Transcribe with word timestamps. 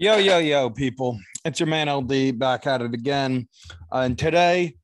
Yo, 0.00 0.16
yo, 0.16 0.38
yo, 0.38 0.70
people. 0.70 1.18
It's 1.44 1.58
your 1.58 1.66
man 1.66 1.88
LD 1.88 2.38
back 2.38 2.68
at 2.68 2.80
it 2.80 2.94
again. 2.94 3.48
Uh, 3.92 4.02
and 4.02 4.16
today, 4.16 4.76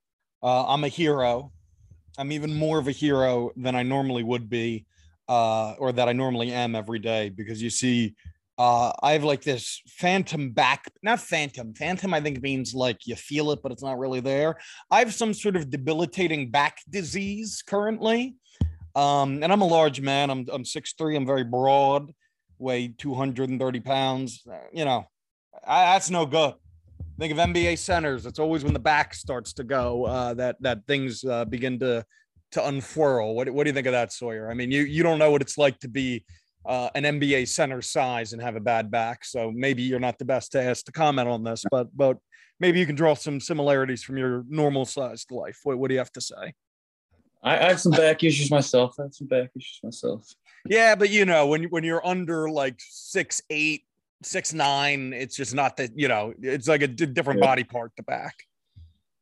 uh, 0.43 0.67
I'm 0.67 0.83
a 0.83 0.89
hero. 0.89 1.53
I'm 2.19 2.33
even 2.33 2.53
more 2.53 2.81
of 2.81 2.89
a 2.89 2.91
hero 2.91 3.53
than 3.55 3.77
I 3.77 3.85
normally 3.85 4.25
would 4.25 4.51
be, 4.51 4.87
uh, 5.29 5.75
or 5.79 5.93
that 5.93 6.09
I 6.09 6.13
normally 6.15 6.51
am 6.51 6.75
every 6.75 6.99
day, 6.99 7.29
because 7.29 7.63
you 7.63 7.71
see, 7.71 8.17
uh, 8.59 8.91
I 9.05 9.13
have 9.13 9.23
like 9.23 9.43
this 9.43 9.81
phantom 9.87 10.51
back, 10.51 10.91
not 11.05 11.21
phantom. 11.21 11.75
Phantom, 11.75 12.13
I 12.13 12.21
think 12.21 12.43
means 12.43 12.75
like 12.75 13.07
you 13.07 13.15
feel 13.15 13.53
it, 13.53 13.61
but 13.63 13.71
it's 13.71 13.85
not 13.85 14.01
really 14.01 14.19
there. 14.19 14.57
I 14.91 14.99
have 14.99 15.15
some 15.15 15.33
sort 15.33 15.55
of 15.55 15.71
debilitating 15.71 16.51
back 16.51 16.79
disease 16.91 17.63
currently. 17.65 18.35
Um, 18.97 19.45
and 19.45 19.53
I'm 19.53 19.63
a 19.63 19.65
large 19.65 20.01
man. 20.01 20.29
I'm, 20.31 20.45
I'm 20.53 20.65
6'3, 20.65 21.17
I'm 21.17 21.25
very 21.25 21.45
broad 21.45 22.13
weigh 22.59 22.89
230 22.89 23.81
pounds. 23.81 24.43
Uh, 24.51 24.57
you 24.73 24.85
know, 24.85 25.07
I, 25.67 25.93
that's 25.93 26.11
no 26.11 26.27
good. 26.27 26.55
Think 27.19 27.33
of 27.33 27.39
NBA 27.39 27.79
centers. 27.79 28.27
It's 28.27 28.39
always 28.39 28.65
when 28.65 28.73
the 28.73 28.81
back 28.81 29.15
starts 29.15 29.53
to 29.55 29.65
go 29.65 30.05
uh, 30.05 30.35
that 30.35 30.57
that 30.61 30.87
things 30.87 31.25
uh, 31.25 31.45
begin 31.45 31.79
to 31.81 32.05
to 32.53 32.67
unfurl. 32.67 33.35
What, 33.35 33.51
what 33.51 33.65
do 33.65 33.71
you 33.71 33.75
think 33.75 33.87
of 33.87 33.93
that, 33.93 34.13
Sawyer? 34.13 34.51
I 34.51 34.55
mean, 34.55 34.71
you 34.71 34.83
you 34.83 35.03
don't 35.03 35.19
know 35.19 35.31
what 35.31 35.43
it's 35.43 35.59
like 35.59 35.79
to 35.81 35.89
be 35.89 36.25
uh, 36.67 36.91
an 36.95 37.05
NBA 37.05 37.49
center 37.49 37.83
size 37.83 38.33
and 38.33 38.43
have 38.43 38.57
a 38.57 38.61
bad 38.61 38.91
back, 38.91 39.25
so 39.25 39.53
maybe 39.55 39.83
you're 39.83 40.01
not 40.01 40.19
the 40.19 40.25
best 40.25 40.53
to 40.53 40.63
ask 40.63 40.85
to 40.87 40.93
comment 40.93 41.29
on 41.29 41.45
this, 41.45 41.65
but 41.71 41.89
but 41.97 42.19
maybe 42.59 42.81
you 42.81 42.87
can 42.87 42.97
draw 42.97 43.15
some 43.15 43.41
similarities 43.41 44.03
from 44.03 44.17
your 44.17 44.45
normal 44.49 44.85
sized 44.85 45.31
life. 45.31 45.61
What, 45.63 45.79
what 45.79 45.89
do 45.89 45.95
you 45.95 45.99
have 45.99 46.13
to 46.13 46.21
say? 46.21 46.55
I, 47.43 47.59
I 47.59 47.69
have 47.69 47.81
some 47.81 47.93
back 47.93 48.25
issues 48.25 48.51
myself. 48.51 48.95
I 48.99 49.03
have 49.05 49.15
some 49.15 49.29
back 49.29 49.51
issues 49.57 49.81
myself. 49.83 50.35
Yeah, 50.67 50.95
but 50.95 51.11
you 51.11 51.25
know, 51.25 51.47
when 51.47 51.65
when 51.65 51.85
you're 51.85 52.05
under 52.07 52.49
like 52.49 52.77
six 52.79 53.43
eight, 53.51 53.83
six 54.23 54.53
nine, 54.55 55.13
it's 55.13 55.37
just 55.37 55.55
not 55.55 55.77
that 55.77 55.91
you 55.95 56.09
know, 56.09 56.33
it's 56.41 56.69
like 56.69 56.83
a 56.83 56.87
d- 56.89 57.07
different 57.07 57.41
Yeah. 57.41 57.47
body 57.47 57.65
part. 57.65 57.93
The 57.97 58.03
back. 58.03 58.35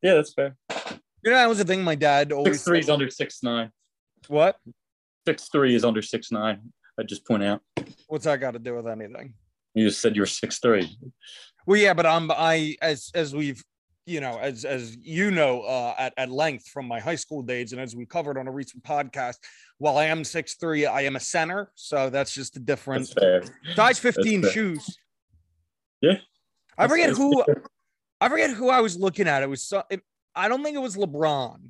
Yeah, 0.01 0.15
that's 0.15 0.33
fair. 0.33 0.55
You 0.69 1.31
know, 1.31 1.37
that 1.37 1.49
was 1.49 1.57
the 1.57 1.65
thing. 1.65 1.83
My 1.83 1.95
dad 1.95 2.31
always 2.31 2.55
Six 2.55 2.63
three 2.63 2.79
is 2.79 2.89
under 2.89 3.09
six 3.09 3.43
nine. 3.43 3.71
What? 4.27 4.57
Six 5.27 5.49
three 5.49 5.75
is 5.75 5.83
under 5.85 6.01
six 6.01 6.31
nine. 6.31 6.59
I 6.99 7.03
just 7.03 7.25
point 7.25 7.43
out. 7.43 7.61
What's 8.07 8.25
that 8.25 8.39
got 8.39 8.51
to 8.51 8.59
do 8.59 8.75
with 8.75 8.87
anything? 8.87 9.33
You 9.73 9.87
just 9.87 9.99
said 10.01 10.15
you 10.15 10.21
were 10.21 10.25
six 10.27 10.59
three. 10.59 10.97
Well, 11.65 11.79
yeah, 11.79 11.93
but 11.93 12.05
I'm 12.05 12.29
I 12.31 12.75
as 12.81 13.09
as 13.15 13.33
we've 13.35 13.63
you 14.05 14.19
know 14.19 14.37
as 14.39 14.65
as 14.65 14.97
you 15.01 15.31
know 15.31 15.61
uh, 15.61 15.95
at 15.97 16.13
at 16.17 16.29
length 16.29 16.67
from 16.67 16.87
my 16.87 16.99
high 16.99 17.15
school 17.15 17.41
days, 17.41 17.71
and 17.71 17.81
as 17.81 17.95
we 17.95 18.05
covered 18.05 18.37
on 18.37 18.47
a 18.47 18.51
recent 18.51 18.83
podcast, 18.83 19.37
while 19.77 19.97
I 19.97 20.05
am 20.05 20.23
six 20.23 20.55
three, 20.55 20.85
I 20.85 21.01
am 21.01 21.15
a 21.15 21.19
center, 21.19 21.71
so 21.75 22.09
that's 22.09 22.33
just 22.33 22.57
a 22.57 22.59
different 22.59 23.09
That's 23.15 23.45
fair. 23.45 23.75
size 23.75 23.99
fifteen 23.99 24.43
shoes. 24.51 24.97
Yeah. 26.01 26.17
I 26.77 26.87
forget 26.87 27.11
who 27.11 27.43
I 28.19 28.29
forget 28.29 28.51
who 28.51 28.69
I 28.69 28.81
was 28.81 28.97
looking 28.97 29.27
at. 29.27 29.43
It 29.43 29.49
was 29.49 29.63
so, 29.63 29.83
it, 29.89 30.01
I 30.35 30.47
don't 30.47 30.63
think 30.63 30.75
it 30.75 30.81
was 30.81 30.95
LeBron. 30.95 31.69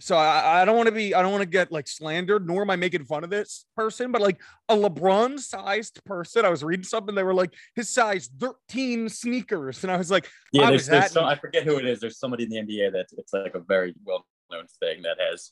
So 0.00 0.16
I, 0.16 0.62
I 0.62 0.64
don't 0.64 0.76
want 0.76 0.86
to 0.86 0.94
be 0.94 1.14
I 1.14 1.22
don't 1.22 1.32
want 1.32 1.42
to 1.42 1.48
get 1.48 1.72
like 1.72 1.88
slandered, 1.88 2.46
nor 2.46 2.62
am 2.62 2.70
I 2.70 2.76
making 2.76 3.04
fun 3.04 3.24
of 3.24 3.30
this 3.30 3.66
person, 3.76 4.12
but 4.12 4.20
like 4.20 4.40
a 4.68 4.76
LeBron 4.76 5.38
sized 5.40 6.04
person. 6.04 6.44
I 6.44 6.50
was 6.50 6.62
reading 6.62 6.84
something, 6.84 7.14
they 7.14 7.24
were 7.24 7.34
like 7.34 7.52
his 7.74 7.88
size 7.88 8.30
13 8.38 9.08
sneakers. 9.08 9.82
And 9.82 9.92
I 9.92 9.96
was 9.96 10.10
like, 10.10 10.28
Yeah, 10.52 10.62
I 10.62 10.70
there's, 10.70 10.82
was 10.82 10.86
there's 10.86 11.04
at- 11.06 11.10
some, 11.10 11.24
I 11.24 11.34
forget 11.34 11.64
who 11.64 11.76
it 11.78 11.84
is. 11.84 12.00
There's 12.00 12.18
somebody 12.18 12.44
in 12.44 12.50
the 12.50 12.56
NBA 12.56 12.92
that 12.92 13.06
it's 13.16 13.32
like 13.32 13.54
a 13.54 13.60
very 13.60 13.94
well 14.04 14.24
known 14.50 14.66
thing 14.80 15.02
that 15.02 15.16
has. 15.20 15.50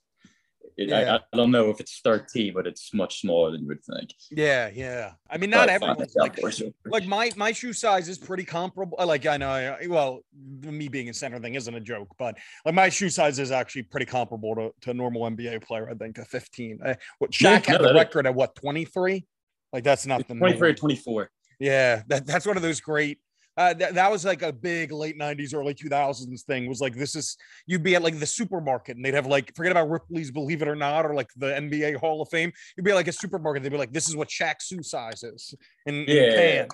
It, 0.77 0.89
Yeah. 0.91 1.15
I, 1.15 1.17
I 1.17 1.37
don't 1.37 1.51
know 1.51 1.71
if 1.71 1.81
it's 1.81 2.01
13, 2.01 2.53
but 2.53 2.67
it's 2.67 2.93
much 2.93 3.21
smaller 3.23 3.51
than 3.51 3.63
you 3.63 3.69
would 3.69 3.83
think. 3.85 4.13
yeah, 4.31 4.71
yeah. 4.75 5.13
I 5.31 5.39
mean, 5.39 5.49
not 5.51 5.69
everyone's 5.71 6.15
like 6.17 6.39
like 6.85 7.07
my 7.07 7.31
my 7.37 7.53
shoe 7.53 7.73
size 7.73 8.09
is 8.09 8.19
pretty 8.19 8.45
comparable. 8.45 8.99
Like 9.05 9.25
I 9.27 9.37
know, 9.39 9.49
I, 9.51 9.87
well, 9.87 10.21
me 10.63 10.89
being 10.89 11.09
a 11.09 11.15
center 11.15 11.39
thing 11.39 11.55
isn't 11.55 11.75
a 11.75 11.81
joke, 11.81 12.09
but 12.19 12.37
like 12.65 12.75
my 12.75 12.89
shoe 12.91 13.09
size 13.09 13.39
is 13.39 13.51
actually 13.51 13.85
pretty 13.85 14.07
comparable 14.07 14.55
to, 14.55 14.73
to 14.83 14.91
a 14.91 14.95
normal 14.95 15.23
NBA 15.23 15.63
player. 15.63 15.89
I 15.91 15.95
think 15.95 16.19
a 16.19 16.25
15. 16.27 16.81
Uh, 16.85 16.95
what 17.19 17.41
Yeah, 17.41 17.59
Shaq 17.59 17.67
had 17.67 17.73
no, 17.73 17.79
the 17.79 17.85
that 17.85 17.91
is- 17.97 18.05
record 18.05 18.27
at 18.27 18.35
what 18.35 18.55
23? 18.57 19.25
Like 19.73 19.83
that's 19.85 20.03
It's 20.03 20.09
nothing. 20.09 20.39
23 20.39 20.71
or 20.71 20.75
24. 20.75 21.31
Yeah, 21.59 22.03
that, 22.09 22.27
that's 22.27 22.47
one 22.47 22.57
of 22.59 22.63
those 22.63 22.81
great. 22.81 23.19
Uh, 23.57 23.73
that, 23.75 23.95
that 23.95 24.11
was 24.11 24.25
like 24.25 24.43
a 24.43 24.53
big 24.53 24.93
late 24.93 25.19
90s, 25.19 25.55
early 25.55 25.73
2000s 25.75 26.43
thing. 26.43 26.69
Was 26.69 26.81
like, 26.81 26.95
this 26.95 27.17
is, 27.17 27.37
you'd 27.67 27.83
be 27.83 27.95
at 27.95 28.03
like 28.03 28.19
the 28.19 28.27
supermarket 28.27 28.97
and 28.97 29.05
they'd 29.05 29.15
have 29.15 29.27
like, 29.27 29.55
forget 29.57 29.73
about 29.73 29.89
Ripley's 29.89 30.31
Believe 30.31 30.61
It 30.63 30.69
or 30.69 30.77
Not 30.77 31.07
or 31.07 31.15
like 31.15 31.31
the 31.37 31.47
NBA 31.47 31.97
Hall 31.97 32.21
of 32.21 32.29
Fame. 32.29 32.53
You'd 32.77 32.85
be 32.85 32.91
at, 32.91 32.97
like 32.97 33.09
a 33.09 33.13
supermarket. 33.13 33.63
They'd 33.63 33.73
be 33.73 33.79
like, 33.79 33.93
this 33.93 34.09
is 34.09 34.17
what 34.17 34.29
Shaq's 34.29 34.67
shoe 34.67 34.83
size 34.83 35.23
is 35.23 35.55
in, 35.87 36.05
in 36.05 36.05
Yeah. 36.09 36.67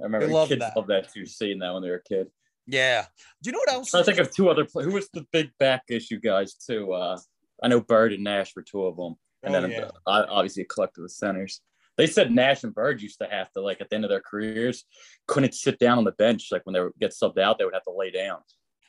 I 0.00 0.04
remember 0.04 0.26
love 0.26 0.48
kids 0.48 0.60
that. 0.60 0.76
love 0.76 0.88
that 0.88 1.12
too, 1.12 1.24
seeing 1.24 1.60
that 1.60 1.72
when 1.72 1.82
they 1.82 1.88
were 1.90 1.96
a 1.96 2.02
kid. 2.02 2.26
Yeah. 2.66 3.04
Do 3.42 3.48
you 3.48 3.52
know 3.52 3.60
what 3.60 3.72
else? 3.72 3.94
I 3.94 4.02
think 4.02 4.18
of 4.18 4.34
two 4.34 4.48
other 4.50 4.64
players. 4.64 4.88
Who 4.88 4.94
was 4.94 5.08
the 5.14 5.24
big 5.32 5.50
back 5.60 5.82
issue 5.88 6.18
guys 6.18 6.54
too? 6.54 6.92
Uh, 6.92 7.16
I 7.62 7.68
know 7.68 7.80
Bird 7.80 8.12
and 8.12 8.24
Nash 8.24 8.56
were 8.56 8.62
two 8.62 8.82
of 8.86 8.96
them, 8.96 9.14
and 9.44 9.54
Oh, 9.54 9.60
then 9.60 9.70
yeah. 9.70 9.90
uh, 10.06 10.26
obviously 10.28 10.64
a 10.64 10.66
collective 10.66 11.04
of 11.04 11.12
centers. 11.12 11.60
They 11.96 12.06
said 12.06 12.30
Nash 12.32 12.64
and 12.64 12.74
Bird 12.74 13.00
used 13.00 13.18
to 13.20 13.28
have 13.28 13.50
to 13.52 13.60
like 13.60 13.80
at 13.80 13.88
the 13.90 13.96
end 13.96 14.04
of 14.04 14.10
their 14.10 14.20
careers 14.20 14.84
couldn't 15.26 15.54
sit 15.54 15.78
down 15.78 15.98
on 15.98 16.04
the 16.04 16.12
bench 16.12 16.48
like 16.50 16.64
when 16.64 16.72
they 16.74 16.80
would 16.80 16.92
get 17.00 17.12
subbed 17.12 17.38
out 17.38 17.58
they 17.58 17.64
would 17.64 17.74
have 17.74 17.84
to 17.84 17.92
lay 17.92 18.10
down. 18.10 18.38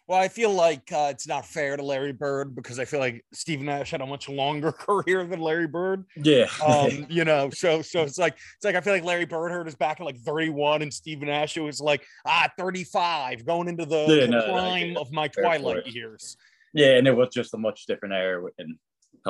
Well, 0.08 0.20
I 0.20 0.28
feel 0.28 0.52
like 0.54 0.92
uh, 0.92 1.08
it's 1.10 1.28
not 1.28 1.48
fair 1.48 1.76
to 1.76 1.82
Larry 1.84 2.14
Bird 2.14 2.56
because 2.56 2.78
I 2.78 2.86
feel 2.86 3.00
like 3.00 3.26
Steve 3.34 3.62
Nash 3.62 3.90
had 3.90 4.02
a 4.02 4.06
much 4.06 4.30
longer 4.30 4.72
career 4.72 5.26
than 5.26 5.40
Larry 5.40 5.66
Bird. 5.66 6.06
Yeah, 6.16 6.46
um, 6.64 7.08
you 7.10 7.26
know, 7.26 7.50
so 7.50 7.82
so 7.82 8.04
it's 8.04 8.20
like 8.20 8.34
it's 8.34 8.66
like 8.66 8.76
I 8.76 8.82
feel 8.82 8.94
like 8.94 9.04
Larry 9.04 9.26
Bird 9.26 9.52
hurt 9.52 9.66
his 9.66 9.76
back 9.76 10.00
at 10.00 10.06
like 10.06 10.20
31, 10.20 10.84
and 10.84 10.94
Steven 10.94 11.28
Nash 11.28 11.58
was 11.58 11.82
like 11.82 12.06
ah 12.28 12.48
35, 12.56 13.48
going 13.48 13.68
into 13.68 13.86
the, 13.86 14.06
Yeah, 14.08 14.22
the 14.22 14.28
no, 14.28 14.44
prime 14.52 14.92
yeah, 14.92 15.00
of 15.00 15.12
my 15.12 15.28
fair 15.28 15.44
twilight 15.44 15.88
years. 15.88 16.38
yeah, 16.74 16.98
and 16.98 17.08
it 17.08 17.16
was 17.16 17.30
just 17.34 17.56
a 17.56 17.58
much 17.58 17.88
different 17.88 18.14
era 18.14 18.44
in 18.60 18.78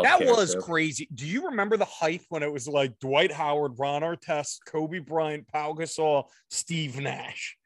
That 0.03 0.25
was 0.25 0.51
so. 0.53 0.61
crazy. 0.61 1.07
Do 1.13 1.25
you 1.25 1.45
remember 1.47 1.77
the 1.77 1.85
hype 1.85 2.23
when 2.29 2.43
it 2.43 2.51
was 2.51 2.67
like 2.67 2.99
Dwight 2.99 3.31
Howard, 3.31 3.73
Ron 3.77 4.01
Artest, 4.01 4.59
Kobe 4.67 4.99
Bryant, 4.99 5.47
Pau 5.47 5.73
Gasol, 5.73 6.25
Steve 6.49 6.99
Nash? 6.99 7.57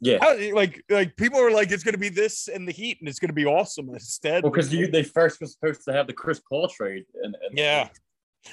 Yeah, 0.00 0.18
How, 0.20 0.30
eh, 0.36 0.50
like 0.52 0.84
like 0.90 1.16
people 1.16 1.40
are 1.40 1.50
like 1.50 1.70
it's 1.70 1.82
going 1.82 1.94
to 1.94 1.98
be 1.98 2.10
this 2.10 2.48
and 2.48 2.68
the 2.68 2.72
Heat, 2.72 2.98
and 3.00 3.08
it's 3.08 3.18
going 3.18 3.28
to 3.28 3.34
be 3.34 3.46
awesome. 3.46 3.88
Instead, 3.90 4.42
well, 4.42 4.52
because 4.52 4.72
you 4.72 4.86
they 4.86 5.02
first 5.02 5.40
was 5.40 5.52
supposed 5.54 5.82
to 5.86 5.92
have 5.92 6.06
the 6.06 6.12
Chris 6.12 6.40
Paul 6.48 6.68
trade, 6.68 7.04
and, 7.22 7.34
and 7.48 7.58
Yeah. 7.58 7.88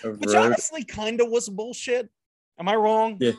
which 0.04 0.34
honestly 0.34 0.84
kind 0.86 1.20
of 1.20 1.30
was 1.30 1.50
bullshit. 1.50 2.10
Am 2.58 2.68
I 2.70 2.76
wrong? 2.76 3.18
Yeah. 3.20 3.34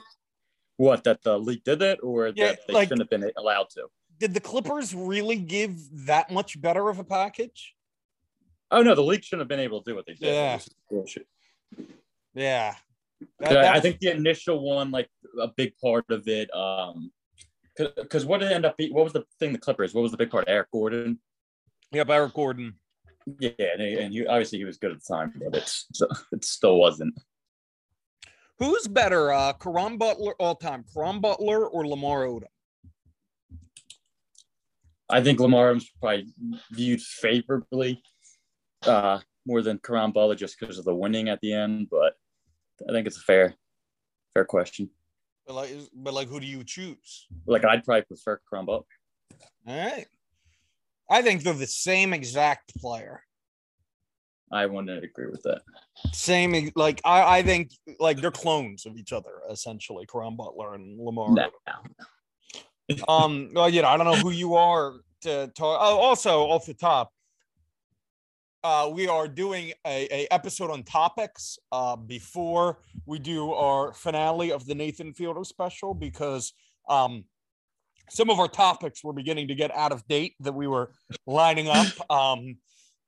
what 0.76 1.04
that 1.04 1.22
the 1.22 1.38
league 1.38 1.64
did 1.64 1.80
it, 1.80 2.00
or 2.02 2.28
Yeah, 2.34 2.48
that 2.48 2.60
they 2.66 2.74
like- 2.74 2.88
shouldn't 2.88 3.10
have 3.12 3.20
been 3.20 3.30
allowed 3.36 3.70
to. 3.70 3.86
Did 4.18 4.34
the 4.34 4.40
Clippers 4.40 4.94
really 4.94 5.36
give 5.36 5.74
that 6.06 6.30
much 6.30 6.60
better 6.60 6.88
of 6.88 6.98
a 6.98 7.04
package? 7.04 7.74
Oh 8.72 8.82
no, 8.82 8.94
the 8.94 9.02
league 9.02 9.22
shouldn't 9.22 9.42
have 9.42 9.48
been 9.48 9.60
able 9.60 9.82
to 9.82 9.90
do 9.90 9.94
what 9.94 10.06
they 10.06 10.14
did. 10.14 10.34
Yeah. 10.34 10.58
Yeah. 12.34 12.74
That- 13.38 13.56
I 13.76 13.80
think 13.80 14.00
the 14.00 14.10
initial 14.10 14.60
one, 14.64 14.90
like 14.90 15.08
a 15.40 15.48
big 15.48 15.74
part 15.76 16.06
of 16.10 16.26
it, 16.26 16.52
um, 16.54 17.12
because 17.76 18.24
what 18.24 18.40
did 18.40 18.50
it 18.50 18.54
end 18.54 18.64
up 18.66 18.76
being? 18.76 18.92
What 18.94 19.04
was 19.04 19.12
the 19.12 19.24
thing? 19.38 19.52
The 19.52 19.58
Clippers. 19.58 19.94
What 19.94 20.02
was 20.02 20.10
the 20.10 20.16
big 20.16 20.30
part? 20.30 20.46
Eric 20.48 20.70
Gordon. 20.72 21.20
Yep, 21.92 22.10
Eric 22.10 22.34
Gordon. 22.34 22.74
Yeah, 23.38 23.50
and, 23.58 23.80
he, 23.80 23.94
and 23.98 24.12
he, 24.12 24.26
obviously 24.26 24.58
he 24.58 24.64
was 24.64 24.78
good 24.78 24.90
at 24.90 24.98
the 25.02 25.14
time, 25.14 25.32
but 25.36 25.56
it's 25.56 25.86
it 26.32 26.44
still 26.44 26.76
wasn't. 26.78 27.14
Who's 28.58 28.88
better, 28.88 29.32
uh, 29.32 29.52
Caron 29.54 29.98
Butler 29.98 30.34
all 30.40 30.54
time, 30.54 30.84
Caron 30.92 31.20
Butler 31.20 31.66
or 31.66 31.86
Lamar 31.86 32.26
Odom? 32.26 32.44
I 35.08 35.22
think 35.22 35.40
Lamar 35.40 35.74
was 35.74 35.90
probably 36.00 36.26
viewed 36.72 37.00
favorably 37.00 38.02
uh, 38.84 39.20
more 39.46 39.62
than 39.62 39.78
Caron 39.78 40.12
Butler 40.12 40.34
just 40.34 40.58
because 40.58 40.78
of 40.78 40.84
the 40.84 40.94
winning 40.94 41.28
at 41.28 41.40
the 41.40 41.52
end, 41.52 41.88
but 41.90 42.14
I 42.88 42.92
think 42.92 43.06
it's 43.06 43.18
a 43.18 43.20
fair 43.20 43.54
fair 44.34 44.44
question. 44.44 44.90
But 45.46 45.54
like, 45.54 45.70
but 45.94 46.14
like, 46.14 46.28
who 46.28 46.40
do 46.40 46.46
you 46.46 46.64
choose? 46.64 47.26
Like 47.46 47.64
I'd 47.64 47.84
probably 47.84 48.02
prefer 48.02 48.40
Caron 48.48 48.66
Butler. 48.66 48.86
All 49.66 49.76
right. 49.76 50.06
I 51.10 51.22
think 51.22 51.42
they're 51.42 51.52
the 51.52 51.66
same 51.66 52.12
exact 52.12 52.74
player. 52.76 53.22
I 54.52 54.66
wouldn't 54.66 55.02
agree 55.02 55.26
with 55.26 55.42
that. 55.42 55.62
Same, 56.12 56.70
like 56.76 57.00
I, 57.04 57.38
I 57.38 57.42
think 57.42 57.72
like 57.98 58.20
they're 58.20 58.30
clones 58.30 58.84
of 58.86 58.96
each 58.98 59.12
other, 59.12 59.40
essentially, 59.50 60.06
Caron 60.06 60.36
Butler 60.36 60.74
and 60.74 60.98
Lamar. 61.00 61.32
No. 61.32 61.50
Um, 63.08 63.50
well, 63.54 63.70
you 63.70 63.80
know, 63.80 63.88
I 63.88 63.96
don't 63.96 64.06
know 64.06 64.16
who 64.16 64.30
you 64.30 64.54
are 64.54 64.94
to 65.22 65.50
talk. 65.54 65.78
Oh, 65.80 65.98
also 65.98 66.42
off 66.42 66.66
the 66.66 66.74
top, 66.74 67.12
uh, 68.64 68.90
we 68.92 69.08
are 69.08 69.26
doing 69.26 69.72
a, 69.86 70.08
a 70.10 70.28
episode 70.30 70.70
on 70.70 70.82
topics 70.84 71.58
uh, 71.72 71.96
before 71.96 72.78
we 73.06 73.18
do 73.18 73.52
our 73.52 73.92
finale 73.92 74.52
of 74.52 74.66
the 74.66 74.74
Nathan 74.74 75.12
Fielder 75.12 75.44
special 75.44 75.94
because 75.94 76.52
um, 76.88 77.24
some 78.08 78.30
of 78.30 78.38
our 78.38 78.48
topics 78.48 79.02
were 79.02 79.12
beginning 79.12 79.48
to 79.48 79.54
get 79.54 79.74
out 79.74 79.90
of 79.90 80.06
date 80.06 80.34
that 80.40 80.52
we 80.52 80.66
were 80.66 80.92
lining 81.26 81.68
up. 81.68 81.86
Um, 82.10 82.56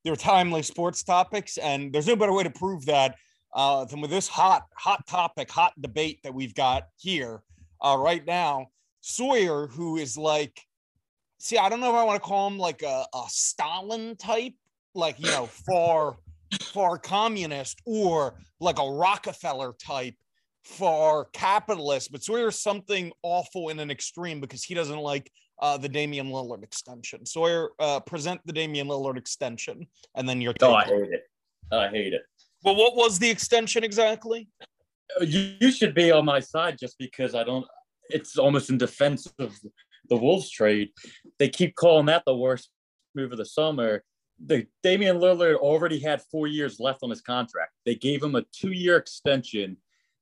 they 0.03 0.11
were 0.11 0.17
timely 0.17 0.63
sports 0.63 1.03
topics, 1.03 1.57
and 1.57 1.91
there's 1.91 2.07
no 2.07 2.15
better 2.15 2.33
way 2.33 2.43
to 2.43 2.51
prove 2.51 2.85
that 2.87 3.17
uh, 3.55 3.87
than 3.87 4.03
with 4.03 4.11
this 4.11 4.29
hot, 4.29 4.65
hot 4.77 5.07
topic, 5.07 5.51
hot 5.51 5.73
debate 5.81 6.21
that 6.25 6.35
we've 6.35 6.55
got 6.55 6.89
here 6.99 7.43
uh, 7.81 7.97
right 7.99 8.25
now. 8.27 8.67
Sawyer, 9.01 9.67
who 9.67 9.97
is 9.97 10.19
like, 10.19 10.61
see, 11.39 11.57
I 11.57 11.71
don't 11.71 11.81
know 11.81 11.89
if 11.89 11.95
I 11.95 12.05
want 12.05 12.23
to 12.23 12.27
call 12.27 12.47
him 12.49 12.59
like 12.59 12.83
a, 12.83 13.07
a 13.15 13.25
Stalin 13.29 14.17
type, 14.17 14.53
like 14.95 15.19
you 15.19 15.27
know, 15.27 15.47
far 15.47 16.17
far 16.61 16.99
communist, 16.99 17.81
or 17.85 18.35
like 18.61 18.79
a 18.79 18.89
Rockefeller 18.89 19.75
type 19.85 20.15
for 20.65 21.27
capitalist, 21.33 22.11
but 22.11 22.23
Sawyer's 22.23 22.59
something 22.59 23.13
awful 23.23 23.69
in 23.69 23.79
an 23.81 23.91
extreme 23.91 24.41
because 24.41 24.65
he 24.65 24.75
doesn't 24.75 24.99
like 24.99 25.31
uh, 25.61 25.77
the 25.77 25.89
Damian 25.89 26.29
Lillard 26.29 26.63
extension. 26.63 27.25
Sawyer, 27.27 27.71
uh, 27.79 28.01
present 28.01 28.41
the 28.47 28.53
Damian 28.53 28.89
Lillard 28.89 29.17
extension, 29.17 29.87
and 30.15 30.29
then 30.29 30.41
your. 30.41 30.55
Oh, 30.63 30.75
I 30.75 30.85
hate 30.85 31.13
it. 31.13 31.23
I 31.71 31.89
hate 31.89 32.15
it. 32.15 32.23
Well, 32.65 32.77
what 32.77 32.97
was 32.97 33.19
the 33.19 33.29
extension 33.29 33.85
exactly? 33.85 34.49
You, 35.21 35.55
you 35.61 35.71
should 35.71 35.95
be 35.95 36.11
on 36.11 36.25
my 36.25 36.41
side 36.41 36.79
just 36.79 36.99
because 36.99 37.35
I 37.35 37.45
don't. 37.45 37.67
It's 38.09 38.37
almost 38.37 38.71
in 38.71 38.79
defense 38.79 39.27
of 39.39 39.55
the 40.09 40.17
Wolves 40.17 40.51
trade. 40.51 40.91
They 41.39 41.49
keep 41.49 41.75
calling 41.75 42.07
that 42.07 42.23
the 42.27 42.37
worst 42.37 42.71
move 43.15 43.33
of 43.33 43.39
the 43.39 43.47
summer. 43.47 44.03
The 44.47 44.67
Damian 44.83 45.19
Lillard 45.19 45.57
already 45.57 45.99
had 45.99 46.21
four 46.23 46.47
years 46.47 46.79
left 46.79 47.03
on 47.03 47.11
his 47.11 47.21
contract. 47.21 47.73
They 47.87 47.95
gave 47.95 48.23
him 48.23 48.35
a 48.35 48.43
two-year 48.53 48.97
extension 48.97 49.77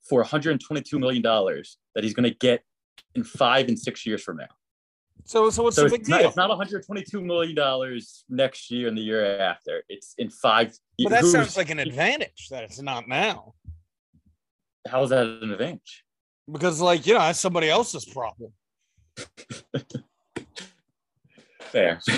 for 0.08 0.20
122 0.20 0.98
million 0.98 1.22
dollars 1.22 1.78
that 1.94 2.04
he's 2.04 2.14
going 2.14 2.30
to 2.30 2.36
get 2.36 2.62
in 3.14 3.24
five 3.24 3.68
and 3.68 3.78
six 3.78 4.06
years 4.06 4.22
from 4.22 4.36
now. 4.38 4.48
So, 5.24 5.50
so 5.50 5.62
what's 5.64 5.76
So 5.76 5.84
the 5.84 5.90
big 5.90 6.08
not, 6.08 6.18
deal? 6.18 6.28
it's 6.28 6.36
not 6.36 6.48
122 6.48 7.20
million 7.20 7.54
dollars 7.54 8.24
next 8.28 8.70
year 8.70 8.88
and 8.88 8.96
the 8.98 9.02
year 9.02 9.38
after. 9.38 9.82
It's 9.88 10.14
in 10.18 10.30
five. 10.30 10.76
well, 10.98 11.10
that 11.10 11.24
sounds 11.24 11.56
like 11.56 11.70
an 11.70 11.78
advantage 11.78 12.48
that 12.50 12.64
it's 12.64 12.80
not 12.82 13.06
now, 13.08 13.54
How 14.88 15.02
is 15.04 15.10
that 15.10 15.26
an 15.26 15.52
advantage? 15.52 16.04
because 16.50 16.80
like 16.80 17.06
you 17.06 17.14
know 17.14 17.20
that's 17.20 17.38
somebody 17.38 17.70
else's 17.70 18.04
problem. 18.04 18.52
Fair. 21.60 22.00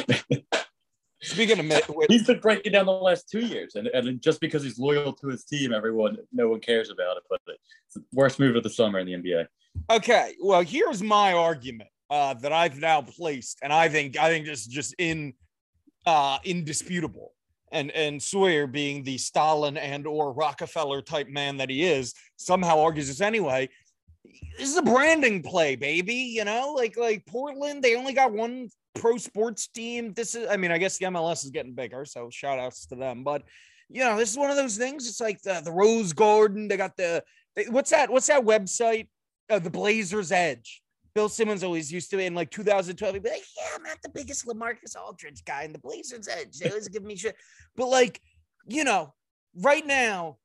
Speaking 1.24 1.58
of 1.58 1.88
with- 1.96 2.10
he's 2.10 2.26
been 2.26 2.40
breaking 2.40 2.72
down 2.72 2.86
the 2.86 2.92
last 2.92 3.28
two 3.30 3.40
years, 3.40 3.76
and, 3.76 3.86
and 3.88 4.20
just 4.20 4.40
because 4.40 4.62
he's 4.62 4.78
loyal 4.78 5.12
to 5.14 5.28
his 5.28 5.44
team, 5.44 5.72
everyone, 5.72 6.18
no 6.32 6.48
one 6.48 6.60
cares 6.60 6.90
about 6.90 7.16
it. 7.16 7.22
But 7.30 7.40
it's 7.46 7.94
the 7.94 8.04
worst 8.12 8.38
move 8.38 8.56
of 8.56 8.62
the 8.62 8.70
summer 8.70 8.98
in 8.98 9.06
the 9.06 9.14
NBA. 9.14 9.46
Okay, 9.90 10.34
well, 10.40 10.62
here's 10.62 11.02
my 11.02 11.32
argument 11.32 11.88
uh, 12.10 12.34
that 12.34 12.52
I've 12.52 12.78
now 12.78 13.02
placed, 13.02 13.58
and 13.62 13.72
I 13.72 13.88
think 13.88 14.18
I 14.18 14.28
think 14.28 14.46
this 14.46 14.60
is 14.60 14.66
just 14.66 14.94
in 14.98 15.32
uh, 16.06 16.38
indisputable. 16.44 17.32
And 17.72 17.90
and 17.90 18.22
Sawyer, 18.22 18.66
being 18.66 19.02
the 19.02 19.18
Stalin 19.18 19.76
and 19.76 20.06
or 20.06 20.32
Rockefeller 20.32 21.02
type 21.02 21.28
man 21.28 21.56
that 21.56 21.70
he 21.70 21.84
is, 21.84 22.14
somehow 22.36 22.80
argues 22.80 23.08
this 23.08 23.20
anyway. 23.20 23.68
This 24.58 24.68
is 24.68 24.76
a 24.76 24.82
branding 24.82 25.42
play, 25.42 25.74
baby. 25.74 26.14
You 26.14 26.44
know, 26.44 26.74
like 26.76 26.96
like 26.96 27.26
Portland, 27.26 27.82
they 27.82 27.96
only 27.96 28.12
got 28.12 28.32
one 28.32 28.68
pro 28.94 29.16
sports 29.16 29.66
team. 29.68 30.12
This 30.14 30.34
is, 30.34 30.48
I 30.48 30.56
mean, 30.56 30.70
I 30.70 30.78
guess 30.78 30.98
the 30.98 31.06
MLS 31.06 31.44
is 31.44 31.50
getting 31.50 31.74
bigger, 31.74 32.04
so 32.04 32.30
shout 32.30 32.58
outs 32.58 32.86
to 32.86 32.96
them. 32.96 33.24
But 33.24 33.42
you 33.88 34.00
know, 34.00 34.16
this 34.16 34.30
is 34.30 34.38
one 34.38 34.50
of 34.50 34.56
those 34.56 34.76
things. 34.76 35.08
It's 35.08 35.20
like 35.20 35.42
the, 35.42 35.60
the 35.62 35.72
Rose 35.72 36.12
Garden. 36.12 36.68
They 36.68 36.76
got 36.76 36.96
the 36.96 37.22
they, 37.54 37.64
what's 37.64 37.90
that? 37.90 38.10
What's 38.10 38.26
that 38.28 38.42
website? 38.42 39.08
uh, 39.50 39.58
the 39.58 39.70
Blazers 39.70 40.32
edge. 40.32 40.82
Bill 41.14 41.28
Simmons 41.28 41.62
always 41.62 41.92
used 41.92 42.10
to 42.10 42.18
in 42.18 42.34
like 42.34 42.50
2012. 42.50 43.14
He'd 43.14 43.22
be 43.22 43.30
like, 43.30 43.44
"Yeah, 43.56 43.68
I'm 43.76 43.82
not 43.82 44.02
the 44.02 44.08
biggest 44.08 44.46
Lamarcus 44.46 44.96
Aldridge 44.96 45.44
guy 45.44 45.62
in 45.62 45.72
the 45.72 45.78
Blazers 45.78 46.28
edge." 46.28 46.58
They 46.58 46.68
always 46.68 46.88
give 46.88 47.04
me 47.04 47.16
shit, 47.16 47.36
but 47.76 47.86
like, 47.86 48.20
you 48.66 48.84
know, 48.84 49.14
right 49.56 49.86
now, 49.86 50.38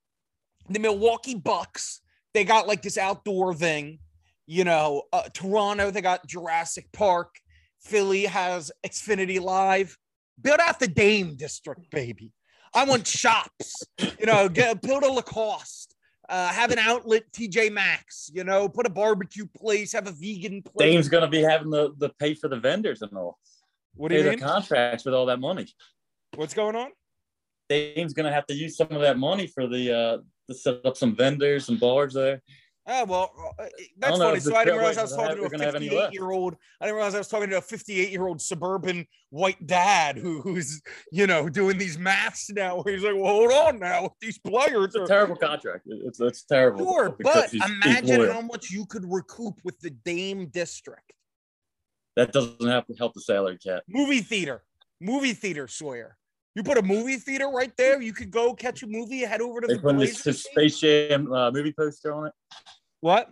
the 0.69 0.79
Milwaukee 0.79 1.35
Bucks 1.35 2.01
they 2.35 2.43
got 2.43 2.67
like 2.67 2.83
this 2.83 2.97
outdoor 2.97 3.55
thing. 3.55 3.99
You 4.45 4.63
know, 4.63 5.03
uh, 5.11 5.29
Toronto 5.33 5.89
they 5.89 6.01
got 6.01 6.27
Jurassic 6.27 6.91
Park. 6.91 7.35
Philly 7.81 8.25
has 8.25 8.71
Xfinity 8.85 9.39
Live. 9.41 9.97
Build 10.41 10.59
out 10.59 10.79
the 10.79 10.87
Dame 10.87 11.35
District, 11.35 11.89
baby. 11.91 12.31
I 12.73 12.85
want 12.85 13.07
shops. 13.07 13.83
You 13.97 14.25
know, 14.25 14.47
get 14.47 14.81
build 14.81 15.03
a 15.03 15.11
Lacoste 15.11 15.95
uh, 16.29 16.49
have 16.49 16.71
an 16.71 16.77
outlet, 16.79 17.23
TJ 17.31 17.71
Maxx, 17.71 18.29
you 18.33 18.43
know, 18.43 18.69
put 18.69 18.85
a 18.85 18.89
barbecue 18.89 19.47
place, 19.57 19.91
have 19.93 20.07
a 20.07 20.11
vegan 20.11 20.61
place. 20.61 20.75
Dame's 20.77 21.09
going 21.09 21.23
to 21.23 21.27
be 21.27 21.41
having 21.41 21.71
the, 21.71 21.93
the 21.97 22.09
pay 22.19 22.35
for 22.35 22.47
the 22.47 22.59
vendors 22.59 23.01
and 23.01 23.11
all. 23.17 23.39
what 23.95 24.09
do 24.09 24.15
Pay 24.15 24.23
you 24.23 24.29
mean? 24.31 24.39
contracts 24.39 25.05
with 25.05 25.13
all 25.15 25.25
that 25.25 25.39
money. 25.39 25.67
What's 26.35 26.53
going 26.53 26.75
on? 26.75 26.91
Dame's 27.67 28.13
going 28.13 28.27
to 28.27 28.31
have 28.31 28.45
to 28.47 28.53
use 28.53 28.77
some 28.77 28.91
of 28.91 29.01
that 29.01 29.17
money 29.17 29.47
for 29.47 29.67
the 29.67 29.95
uh, 29.95 30.17
to 30.47 30.55
set 30.55 30.85
up 30.85 30.95
some 30.97 31.15
vendors 31.15 31.69
and 31.69 31.79
bars 31.79 32.13
there. 32.13 32.41
Oh, 32.91 33.05
well, 33.05 33.53
uh, 33.59 33.65
that's 33.99 34.17
funny. 34.17 34.39
So 34.39 34.55
I 34.55 34.65
didn't 34.65 34.79
realize 34.79 34.97
I 34.97 35.03
was 35.03 35.11
talking 35.11 35.27
have- 35.29 35.37
to 35.37 35.43
a 35.45 35.49
gonna 35.49 35.63
have 35.65 35.75
any 35.75 35.89
left. 35.91 36.07
58 36.07 36.13
year 36.13 36.31
old. 36.31 36.55
I 36.81 36.85
didn't 36.85 36.95
realize 36.95 37.13
I 37.13 37.19
was 37.19 37.27
talking 37.27 37.49
to 37.51 37.57
a 37.57 37.61
58 37.61 38.09
year 38.09 38.25
old 38.25 38.41
suburban 38.41 39.05
white 39.29 39.67
dad 39.67 40.17
who, 40.17 40.41
who's, 40.41 40.81
you 41.11 41.27
know, 41.27 41.49
doing 41.49 41.77
these 41.77 41.99
maths 41.99 42.49
now. 42.49 42.81
He's 42.83 43.03
like, 43.03 43.13
well, 43.15 43.25
hold 43.31 43.51
on 43.51 43.79
now. 43.79 44.15
These 44.21 44.39
players 44.39 44.85
It's 44.85 44.95
a 44.95 45.01
are. 45.03 45.07
terrible 45.07 45.35
contract. 45.35 45.83
It's 45.85 46.19
it's 46.19 46.43
terrible. 46.45 46.83
Sure, 46.83 47.15
but 47.21 47.53
imagine 47.53 48.27
how 48.31 48.41
much 48.41 48.71
you 48.71 48.85
could 48.87 49.05
recoup 49.07 49.59
with 49.63 49.79
the 49.81 49.91
Dame 49.91 50.47
District. 50.47 51.13
that 52.15 52.31
doesn't 52.33 52.67
have 52.67 52.87
to 52.87 52.95
help 52.95 53.13
the 53.13 53.21
salary 53.21 53.57
cap. 53.59 53.83
Movie 53.87 54.21
theater, 54.21 54.63
movie 54.99 55.33
theater, 55.33 55.67
Sawyer. 55.67 56.17
You 56.55 56.63
put 56.63 56.77
a 56.79 56.81
movie 56.81 57.15
theater 57.17 57.47
right 57.47 57.71
there. 57.77 58.01
You 58.01 58.11
could 58.11 58.31
go 58.31 58.53
catch 58.53 58.81
a 58.83 58.87
movie, 58.87 59.19
head 59.19 59.39
over 59.39 59.61
to 59.61 59.67
They 59.67 59.75
the 59.75 59.79
putting 59.79 59.99
his, 60.01 60.21
Blazers 60.21 60.23
his 60.25 60.43
game. 60.43 60.51
Space 60.69 60.79
Jam 60.79 61.31
uh, 61.31 61.51
movie 61.51 61.71
poster 61.71 62.11
on 62.13 62.27
it. 62.27 62.33
What? 63.01 63.29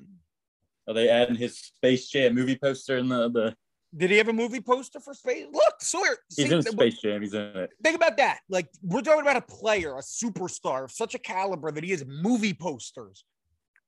Are 0.88 0.94
they 0.94 1.10
adding 1.10 1.36
his 1.36 1.58
Space 1.58 2.08
Jam 2.10 2.36
movie 2.36 2.58
poster 2.58 2.98
in 2.98 3.10
the 3.10 3.30
the? 3.30 3.56
Did 3.96 4.12
he 4.12 4.18
have 4.18 4.28
a 4.28 4.34
movie 4.34 4.62
poster 4.62 5.00
for 5.00 5.14
Space? 5.14 5.46
Look, 5.52 5.82
Sawyer. 5.82 6.18
He's 6.36 6.48
see, 6.50 6.54
in 6.56 6.62
Space 6.62 7.00
Jam. 7.00 7.22
He's 7.22 7.34
in 7.34 7.42
it. 7.42 7.70
Think 7.84 7.96
about 7.96 8.18
that. 8.18 8.40
Like 8.50 8.70
we're 8.82 9.02
talking 9.02 9.22
about 9.22 9.38
a 9.38 9.42
player, 9.42 9.96
a 9.98 10.02
superstar 10.02 10.86
of 10.86 10.92
such 10.92 11.16
a 11.16 11.20
caliber 11.20 11.72
that 11.72 11.84
he 11.84 11.92
has 11.92 12.06
movie 12.06 12.54
posters. 12.54 13.24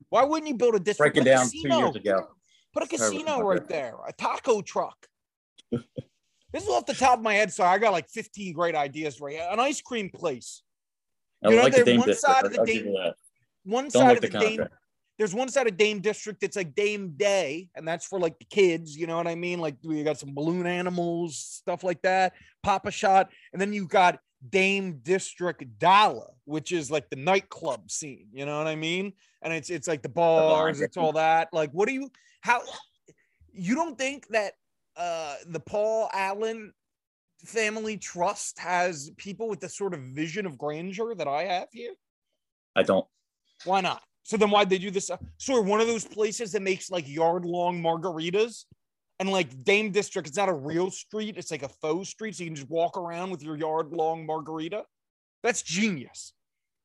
Why 0.09 0.23
wouldn't 0.23 0.47
you 0.47 0.55
build 0.55 0.75
a 0.75 0.79
district? 0.79 1.15
Breaking 1.15 1.25
down 1.31 1.49
two 1.49 1.67
years 1.67 1.95
ago. 1.95 2.27
Put 2.73 2.83
a 2.83 2.87
casino 2.87 3.41
right 3.41 3.67
there, 3.67 3.95
a 4.07 4.13
taco 4.13 4.61
truck. 4.61 5.07
this 5.71 6.63
is 6.63 6.69
off 6.69 6.85
the 6.85 6.93
top 6.93 7.17
of 7.17 7.23
my 7.23 7.33
head, 7.33 7.51
so 7.51 7.63
I 7.63 7.77
got 7.77 7.91
like 7.91 8.09
15 8.09 8.53
great 8.53 8.75
ideas 8.75 9.19
right 9.19 9.33
here. 9.35 9.47
An 9.51 9.59
ice 9.59 9.81
cream 9.81 10.09
place. 10.09 10.61
I 11.43 11.49
You 11.49 11.55
know, 11.57 11.63
like 11.63 11.73
the 11.73 11.77
there's 11.77 11.85
Dame 11.85 11.99
one 11.99 12.07
district. 12.07 12.35
side 12.35 12.45
of 12.45 12.53
the 12.53 12.65
Dame- 12.65 12.95
One 13.65 13.83
Don't 13.85 13.91
side 13.91 14.07
like 14.07 14.15
of 14.17 14.21
the 14.21 14.27
the 14.29 14.39
Dame. 14.39 14.67
There's 15.19 15.35
one 15.35 15.49
side 15.49 15.67
of 15.67 15.75
Dame 15.75 15.99
District 15.99 16.39
that's 16.39 16.55
like 16.55 16.73
Dame 16.73 17.11
Day, 17.17 17.67
and 17.75 17.85
that's 17.85 18.05
for 18.05 18.19
like 18.19 18.39
the 18.39 18.45
kids, 18.45 18.95
you 18.95 19.05
know 19.05 19.17
what 19.17 19.27
I 19.27 19.35
mean? 19.35 19.59
Like 19.59 19.75
we 19.83 20.01
got 20.01 20.17
some 20.17 20.33
balloon 20.33 20.65
animals, 20.65 21.37
stuff 21.37 21.83
like 21.83 22.01
that, 22.03 22.33
Papa 22.63 22.89
Shot, 22.89 23.29
and 23.51 23.61
then 23.61 23.73
you 23.73 23.85
got 23.85 24.19
Dame 24.49 25.01
District 25.03 25.61
Dala, 25.77 26.27
which 26.45 26.71
is 26.71 26.89
like 26.89 27.09
the 27.09 27.17
nightclub 27.17 27.91
scene, 27.91 28.27
you 28.31 28.45
know 28.45 28.57
what 28.57 28.67
I 28.67 28.77
mean? 28.77 29.11
And 29.41 29.53
it's 29.53 29.69
it's 29.69 29.89
like 29.89 30.01
the 30.01 30.09
bars, 30.09 30.79
bar, 30.79 30.85
it's 30.85 30.95
all 30.95 31.11
that. 31.11 31.49
Like, 31.51 31.71
what 31.71 31.89
do 31.89 31.93
you 31.93 32.09
how 32.39 32.61
you 33.51 33.75
don't 33.75 33.97
think 33.97 34.25
that 34.29 34.53
uh 34.95 35.35
the 35.47 35.59
Paul 35.59 36.09
Allen 36.13 36.71
family 37.43 37.97
trust 37.97 38.57
has 38.57 39.11
people 39.17 39.49
with 39.49 39.59
the 39.59 39.69
sort 39.69 39.93
of 39.93 39.99
vision 39.99 40.45
of 40.45 40.57
grandeur 40.57 41.13
that 41.13 41.27
I 41.27 41.43
have 41.43 41.67
here? 41.73 41.93
I 42.73 42.83
don't. 42.83 43.05
Why 43.65 43.81
not? 43.81 44.01
So 44.29 44.37
then 44.37 44.51
why'd 44.51 44.69
they 44.69 44.77
do 44.77 44.91
this? 44.91 45.09
So 45.37 45.53
we're 45.55 45.61
one 45.61 45.81
of 45.81 45.87
those 45.87 46.05
places 46.05 46.51
that 46.51 46.61
makes 46.61 46.91
like 46.91 47.09
yard 47.09 47.45
long 47.45 47.81
margaritas. 47.81 48.65
And 49.19 49.31
like 49.31 49.63
Dame 49.63 49.89
District, 49.89 50.27
it's 50.27 50.37
not 50.37 50.49
a 50.49 50.53
real 50.53 50.91
street, 50.91 51.35
it's 51.35 51.49
like 51.49 51.63
a 51.63 51.67
faux 51.67 52.09
street. 52.09 52.35
So 52.35 52.43
you 52.43 52.51
can 52.51 52.55
just 52.55 52.69
walk 52.69 52.95
around 52.95 53.31
with 53.31 53.41
your 53.41 53.57
yard 53.57 53.91
long 53.91 54.27
margarita. 54.27 54.83
That's 55.41 55.63
genius. 55.63 56.33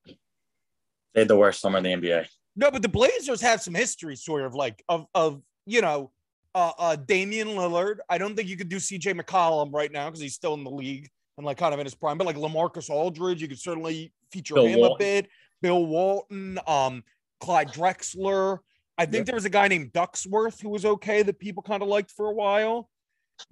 They 0.07 1.21
had 1.21 1.29
the 1.29 1.37
worst 1.37 1.61
summer 1.61 1.77
in 1.77 1.85
the 1.85 1.91
NBA. 1.91 2.29
No, 2.57 2.71
but 2.71 2.81
the 2.81 2.89
Blazers 2.89 3.43
have 3.43 3.61
some 3.61 3.75
history, 3.75 4.17
sort 4.17 4.47
of 4.47 4.55
like 4.55 4.83
of 4.89 5.05
of 5.15 5.43
you 5.67 5.83
know, 5.83 6.13
uh, 6.55 6.73
uh 6.79 6.97
Damian 6.97 7.49
Lillard. 7.49 7.97
I 8.09 8.17
don't 8.17 8.35
think 8.35 8.49
you 8.49 8.57
could 8.57 8.71
do 8.71 8.77
CJ 8.77 9.21
McCollum 9.21 9.71
right 9.71 9.93
now 9.93 10.07
because 10.07 10.21
he's 10.21 10.35
still 10.35 10.55
in 10.55 10.65
the 10.65 10.71
league 10.71 11.11
and 11.37 11.45
like 11.45 11.59
kind 11.59 11.75
of 11.75 11.81
in 11.81 11.85
his 11.85 11.95
prime. 11.95 12.17
But 12.17 12.27
like 12.27 12.37
Lamarcus 12.37 12.89
Aldridge, 12.89 13.43
you 13.43 13.49
could 13.49 13.61
certainly 13.61 14.15
feature 14.33 14.55
Bill 14.55 14.67
him 14.67 14.83
a 14.83 14.97
bit. 14.97 15.29
Bill 15.61 15.85
Walton, 15.85 16.59
um, 16.67 17.05
Clyde 17.41 17.73
Drexler. 17.73 18.59
I 18.97 19.07
think 19.07 19.21
Yep. 19.21 19.27
there 19.27 19.35
was 19.35 19.45
a 19.45 19.51
guy 19.51 19.69
named 19.69 19.93
Ducksworth 19.93 20.61
who 20.61 20.69
was 20.69 20.85
okay 20.85 21.23
that 21.23 21.39
people 21.39 21.63
kind 21.63 21.83
of 21.83 21.89
liked 21.89 22.11
for 22.13 22.27
a 22.27 22.33
while. 22.33 22.89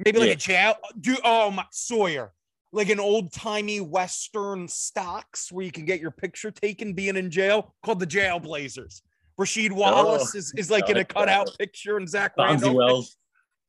Maybe 0.04 0.18
like 0.18 0.28
Yeah. 0.28 0.34
a 0.34 0.36
jail. 0.36 0.74
Do 1.00 1.16
oh 1.24 1.50
my 1.50 1.66
Sawyer, 1.72 2.32
like 2.72 2.88
an 2.88 3.00
old 3.00 3.32
timey 3.32 3.80
Western 3.80 4.68
stocks 4.68 5.50
where 5.50 5.64
you 5.64 5.72
can 5.72 5.84
get 5.84 6.00
your 6.00 6.12
picture 6.12 6.50
taken 6.50 6.94
being 6.94 7.16
in 7.16 7.30
jail 7.30 7.74
called 7.84 7.98
the 7.98 8.06
Jail 8.06 8.38
Blazers. 8.38 9.02
Rasheed 9.40 9.72
Wallace 9.72 10.32
oh. 10.34 10.38
is, 10.38 10.52
is 10.56 10.70
like 10.70 10.88
in 10.88 10.96
a 10.96 11.00
like 11.00 11.08
cutout 11.14 11.50
picture 11.58 11.96
and 11.96 12.08
Zach 12.08 12.36
Fonzie 12.36 12.48
Randolph. 12.62 12.74
Wells, 12.76 13.16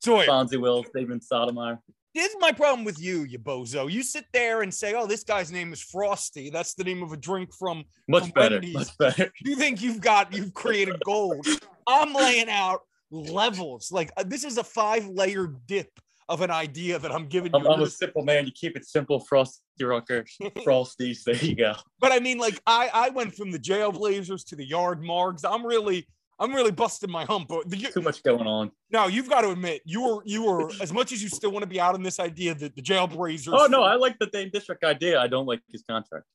Sawyer, 0.02 0.26
Bonzi 0.26 0.60
Wells, 0.60 0.86
Damon 0.94 1.20
Stoudamire. 1.20 1.78
This 2.14 2.30
is 2.30 2.36
my 2.40 2.52
problem 2.52 2.84
with 2.84 3.00
you, 3.00 3.22
you 3.24 3.38
bozo. 3.38 3.90
You 3.90 4.02
sit 4.02 4.26
there 4.32 4.62
and 4.62 4.72
say, 4.72 4.94
"Oh, 4.94 5.06
this 5.06 5.24
guy's 5.24 5.50
name 5.50 5.72
is 5.72 5.80
Frosty. 5.80 6.50
That's 6.50 6.74
the 6.74 6.84
name 6.84 7.02
of 7.02 7.12
a 7.12 7.16
drink 7.16 7.52
from 7.52 7.84
Much 8.08 8.24
From 8.24 8.30
better. 8.32 8.54
Wendy's. 8.56 8.74
Much 8.74 8.98
better. 8.98 9.32
you 9.44 9.56
think 9.56 9.82
you've 9.82 10.00
got 10.00 10.32
you've 10.32 10.54
created 10.54 11.02
gold. 11.04 11.46
I'm 11.86 12.12
laying 12.14 12.48
out 12.48 12.82
levels. 13.10 13.90
Like 13.90 14.12
uh, 14.16 14.24
this 14.24 14.44
is 14.44 14.58
a 14.58 14.64
five 14.64 15.06
layer 15.08 15.48
dip 15.66 15.90
of 16.28 16.40
an 16.40 16.50
idea 16.50 16.98
that 16.98 17.12
I'm 17.12 17.26
giving 17.26 17.52
you. 17.52 17.58
I'm, 17.58 17.66
I'm 17.66 17.82
a 17.82 17.90
simple 17.90 18.22
man. 18.22 18.46
You 18.46 18.52
keep 18.52 18.76
it 18.76 18.86
simple, 18.86 19.20
Frosty 19.20 19.60
Rucker, 19.82 20.24
Frosties. 20.58 21.22
There 21.24 21.36
you 21.36 21.56
go. 21.56 21.74
But 22.00 22.12
I 22.12 22.20
mean, 22.20 22.38
like 22.38 22.60
I 22.66 22.90
I 22.92 23.08
went 23.10 23.34
from 23.34 23.50
the 23.50 23.58
Jailblazers 23.58 24.46
to 24.46 24.56
the 24.56 24.64
Yard 24.64 25.02
Margs. 25.02 25.44
I'm 25.48 25.66
really 25.66 26.06
I'm 26.44 26.54
really 26.54 26.70
busting 26.70 27.10
my 27.10 27.24
hump. 27.24 27.48
But 27.48 27.68
the, 27.68 27.76
Too 27.78 28.02
much 28.02 28.22
going 28.22 28.46
on. 28.46 28.70
now 28.90 29.06
you've 29.06 29.28
got 29.28 29.40
to 29.40 29.50
admit 29.50 29.82
you 29.84 30.02
were 30.02 30.22
you 30.24 30.44
were 30.44 30.70
as 30.80 30.92
much 30.92 31.10
as 31.12 31.22
you 31.22 31.28
still 31.28 31.50
want 31.50 31.62
to 31.62 31.68
be 31.68 31.80
out 31.80 31.94
on 31.94 32.02
this 32.02 32.20
idea 32.20 32.54
that 32.54 32.76
the 32.76 32.82
Jailblazers. 32.82 33.48
Oh 33.52 33.66
no, 33.66 33.82
I 33.82 33.94
like 33.96 34.18
the 34.18 34.26
Dame 34.26 34.50
District 34.52 34.84
idea. 34.84 35.20
I 35.20 35.26
don't 35.26 35.46
like 35.46 35.60
his 35.70 35.82
contract. 35.88 36.26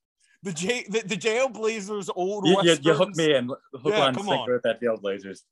the 0.43 0.51
J 0.53 0.85
the, 0.89 1.01
the 1.05 1.15
Jailblazers 1.15 2.09
old. 2.15 2.47
You, 2.47 2.59
you, 2.63 2.77
you 2.81 2.93
hooked 2.93 3.15
me 3.15 3.35
in. 3.35 3.47
Hook 3.47 3.59
Yeah, 3.85 3.99
line 3.99 4.15
come 4.15 4.29
on. 4.29 4.49
with 4.51 4.63
that 4.63 4.79
Field 4.79 5.01
Blazers 5.01 5.43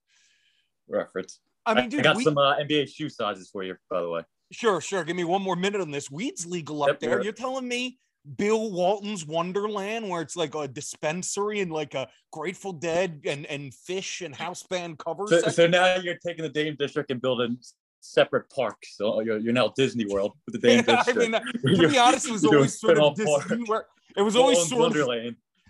reference. 0.90 1.40
I 1.66 1.74
mean, 1.74 2.00
I 2.00 2.02
got 2.02 2.16
we, 2.16 2.24
some 2.24 2.38
uh, 2.38 2.56
NBA 2.56 2.90
shoe 2.94 3.10
sizes 3.10 3.50
for 3.50 3.62
you, 3.64 3.76
by 3.90 4.02
the 4.02 4.10
way. 4.10 4.22
Sure, 4.52 4.80
sure. 4.80 5.04
Give 5.04 5.16
me 5.18 5.26
one 5.26 5.42
more 5.42 5.58
minute 5.58 5.82
on 5.82 5.92
this. 5.92 6.10
Weed's 6.10 6.46
legal 6.46 6.84
up 6.84 6.88
Yep, 6.90 7.00
there. 7.02 7.22
You're 7.24 7.34
telling 7.34 7.68
me 7.68 8.00
Bill 8.36 8.72
Walton's 8.72 9.25
Wonderland, 9.25 10.10
where 10.10 10.22
it's 10.22 10.36
like 10.36 10.55
a 10.55 10.67
dispensary 10.67 11.62
and 11.62 11.72
like 11.72 11.93
a 11.93 12.10
Grateful 12.31 12.74
Dead 12.74 13.22
and 13.25 13.46
and 13.46 13.72
Phish 13.72 14.25
and 14.25 14.36
house 14.36 14.63
band 14.63 15.00
covers. 15.00 15.29
So, 15.29 15.50
so 15.50 15.67
now 15.67 15.96
you're 15.96 16.17
taking 16.17 16.43
the 16.43 16.50
Dame 16.50 16.75
District 16.77 17.10
and 17.12 17.22
building 17.22 17.57
separate 18.01 18.50
parks. 18.50 18.96
So 18.98 19.13
oh, 19.13 19.19
you're, 19.22 19.38
you're 19.38 19.53
now 19.53 19.74
Disney 19.75 20.05
World 20.05 20.34
with 20.46 20.60
the 20.60 20.67
Dame 20.67 20.84
District. 20.84 21.10
I 21.19 21.22
mean, 21.22 21.36
uh, 21.36 21.39
to 21.39 21.88
be 21.88 21.98
honest, 21.98 22.27
it 22.27 22.31
was 22.31 22.46
always 22.46 22.79
sort 22.79 23.00
of 23.00 23.15
Disney. 23.15 23.63
World. 23.67 23.84
It 24.15 24.22
was 24.22 24.36
always 24.36 24.67
sort 24.67 24.96
of 24.96 25.07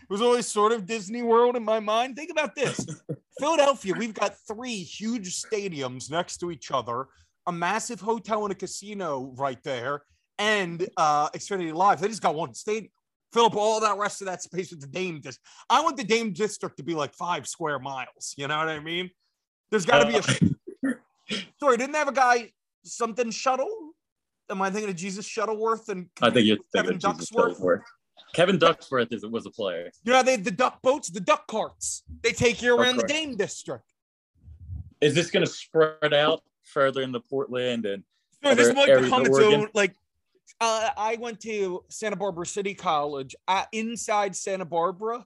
it 0.09 0.13
was 0.13 0.21
always 0.21 0.47
sort 0.47 0.71
of 0.71 0.85
Disney 0.85 1.21
World 1.21 1.57
in 1.57 1.65
my 1.65 1.81
mind. 1.81 2.15
Think 2.15 2.31
about 2.31 2.55
this. 2.55 2.85
Philadelphia, 3.39 3.93
we've 3.97 4.13
got 4.13 4.35
three 4.47 4.77
huge 4.77 5.41
stadiums 5.41 6.09
next 6.09 6.37
to 6.37 6.49
each 6.49 6.71
other, 6.71 7.07
a 7.45 7.51
massive 7.51 7.99
hotel 7.99 8.43
and 8.43 8.53
a 8.53 8.55
casino 8.55 9.33
right 9.35 9.61
there, 9.63 10.03
and 10.39 10.87
uh 10.97 11.29
Xfinity 11.29 11.73
Live. 11.73 12.01
They 12.01 12.07
just 12.07 12.21
got 12.21 12.35
one 12.35 12.53
stadium. 12.53 12.91
Fill 13.33 13.45
up 13.45 13.55
all 13.55 13.79
that 13.81 13.97
rest 13.97 14.21
of 14.21 14.27
that 14.27 14.41
space 14.41 14.71
with 14.71 14.79
the 14.79 14.87
Dame 14.87 15.15
District. 15.15 15.45
I 15.69 15.81
want 15.81 15.97
the 15.97 16.03
Dame 16.03 16.31
District 16.31 16.77
to 16.77 16.83
be 16.83 16.95
like 16.95 17.13
five 17.13 17.47
square 17.47 17.77
miles. 17.77 18.33
You 18.37 18.47
know 18.47 18.57
what 18.57 18.69
I 18.69 18.79
mean? 18.79 19.09
There's 19.69 19.85
got 19.85 20.03
to 20.03 20.07
be 20.07 20.15
a 20.15 20.89
Uh, 20.89 20.93
sorry. 21.59 21.77
Didn't 21.77 21.91
they 21.91 21.99
have 21.99 22.07
a 22.07 22.13
guy 22.13 22.51
something 22.83 23.31
shuttle? 23.31 23.69
Am 24.49 24.61
I 24.61 24.69
thinking 24.69 24.89
of 24.89 24.95
Jesus 24.95 25.25
Shuttleworth 25.25 25.89
and 25.89 26.07
I 26.21 26.29
think 26.29 26.47
you're 26.47 26.57
Kevin 26.73 26.97
Ducksworth? 26.97 27.59
Ducksworth. 27.59 27.81
Kevin 28.33 28.57
Ducksworth 28.57 29.11
is, 29.13 29.25
was 29.25 29.45
a 29.45 29.49
player. 29.49 29.91
You 30.03 30.13
know, 30.13 30.23
they 30.23 30.37
the 30.37 30.51
duck 30.51 30.81
boats, 30.81 31.09
the 31.09 31.19
duck 31.19 31.47
carts. 31.47 32.03
They 32.21 32.31
take 32.31 32.61
you 32.61 32.77
around 32.77 32.97
the. 32.97 33.03
Dame 33.03 33.35
District. 33.35 33.83
Is 35.01 35.13
this 35.13 35.29
going 35.31 35.45
to 35.45 35.51
spread 35.51 36.13
out 36.13 36.43
further 36.63 37.01
into 37.01 37.19
Portland? 37.19 37.85
And 37.85 38.03
No, 38.43 38.55
this 38.55 38.73
might 38.73 38.87
become 39.01 39.25
its 39.25 39.37
own. 39.37 39.67
Like, 39.73 39.95
uh, 40.59 40.89
I 40.97 41.17
went 41.19 41.39
to 41.41 41.83
Santa 41.89 42.15
Barbara 42.15 42.45
City 42.45 42.73
College. 42.73 43.35
Uh, 43.47 43.63
inside 43.71 44.35
Santa 44.35 44.65
Barbara, 44.65 45.25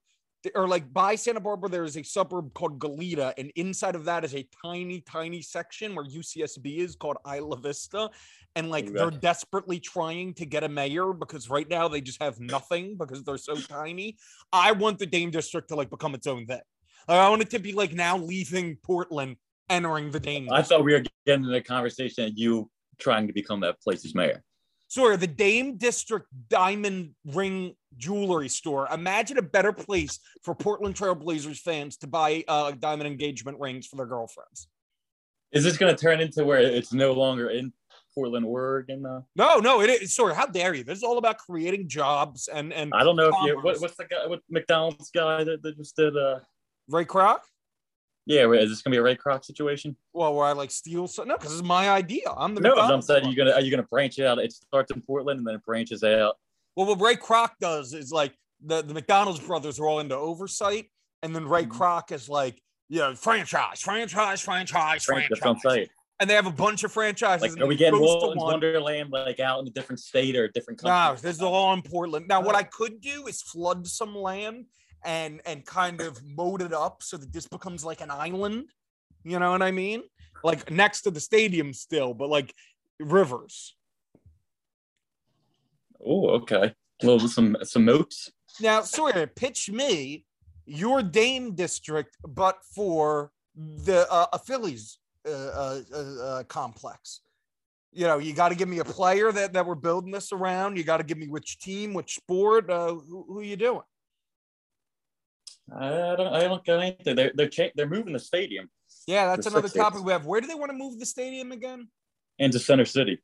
or 0.55 0.67
like 0.67 0.91
by 0.91 1.15
Santa 1.15 1.39
Barbara, 1.39 1.69
there 1.69 1.83
is 1.83 1.95
a 1.97 2.03
suburb 2.03 2.53
called 2.53 2.79
Goleta, 2.79 3.33
and 3.37 3.51
inside 3.55 3.95
of 3.95 4.05
that 4.05 4.25
is 4.25 4.33
a 4.35 4.47
tiny, 4.63 5.01
tiny 5.01 5.41
section 5.41 5.93
where 5.95 6.05
UCSB 6.05 6.77
is 6.79 6.95
called 6.95 7.17
Isla 7.27 7.57
Vista. 7.57 8.09
And 8.55 8.69
like 8.69 8.85
Okay. 8.85 8.93
they're 8.95 9.11
desperately 9.11 9.79
trying 9.79 10.33
to 10.33 10.45
get 10.45 10.63
a 10.63 10.69
mayor 10.69 11.13
because 11.13 11.49
right 11.49 11.69
now 11.69 11.87
they 11.87 12.01
just 12.01 12.21
have 12.21 12.39
nothing 12.39 12.97
because 12.97 13.23
they're 13.23 13.37
so 13.37 13.55
tiny. 13.55 14.17
I 14.51 14.73
want 14.73 14.99
the 14.99 15.05
Dame 15.05 15.31
District 15.31 15.69
to 15.69 15.75
like 15.75 15.89
become 15.89 16.13
its 16.15 16.27
own 16.27 16.45
thing. 16.47 16.59
Like, 17.07 17.17
I 17.19 17.29
want 17.29 17.43
it 17.43 17.49
to 17.51 17.59
be 17.59 17.71
like 17.71 17.93
now 17.93 18.17
leaving 18.17 18.75
Portland, 18.83 19.37
entering 19.69 20.11
the 20.11 20.19
Dame. 20.19 20.49
I 20.51 20.57
District. 20.57 20.79
thought 20.79 20.85
we 20.85 20.93
were 20.93 21.03
getting 21.25 21.45
into 21.45 21.55
a 21.55 21.61
conversation 21.61 22.25
of 22.25 22.31
you 22.35 22.69
trying 22.99 23.27
to 23.27 23.33
become 23.33 23.61
that 23.61 23.79
place's 23.81 24.13
mayor. 24.13 24.43
Sorry, 24.91 25.15
the 25.15 25.25
Dame 25.25 25.77
District 25.77 26.27
Diamond 26.49 27.11
Ring 27.25 27.75
Jewelry 27.95 28.49
Store. 28.49 28.89
Imagine 28.93 29.37
a 29.37 29.41
better 29.41 29.71
place 29.71 30.19
for 30.43 30.53
Portland 30.53 30.95
Trailblazers 30.95 31.59
fans 31.59 31.95
to 31.99 32.07
buy 32.07 32.43
uh, 32.49 32.71
diamond 32.71 33.07
engagement 33.07 33.57
rings 33.57 33.87
for 33.87 33.95
their 33.95 34.05
girlfriends. 34.05 34.67
Is 35.53 35.63
this 35.63 35.77
going 35.77 35.95
to 35.95 36.01
turn 36.01 36.19
into 36.19 36.43
where 36.43 36.59
it's 36.59 36.91
no 36.91 37.13
longer 37.13 37.51
in 37.51 37.71
Portland, 38.13 38.45
Oregon? 38.45 39.05
Uh, 39.05 39.21
No, 39.37 39.59
no, 39.59 39.79
it 39.79 39.89
is. 39.89 40.13
Sorry, 40.13 40.35
how 40.35 40.45
dare 40.45 40.73
you? 40.73 40.83
This 40.83 40.97
is 40.97 41.03
all 41.05 41.17
about 41.17 41.37
creating 41.37 41.87
jobs 41.87 42.49
and 42.49 42.73
and 42.73 42.91
I 42.93 43.05
don't 43.05 43.15
know 43.15 43.29
if 43.29 43.35
you. 43.45 43.61
What, 43.61 43.79
what's 43.79 43.95
the 43.95 44.03
guy? 44.03 44.27
What 44.27 44.41
McDonald's 44.49 45.09
guy 45.11 45.45
that, 45.45 45.63
that 45.63 45.77
just 45.77 45.95
did? 45.95 46.17
Uh, 46.17 46.39
Ray 46.89 47.05
Kroc. 47.05 47.39
Yeah, 48.25 48.45
wait, 48.45 48.61
is 48.63 48.69
this 48.69 48.81
to 48.83 48.89
be 48.89 48.97
a 48.97 49.01
Ray 49.01 49.15
Kroc 49.15 49.43
situation? 49.43 49.95
Well, 50.13 50.33
where 50.35 50.45
I 50.45 50.51
like 50.51 50.71
steal 50.71 51.07
some. 51.07 51.27
No, 51.27 51.37
because 51.37 51.53
it's 51.53 51.63
my 51.67 51.89
idea. 51.89 52.29
I'm 52.37 52.53
the 52.55 52.61
No, 52.61 52.75
I'm 52.75 53.01
saying 53.01 53.23
one. 53.23 53.33
you're 53.33 53.45
gonna 53.45 53.55
are 53.57 53.61
you 53.61 53.71
gonna 53.71 53.83
branch 53.83 54.19
it 54.19 54.25
out? 54.25 54.39
It 54.39 54.51
starts 54.53 54.91
in 54.91 55.01
Portland 55.01 55.39
and 55.39 55.47
then 55.47 55.55
it 55.55 55.65
branches 55.65 56.03
out. 56.03 56.35
Well, 56.75 56.85
what 56.87 57.01
Ray 57.01 57.15
Kroc 57.15 57.49
does 57.59 57.93
is 57.93 58.11
like 58.11 58.33
the, 58.63 58.81
the 58.81 58.93
McDonald's 58.93 59.39
brothers 59.39 59.79
are 59.79 59.87
all 59.87 59.99
into 59.99 60.15
oversight, 60.15 60.85
and 61.23 61.35
then 61.35 61.47
Ray 61.47 61.65
Mhm. 61.65 61.71
Kroc 61.71 62.11
is 62.11 62.29
like, 62.29 62.61
yeah, 62.89 63.13
franchise, 63.15 63.81
franchise, 63.81 64.41
franchise, 64.41 65.05
Branch, 65.05 65.27
that's 65.29 65.41
what 65.41 65.49
I'm 65.51 65.59
franchise. 65.59 65.87
And 66.19 66.29
they 66.29 66.35
have 66.35 66.45
a 66.45 66.51
bunch 66.51 66.83
of 66.83 66.91
franchises. 66.91 67.55
Like, 67.55 67.59
are 67.59 67.65
we 67.65 67.75
getting 67.75 67.99
one. 67.99 68.37
Wonderland 68.37 69.09
like 69.09 69.39
out 69.39 69.59
in 69.61 69.67
a 69.67 69.71
different 69.71 69.99
state 69.99 70.35
or 70.35 70.43
a 70.43 70.51
different 70.51 70.83
No, 70.83 70.89
country? 70.91 71.21
this 71.23 71.37
is 71.37 71.41
all 71.41 71.73
in 71.73 71.81
Portland. 71.81 72.27
Now, 72.27 72.41
what 72.41 72.53
I 72.53 72.61
could 72.61 73.01
do 73.01 73.25
is 73.25 73.41
flood 73.41 73.87
some 73.87 74.15
land 74.15 74.67
and 75.03 75.41
and 75.45 75.65
kind 75.65 76.01
of 76.01 76.23
mowed 76.23 76.61
it 76.61 76.73
up 76.73 77.01
so 77.03 77.17
that 77.17 77.33
this 77.33 77.47
becomes 77.47 77.83
like 77.83 78.01
an 78.01 78.11
island. 78.11 78.65
You 79.23 79.39
know 79.39 79.51
what 79.51 79.61
I 79.61 79.71
mean? 79.71 80.03
Like 80.43 80.71
next 80.71 81.01
to 81.01 81.11
the 81.11 81.19
stadium 81.19 81.73
still, 81.73 82.13
but 82.13 82.29
like 82.29 82.53
rivers. 82.99 83.75
Oh, 86.03 86.29
okay. 86.29 86.73
A 87.01 87.05
little 87.05 87.27
some 87.27 87.57
some 87.63 87.85
moats. 87.85 88.31
Now, 88.59 88.81
sorry, 88.81 89.27
pitch 89.27 89.69
me 89.69 90.25
your 90.65 91.01
Dame 91.01 91.55
district, 91.55 92.17
but 92.27 92.59
for 92.75 93.31
the 93.55 94.07
uh, 94.11 94.27
a 94.33 94.39
Phillies 94.39 94.99
uh, 95.27 95.31
uh, 95.31 95.81
uh, 95.93 95.97
uh, 95.97 96.43
complex. 96.43 97.21
You 97.93 98.07
know, 98.07 98.19
you 98.19 98.33
got 98.33 98.49
to 98.49 98.55
give 98.55 98.69
me 98.69 98.79
a 98.79 98.85
player 98.85 99.31
that, 99.33 99.51
that 99.53 99.65
we're 99.65 99.75
building 99.75 100.11
this 100.11 100.31
around. 100.31 100.77
You 100.77 100.83
got 100.83 100.97
to 100.97 101.03
give 101.03 101.17
me 101.17 101.27
which 101.27 101.59
team, 101.59 101.93
which 101.93 102.15
sport. 102.15 102.69
Uh, 102.69 102.95
who, 102.95 103.25
who 103.27 103.41
you 103.41 103.57
doing? 103.57 103.81
I 105.75 106.15
don't 106.15 106.33
I 106.33 106.41
don't 106.41 106.63
get 106.65 106.79
anything. 106.79 107.15
They're 107.15 107.31
they're 107.35 107.49
cha- 107.49 107.71
they're 107.75 107.87
moving 107.89 108.13
the 108.13 108.19
stadium 108.19 108.69
Yeah, 109.07 109.27
that's 109.27 109.45
The 109.47 109.51
another 109.51 109.69
topic 109.69 110.03
we 110.03 110.11
have. 110.11 110.25
Where 110.25 110.41
do 110.41 110.47
they 110.47 110.55
want 110.55 110.71
to 110.71 110.77
move 110.77 110.99
the 110.99 111.05
stadium 111.05 111.51
again? 111.51 111.87
into 112.39 112.57
Center 112.59 112.85
City. 112.85 113.21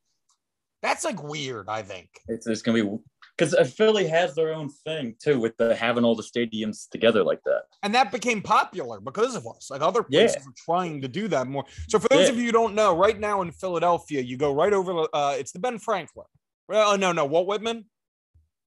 That's 0.84 1.04
like 1.04 1.24
weird. 1.24 1.68
I 1.70 1.82
think. 1.82 2.10
It's, 2.28 2.46
it's 2.48 2.62
gonna 2.62 2.84
be 2.84 2.98
because 3.36 3.56
Philly 3.74 4.08
has 4.08 4.36
their 4.36 4.54
own 4.54 4.70
thing 4.70 5.16
too 5.22 5.40
with 5.40 5.58
the 5.58 5.76
having 5.76 6.04
all 6.04 6.16
the 6.16 6.24
stadiums 6.24 6.88
together 6.90 7.24
like 7.24 7.42
that. 7.46 7.64
and 7.84 7.94
that 7.96 8.12
became 8.12 8.42
popular 8.42 9.00
because 9.00 9.36
of 9.36 9.46
us. 9.48 9.70
Like 9.72 9.82
other 9.82 10.06
Yeah. 10.10 10.22
places 10.28 10.48
are 10.48 10.54
trying 10.56 11.02
to 11.02 11.08
do 11.08 11.28
that 11.30 11.48
more. 11.48 11.66
So 11.90 12.00
for 12.00 12.08
those 12.10 12.28
Yeah. 12.28 12.32
of 12.34 12.38
you 12.38 12.46
who 12.46 12.52
don't 12.52 12.76
know, 12.76 12.96
right 12.96 13.20
now 13.20 13.42
in 13.42 13.52
Philadelphia, 13.52 14.22
you 14.22 14.38
go 14.38 14.54
right 14.54 14.72
over. 14.74 15.08
Uh, 15.14 15.36
it's 15.38 15.52
the 15.52 15.60
Ben 15.60 15.80
Franklin. 15.80 16.28
Well, 16.70 16.98
no, 16.98 17.12
no, 17.12 17.26
Walt 17.26 17.48
Whitman. 17.48 17.86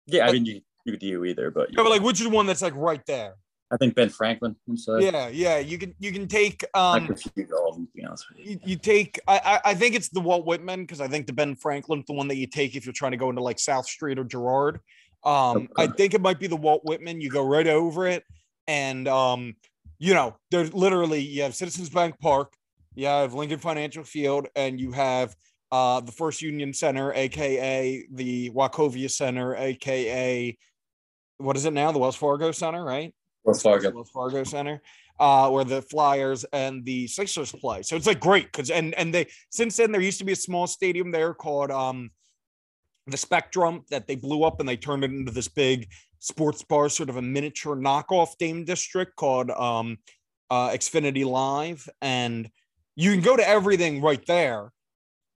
Yeah, 0.07 0.27
I 0.29 0.33
mean 0.33 0.47
you 0.47 0.61
you 0.85 0.97
do 0.97 1.25
either, 1.25 1.51
but, 1.51 1.71
No, 1.73 1.83
but 1.83 1.91
like 1.91 2.03
which 2.03 2.19
is 2.21 2.27
the 2.29 2.31
one 2.31 2.47
that's 2.47 2.63
like 2.63 2.75
right 2.77 3.05
there? 3.07 3.35
I 3.71 3.77
think 3.77 3.95
Ben 3.95 4.09
Franklin. 4.09 4.57
Yeah, 4.99 5.29
yeah. 5.29 5.59
You 5.59 5.79
can 5.79 5.95
you 5.99 6.13
can 6.13 6.27
take 6.27 6.65
um 6.75 7.07
confuse 7.07 7.53
all 7.53 7.71
of 7.71 7.75
them. 7.75 7.89
Be 7.95 8.05
honest 8.05 8.27
with 8.31 8.39
you. 8.39 8.53
you, 8.53 8.61
you 8.65 8.77
take 8.77 9.21
I, 9.29 9.41
I 9.45 9.71
I 9.71 9.75
think 9.75 9.95
it's 9.95 10.09
the 10.09 10.21
Walt 10.21 10.47
Whitman 10.47 10.83
because 10.83 11.01
I 11.01 11.09
think 11.09 11.27
the 11.27 11.33
Ben 11.33 11.55
Franklin's 11.55 12.07
the 12.07 12.15
one 12.15 12.29
that 12.29 12.37
you 12.37 12.47
take 12.47 12.77
if 12.77 12.87
you're 12.87 12.93
trying 12.95 13.13
to 13.13 13.19
go 13.19 13.29
into 13.29 13.43
like 13.43 13.59
South 13.59 13.87
Street 13.87 14.19
or 14.19 14.25
Girard. 14.25 14.81
Um, 15.25 15.69
I 15.77 15.89
think 15.89 16.15
it 16.15 16.21
might 16.21 16.39
be 16.39 16.47
the 16.47 16.57
Walt 16.57 16.83
Whitman. 16.85 17.21
You 17.21 17.29
go 17.29 17.47
right 17.47 17.67
over 17.67 18.07
it, 18.07 18.25
and 18.67 19.07
um, 19.07 19.57
you 19.99 20.15
know, 20.15 20.37
there's 20.51 20.73
literally 20.73 21.21
you 21.21 21.43
have 21.43 21.55
Citizens 21.55 21.91
Bank 21.91 22.19
Park, 22.21 22.55
you 22.95 23.07
have 23.07 23.35
Lincoln 23.35 23.59
Financial 23.59 24.05
Field, 24.05 24.47
and 24.57 24.81
you 24.81 24.93
have 24.93 25.35
uh 25.71 26.01
the 26.01 26.13
First 26.13 26.41
Union 26.41 26.73
Center, 26.73 27.13
aka 27.13 28.07
the 28.13 28.51
Wachovia 28.51 29.11
Center, 29.11 29.55
aka 29.57 30.57
what 31.37 31.57
is 31.57 31.65
it 31.67 31.73
now? 31.73 31.93
The 31.93 31.99
Wells 31.99 32.17
Fargo 32.17 32.51
Center, 32.53 32.83
right? 32.85 33.15
Fargo. 33.55 34.05
Fargo 34.05 34.45
Center, 34.45 34.83
uh, 35.19 35.51
where 35.51 35.65
the 35.65 35.83
Flyers 35.83 36.45
and 36.53 36.85
the 36.85 37.07
Sixers 37.07 37.53
play. 37.53 37.83
So 37.83 37.97
it's 37.97 38.07
like 38.07 38.21
great 38.21 38.47
because 38.47 38.71
and 38.71 38.95
and 38.95 39.13
they 39.15 39.27
since 39.51 39.77
then 39.77 39.93
there 39.93 40.01
used 40.01 40.19
to 40.19 40.25
be 40.25 40.33
a 40.33 40.37
small 40.37 40.67
stadium 40.67 41.11
there 41.11 41.35
called 41.35 41.71
um 41.71 42.11
the 43.07 43.17
Spectrum 43.17 43.85
that 43.91 44.07
they 44.07 44.17
blew 44.17 44.45
up 44.45 44.61
and 44.61 44.69
they 44.69 44.77
turned 44.77 45.05
it 45.05 45.11
into 45.11 45.33
this 45.33 45.49
big 45.49 45.89
sports 46.19 46.63
bar, 46.63 46.89
sort 46.89 47.09
of 47.09 47.17
a 47.17 47.23
miniature 47.23 47.77
knockoff 47.77 48.37
Dame 48.39 48.65
District 48.65 49.15
called 49.17 49.51
um 49.51 49.99
uh 50.51 50.71
Xfinity 50.71 51.25
Live, 51.25 51.89
and 52.01 52.51
you 52.97 53.13
can 53.13 53.21
go 53.21 53.37
to 53.37 53.49
everything 53.49 54.01
right 54.03 54.25
there. 54.27 54.73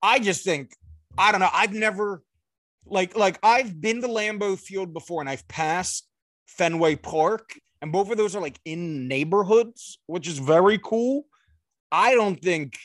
I 0.01 0.19
just 0.19 0.43
think 0.43 0.75
I 1.17 1.31
don't 1.31 1.41
know. 1.41 1.49
I've 1.53 1.73
never 1.73 2.23
like 2.85 3.15
like 3.15 3.39
I've 3.43 3.79
been 3.79 4.01
to 4.01 4.07
Lambeau 4.07 4.57
Field 4.59 4.93
before 4.93 5.21
and 5.21 5.29
I've 5.29 5.47
passed 5.47 6.07
Fenway 6.47 6.95
Park, 6.95 7.57
and 7.81 7.91
both 7.91 8.11
of 8.11 8.17
those 8.17 8.35
are 8.35 8.41
like 8.41 8.59
in 8.65 9.07
neighborhoods, 9.07 9.99
which 10.07 10.27
is 10.27 10.37
very 10.37 10.77
cool. 10.77 11.25
I 11.91 12.13
don't 12.13 12.41
think 12.41 12.77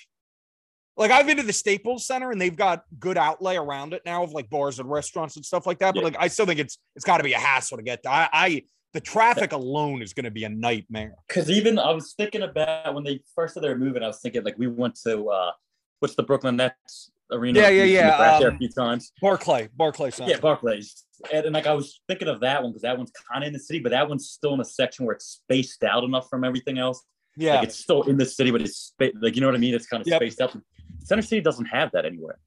like 0.97 1.11
I've 1.11 1.27
been 1.27 1.37
to 1.37 1.43
the 1.43 1.53
Staples 1.53 2.07
Center 2.07 2.31
and 2.31 2.41
they've 2.41 2.57
got 2.57 2.85
good 2.99 3.19
outlay 3.19 3.57
around 3.57 3.93
it 3.93 4.03
now 4.07 4.23
of 4.25 4.33
like 4.33 4.49
bars 4.49 4.79
and 4.79 4.91
restaurants 4.91 5.37
and 5.37 5.45
stuff 5.45 5.67
like 5.67 5.79
that. 5.81 5.95
But 5.95 6.01
Yeah. 6.01 6.05
like 6.05 6.17
I 6.19 6.29
still 6.29 6.47
think 6.47 6.59
it's 6.61 6.79
it's 6.95 7.05
got 7.05 7.19
to 7.19 7.25
be 7.25 7.35
a 7.35 7.39
hassle 7.39 7.77
to 7.77 7.83
get 7.83 8.03
there. 8.03 8.13
I, 8.13 8.29
I 8.33 8.63
the 8.95 9.01
traffic 9.01 9.53
alone 9.53 10.01
is 10.01 10.15
going 10.15 10.25
to 10.25 10.31
be 10.31 10.45
a 10.45 10.49
nightmare. 10.49 11.17
Because 11.29 11.51
even 11.51 11.79
I 11.79 11.93
was 11.93 12.15
thinking 12.15 12.43
about 12.43 12.95
when 12.95 13.05
they 13.05 13.21
first 13.35 13.53
said 13.55 13.63
they 13.63 13.69
were 13.69 13.77
moving, 13.77 14.03
I 14.03 14.07
was 14.07 14.21
thinking 14.21 14.43
like 14.43 14.59
we 14.59 14.69
went 14.69 14.99
to 15.05 15.29
uh 15.29 15.53
what's 16.01 16.15
the 16.15 16.23
Brooklyn 16.23 16.57
Nets 16.57 17.11
arena? 17.31 17.61
Yeah, 17.61 17.69
yeah, 17.69 17.85
yeah, 17.85 18.17
crashed 18.17 18.41
there 18.41 18.49
um, 18.49 18.55
a 18.55 18.59
few 18.59 18.71
times. 18.71 19.13
Barclay, 19.21 19.69
Barclay 19.77 20.11
Center. 20.11 20.31
Yeah, 20.31 20.41
Barclays. 20.41 21.05
And, 21.33 21.47
and 21.47 21.55
like 21.55 21.67
I 21.67 21.73
was 21.75 22.01
thinking 22.09 22.29
of 22.29 22.41
that 22.41 22.63
one 22.63 22.73
because 22.73 22.83
that 22.83 22.97
one's 22.99 23.13
kind 23.31 23.43
of 23.45 23.49
in 23.49 23.53
the 23.53 23.59
city, 23.59 23.79
but 23.81 23.91
that 23.91 24.09
one's 24.09 24.29
still 24.31 24.55
in 24.55 24.61
a 24.61 24.65
section 24.65 25.07
where 25.07 25.15
it's 25.15 25.27
spaced 25.27 25.83
out 25.85 26.05
enough 26.05 26.29
from 26.29 26.45
everything 26.45 26.79
else. 26.79 27.03
yeah. 27.37 27.57
Like 27.57 27.65
it's 27.69 27.77
still 27.79 28.03
in 28.05 28.17
the 28.17 28.27
city, 28.27 28.51
but 28.51 28.61
it's 28.63 28.77
spa- 28.77 29.11
like 29.21 29.35
you 29.35 29.41
know 29.41 29.49
what 29.49 29.55
I 29.57 29.59
mean. 29.59 29.75
It's 29.75 29.87
kind 29.87 30.01
of 30.01 30.07
Yep. 30.07 30.19
spaced 30.21 30.41
out. 30.41 30.57
Center 31.05 31.23
City 31.23 31.41
doesn't 31.41 31.67
have 31.67 31.91
that 31.93 32.05
anywhere. 32.05 32.39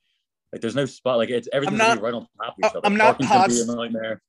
Like 0.51 0.61
there's 0.61 0.75
no 0.75 0.85
spot. 0.85 1.17
Like 1.17 1.29
it's 1.29 1.47
everything's 1.53 1.77
not- 1.79 2.01
right 2.01 2.13
on 2.13 2.27
top 2.41 2.53
of 2.53 2.53
each 2.59 2.65
other. 2.71 2.79
I'm 2.83 2.95
not 2.97 3.19
Parking's 3.19 3.29
gonna 3.29 3.47
be 3.47 3.53
pos- 3.53 3.69
a 3.69 3.75
nightmare. 3.75 4.21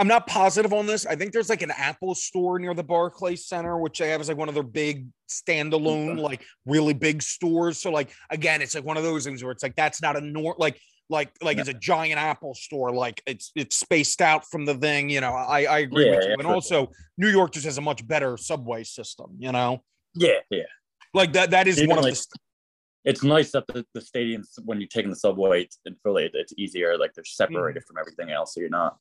I'm 0.00 0.06
not 0.06 0.28
positive 0.28 0.72
on 0.72 0.86
this. 0.86 1.06
I 1.06 1.16
think 1.16 1.32
there's 1.32 1.48
like 1.48 1.62
an 1.62 1.72
Apple 1.72 2.14
store 2.14 2.60
near 2.60 2.72
the 2.72 2.84
Barclays 2.84 3.46
Center, 3.46 3.76
which 3.78 3.98
they 3.98 4.10
have 4.10 4.20
as 4.20 4.28
like 4.28 4.36
one 4.36 4.48
of 4.48 4.54
their 4.54 4.62
big 4.62 5.06
standalone, 5.28 6.20
like 6.20 6.42
really 6.66 6.94
big 6.94 7.22
stores. 7.22 7.78
So 7.80 7.90
like 7.90 8.10
again, 8.30 8.62
it's 8.62 8.74
like 8.74 8.84
one 8.84 8.96
of 8.96 9.02
those 9.02 9.24
things 9.24 9.42
where 9.42 9.52
it's 9.52 9.62
like 9.62 9.74
that's 9.76 10.00
not 10.02 10.16
a 10.16 10.20
nor 10.20 10.54
like 10.58 10.78
like 11.10 11.30
like 11.42 11.56
Yeah. 11.56 11.62
it's 11.62 11.70
a 11.70 11.74
giant 11.74 12.18
Apple 12.20 12.54
store. 12.54 12.92
Like 12.92 13.22
it's 13.26 13.50
it's 13.54 13.76
spaced 13.76 14.20
out 14.20 14.44
from 14.50 14.64
the 14.64 14.74
thing. 14.74 15.10
You 15.10 15.20
know, 15.20 15.32
I 15.32 15.64
I 15.64 15.78
agree 15.80 16.06
Yeah, 16.06 16.16
with 16.16 16.24
you. 16.26 16.32
And 16.34 16.46
also, 16.46 16.90
New 17.16 17.28
York 17.28 17.52
just 17.52 17.64
has 17.66 17.78
a 17.78 17.80
much 17.80 18.06
better 18.06 18.36
subway 18.36 18.84
system. 18.84 19.36
You 19.38 19.52
know, 19.52 19.82
Yeah, 20.14 20.40
yeah. 20.50 20.62
like 21.14 21.32
that 21.32 21.50
that 21.50 21.66
is 21.68 21.78
Even 21.78 21.90
one 21.90 21.98
of 21.98 22.04
the. 22.04 22.26
It's 23.04 23.22
nice 23.22 23.52
that 23.52 23.66
the, 23.68 23.86
the 23.94 24.00
stadiums 24.00 24.48
when 24.64 24.80
you're 24.80 24.88
taking 24.88 25.10
the 25.10 25.16
subway 25.16 25.60
it's- 25.60 25.78
in 25.86 25.96
Philly, 26.02 26.30
it's 26.34 26.52
easier. 26.58 26.98
Like 26.98 27.14
they're 27.14 27.24
separated 27.24 27.82
mm. 27.82 27.86
from 27.86 27.96
everything 27.98 28.30
else, 28.30 28.54
so 28.54 28.60
you're 28.60 28.68
not. 28.68 28.98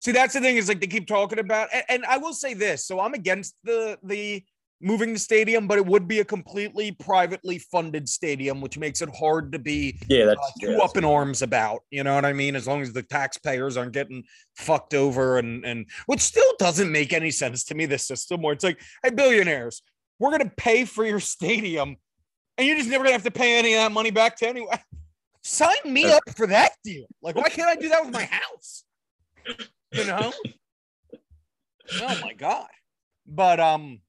See, 0.00 0.12
that's 0.12 0.34
the 0.34 0.40
thing 0.40 0.56
is 0.56 0.68
like 0.68 0.80
they 0.80 0.86
keep 0.86 1.06
talking 1.06 1.38
about, 1.38 1.68
and, 1.72 1.84
and 1.88 2.04
I 2.06 2.16
will 2.18 2.32
say 2.32 2.54
this. 2.54 2.86
So 2.86 3.00
I'm 3.00 3.14
against 3.14 3.54
the 3.64 3.98
the 4.02 4.42
moving 4.80 5.12
the 5.12 5.18
stadium, 5.18 5.66
but 5.66 5.78
it 5.78 5.84
would 5.86 6.08
be 6.08 6.20
a 6.20 6.24
completely 6.24 6.92
privately 6.92 7.58
funded 7.58 8.08
stadium, 8.08 8.60
which 8.60 8.78
makes 8.78 9.02
it 9.02 9.10
hard 9.14 9.52
to 9.52 9.58
be 9.58 9.98
Yeah, 10.08 10.24
that's 10.26 10.40
uh, 10.40 10.50
too 10.60 10.72
yeah, 10.72 10.78
up 10.78 10.96
in 10.96 11.04
arms 11.04 11.42
about. 11.42 11.80
You 11.90 12.02
know 12.04 12.14
what 12.14 12.24
I 12.24 12.32
mean? 12.32 12.56
As 12.56 12.66
long 12.66 12.80
as 12.82 12.92
the 12.92 13.02
taxpayers 13.02 13.76
aren't 13.76 13.92
getting 13.92 14.24
fucked 14.56 14.94
over, 14.94 15.38
and 15.38 15.64
and 15.64 15.86
which 16.06 16.20
still 16.20 16.52
doesn't 16.58 16.90
make 16.90 17.12
any 17.12 17.30
sense 17.30 17.64
to 17.64 17.74
me. 17.74 17.86
This 17.86 18.06
system 18.06 18.42
where 18.42 18.52
it's 18.54 18.64
like, 18.64 18.80
hey, 19.02 19.10
billionaires, 19.10 19.82
we're 20.18 20.30
gonna 20.30 20.52
pay 20.56 20.84
for 20.84 21.04
your 21.04 21.20
stadium, 21.20 21.96
and 22.56 22.66
you're 22.66 22.76
just 22.76 22.88
never 22.88 23.04
gonna 23.04 23.12
have 23.12 23.24
to 23.24 23.30
pay 23.30 23.58
any 23.58 23.74
of 23.74 23.80
that 23.80 23.92
money 23.92 24.10
back 24.10 24.36
to 24.38 24.48
anyone. 24.48 24.78
Sign 25.42 25.74
me 25.86 26.04
Uh, 26.04 26.16
up 26.16 26.22
for 26.36 26.46
that 26.46 26.72
deal. 26.84 27.06
Like, 27.22 27.34
why 27.34 27.48
can't 27.48 27.68
I 27.68 27.76
do 27.76 27.88
that 27.88 28.04
with 28.04 28.12
my 28.12 28.24
house? 28.24 28.84
You 29.92 30.04
know? 30.04 30.32
oh 32.00 32.18
my 32.22 32.34
god. 32.34 32.68
But 33.26 33.58
um, 33.58 34.00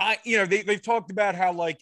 I 0.00 0.18
you 0.24 0.38
know 0.38 0.46
they 0.46 0.62
they've 0.62 0.82
talked 0.82 1.10
about 1.10 1.34
how 1.34 1.52
like 1.52 1.80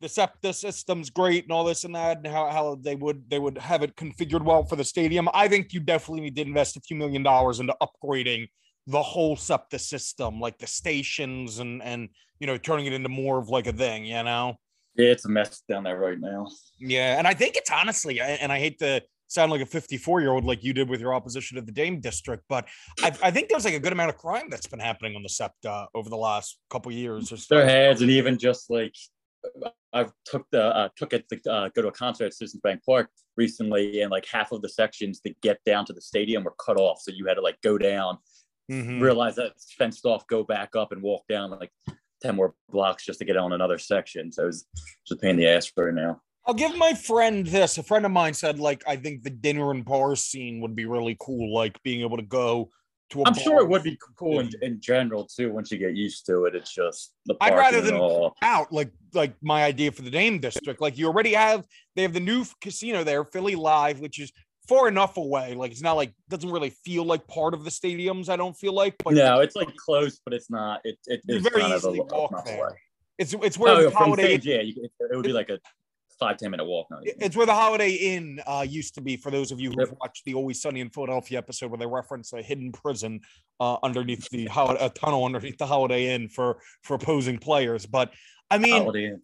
the 0.00 0.08
SEPTA 0.08 0.52
system's 0.52 1.10
great 1.10 1.44
and 1.44 1.52
all 1.52 1.64
this 1.64 1.84
and 1.84 1.94
that, 1.94 2.18
and 2.18 2.26
how, 2.26 2.50
how 2.50 2.74
they 2.80 2.96
would 2.96 3.30
they 3.30 3.38
would 3.38 3.56
have 3.58 3.82
it 3.82 3.96
configured 3.96 4.42
well 4.42 4.64
for 4.64 4.76
the 4.76 4.84
stadium. 4.84 5.28
I 5.32 5.46
think 5.48 5.72
you 5.72 5.80
definitely 5.80 6.22
need 6.22 6.36
to 6.36 6.42
invest 6.42 6.76
a 6.76 6.80
few 6.80 6.96
million 6.96 7.22
dollars 7.22 7.60
into 7.60 7.74
upgrading 7.80 8.48
the 8.88 9.02
whole 9.02 9.36
SEPTA 9.36 9.78
system, 9.78 10.40
like 10.40 10.58
the 10.58 10.66
stations 10.66 11.60
and 11.60 11.82
and 11.82 12.08
you 12.40 12.46
know 12.46 12.58
turning 12.58 12.86
it 12.86 12.92
into 12.92 13.08
more 13.08 13.38
of 13.38 13.48
like 13.48 13.68
a 13.68 13.72
thing, 13.72 14.04
you 14.04 14.22
know. 14.24 14.56
yeah, 14.96 15.06
it's 15.06 15.24
a 15.24 15.28
mess 15.28 15.62
down 15.68 15.84
there 15.84 15.98
right 15.98 16.18
now. 16.18 16.48
Yeah, 16.78 17.16
and 17.18 17.26
I 17.26 17.34
think 17.34 17.56
it's 17.56 17.70
honestly, 17.70 18.20
and 18.20 18.52
I 18.52 18.58
hate 18.58 18.80
to 18.80 19.02
sound 19.32 19.50
like 19.50 19.60
a 19.60 19.66
54 19.66 20.20
year 20.20 20.32
old 20.32 20.44
like 20.44 20.62
you 20.62 20.72
did 20.72 20.88
with 20.88 21.00
your 21.00 21.14
opposition 21.14 21.56
to 21.56 21.62
the 21.62 21.72
Dame 21.72 22.00
district, 22.00 22.44
but 22.48 22.66
I, 23.02 23.12
I 23.22 23.30
think 23.30 23.48
there's 23.48 23.64
like 23.64 23.74
a 23.74 23.80
good 23.80 23.92
amount 23.92 24.10
of 24.10 24.18
crime 24.18 24.48
that's 24.50 24.66
been 24.66 24.80
happening 24.80 25.16
on 25.16 25.22
the 25.22 25.28
SEPTA 25.28 25.88
over 25.94 26.10
the 26.10 26.16
last 26.16 26.58
couple 26.70 26.92
years 26.92 27.32
or 27.32 27.36
so. 27.36 27.56
There 27.56 27.68
has, 27.68 28.02
and 28.02 28.10
even 28.10 28.38
just 28.38 28.70
like 28.70 28.94
I 29.92 30.06
took 30.24 30.46
the 30.50 30.64
uh, 30.64 30.88
took 30.96 31.12
it 31.12 31.28
to 31.30 31.52
uh, 31.52 31.68
go 31.74 31.82
to 31.82 31.88
a 31.88 31.92
concert 31.92 32.26
at 32.26 32.34
Citizens 32.34 32.60
Bank 32.62 32.82
Park 32.84 33.10
recently, 33.36 34.02
and 34.02 34.10
like 34.10 34.26
half 34.26 34.52
of 34.52 34.62
the 34.62 34.68
sections 34.68 35.20
to 35.20 35.34
get 35.42 35.58
down 35.64 35.84
to 35.86 35.92
the 35.92 36.00
stadium 36.00 36.44
were 36.44 36.54
cut 36.64 36.76
off, 36.78 37.00
so 37.00 37.10
you 37.12 37.26
had 37.26 37.34
to 37.34 37.40
like 37.42 37.60
go 37.62 37.78
down, 37.78 38.18
Mhm. 38.70 39.00
realize 39.00 39.34
that 39.36 39.46
it's 39.46 39.72
fenced 39.72 40.04
off, 40.04 40.26
go 40.26 40.44
back 40.44 40.76
up, 40.76 40.92
and 40.92 41.02
walk 41.02 41.24
down 41.28 41.50
like 41.50 41.72
ten 42.22 42.36
more 42.36 42.54
blocks 42.68 43.04
just 43.04 43.18
to 43.18 43.24
get 43.24 43.36
on 43.36 43.52
another 43.52 43.78
section. 43.78 44.30
So 44.30 44.44
it 44.44 44.46
was 44.46 44.66
just 45.06 45.18
a 45.18 45.22
pain 45.22 45.30
in 45.30 45.36
the 45.36 45.48
ass 45.48 45.72
right 45.76 45.92
now. 45.94 46.20
I'll 46.46 46.54
give 46.54 46.76
my 46.76 46.92
friend 46.94 47.46
this. 47.46 47.78
A 47.78 47.82
friend 47.82 48.04
of 48.04 48.10
mine 48.12 48.34
said, 48.34 48.58
like, 48.58 48.82
I 48.86 48.96
think 48.96 49.22
the 49.22 49.30
dinner 49.30 49.70
and 49.70 49.84
bar 49.84 50.16
scene 50.16 50.60
would 50.60 50.74
be 50.74 50.86
really 50.86 51.16
cool, 51.20 51.54
like 51.54 51.80
being 51.82 52.00
able 52.00 52.16
to 52.16 52.22
go 52.24 52.70
to 53.10 53.20
a 53.20 53.24
I'm 53.26 53.34
sure 53.34 53.60
it 53.60 53.68
would 53.68 53.82
be 53.84 53.96
cool 54.18 54.40
in, 54.40 54.50
in 54.62 54.80
general 54.80 55.26
too. 55.26 55.52
Once 55.52 55.70
you 55.70 55.78
get 55.78 55.94
used 55.94 56.26
to 56.26 56.46
it, 56.46 56.54
it's 56.54 56.74
just 56.74 57.12
the 57.26 57.36
I'd 57.40 57.54
rather 57.54 57.80
than- 57.80 57.94
all. 57.96 58.34
out 58.42 58.72
like 58.72 58.90
like 59.14 59.34
my 59.42 59.62
idea 59.64 59.92
for 59.92 60.02
the 60.02 60.10
Dame 60.10 60.38
district. 60.40 60.80
Like 60.80 60.96
you 60.98 61.06
already 61.06 61.34
have 61.34 61.64
they 61.94 62.02
have 62.02 62.14
the 62.14 62.20
new 62.20 62.44
casino 62.60 63.04
there, 63.04 63.24
Philly 63.24 63.54
Live, 63.54 64.00
which 64.00 64.18
is 64.18 64.32
far 64.66 64.88
enough 64.88 65.18
away. 65.18 65.54
Like 65.54 65.70
it's 65.72 65.82
not 65.82 65.92
like 65.92 66.14
doesn't 66.30 66.50
really 66.50 66.70
feel 66.84 67.04
like 67.04 67.26
part 67.28 67.52
of 67.54 67.64
the 67.64 67.70
stadiums. 67.70 68.28
I 68.30 68.36
don't 68.36 68.56
feel 68.56 68.72
like. 68.72 68.94
But 69.04 69.12
No, 69.14 69.40
it's 69.40 69.54
like 69.56 69.76
close, 69.76 70.18
but 70.24 70.32
it's 70.32 70.50
not. 70.50 70.80
It 70.82 70.96
it 71.06 71.20
You 71.26 71.40
very 71.40 71.64
easily 71.64 72.00
walk 72.00 72.44
there. 72.46 72.58
away. 72.64 72.72
it's 73.18 73.34
it's 73.42 73.58
where 73.58 73.74
Oh, 73.74 73.82
the 73.90 73.94
Holiday 73.94 74.38
stage, 74.40 74.46
yeah, 74.46 74.82
it 75.10 75.14
would 75.16 75.22
be 75.24 75.32
like 75.34 75.50
a 75.50 75.58
five 76.22 76.36
ten 76.36 76.50
minute 76.50 76.64
walk. 76.64 76.86
Not 76.90 77.06
even. 77.06 77.20
it's 77.20 77.36
where 77.36 77.46
the 77.46 77.54
Holiday 77.54 77.92
Inn 77.92 78.40
uh, 78.46 78.64
used 78.68 78.94
to 78.94 79.00
be. 79.00 79.16
For 79.16 79.30
those 79.30 79.50
of 79.52 79.60
you 79.60 79.70
who've 79.70 79.88
Yep. 79.88 79.96
watched 80.00 80.24
the 80.24 80.34
Always 80.34 80.60
Sunny 80.62 80.80
in 80.80 80.90
Philadelphia 80.90 81.38
episode 81.38 81.70
where 81.70 81.78
they 81.78 81.86
reference 81.86 82.32
a 82.32 82.42
hidden 82.42 82.72
prison 82.72 83.20
uh, 83.60 83.76
underneath 83.82 84.28
the 84.30 84.48
a 84.80 84.90
tunnel 84.90 85.24
underneath 85.24 85.58
the 85.58 85.66
Holiday 85.66 86.14
Inn 86.14 86.28
for 86.28 86.60
for 86.82 86.94
opposing 86.94 87.38
players. 87.38 87.86
But 87.86 88.12
I 88.50 88.58
mean. 88.58 89.20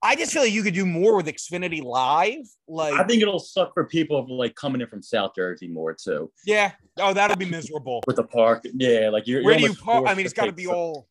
I 0.00 0.14
just 0.14 0.32
feel 0.32 0.42
like 0.42 0.52
you 0.52 0.62
could 0.62 0.74
do 0.74 0.86
more 0.86 1.16
with 1.16 1.26
Xfinity 1.26 1.82
Live. 1.82 2.46
Like, 2.68 2.94
I 2.94 3.02
think 3.02 3.20
it'll 3.20 3.40
suck 3.40 3.74
for 3.74 3.84
people 3.84 4.24
like 4.28 4.54
coming 4.54 4.80
in 4.80 4.86
from 4.86 5.02
South 5.02 5.32
Jersey 5.34 5.66
more 5.66 5.92
too 5.92 6.30
yeah, 6.46 6.70
oh, 6.98 7.12
that'll 7.12 7.36
be 7.36 7.46
miserable. 7.50 8.04
with 8.06 8.14
the 8.14 8.22
park. 8.22 8.64
Yeah, 8.74 9.08
like 9.10 9.26
you're. 9.26 9.42
Where 9.42 9.58
you're 9.58 9.70
do 9.70 9.74
you 9.74 9.80
park? 9.80 10.04
I 10.06 10.14
mean, 10.14 10.24
it's 10.24 10.32
got 10.34 10.46
to 10.46 10.52
be 10.52 10.66
some- 10.66 10.74
all 10.76 11.08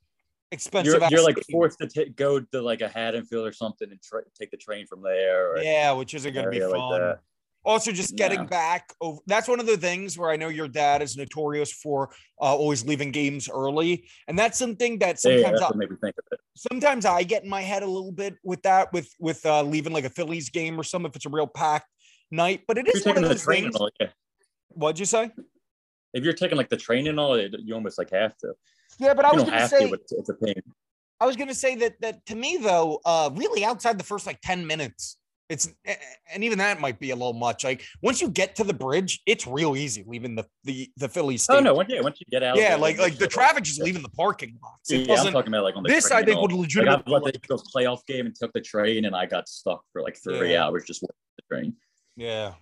expensive. 0.52 0.94
You're, 1.02 1.10
you're 1.10 1.24
like 1.24 1.38
forced 1.52 1.80
to 1.80 1.88
ta- 1.88 2.12
go 2.16 2.40
to 2.40 2.62
like 2.62 2.82
a 2.82 2.88
Haddonfield 2.88 3.46
or 3.48 3.52
something 3.52 3.90
and 3.92 4.02
tra- 4.02 4.24
take 4.40 4.52
the 4.52 4.58
train 4.58 4.86
from 4.88 5.02
there. 5.02 5.52
Or 5.54 5.58
Yeah, 5.60 5.92
which 5.94 6.14
isn't 6.14 6.34
going 6.34 6.46
to 6.46 6.52
be 6.52 6.60
fun. 6.60 6.72
like 6.72 7.18
also, 7.66 7.92
just 7.92 8.16
getting 8.16 8.42
No. 8.42 8.46
back 8.48 8.94
over. 9.02 9.20
That's 9.28 9.50
one 9.50 9.60
of 9.60 9.66
the 9.66 9.76
things 9.76 10.18
where 10.18 10.30
I 10.30 10.38
know 10.38 10.48
your 10.48 10.70
dad 10.70 11.02
is 11.02 11.18
notorious 11.18 11.74
for 11.74 12.12
uh, 12.40 12.56
always 12.56 12.86
leaving 12.86 13.12
games 13.12 13.50
early, 13.50 14.08
and 14.30 14.40
that's 14.40 14.58
something 14.58 15.00
that 15.00 15.20
sometimes 15.20 15.60
that's 15.60 15.74
I, 15.74 15.76
made 15.76 15.90
me 15.92 15.98
think 16.00 16.16
of 16.18 16.24
it. 16.32 16.40
sometimes 16.56 17.06
I 17.06 17.24
get 17.24 17.44
in 17.44 17.50
my 17.50 17.62
head 17.62 17.84
a 17.84 17.88
little 17.88 18.14
bit 18.14 18.36
with 18.42 18.62
that 18.62 18.94
with 18.94 19.10
with 19.20 19.46
uh, 19.46 19.64
leaving 19.64 19.92
like 19.92 20.06
a 20.06 20.10
Phillies 20.10 20.50
game 20.50 20.80
or 20.80 20.84
something 20.84 21.10
if 21.10 21.16
it's 21.18 21.26
a 21.26 21.30
real 21.30 21.48
packed 21.48 21.90
night. 22.32 22.62
But 22.70 22.78
it 22.78 22.88
is 22.88 23.06
one 23.06 23.18
of 23.18 23.24
those 23.28 23.44
things. 23.44 23.76
all, 23.76 23.90
yeah. 24.00 24.08
What'd 24.70 25.00
you 25.00 25.06
say? 25.06 25.32
If 26.14 26.24
you're 26.24 26.32
taking 26.34 26.58
like 26.58 26.70
the 26.70 26.78
train 26.78 27.08
and 27.08 27.20
all, 27.20 27.34
it, 27.34 27.54
you 27.60 27.74
almost 27.74 27.98
like 27.98 28.12
have 28.12 28.38
to. 28.38 28.54
Yeah, 29.00 29.14
but 29.14 29.26
I 29.26 29.32
You 29.32 29.36
was 29.42 29.44
going 29.50 29.60
to 29.62 29.68
say 29.68 29.88
to, 29.90 29.94
it's, 30.18 30.30
a 30.30 30.34
pain. 30.34 30.62
I 31.20 31.26
was 31.26 31.36
going 31.36 31.48
to 31.50 31.56
say 31.56 31.76
that 31.76 32.00
that 32.02 32.26
to 32.28 32.36
me 32.36 32.58
though, 32.58 33.00
uh, 33.06 33.30
really 33.34 33.64
outside 33.66 33.98
the 33.98 34.04
first 34.04 34.26
like 34.26 34.40
ten 34.42 34.66
minutes, 34.66 35.18
it's 35.50 35.70
and 36.34 36.44
even 36.44 36.58
that 36.58 36.82
might 36.82 37.00
be 37.00 37.12
a 37.12 37.16
little 37.16 37.34
much. 37.34 37.64
Like 37.64 37.84
once 38.02 38.22
you 38.22 38.30
get 38.30 38.56
to 38.58 38.64
the 38.64 38.74
bridge, 38.74 39.22
it's 39.26 39.48
real 39.48 39.76
easy 39.76 40.04
leaving 40.06 40.36
the 40.36 40.46
the 40.64 40.90
the 40.98 41.08
Phillies. 41.08 41.48
Oh 41.50 41.60
no! 41.60 41.74
Once, 41.74 41.90
yeah, 41.92 42.02
once 42.02 42.20
you 42.20 42.26
get 42.30 42.44
out. 42.44 42.58
yeah, 42.58 42.76
like 42.76 42.98
like 42.98 43.18
the 43.18 43.28
traffic 43.28 43.64
just 43.64 43.82
leaving 43.82 44.02
the 44.04 44.10
parking 44.10 44.58
lots. 44.62 44.92
Yeah, 44.92 45.16
I'm 45.22 45.32
talking 45.32 45.54
about 45.54 45.64
like 45.64 45.76
on 45.76 45.84
the 45.84 45.90
This 45.90 46.10
train 46.10 46.22
I 46.24 46.26
think 46.26 46.42
would 46.42 46.52
Like, 46.52 46.58
I 46.58 46.62
legitimately. 46.62 47.14
went 47.14 47.26
to 47.34 47.40
the 47.48 47.64
playoff 47.74 48.06
game 48.06 48.26
and 48.26 48.36
took 48.36 48.52
the 48.54 48.62
train, 48.62 49.06
and 49.06 49.16
I 49.16 49.26
got 49.26 49.48
stuck 49.48 49.84
for 49.94 50.02
like 50.02 50.18
three 50.22 50.52
Yeah. 50.54 50.66
hours 50.66 50.84
just 50.86 51.02
waiting 51.02 51.16
for 51.36 51.42
the 51.50 51.56
train. 51.56 51.74
Yeah. 52.16 52.54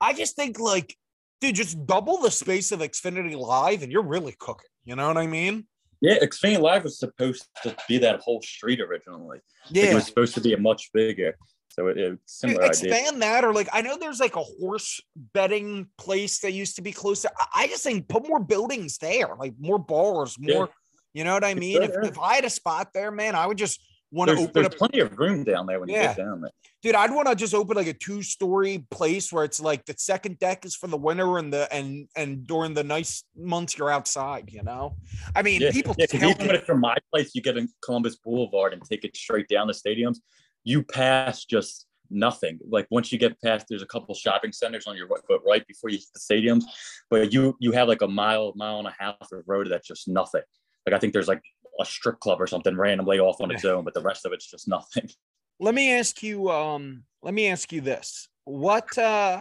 I 0.00 0.12
just 0.14 0.36
think 0.36 0.58
like, 0.58 0.96
dude, 1.42 1.56
just 1.56 1.84
double 1.86 2.18
the 2.18 2.30
space 2.30 2.72
of 2.72 2.80
Xfinity 2.80 3.36
Live, 3.36 3.82
and 3.82 3.92
you're 3.92 4.02
really 4.02 4.34
cooking. 4.38 4.70
You 4.84 4.96
know 4.96 5.08
what 5.08 5.18
I 5.18 5.26
mean? 5.26 5.66
Yeah, 6.00 6.18
Xfinity 6.20 6.60
Live 6.60 6.84
was 6.84 6.98
supposed 6.98 7.46
to 7.64 7.76
be 7.88 7.98
that 7.98 8.20
whole 8.20 8.40
street 8.40 8.80
originally. 8.80 9.26
Like, 9.26 9.42
Yeah. 9.70 9.90
it 9.90 9.94
was 9.94 10.06
supposed 10.06 10.34
to 10.36 10.40
be 10.40 10.54
a 10.54 10.58
much 10.58 10.90
bigger. 10.94 11.36
So 11.68 11.88
it, 11.88 11.98
it 11.98 12.18
similar 12.26 12.62
idea. 12.64 12.68
expand 12.68 13.22
that 13.22 13.44
or 13.46 13.54
like 13.54 13.70
i 13.72 13.80
know 13.80 13.96
there's 13.96 14.20
like 14.20 14.36
a 14.36 14.42
horse 14.42 15.00
betting 15.32 15.86
place 15.96 16.40
that 16.40 16.52
used 16.52 16.76
to 16.76 16.82
be 16.82 16.92
close 16.92 17.22
to 17.22 17.30
i, 17.54 17.66
just 17.66 17.82
think 17.82 18.08
put 18.08 18.28
more 18.28 18.40
buildings 18.40 18.98
there 18.98 19.30
like 19.38 19.54
more 19.58 19.78
bars 19.78 20.36
Yeah. 20.38 20.54
more 20.54 20.68
you 21.14 21.24
know 21.24 21.32
what 21.32 21.44
i 21.44 21.54
mean 21.54 21.80
could, 21.80 21.88
if, 21.88 21.96
yeah. 22.02 22.08
if 22.10 22.18
i 22.18 22.34
had 22.34 22.44
a 22.44 22.50
spot 22.50 22.88
there 22.92 23.10
man 23.10 23.34
i 23.34 23.46
would 23.46 23.56
just 23.56 23.80
want 24.12 24.28
to 24.28 24.34
There's, 24.36 24.48
open 24.48 24.62
there's 24.62 24.66
up 24.66 24.76
plenty 24.78 25.00
of 25.00 25.18
room 25.18 25.42
down 25.42 25.66
there 25.66 25.80
when 25.80 25.88
you 25.88 25.96
get 25.96 26.16
down 26.16 26.42
there. 26.42 26.50
dude 26.82 26.94
i'd 26.94 27.10
want 27.10 27.26
to 27.28 27.34
just 27.34 27.54
open 27.54 27.76
like 27.76 27.86
a 27.86 27.92
two-story 27.94 28.86
place 28.90 29.32
where 29.32 29.42
it's 29.44 29.58
like 29.60 29.84
the 29.86 29.94
second 29.98 30.38
deck 30.38 30.64
is 30.64 30.76
for 30.76 30.86
the 30.86 30.96
winter 30.96 31.38
and 31.38 31.52
the 31.52 31.72
and 31.74 32.08
and 32.14 32.46
during 32.46 32.74
the 32.74 32.84
nice 32.84 33.24
months 33.36 33.76
you're 33.76 33.90
outside 33.90 34.50
you 34.52 34.62
know 34.62 34.94
i 35.34 35.42
mean 35.42 35.60
Yeah, 35.62 35.70
people 35.72 35.94
yeah, 35.98 36.06
tell 36.06 36.30
even 36.30 36.46
me- 36.48 36.58
from 36.58 36.80
my 36.80 36.96
place 37.12 37.34
you 37.34 37.42
get 37.42 37.56
in 37.56 37.68
Columbus 37.82 38.16
Boulevard 38.16 38.72
and 38.74 38.82
take 38.84 39.04
it 39.04 39.16
straight 39.16 39.48
down 39.48 39.66
the 39.66 39.72
stadiums, 39.72 40.18
you 40.64 40.82
pass 40.82 41.44
just 41.44 41.86
nothing. 42.10 42.58
Like 42.68 42.86
once 42.90 43.10
you 43.12 43.18
get 43.18 43.40
past, 43.42 43.66
there's 43.68 43.82
a 43.82 43.86
couple 43.86 44.14
shopping 44.14 44.52
centers 44.52 44.86
on 44.86 44.96
your 44.96 45.06
right, 45.08 45.22
but 45.28 45.40
right 45.46 45.66
before 45.66 45.90
you 45.90 45.98
hit 45.98 46.06
the 46.14 46.20
stadiums, 46.20 46.62
but 47.10 47.32
you 47.32 47.56
you 47.58 47.72
have 47.72 47.88
like 47.88 48.02
a 48.02 48.08
mile, 48.08 48.52
mile 48.56 48.78
and 48.78 48.86
a 48.88 48.94
half 48.98 49.16
of 49.20 49.42
road 49.46 49.68
that's 49.70 49.86
just 49.88 50.08
nothing. 50.08 50.42
Like 50.86 50.94
I 50.94 50.98
think 50.98 51.12
there's 51.12 51.28
like 51.28 51.42
a 51.82 51.84
strip 51.84 52.18
club 52.20 52.40
or 52.40 52.46
something 52.46 52.76
randomly 52.76 53.18
off 53.18 53.40
on 53.40 53.50
its 53.50 53.64
own, 53.64 53.84
but 53.84 53.92
the 53.94 54.00
rest 54.00 54.24
of 54.24 54.32
it's 54.32 54.50
just 54.50 54.66
nothing. 54.68 55.08
let 55.62 55.74
me 55.74 55.92
ask 55.92 56.22
you 56.22 56.50
um 56.50 57.04
let 57.22 57.32
me 57.32 57.46
ask 57.46 57.72
you 57.72 57.80
this 57.80 58.28
what 58.44 58.98
uh 58.98 59.40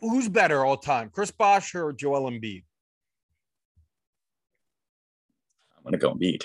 who's 0.00 0.28
better 0.28 0.64
all 0.64 0.76
time 0.76 1.08
chris 1.10 1.30
bosh 1.30 1.74
or 1.74 1.92
joel 1.92 2.28
embiid 2.30 2.64
I'm 5.76 5.84
gonna 5.84 5.98
go 5.98 6.12
beat. 6.12 6.44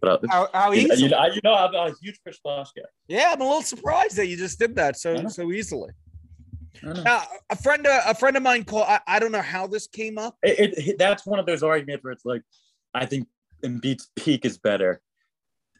But 0.00 0.24
uh, 0.24 0.28
how, 0.28 0.48
how 0.52 0.72
you, 0.72 0.86
easy 0.86 1.04
you, 1.04 1.08
know, 1.08 1.26
you 1.26 1.40
know, 1.42 1.54
I'm 1.54 1.74
a 1.74 1.92
huge 2.00 2.20
Chris 2.22 2.38
Bosh 2.44 2.68
guy. 2.76 2.82
yeah 3.08 3.30
i'm 3.32 3.40
a 3.40 3.44
little 3.44 3.62
surprised 3.62 4.16
that 4.16 4.26
you 4.26 4.36
just 4.36 4.58
did 4.58 4.76
that 4.76 4.98
so 4.98 5.26
so 5.28 5.50
easily 5.50 5.90
I 6.82 6.86
don't 6.86 6.96
know. 6.96 7.02
now 7.02 7.22
a 7.50 7.56
friend 7.56 7.86
uh, 7.86 8.02
a 8.06 8.14
friend 8.14 8.36
of 8.36 8.42
mine 8.42 8.64
called 8.64 8.84
I, 8.86 9.00
I 9.06 9.18
don't 9.18 9.32
know 9.32 9.42
how 9.42 9.66
this 9.66 9.86
came 9.86 10.18
up 10.18 10.36
It, 10.42 10.74
it, 10.76 10.98
that's 10.98 11.24
one 11.24 11.38
of 11.38 11.46
those 11.46 11.62
arguments 11.62 12.04
where 12.04 12.12
it's 12.12 12.24
like, 12.26 12.42
I 12.94 13.06
think 13.06 13.26
Embiid's 13.64 14.10
peak 14.16 14.44
is 14.44 14.58
better 14.58 15.00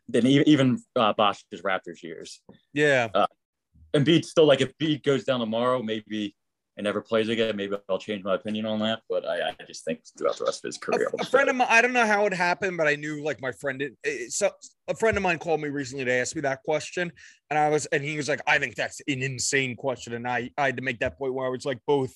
than 0.09 0.27
even, 0.27 0.49
even 0.49 0.83
uh, 0.97 1.13
Bosh's 1.13 1.63
Raptors 1.63 2.03
years. 2.03 2.41
yeah 2.73 3.09
Embiid 3.95 4.25
still 4.25 4.47
like 4.47 4.61
if 4.61 4.77
Embiid 4.79 5.03
goes 5.03 5.25
down 5.25 5.41
tomorrow, 5.41 5.83
maybe 5.83 6.35
and 6.79 6.85
never 6.85 7.03
plays 7.03 7.29
again, 7.29 7.55
maybe 7.55 7.77
I'll 7.89 7.99
change 7.99 8.25
my 8.25 8.35
opinion 8.35 8.65
on 8.65 8.79
that. 8.81 9.01
But 9.09 9.27
I, 9.27 9.51
I 9.51 9.65
just 9.67 9.85
think 9.85 10.01
throughout 10.17 10.39
the 10.39 10.45
rest 10.47 10.65
of 10.65 10.69
his 10.69 10.77
a, 10.79 10.81
career, 10.81 11.11
a 11.21 11.25
friend 11.27 11.51
of 11.51 11.57
mine 11.57 11.69
i 11.71 11.83
don't 11.83 11.93
know 11.93 12.07
how 12.07 12.25
it 12.25 12.33
happened 12.33 12.77
but 12.79 12.89
i 12.89 12.95
knew 12.95 13.23
like 13.23 13.41
my 13.43 13.53
friend 13.53 13.83
it, 13.83 13.93
it- 14.05 14.33
so 14.33 14.51
a 14.89 14.95
friend 14.97 15.17
of 15.17 15.23
mine 15.23 15.39
called 15.39 15.61
me 15.61 15.69
recently 15.69 16.05
to 16.05 16.13
ask 16.13 16.35
me 16.35 16.41
that 16.41 16.63
question 16.65 17.13
and 17.51 17.59
i 17.59 17.69
was 17.69 17.85
and 17.87 18.03
he 18.03 18.17
was 18.17 18.29
like 18.29 18.41
i 18.47 18.59
think 18.59 18.75
that's 18.75 19.01
an 19.07 19.23
insane 19.23 19.77
question 19.77 20.15
and 20.15 20.27
i 20.27 20.51
i 20.57 20.67
had 20.67 20.77
to 20.77 20.83
make 20.83 20.99
that 21.01 21.19
point 21.19 21.35
where 21.35 21.47
i 21.47 21.51
was 21.51 21.65
like 21.67 21.79
both 21.87 22.15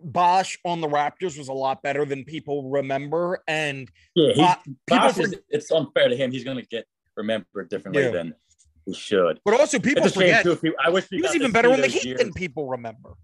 Bosh 0.00 0.58
on 0.64 0.80
the 0.80 0.88
Raptors 0.88 1.36
was 1.38 1.48
a 1.48 1.52
lot 1.52 1.82
better 1.82 2.04
than 2.04 2.24
people 2.24 2.68
remember, 2.70 3.42
and 3.48 3.90
yeah, 4.14 4.32
he, 4.34 4.40
Bo- 4.42 4.54
people 4.86 5.06
Bosh 5.08 5.14
for- 5.14 5.22
is, 5.22 5.34
it's 5.48 5.70
unfair 5.72 6.08
to 6.08 6.16
him. 6.16 6.30
He's 6.32 6.44
going 6.44 6.56
to 6.58 6.66
get 6.66 6.86
remembered 7.16 7.68
differently 7.68 8.02
Yeah. 8.04 8.10
than 8.10 8.34
he 8.86 8.94
should. 8.94 9.40
but 9.44 9.58
also 9.58 9.78
people 9.78 10.04
It's 10.04 10.16
a 10.16 10.20
shame 10.20 10.28
forget 10.36 10.42
too. 10.44 10.58
He, 10.68 10.72
I 10.84 10.88
wish 10.90 11.06
he 11.10 11.20
was 11.20 11.34
even 11.34 11.52
better 11.52 11.70
on 11.72 11.80
the 11.80 11.88
Heat 11.88 12.04
years. 12.04 12.20
than 12.20 12.32
people 12.32 12.68
remember. 12.68 13.14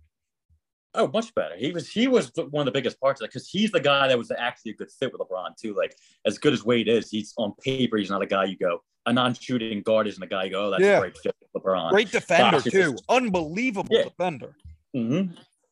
Oh, 0.97 1.09
much 1.09 1.35
better. 1.35 1.57
He 1.57 1.73
was 1.73 1.89
he 1.91 2.07
was 2.07 2.31
one 2.51 2.61
of 2.61 2.73
the 2.73 2.77
biggest 2.79 3.01
parts 3.01 3.21
of 3.21 3.25
that 3.25 3.31
because 3.33 3.49
he's 3.49 3.73
the 3.73 3.81
guy 3.81 4.07
that 4.09 4.17
was 4.19 4.31
actually 4.31 4.73
a 4.73 4.75
good 4.77 4.91
fit 4.93 5.13
with 5.13 5.21
LeBron 5.21 5.57
too. 5.57 5.75
Like 5.75 5.97
as 6.25 6.39
good 6.39 6.53
as 6.53 6.65
Wade 6.65 6.87
is, 6.89 7.11
he's 7.11 7.35
on 7.37 7.53
paper 7.65 7.97
he's 7.97 8.11
not 8.11 8.23
a 8.23 8.27
guy 8.27 8.45
you 8.45 8.57
go 8.57 8.81
a 9.07 9.13
non-shooting 9.13 9.83
guard 9.83 10.07
isn't 10.07 10.23
a 10.23 10.27
guy 10.27 10.45
you 10.45 10.51
go 10.51 10.67
oh 10.67 10.71
that's 10.71 10.83
Yeah. 10.83 11.01
great 11.01 11.19
fit 11.19 11.35
with 11.53 11.63
LeBron. 11.63 11.91
Great 11.91 12.11
defender 12.13 12.59
Bosh 12.59 12.65
too, 12.65 12.93
just- 12.93 13.05
unbelievable 13.09 13.89
Yeah. 13.91 14.05
defender. 14.05 14.55
hmm 14.95 15.23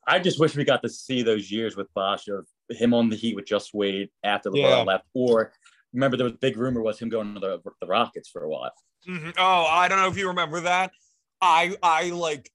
I 0.06 0.18
just 0.18 0.40
wish 0.40 0.56
we 0.56 0.64
got 0.64 0.82
to 0.82 0.88
see 0.88 1.22
those 1.22 1.50
years 1.50 1.76
with 1.76 1.92
Bosh 1.94 2.28
of 2.28 2.46
him 2.70 2.92
on 2.94 3.08
the 3.08 3.16
Heat 3.16 3.36
with 3.36 3.46
just 3.46 3.72
Wade 3.74 4.08
after 4.24 4.50
LeBron 4.50 4.56
Yeah. 4.56 4.82
left, 4.82 5.04
or 5.14 5.52
remember 5.92 6.16
there 6.16 6.24
was 6.24 6.34
big 6.34 6.56
rumor 6.56 6.82
was 6.82 6.98
him 6.98 7.08
going 7.08 7.34
to 7.34 7.40
the, 7.40 7.60
the 7.80 7.86
Rockets 7.86 8.28
for 8.28 8.42
a 8.44 8.48
while. 8.48 8.72
Mhm. 9.06 9.34
Oh, 9.38 9.64
I 9.66 9.88
don't 9.88 9.98
know 9.98 10.08
if 10.08 10.16
you 10.16 10.28
remember 10.28 10.60
that. 10.60 10.92
I 11.40 11.76
I 11.82 12.10
like 12.10 12.50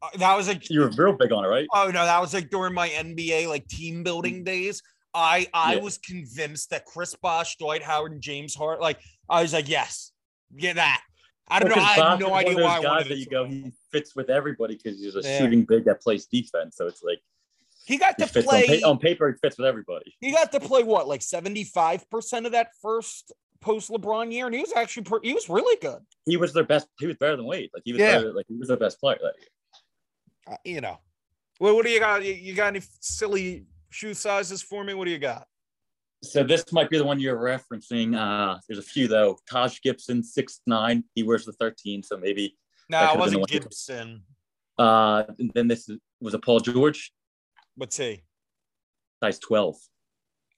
uh, 0.00 0.08
that 0.16 0.36
was 0.36 0.48
like 0.48 0.68
You 0.70 0.80
were 0.80 0.90
real 0.90 1.12
big 1.14 1.32
on 1.32 1.44
it, 1.44 1.48
right? 1.48 1.66
oh 1.74 1.86
no, 1.86 2.04
that 2.04 2.20
was 2.20 2.32
like 2.34 2.50
during 2.50 2.72
my 2.74 2.88
NBA 2.88 3.48
like 3.48 3.66
team 3.68 4.02
building 4.02 4.44
days. 4.44 4.82
I 5.14 5.46
I 5.54 5.74
Yeah. 5.74 5.80
was 5.80 5.98
convinced 5.98 6.70
that 6.70 6.84
Chris 6.86 7.14
Bosh, 7.14 7.56
Dwight 7.56 7.82
Howard, 7.82 8.12
and 8.12 8.20
James 8.22 8.54
Hart 8.54 8.80
like 8.80 9.00
I 9.28 9.42
was 9.42 9.52
like 9.52 9.68
yes, 9.68 10.12
get 10.56 10.76
that. 10.76 11.02
I 11.50 11.58
don't 11.60 11.68
know. 11.70 11.82
I 11.82 11.92
have 11.94 12.20
no 12.20 12.34
idea 12.34 12.56
why 12.62 12.82
guys 12.82 13.08
that 13.08 13.16
you 13.18 13.26
go 13.26 13.44
he 13.44 13.72
fits 13.90 14.14
with 14.14 14.30
everybody 14.30 14.76
because 14.76 15.00
he's 15.00 15.16
a 15.16 15.20
Yeah. 15.20 15.38
shooting 15.38 15.64
big 15.64 15.84
that 15.86 16.00
plays 16.02 16.26
defense. 16.26 16.76
So 16.76 16.86
it's 16.86 17.02
like 17.02 17.20
He 17.86 17.96
got 17.96 18.14
he 18.18 18.24
to 18.24 18.28
fits 18.28 18.46
on, 18.46 18.50
play. 18.62 18.80
pa- 18.80 18.88
on 18.88 18.98
paper. 18.98 19.30
He 19.32 19.38
fits 19.38 19.56
with 19.58 19.66
everybody. 19.66 20.14
He 20.20 20.32
got 20.32 20.52
to 20.52 20.60
play 20.60 20.82
what, 20.82 21.08
like 21.08 21.22
seventy 21.22 21.64
five 21.64 22.08
percent 22.10 22.46
of 22.46 22.52
that 22.52 22.68
first 22.82 23.32
post 23.60 23.90
LeBron 23.90 24.32
year, 24.32 24.46
and 24.46 24.54
he 24.54 24.60
was 24.60 24.72
actually 24.74 25.04
per- 25.04 25.20
he 25.22 25.32
was 25.34 25.48
really 25.48 25.76
good. 25.80 26.00
He 26.26 26.36
was 26.36 26.52
their 26.52 26.64
best. 26.64 26.86
He 26.98 27.06
was 27.06 27.16
better 27.16 27.36
than 27.36 27.46
Wade. 27.46 27.70
Like 27.74 27.82
he 27.84 27.92
was 27.92 28.00
Yeah. 28.00 28.18
better, 28.18 28.32
like 28.32 28.46
he 28.48 28.54
was 28.56 28.68
their 28.68 28.76
best 28.76 29.00
player 29.00 29.18
that 29.22 29.34
year. 29.38 29.48
Uh, 30.54 30.56
you 30.64 30.80
know, 30.80 30.98
well, 31.60 31.74
what 31.74 31.84
do 31.84 31.90
you 31.90 31.98
got? 32.00 32.24
You- 32.24 32.34
You 32.34 32.54
got 32.54 32.68
any 32.68 32.82
silly 33.00 33.66
shoe 33.90 34.14
sizes 34.14 34.62
for 34.62 34.84
me? 34.84 34.94
What 34.94 35.06
do 35.06 35.10
you 35.10 35.18
got? 35.18 35.48
So 36.22 36.42
this 36.42 36.72
might 36.72 36.90
be 36.90 36.98
the 36.98 37.04
one 37.04 37.20
you're 37.20 37.38
referencing. 37.38 38.16
Uh, 38.16 38.58
there's 38.68 38.78
a 38.78 38.82
few 38.82 39.06
though. 39.08 39.38
Taj 39.50 39.80
Gibson, 39.82 40.22
six 40.22 40.60
nine. 40.66 41.04
He 41.14 41.22
wears 41.22 41.44
the 41.44 41.52
13, 41.52 42.02
so 42.02 42.16
maybe. 42.16 42.56
No, 42.88 42.98
That 43.00 43.14
it 43.14 43.18
wasn't. 43.18 43.48
Gibson. 43.48 44.22
Uh, 44.78 45.24
and 45.38 45.50
then 45.54 45.68
this 45.68 45.88
is- 45.88 45.98
was 46.20 46.34
a 46.34 46.38
Paul 46.38 46.60
George, 46.60 47.12
What's 47.76 47.96
he? 47.96 48.22
size 49.22 49.38
12. 49.38 49.76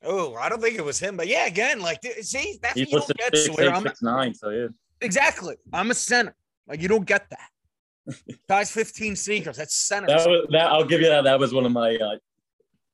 Oh, 0.03 0.35
I 0.35 0.49
don't 0.49 0.63
think 0.63 0.79
it 0.79 0.85
was 0.85 0.99
him, 0.99 1.17
but 1.19 1.27
yeah, 1.29 1.45
again, 1.47 1.81
like 1.81 2.01
see, 2.23 2.59
that's 2.63 2.77
what 2.77 2.89
you 2.91 2.99
don't 2.99 3.17
get. 3.19 3.37
six 3.37 3.59
eight, 3.59 3.69
I'm, 3.69 3.83
six 3.83 4.01
nine. 4.03 4.35
So 4.35 4.49
yeah. 4.49 4.69
exactly. 5.03 5.57
I'm 5.73 5.91
a 5.91 5.95
center. 5.95 6.35
Like 6.67 6.81
you 6.81 6.89
don't 6.89 7.05
get 7.05 7.29
that. 7.29 8.15
Size 8.49 8.71
15 8.71 9.17
sneakers. 9.17 9.57
That's 9.59 9.75
center. 9.75 10.07
That 10.07 10.27
was 10.27 10.47
that. 10.53 10.67
I'll 10.73 10.85
give 10.87 11.03
you 11.03 11.09
that. 11.09 11.25
That 11.25 11.39
was 11.39 11.53
one 11.53 11.67
of 11.67 11.73
my 11.73 11.97
uh, 11.97 12.17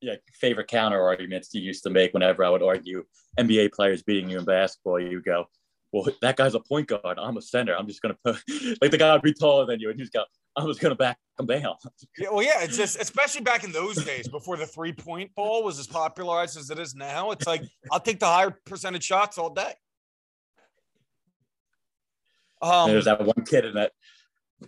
yeah 0.00 0.14
favorite 0.34 0.68
counter 0.68 1.02
arguments 1.02 1.52
you 1.52 1.62
used 1.62 1.82
to 1.84 1.90
make 1.90 2.12
whenever 2.14 2.44
I 2.44 2.50
would 2.50 2.62
argue 2.62 3.04
NBA 3.38 3.72
players 3.72 4.02
beating 4.02 4.30
you 4.30 4.38
in 4.38 4.44
basketball. 4.44 5.00
You 5.00 5.20
go, 5.20 5.46
well, 5.92 6.06
that 6.22 6.36
guy's 6.36 6.54
a 6.54 6.60
point 6.60 6.88
guard. 6.88 7.18
I'm 7.18 7.36
a 7.36 7.42
center. 7.42 7.74
I'm 7.76 7.86
just 7.86 8.02
gonna 8.02 8.16
put 8.24 8.36
like 8.80 8.90
the 8.90 8.98
guy 8.98 9.12
would 9.12 9.22
be 9.22 9.32
taller 9.32 9.66
than 9.66 9.80
you, 9.80 9.90
and 9.90 9.98
he's 9.98 10.10
got. 10.10 10.26
I 10.58 10.64
was 10.64 10.78
gonna 10.78 10.94
back 10.94 11.18
him 11.38 11.46
down. 11.46 11.74
Yeah, 12.18 12.30
well, 12.30 12.42
yeah, 12.42 12.62
it's 12.62 12.76
just 12.76 12.98
especially 12.98 13.42
back 13.42 13.62
in 13.62 13.72
those 13.72 14.02
days 14.02 14.26
before 14.26 14.56
the 14.56 14.66
three 14.66 14.92
point 14.92 15.34
ball 15.34 15.62
was 15.62 15.78
as 15.78 15.86
popularized 15.86 16.56
as 16.56 16.70
it 16.70 16.78
is 16.78 16.94
now. 16.94 17.30
It's 17.30 17.46
like 17.46 17.62
I'll 17.92 18.00
take 18.00 18.20
the 18.20 18.26
higher 18.26 18.50
percentage 18.64 19.04
shots 19.04 19.36
all 19.36 19.50
day. 19.50 19.74
Um, 22.62 22.90
There's 22.90 23.04
that 23.04 23.22
one 23.22 23.44
kid 23.44 23.66
in 23.66 23.74
that 23.74 23.92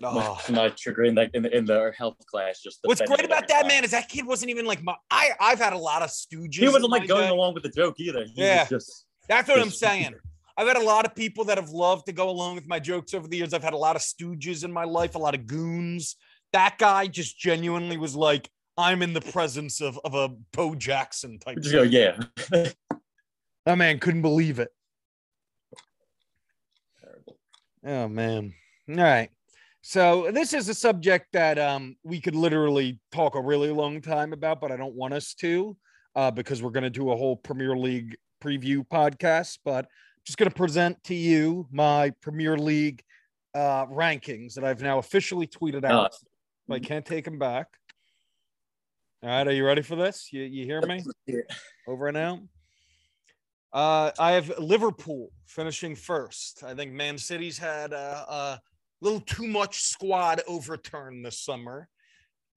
oh. 0.02 0.40
my 0.50 0.72
chagrin 0.76 1.14
that 1.16 1.30
in 1.34 1.42
the, 1.42 1.56
in 1.56 1.64
the 1.64 1.92
health 1.96 2.16
class. 2.26 2.60
Just 2.60 2.80
What's 2.82 3.00
great 3.02 3.24
about 3.24 3.48
that 3.48 3.66
man 3.66 3.84
is 3.84 3.90
that 3.92 4.08
kid 4.08 4.26
wasn't 4.26 4.50
even 4.50 4.66
like 4.66 4.82
my. 4.82 4.94
I 5.10 5.30
I've 5.40 5.58
had 5.58 5.72
a 5.72 5.78
lot 5.78 6.02
of 6.02 6.10
stooges. 6.10 6.54
He 6.56 6.66
wasn't 6.68 6.90
like 6.90 7.08
going 7.08 7.24
day. 7.24 7.30
along 7.30 7.54
with 7.54 7.62
the 7.62 7.70
joke 7.70 7.96
either. 7.98 8.24
He 8.24 8.42
Yeah. 8.42 8.62
was 8.62 8.68
just 8.68 9.06
That's 9.28 9.48
what 9.48 9.60
I'm 9.60 9.70
saying. 9.70 10.14
I've 10.56 10.66
had 10.66 10.76
a 10.76 10.82
lot 10.82 11.06
of 11.06 11.14
people 11.14 11.44
that 11.44 11.56
have 11.56 11.70
loved 11.70 12.06
to 12.06 12.12
go 12.12 12.28
along 12.28 12.56
with 12.56 12.66
my 12.66 12.80
jokes 12.80 13.14
over 13.14 13.28
the 13.28 13.36
years. 13.36 13.54
I've 13.54 13.62
had 13.62 13.74
a 13.74 13.78
lot 13.78 13.94
of 13.94 14.02
stooges 14.02 14.64
in 14.64 14.72
my 14.72 14.84
life, 14.84 15.14
a 15.14 15.18
lot 15.18 15.36
of 15.36 15.46
goons. 15.46 16.16
That 16.52 16.78
guy 16.78 17.06
just 17.06 17.38
genuinely 17.38 17.96
was 17.96 18.16
like, 18.16 18.50
I'm 18.76 19.02
in 19.02 19.12
the 19.12 19.20
presence 19.20 19.80
of, 19.80 20.00
of 20.04 20.14
a 20.14 20.30
Bo 20.52 20.74
Jackson 20.74 21.38
type. 21.38 21.58
just 21.60 21.72
go, 21.72 21.82
yeah. 21.82 22.18
That 23.66 23.76
man 23.76 23.98
couldn't 23.98 24.22
believe 24.22 24.60
it. 24.60 24.70
Terrible. 27.02 27.36
Oh 27.84 28.08
man. 28.08 28.54
All 28.88 28.94
right. 28.96 29.28
So 29.88 30.30
this 30.30 30.52
is 30.52 30.68
a 30.68 30.74
subject 30.74 31.28
that 31.32 31.58
um 31.58 31.96
we 32.02 32.20
could 32.20 32.36
literally 32.36 33.00
talk 33.10 33.36
a 33.36 33.40
really 33.40 33.70
long 33.70 34.02
time 34.02 34.34
about, 34.34 34.60
but 34.60 34.70
I 34.70 34.76
don't 34.76 34.94
want 34.94 35.14
us 35.14 35.32
to, 35.36 35.78
uh, 36.14 36.30
because 36.30 36.62
we're 36.62 36.72
gonna 36.72 36.90
do 36.90 37.10
a 37.10 37.16
whole 37.16 37.36
Premier 37.36 37.74
League 37.74 38.14
preview 38.44 38.86
podcast. 38.86 39.60
But 39.64 39.86
just 40.26 40.36
gonna 40.36 40.50
present 40.50 41.02
to 41.04 41.14
you 41.14 41.66
my 41.72 42.10
Premier 42.20 42.58
League 42.58 43.02
uh 43.54 43.86
rankings 43.86 44.52
that 44.56 44.64
I've 44.64 44.82
now 44.82 44.98
officially 44.98 45.46
tweeted 45.46 45.86
out. 45.86 46.14
I 46.70 46.80
can't 46.80 47.06
take 47.06 47.24
them 47.24 47.38
back. 47.38 47.68
All 49.22 49.30
right, 49.30 49.48
are 49.48 49.52
you 49.52 49.64
ready 49.64 49.80
for 49.80 49.96
this? 49.96 50.28
You 50.34 50.42
you 50.42 50.66
hear 50.66 50.82
me? 50.82 51.02
Over 51.86 52.08
and 52.08 52.16
out. 52.18 52.40
Uh, 53.72 54.10
I 54.18 54.32
have 54.32 54.52
Liverpool 54.58 55.30
finishing 55.46 55.96
first. 55.96 56.62
I 56.62 56.74
think 56.74 56.92
Man 56.92 57.16
City's 57.16 57.56
had 57.56 57.94
a, 57.94 58.26
a 58.28 58.60
little 59.00 59.20
too 59.20 59.46
much 59.46 59.82
squad 59.82 60.40
overturn 60.46 61.22
this 61.22 61.38
summer. 61.40 61.88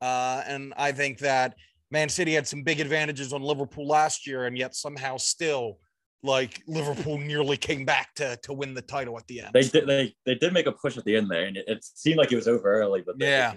Uh, 0.02 0.42
and 0.48 0.74
I 0.78 0.92
think 0.92 1.20
that 1.20 1.56
Man 1.92 2.10
City 2.10 2.34
had 2.34 2.48
some 2.48 2.64
big 2.64 2.80
advantages 2.80 3.34
on 3.34 3.42
Liverpool 3.42 3.88
last 3.88 4.26
year, 4.26 4.46
and 4.46 4.58
yet 4.58 4.76
somehow 4.76 5.18
still, 5.18 5.78
like 6.24 6.62
Liverpool 6.68 7.18
nearly 7.20 7.58
came 7.58 7.86
back 7.86 8.14
to 8.16 8.38
to 8.44 8.54
win 8.54 8.74
the 8.74 8.82
title 8.82 9.18
at 9.18 9.28
the 9.28 9.42
end. 9.42 9.52
They 9.54 9.64
did. 9.64 9.88
They 9.88 10.16
they 10.26 10.36
did 10.36 10.54
make 10.54 10.66
a 10.68 10.72
push 10.72 10.98
at 10.98 11.06
the 11.06 11.16
end 11.16 11.30
there, 11.30 11.44
and 11.46 11.58
it, 11.58 11.66
it 11.68 11.84
seemed 11.84 12.18
like 12.18 12.32
it 12.32 12.36
was 12.38 12.48
over 12.48 12.72
early. 12.72 13.02
But 13.06 13.20
they- 13.20 13.28
Yeah. 13.30 13.54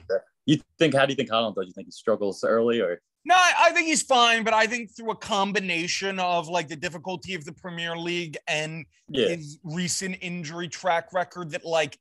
You 0.47 0.59
think? 0.79 0.95
How 0.95 1.07
do 1.07 1.13
you 1.13 1.17
think 1.17 1.31
Haaland 1.31 1.55
does? 1.55 1.67
You 1.67 1.73
think 1.73 1.87
he 1.87 1.91
struggles 1.93 2.45
early, 2.45 2.79
or 2.83 3.01
No, 3.25 3.35
I 3.35 3.71
think 3.73 3.87
he's 3.87 4.03
fine, 4.03 4.45
but 4.45 4.53
I 4.53 4.67
think 4.67 4.95
through 4.95 5.13
a 5.13 5.17
combination 5.17 6.19
of 6.19 6.49
like 6.49 6.69
the 6.69 6.77
difficulty 6.77 7.33
of 7.35 7.47
the 7.47 7.53
Premier 7.55 7.97
League 7.97 8.37
and 8.47 8.85
Yeah, 9.09 9.29
his 9.29 9.59
recent 9.65 10.19
injury 10.21 10.69
track 10.69 11.15
record, 11.15 11.53
that 11.53 11.65
like 11.65 11.99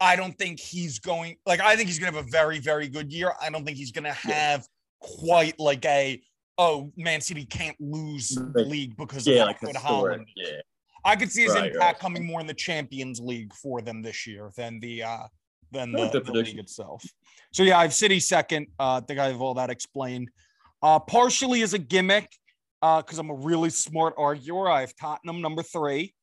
I 0.00 0.16
don't 0.16 0.36
think 0.38 0.58
he's 0.60 0.98
going 0.98 1.36
like 1.46 1.60
I 1.60 1.76
think 1.76 1.88
he's 1.88 1.98
gonna 1.98 2.12
have 2.16 2.26
a 2.26 2.30
very, 2.30 2.58
very 2.58 2.88
good 2.88 3.12
year. 3.12 3.32
I 3.40 3.50
don't 3.50 3.64
think 3.64 3.76
he's 3.76 3.92
gonna 3.92 4.16
Yeah. 4.26 4.32
have 4.34 4.68
quite 5.00 5.58
like 5.58 5.84
a 5.84 6.20
oh 6.58 6.92
Man 6.96 7.20
City 7.20 7.44
can't 7.44 7.76
lose 7.80 8.28
the 8.30 8.42
Like- 8.62 8.66
league 8.66 8.96
because 8.96 9.26
yeah, 9.26 9.42
of 9.42 9.48
like 9.48 9.60
good. 9.60 9.74
Haaland. 9.76 10.26
Yeah, 10.36 10.60
I 11.04 11.16
could 11.16 11.30
see 11.30 11.42
his 11.44 11.54
Right, 11.54 11.72
impact 11.72 11.94
right. 11.94 11.98
coming 11.98 12.26
more 12.26 12.40
in 12.40 12.46
the 12.46 12.54
Champions 12.54 13.20
League 13.20 13.52
for 13.54 13.80
them 13.82 14.02
this 14.02 14.26
year 14.26 14.50
than 14.56 14.80
the 14.80 15.02
uh 15.02 15.28
than 15.70 15.90
the, 15.92 16.08
the 16.08 16.32
league 16.32 16.58
itself. 16.58 17.04
So 17.52 17.62
yeah, 17.64 17.78
I 17.78 17.82
have 17.82 17.94
City 17.94 18.20
second. 18.20 18.68
Uh, 18.78 18.96
I 18.96 19.00
think 19.00 19.18
I 19.18 19.26
have 19.26 19.40
all 19.40 19.54
that 19.54 19.70
explained. 19.70 20.30
Uh, 20.82 21.00
partially 21.00 21.62
as 21.62 21.72
a 21.74 21.78
gimmick, 21.78 22.30
uh, 22.82 23.00
because 23.02 23.18
I'm 23.18 23.30
a 23.30 23.34
really 23.34 23.70
smart 23.70 24.14
arguer. 24.16 24.68
I 24.68 24.82
have 24.82 24.94
Tottenham 24.94 25.40
number 25.40 25.62
three. 25.64 26.14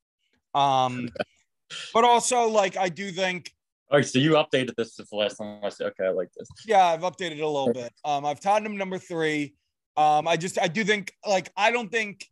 Um, 0.53 1.09
but 1.93 2.03
also 2.05 2.47
like 2.47 2.77
I 2.77 2.87
do 2.89 3.11
think 3.11 3.51
All 3.91 3.97
right, 3.97 4.07
so 4.07 4.19
you 4.19 4.31
updated 4.31 4.75
this 4.77 4.95
since 4.95 5.09
the 5.09 5.17
last 5.17 5.35
time 5.35 5.59
I 5.61 5.67
said, 5.67 5.87
okay, 5.87 6.05
I 6.05 6.11
like 6.11 6.29
this. 6.37 6.47
Yeah, 6.65 6.85
I've 6.85 7.01
updated 7.01 7.33
it 7.33 7.41
a 7.41 7.47
little 7.47 7.73
bit. 7.73 7.91
Um, 8.05 8.25
I've 8.25 8.39
Tottenham 8.39 8.77
number 8.77 8.97
three. 8.97 9.53
Um, 9.97 10.29
I 10.29 10.37
just 10.37 10.57
I 10.57 10.69
do 10.69 10.85
think 10.85 11.11
like 11.27 11.51
I 11.57 11.71
don't 11.71 11.91
think, 11.91 12.25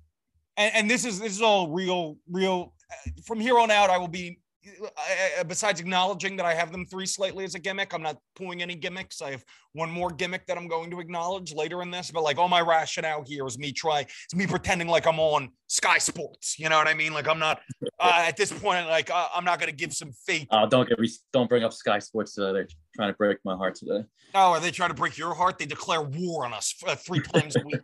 and, 0.56 0.74
and 0.74 0.90
this 0.90 1.04
is 1.04 1.20
this 1.20 1.34
is 1.34 1.42
all 1.42 1.70
real 1.70 2.18
real. 2.32 2.74
uh, 2.90 3.12
From 3.26 3.42
here 3.42 3.60
on 3.60 3.72
out, 3.72 3.90
I 3.90 3.98
will 3.98 4.08
be. 4.08 4.40
Besides 5.48 5.80
acknowledging 5.80 6.36
that 6.38 6.46
I 6.46 6.54
have 6.54 6.72
them 6.72 6.86
three 6.86 7.06
slightly 7.06 7.46
as 7.46 7.56
a 7.56 7.60
gimmick, 7.60 7.94
I'm 7.94 8.02
not 8.02 8.18
pulling 8.36 8.62
any 8.62 8.76
gimmicks. 8.76 9.22
I 9.22 9.32
have 9.32 9.44
one 9.74 9.90
more 9.90 10.10
gimmick 10.10 10.46
that 10.48 10.58
I'm 10.58 10.68
going 10.68 10.92
to 10.92 11.00
acknowledge 11.00 11.54
later 11.54 11.82
in 11.82 11.92
this. 11.92 12.12
But 12.12 12.24
like 12.24 12.38
all 12.38 12.50
my 12.50 12.62
rationale 12.62 13.24
here 13.26 13.46
is 13.46 13.58
me 13.58 13.72
try, 13.72 14.02
it's 14.02 14.36
me 14.36 14.48
pretending 14.48 14.88
like 14.88 15.08
I'm 15.08 15.20
on 15.20 15.50
Sky 15.68 15.98
Sports. 15.98 16.60
You 16.60 16.70
know 16.70 16.78
what 16.78 16.88
I 16.88 16.94
mean? 16.94 17.14
Like 17.14 17.28
I'm 17.28 17.40
not 17.40 17.62
uh, 18.00 18.24
at 18.28 18.36
this 18.38 18.52
point. 18.52 18.88
Like 18.88 19.10
uh, 19.10 19.28
I'm 19.34 19.46
not 19.46 19.60
going 19.60 19.70
to 19.70 19.76
give 19.76 19.94
some 19.94 20.12
fake 20.26 20.48
Uh, 20.52 20.66
don't 20.66 20.90
get 20.90 21.00
me, 21.00 21.10
don't 21.32 21.48
bring 21.48 21.64
up 21.64 21.74
Sky 21.74 22.00
Sports. 22.00 22.38
Uh, 22.38 22.52
they're 22.52 22.68
trying 22.96 23.12
to 23.12 23.18
break 23.18 23.38
my 23.46 23.56
heart 23.56 23.76
today. 23.76 24.04
Oh, 24.36 24.52
are 24.52 24.60
they 24.60 24.72
trying 24.72 24.90
to 24.90 24.96
break 24.96 25.18
your 25.18 25.34
heart? 25.34 25.58
They 25.58 25.66
declare 25.66 26.02
war 26.02 26.46
on 26.46 26.54
us 26.54 26.76
uh, 26.86 26.96
three 26.96 27.22
times 27.22 27.56
a 27.56 27.62
week. 27.66 27.82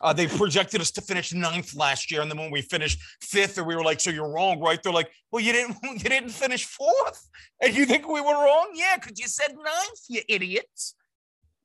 Uh, 0.00 0.12
they 0.12 0.26
projected 0.26 0.80
us 0.80 0.90
to 0.92 1.00
finish 1.00 1.32
ninth 1.32 1.74
last 1.74 2.10
year, 2.10 2.20
and 2.20 2.30
then 2.30 2.38
when 2.38 2.50
we 2.50 2.62
finished 2.62 3.00
fifth, 3.20 3.58
and 3.58 3.66
we 3.66 3.74
were 3.74 3.82
like, 3.82 4.00
"So 4.00 4.10
you're 4.10 4.30
wrong, 4.30 4.60
right?" 4.60 4.80
They're 4.82 4.92
like, 4.92 5.10
"Well, 5.32 5.42
you 5.42 5.52
didn't, 5.52 5.76
you 5.82 5.98
didn't 5.98 6.30
finish 6.30 6.64
fourth, 6.64 7.28
and 7.60 7.74
you 7.74 7.84
think 7.84 8.06
we 8.06 8.20
were 8.20 8.32
wrong? 8.32 8.70
Yeah, 8.74 8.96
because 8.96 9.18
you 9.18 9.26
said 9.26 9.54
ninth, 9.56 10.00
you 10.08 10.22
idiots." 10.28 10.94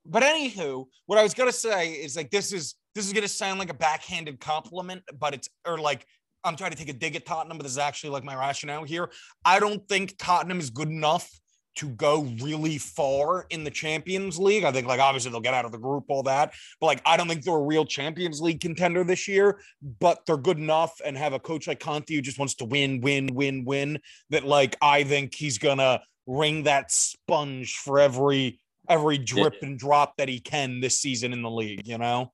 But 0.04 0.22
anywho, 0.22 0.86
what 1.06 1.18
I 1.18 1.22
was 1.22 1.34
gonna 1.34 1.52
say 1.52 1.92
is 1.92 2.16
like 2.16 2.30
this 2.30 2.52
is 2.52 2.74
this 2.94 3.06
is 3.06 3.12
gonna 3.12 3.28
sound 3.28 3.58
like 3.58 3.70
a 3.70 3.74
backhanded 3.74 4.40
compliment, 4.40 5.02
but 5.18 5.34
it's 5.34 5.48
or 5.66 5.78
like 5.78 6.06
I'm 6.42 6.56
trying 6.56 6.72
to 6.72 6.76
take 6.76 6.90
a 6.90 6.92
dig 6.92 7.16
at 7.16 7.24
Tottenham, 7.24 7.56
but 7.56 7.62
this 7.62 7.72
is 7.72 7.78
actually 7.78 8.10
like 8.10 8.24
my 8.24 8.36
rationale 8.36 8.84
here. 8.84 9.10
I 9.44 9.60
don't 9.60 9.86
think 9.88 10.16
Tottenham 10.18 10.58
is 10.58 10.70
good 10.70 10.88
enough 10.88 11.30
to 11.76 11.88
go 11.90 12.22
really 12.40 12.78
far 12.78 13.46
in 13.50 13.64
the 13.64 13.70
Champions 13.70 14.38
League. 14.38 14.64
I 14.64 14.72
think 14.72 14.86
like 14.86 15.00
obviously 15.00 15.30
they'll 15.30 15.40
get 15.40 15.54
out 15.54 15.64
of 15.64 15.72
the 15.72 15.78
group, 15.78 16.04
all 16.08 16.22
that, 16.24 16.52
but 16.80 16.86
like 16.86 17.02
I 17.04 17.16
don't 17.16 17.28
think 17.28 17.42
they're 17.42 17.54
a 17.54 17.62
real 17.62 17.84
Champions 17.84 18.40
League 18.40 18.60
contender 18.60 19.04
this 19.04 19.26
year. 19.26 19.60
But 20.00 20.24
they're 20.26 20.36
good 20.36 20.58
enough 20.58 21.00
and 21.04 21.16
have 21.16 21.32
a 21.32 21.38
coach 21.38 21.66
like 21.66 21.80
Conte 21.80 22.14
who 22.14 22.22
just 22.22 22.38
wants 22.38 22.54
to 22.56 22.64
win, 22.64 23.00
win, 23.00 23.34
win, 23.34 23.64
win. 23.64 23.98
That 24.30 24.44
like 24.44 24.76
I 24.80 25.04
think 25.04 25.34
he's 25.34 25.58
gonna 25.58 26.02
wring 26.26 26.64
that 26.64 26.90
sponge 26.90 27.76
for 27.76 27.98
every 27.98 28.60
every 28.88 29.18
drip 29.18 29.54
and 29.62 29.78
drop 29.78 30.16
that 30.18 30.28
he 30.28 30.40
can 30.40 30.80
this 30.80 31.00
season 31.00 31.32
in 31.32 31.42
the 31.42 31.50
league. 31.50 31.86
You 31.86 31.98
know. 31.98 32.32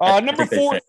Uh, 0.00 0.20
number 0.20 0.46
four. 0.46 0.80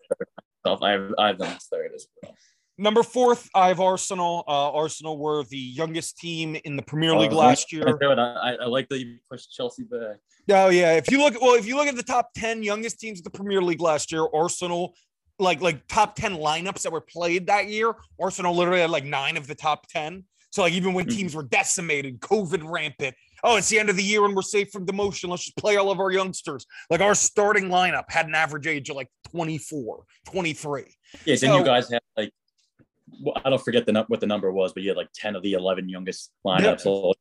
I 0.64 0.90
have, 0.90 1.14
I 1.18 1.26
have 1.28 1.38
them 1.38 1.58
third 1.70 1.90
as 1.94 2.06
well. 2.22 2.34
Number 2.78 3.02
fourth, 3.02 3.48
I 3.54 3.68
have 3.68 3.80
Arsenal. 3.80 4.44
Uh, 4.46 4.70
Arsenal 4.72 5.18
were 5.18 5.44
the 5.44 5.56
youngest 5.58 6.18
team 6.18 6.56
in 6.64 6.76
the 6.76 6.82
Premier 6.82 7.16
League 7.16 7.32
Uh, 7.32 7.36
last 7.36 7.72
year. 7.72 7.84
I, 7.86 8.56
I 8.60 8.66
like 8.66 8.88
that 8.88 8.98
you 8.98 9.18
pushed 9.30 9.52
Chelsea 9.52 9.84
back. 9.84 10.16
Oh 10.50 10.68
yeah, 10.70 10.94
if 10.94 11.10
you 11.10 11.18
look 11.18 11.40
well, 11.40 11.54
if 11.54 11.66
you 11.66 11.76
look 11.76 11.86
at 11.86 11.96
the 11.96 12.02
top 12.02 12.30
ten 12.34 12.62
youngest 12.62 12.98
teams 13.00 13.20
of 13.20 13.24
the 13.24 13.30
Premier 13.30 13.62
League 13.62 13.80
last 13.80 14.10
year, 14.12 14.26
Arsenal, 14.34 14.94
like 15.38 15.60
like 15.60 15.86
top 15.88 16.16
ten 16.16 16.34
lineups 16.36 16.82
that 16.82 16.92
were 16.92 17.00
played 17.00 17.46
that 17.46 17.68
year, 17.68 17.94
Arsenal 18.20 18.54
literally 18.54 18.80
had 18.80 18.90
like 18.90 19.04
nine 19.04 19.36
of 19.36 19.46
the 19.46 19.54
top 19.54 19.86
ten. 19.88 20.24
So 20.50 20.62
like 20.62 20.72
even 20.74 20.92
when 20.92 21.06
Mhm. 21.06 21.16
teams 21.16 21.34
were 21.34 21.44
decimated, 21.44 22.20
COVID 22.20 22.62
rampant. 22.68 23.14
Oh, 23.44 23.56
it's 23.56 23.68
the 23.68 23.78
end 23.78 23.88
of 23.90 23.96
the 23.96 24.02
year 24.04 24.24
and 24.24 24.36
we're 24.36 24.42
safe 24.42 24.70
from 24.70 24.84
demotion. 24.86 25.28
Let's 25.30 25.44
just 25.44 25.56
play 25.56 25.76
all 25.76 25.90
of 25.90 25.98
our 25.98 26.12
youngsters. 26.12 26.64
Like 26.90 27.00
our 27.00 27.14
starting 27.14 27.64
lineup 27.70 28.04
had 28.08 28.26
an 28.26 28.34
average 28.36 28.66
age 28.68 28.88
of 28.90 28.94
like 28.96 29.08
24, 29.30 30.04
23. 30.26 30.82
Yeah, 31.24 31.34
then 31.34 31.38
So- 31.38 31.58
you 31.58 31.64
guys 31.64 31.90
had 31.90 32.02
like, 32.16 32.32
I 33.44 33.50
don't 33.50 33.62
forget 33.62 33.86
the 33.86 34.04
what 34.08 34.20
the 34.20 34.26
number 34.26 34.50
was, 34.52 34.72
but 34.72 34.82
you 34.82 34.90
had 34.90 34.96
like 34.96 35.08
ten 35.14 35.36
of 35.36 35.42
the 35.42 35.52
eleven 35.54 35.88
youngest 35.88 36.32
lineups. 36.46 36.86
all 36.86 37.14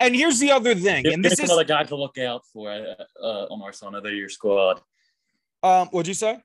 And 0.00 0.14
here's 0.16 0.40
the 0.40 0.50
other 0.50 0.74
thing, 0.74 1.06
and 1.06 1.24
this 1.24 1.34
is 1.34 1.40
another 1.40 1.64
guy 1.64 1.84
to 1.84 1.96
look 1.96 2.18
out 2.18 2.42
for 2.52 2.70
uh, 2.70 3.04
uh, 3.22 3.46
on 3.50 3.62
Arsenal, 3.62 3.94
other 3.96 4.12
your 4.12 4.28
squad. 4.28 4.80
um, 5.62 5.88
what'd 5.88 6.08
you 6.08 6.14
say? 6.14 6.40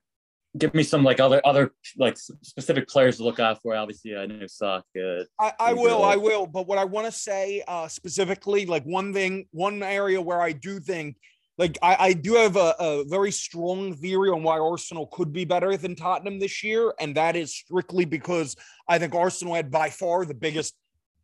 Give 0.58 0.74
me 0.74 0.84
some 0.84 1.04
like 1.04 1.20
other 1.20 1.42
other 1.46 1.74
like 1.98 2.18
specific 2.18 2.88
players 2.88 3.18
to 3.18 3.24
look 3.24 3.40
out 3.40 3.62
for. 3.62 3.76
Obviously, 3.76 4.16
I 4.16 4.26
know 4.26 4.48
Saka. 4.48 5.26
I, 5.40 5.54
I 5.60 5.74
will, 5.74 6.04
I'll- 6.04 6.12
I 6.12 6.16
will. 6.16 6.48
But 6.48 6.68
what 6.68 6.78
I 6.78 6.86
want 6.86 7.06
to 7.06 7.12
say 7.12 7.64
uh, 7.68 7.88
specifically, 7.88 8.66
like 8.66 8.84
one 8.84 9.14
thing, 9.14 9.48
one 9.52 9.84
area 9.84 10.20
where 10.22 10.42
I 10.42 10.52
do 10.52 10.80
think, 10.80 11.18
like 11.60 11.78
I, 11.82 11.98
I 12.00 12.14
do 12.14 12.36
have 12.36 12.56
a, 12.56 12.74
a 12.80 13.04
very 13.04 13.32
strong 13.32 13.94
theory 13.94 14.30
on 14.30 14.44
why 14.44 14.58
Arsenal 14.58 15.08
could 15.08 15.34
be 15.34 15.44
better 15.44 15.76
than 15.76 15.94
Tottenham 15.94 16.40
this 16.40 16.64
year, 16.64 16.94
and 17.02 17.14
that 17.16 17.36
is 17.36 17.54
strictly 17.54 18.06
because 18.06 18.56
I 18.88 18.98
think 18.98 19.14
Arsenal 19.14 19.56
had 19.56 19.70
by 19.70 19.90
far 19.90 20.26
the 20.26 20.34
biggest 20.34 20.74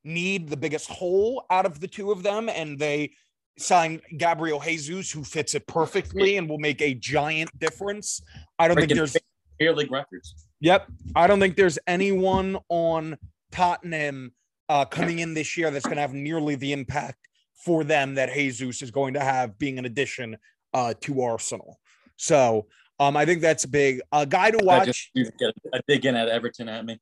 need, 0.03 0.49
the 0.49 0.57
biggest 0.57 0.89
hole 0.89 1.45
out 1.49 1.65
of 1.65 1.79
the 1.79 1.87
two 1.87 2.11
of 2.11 2.21
them, 2.21 2.49
and 2.49 2.77
they 2.77 3.13
signed 3.57 4.01
Gabriel 4.17 4.59
Jesus, 4.59 5.09
who 5.09 5.23
fits 5.23 5.55
it 5.55 5.65
perfectly 5.67 6.35
and 6.35 6.49
will 6.49 6.59
make 6.59 6.81
a 6.81 6.93
giant 6.93 7.57
difference. 7.57 8.21
I 8.59 8.67
don't 8.67 8.75
think 8.75 8.93
there's 8.93 9.15
Premier 9.57 9.73
League 9.73 9.91
records. 9.91 10.47
Yep. 10.59 10.87
I 11.15 11.27
don't 11.27 11.39
think 11.39 11.55
there's 11.55 11.79
anyone 11.87 12.57
on 12.67 13.17
Tottenham 13.53 14.33
uh, 14.67 14.83
coming 14.83 15.19
in 15.19 15.33
this 15.33 15.55
year 15.55 15.71
that's 15.71 15.85
going 15.85 15.95
to 15.95 16.01
have 16.01 16.13
nearly 16.13 16.55
the 16.55 16.73
impact 16.73 17.25
for 17.55 17.83
them 17.83 18.15
that 18.15 18.33
Jesus 18.33 18.81
is 18.81 18.91
going 18.91 19.13
to 19.15 19.19
have 19.19 19.57
being 19.57 19.79
an 19.79 19.85
addition 19.85 20.37
uh, 20.73 20.93
to 21.01 21.21
Arsenal. 21.21 21.79
So 22.17 22.67
um, 22.99 23.17
I 23.17 23.25
think 23.25 23.41
that's 23.41 23.65
big. 23.65 24.01
A 24.11 24.25
guy 24.25 24.51
to 24.51 24.59
I 24.59 24.63
watch. 24.63 24.85
just 24.87 25.09
you 25.13 25.25
get 25.39 25.53
a 25.73 25.81
dig 25.87 26.05
in 26.05 26.15
at 26.15 26.27
Everton 26.29 26.69
at 26.69 26.85
me. 26.85 26.99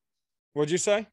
What'd 0.54 0.72
you 0.72 0.78
say? 0.78 1.08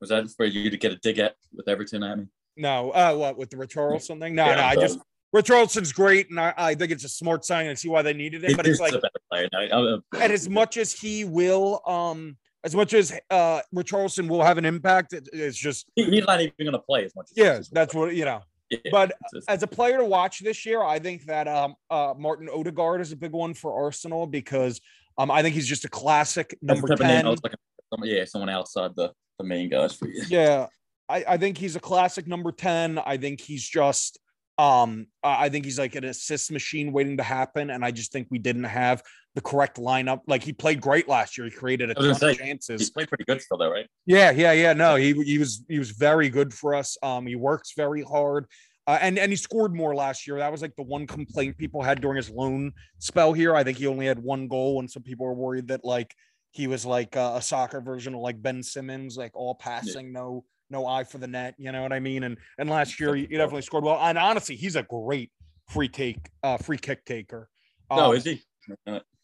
Was 0.00 0.10
that 0.10 0.28
for 0.36 0.44
you 0.44 0.70
to 0.70 0.76
get 0.76 0.92
a 0.92 0.96
dig 0.96 1.18
at 1.18 1.34
with 1.54 1.68
Everton 1.68 2.02
at 2.02 2.18
me? 2.18 2.26
No. 2.56 2.90
Uh, 2.90 3.14
what 3.14 3.36
with 3.36 3.50
the 3.50 3.56
Richarlison 3.56 4.20
thing? 4.20 4.34
No, 4.34 4.46
Yeah, 4.46 4.54
no. 4.56 4.62
I 4.62 4.74
just 4.76 4.98
Richarlison's 5.34 5.92
great, 5.92 6.30
and 6.30 6.38
I, 6.40 6.54
I 6.56 6.74
think 6.74 6.92
it's 6.92 7.04
a 7.04 7.08
smart 7.08 7.44
sign. 7.44 7.66
I 7.66 7.74
see 7.74 7.88
why 7.88 8.02
they 8.02 8.14
needed 8.14 8.44
it, 8.44 8.56
but 8.56 8.66
it's 8.66 8.78
a 8.78 8.82
like 8.82 8.92
better 8.92 9.10
player. 9.30 9.48
now. 9.52 9.84
Uh, 9.84 9.98
and 10.20 10.32
as 10.32 10.48
much 10.48 10.76
as 10.76 10.92
he 10.92 11.24
will, 11.24 11.82
um, 11.86 12.36
as 12.64 12.74
much 12.74 12.94
as 12.94 13.12
uh, 13.30 13.60
Richarlison 13.74 14.28
will 14.28 14.42
have 14.42 14.56
an 14.58 14.64
impact, 14.64 15.12
it, 15.12 15.28
it's 15.32 15.56
just 15.56 15.86
he- 15.94 16.04
he's 16.04 16.26
not 16.26 16.40
even 16.40 16.54
going 16.58 16.72
to 16.72 16.78
play 16.78 17.04
as 17.04 17.14
much. 17.14 17.26
As 17.32 17.36
yeah, 17.36 17.60
that's 17.72 17.94
what 17.94 18.14
you 18.14 18.24
know. 18.24 18.40
Yeah, 18.70 18.78
But 18.90 19.12
just- 19.32 19.48
as 19.48 19.62
a 19.62 19.66
player 19.66 19.98
to 19.98 20.04
watch 20.04 20.40
this 20.40 20.66
year, 20.66 20.82
I 20.82 20.98
think 20.98 21.24
that 21.26 21.46
um, 21.48 21.74
uh, 21.90 22.14
Martin 22.18 22.48
Odegaard 22.48 23.00
is 23.00 23.12
a 23.12 23.16
big 23.16 23.32
one 23.32 23.54
for 23.54 23.72
Arsenal 23.84 24.26
because 24.26 24.80
um, 25.18 25.30
I 25.30 25.42
think 25.42 25.54
he's 25.54 25.66
just 25.66 25.84
a 25.84 25.88
classic 25.88 26.56
number 26.62 26.88
type 26.88 27.00
of 27.00 27.06
name 27.06 27.18
I 27.18 27.22
10. 27.22 27.30
was 27.30 27.40
looking 27.42 27.56
for. 27.58 27.96
Someone- 27.96 28.08
yeah, 28.10 28.24
someone 28.24 28.48
outside 28.50 28.90
the, 28.96 29.12
the 29.38 29.44
main 29.44 29.68
guys 29.68 29.94
for 29.94 30.08
you. 30.08 30.22
Yeah, 30.28 30.66
I, 31.08 31.24
I 31.28 31.36
think 31.36 31.56
he's 31.58 31.76
a 31.76 31.80
classic 31.80 32.26
number 32.26 32.50
10. 32.50 32.98
I 32.98 33.16
think 33.16 33.40
he's 33.40 33.66
just, 33.66 34.18
um, 34.58 35.06
I 35.22 35.48
think 35.48 35.64
he's 35.64 35.78
like 35.78 35.94
an 35.96 36.04
assist 36.04 36.50
machine 36.50 36.92
waiting 36.92 37.18
to 37.18 37.22
happen. 37.22 37.70
And 37.70 37.84
I 37.84 37.90
just 37.90 38.12
think 38.12 38.28
we 38.30 38.38
didn't 38.38 38.64
have 38.64 39.02
the 39.34 39.42
correct 39.42 39.76
lineup. 39.76 40.20
Like 40.26 40.42
he 40.42 40.52
played 40.52 40.80
great 40.80 41.08
last 41.08 41.36
year. 41.36 41.46
He 41.46 41.50
created 41.50 41.90
a 41.90 41.94
ton 41.94 42.12
gonna 42.12 42.32
of 42.32 42.38
chances. 42.38 42.80
He's 42.80 42.90
played 42.90 43.08
pretty 43.08 43.24
good 43.24 43.42
still, 43.42 43.58
though, 43.58 43.70
right? 43.70 43.86
Yeah, 44.06 44.30
yeah, 44.30 44.52
yeah. 44.52 44.72
No, 44.72 44.96
he 44.96 45.12
he 45.24 45.38
was 45.38 45.64
he 45.68 45.78
was 45.78 45.90
very 45.90 46.30
good 46.30 46.54
for 46.54 46.74
us. 46.74 46.96
Um, 47.02 47.26
he 47.26 47.36
works 47.36 47.72
very 47.76 48.02
hard. 48.02 48.46
Uh, 48.86 48.98
and 49.00 49.18
and 49.18 49.30
he 49.32 49.36
scored 49.36 49.74
more 49.74 49.94
last 49.94 50.26
year. 50.26 50.38
That 50.38 50.52
was 50.52 50.62
like 50.62 50.74
the 50.76 50.84
one 50.84 51.06
complaint 51.06 51.58
people 51.58 51.82
had 51.82 52.00
during 52.00 52.16
his 52.16 52.30
loan 52.30 52.72
spell 52.98 53.32
here. 53.32 53.54
I 53.54 53.62
think 53.62 53.78
he 53.78 53.86
only 53.86 54.06
had 54.06 54.18
one 54.18 54.48
goal, 54.48 54.80
and 54.80 54.90
some 54.90 55.02
people 55.02 55.26
were 55.26 55.34
worried 55.34 55.68
that 55.68 55.84
like 55.84 56.14
he 56.52 56.66
was 56.66 56.86
like 56.86 57.16
a, 57.16 57.34
a 57.36 57.42
soccer 57.42 57.82
version 57.82 58.14
of 58.14 58.20
like 58.20 58.40
Ben 58.40 58.62
Simmons, 58.62 59.18
like 59.18 59.32
all 59.34 59.54
passing, 59.54 60.12
no 60.12 60.44
no 60.70 60.86
eye 60.86 61.04
for 61.04 61.18
the 61.18 61.26
net. 61.26 61.54
You 61.58 61.72
know 61.72 61.82
what 61.82 61.92
I 61.92 62.00
mean? 62.00 62.24
And 62.24 62.38
and 62.58 62.68
last 62.68 62.98
year 63.00 63.14
he, 63.14 63.26
definitely 63.26 63.62
scored 63.62 63.84
well. 63.84 63.98
And 64.00 64.18
honestly, 64.18 64.56
he's 64.56 64.76
a 64.76 64.82
great 64.82 65.30
free 65.68 65.88
take, 65.88 66.18
uh, 66.42 66.56
free 66.58 66.78
kick 66.78 67.04
taker. 67.04 67.48
No, 67.90 68.10
Um, 68.10 68.16
is 68.16 68.24
he? 68.24 68.42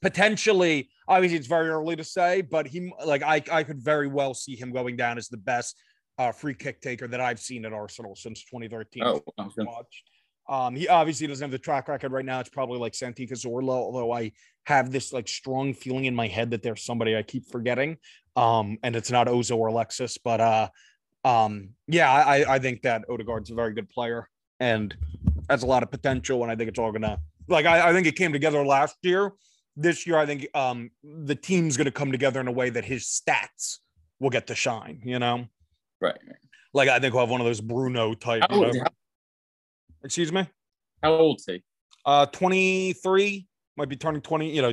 Potentially 0.01 0.89
obviously 1.07 1.39
it's 1.39 1.47
very 1.47 1.69
early 1.69 1.95
to 1.95 2.03
say 2.05 2.41
but 2.43 2.67
he 2.67 2.93
like 3.05 3.23
i 3.23 3.41
i 3.53 3.63
could 3.63 3.81
very 3.81 4.09
well 4.09 4.35
see 4.35 4.57
him 4.57 4.73
going 4.73 4.97
down 4.97 5.17
as 5.19 5.29
the 5.29 5.37
best 5.37 5.77
uh 6.19 6.33
free 6.33 6.55
kick 6.55 6.81
taker 6.81 7.07
that 7.07 7.21
i've 7.21 7.39
seen 7.39 7.65
at 7.65 7.73
arsenal 7.73 8.17
since 8.17 8.43
2013 8.45 9.03
Oh, 9.05 9.21
watched 9.59 10.03
Um, 10.49 10.75
he 10.75 10.89
obviously 10.89 11.29
doesn't 11.29 11.45
have 11.45 11.53
the 11.53 11.59
track 11.59 11.87
record 11.89 12.11
right 12.11 12.25
now. 12.25 12.41
It's 12.41 12.49
probably 12.49 12.79
like 12.81 12.97
Santi 12.97 13.29
Cazorla, 13.29 13.69
although 13.71 14.11
I 14.13 14.33
have 14.67 14.91
this 14.91 15.13
like 15.13 15.29
strong 15.29 15.73
feeling 15.73 16.07
in 16.07 16.17
my 16.17 16.27
head 16.27 16.51
that 16.51 16.63
there's 16.65 16.83
somebody 16.85 17.17
I 17.17 17.23
keep 17.23 17.47
forgetting. 17.49 17.97
Um, 18.35 18.77
and 18.83 18.97
it's 18.97 19.11
not 19.13 19.29
Ozil 19.29 19.57
or 19.59 19.69
Alexis, 19.69 20.19
but 20.19 20.41
uh, 20.41 20.69
um, 21.25 21.71
yeah, 21.87 22.11
I 22.13 22.55
I 22.55 22.59
think 22.59 22.83
that 22.83 23.05
Odegaard's 23.09 23.51
a 23.51 23.55
very 23.55 23.73
good 23.75 23.89
player 23.91 24.29
and 24.61 24.95
has 25.51 25.63
a 25.63 25.67
lot 25.67 25.83
of 25.83 25.91
potential, 25.91 26.43
and 26.43 26.51
I 26.51 26.57
think 26.57 26.69
it's 26.69 26.79
all 26.79 26.93
gonna 26.93 27.19
like 27.49 27.67
I, 27.67 27.91
I 27.91 27.93
think 27.93 28.07
it 28.07 28.17
came 28.17 28.33
together 28.33 28.65
last 28.65 28.97
year. 29.03 29.33
This 29.77 30.07
year, 30.07 30.19
I 30.19 30.27
think 30.27 30.47
um 30.55 30.91
the 31.03 31.35
team's 31.35 31.77
gonna 31.77 31.91
come 31.91 32.13
together 32.13 32.41
in 32.41 32.49
a 32.49 32.53
way 32.53 32.71
that 32.71 32.85
his 32.85 33.05
stats 33.05 33.79
will 34.21 34.31
get 34.31 34.47
to 34.49 34.55
shine. 34.55 35.01
You 35.05 35.19
know, 35.19 35.47
Right. 36.01 36.19
like 36.75 36.89
I 36.89 36.99
think 36.99 37.15
we'll 37.15 37.23
have 37.25 37.31
one 37.31 37.41
of 37.41 37.47
those 37.47 37.61
Bruno 37.61 38.15
type. 38.15 38.43
How 38.49 38.57
old, 38.57 38.67
whatever- 38.69 38.87
Excuse 40.05 40.33
me. 40.33 40.47
how 41.03 41.13
old's 41.15 41.45
he? 41.47 41.63
Uh, 42.05 42.27
23 42.27 43.47
might 43.77 43.89
be 43.89 43.97
turning 43.97 44.21
20. 44.21 44.51
You 44.55 44.63
know, 44.63 44.73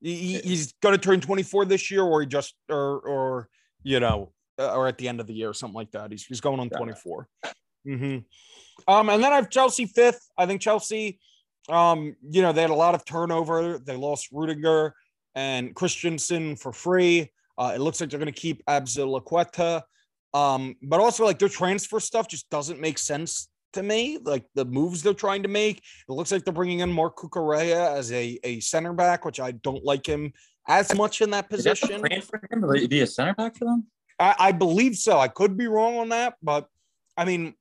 he, 0.00 0.14
he- 0.16 0.40
he's 0.40 0.72
going 0.82 0.94
to 0.94 1.00
turn 1.00 1.20
24 1.20 1.64
this 1.64 1.90
year, 1.90 2.02
or 2.02 2.20
he 2.20 2.26
just, 2.26 2.54
or, 2.68 3.00
or, 3.00 3.48
you 3.82 3.98
know, 4.00 4.32
uh, 4.58 4.74
or 4.74 4.86
at 4.86 4.98
the 4.98 5.08
end 5.08 5.20
of 5.20 5.26
the 5.26 5.34
year, 5.34 5.52
something 5.52 5.74
like 5.74 5.90
that. 5.92 6.10
He's, 6.10 6.24
he's 6.24 6.40
going 6.40 6.60
on 6.60 6.68
Got 6.68 6.76
it. 6.76 6.98
24. 7.02 7.28
hmm 7.84 8.18
Um, 8.88 9.08
and 9.08 9.22
then 9.22 9.32
I 9.32 9.36
have 9.36 9.50
Chelsea 9.50 9.86
fifth. 9.86 10.28
I 10.36 10.46
think 10.46 10.60
Chelsea, 10.60 11.18
um, 11.68 12.14
you 12.28 12.42
know, 12.42 12.52
they 12.52 12.62
had 12.62 12.70
a 12.70 12.74
lot 12.74 12.94
of 12.94 13.04
turnover. 13.04 13.78
They 13.78 13.96
lost 13.96 14.28
Rudiger 14.32 14.94
and 15.34 15.74
Christensen 15.74 16.56
for 16.56 16.72
free. 16.72 17.32
Uh, 17.58 17.72
it 17.74 17.80
looks 17.80 18.00
like 18.00 18.10
they're 18.10 18.18
going 18.18 18.32
to 18.32 18.40
keep 18.40 18.64
Azpilicueta. 18.66 19.82
Um, 20.34 20.76
but 20.82 21.00
also 21.00 21.24
like 21.24 21.38
their 21.38 21.48
transfer 21.48 21.98
stuff 22.00 22.28
just 22.28 22.48
doesn't 22.50 22.80
make 22.80 22.98
sense 22.98 23.48
to 23.72 23.82
me. 23.82 24.18
Like 24.22 24.44
the 24.54 24.64
moves 24.66 25.02
they're 25.02 25.14
trying 25.14 25.42
to 25.44 25.48
make, 25.48 25.78
it 25.78 26.12
looks 26.12 26.30
like 26.30 26.44
they're 26.44 26.52
bringing 26.52 26.80
in 26.80 26.92
Marc 26.92 27.16
Cucurella 27.16 27.96
as 27.96 28.12
a, 28.12 28.38
a 28.44 28.60
center 28.60 28.92
back, 28.92 29.24
which 29.24 29.40
I 29.40 29.52
don't 29.52 29.84
like 29.84 30.06
him 30.06 30.32
as 30.68 30.94
much 30.94 31.22
in 31.22 31.30
that 31.30 31.46
Is 31.50 31.64
that 31.64 31.80
the 31.80 31.86
position. 31.86 32.00
plan 32.00 32.20
for 32.20 32.40
him 32.50 32.60
to 32.62 32.88
be 32.88 33.00
a 33.00 33.06
center 33.06 33.34
back 33.34 33.56
for 33.56 33.64
them? 33.64 33.86
I, 34.18 34.34
I 34.38 34.52
believe 34.52 34.96
so. 34.96 35.18
I 35.18 35.28
could 35.28 35.56
be 35.56 35.66
wrong 35.66 35.98
on 35.98 36.08
that, 36.10 36.34
but 36.42 36.68
I 37.16 37.24
mean, 37.24 37.54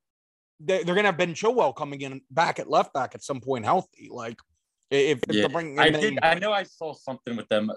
they, 0.59 0.83
they're 0.83 0.95
gonna 0.95 1.09
have 1.09 1.17
Ben 1.17 1.33
Chilwell 1.33 1.75
coming 1.75 2.01
in 2.01 2.21
back 2.31 2.59
at 2.59 2.69
left 2.69 2.93
back 2.93 3.15
at 3.15 3.23
some 3.23 3.41
point, 3.41 3.65
healthy. 3.65 4.09
Like 4.11 4.37
if, 4.89 5.19
if 5.29 5.35
Yeah, 5.35 5.47
they're 5.47 5.79
I 5.79 5.89
did. 5.89 6.13
in, 6.13 6.19
I 6.23 6.35
know 6.35 6.53
I 6.53 6.63
saw 6.63 6.93
something 6.93 7.35
with 7.35 7.47
them 7.49 7.71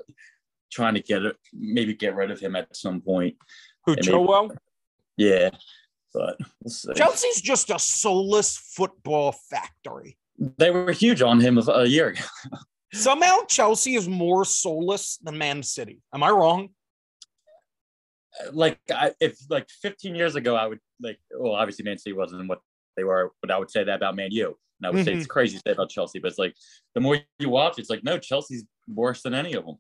trying 0.70 0.94
to 0.94 1.00
get 1.00 1.22
it, 1.24 1.36
maybe 1.52 1.94
get 1.94 2.14
rid 2.14 2.30
of 2.30 2.38
him 2.40 2.54
at 2.54 2.74
some 2.76 3.00
point. 3.00 3.36
who 3.84 3.92
maybe- 3.96 4.06
Chilwell? 4.08 4.56
Yeah, 5.16 5.50
but 6.14 6.36
we'll 6.62 6.70
see. 6.70 6.92
Chelsea's 6.94 7.40
just 7.40 7.70
a 7.70 7.78
soulless 7.78 8.56
football 8.56 9.32
factory. 9.32 10.16
They 10.58 10.70
were 10.70 10.92
huge 10.92 11.20
on 11.22 11.40
him 11.40 11.58
a 11.58 11.84
year 11.86 12.08
ago. 12.10 12.22
Somehow 12.94 13.38
Chelsea 13.48 13.96
is 13.96 14.08
more 14.08 14.44
soulless 14.44 15.16
than 15.18 15.36
Man 15.36 15.64
City. 15.64 16.00
Am 16.14 16.22
I 16.22 16.30
wrong? 16.30 16.68
Like, 18.52 18.78
I, 18.90 19.12
if 19.20 19.38
like 19.50 19.68
15 19.82 20.14
years 20.14 20.36
ago, 20.36 20.56
I 20.56 20.66
would 20.66 20.80
like. 21.00 21.18
Well, 21.36 21.54
obviously, 21.54 21.84
Man 21.84 21.98
City 21.98 22.14
wasn't 22.14 22.48
what 22.48 22.60
they 22.96 23.04
were, 23.04 23.32
but 23.40 23.50
I 23.50 23.58
would 23.58 23.70
say 23.70 23.84
that 23.84 23.96
about 23.96 24.16
Man 24.16 24.30
U. 24.32 24.56
And 24.80 24.86
I 24.86 24.90
would 24.90 25.04
say 25.04 25.12
it's 25.14 25.26
crazy 25.26 25.56
to 25.56 25.62
say 25.66 25.72
about 25.72 25.90
Chelsea, 25.90 26.18
but 26.20 26.28
it's 26.28 26.38
like 26.38 26.54
the 26.94 27.00
more 27.00 27.18
you 27.38 27.48
watch, 27.48 27.78
it's 27.78 27.90
like 27.90 28.04
no, 28.04 28.18
Chelsea's 28.18 28.64
worse 28.86 29.22
than 29.22 29.34
any 29.34 29.54
of 29.54 29.66
them. 29.66 29.76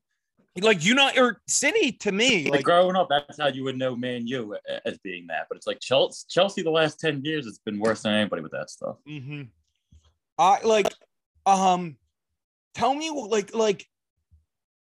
Like 0.60 0.84
you 0.84 0.94
know, 0.94 1.10
or 1.16 1.40
City 1.46 1.92
to 1.92 2.10
me, 2.10 2.44
Like, 2.44 2.52
like 2.52 2.64
growing 2.64 2.96
up, 2.96 3.08
that's 3.08 3.38
how 3.38 3.46
you 3.46 3.62
would 3.64 3.78
know 3.78 3.94
Man 3.94 4.26
U 4.26 4.56
as 4.84 4.98
being 4.98 5.26
that. 5.28 5.46
But 5.48 5.56
it's 5.56 5.68
like 5.68 5.78
Chelsea, 5.80 6.24
Chelsea 6.28 6.62
the 6.62 6.70
last 6.70 6.98
10 6.98 7.24
years, 7.24 7.46
it's 7.46 7.58
been 7.58 7.78
worse 7.78 8.02
than 8.02 8.14
anybody 8.14 8.42
with 8.42 8.50
that 8.52 8.70
stuff. 8.70 8.96
Mm-hmm. 9.08 9.42
I 10.38 10.60
like, 10.62 10.92
um, 11.46 11.96
tell 12.74 12.94
me 12.94 13.10
like 13.10 13.54
like 13.54 13.86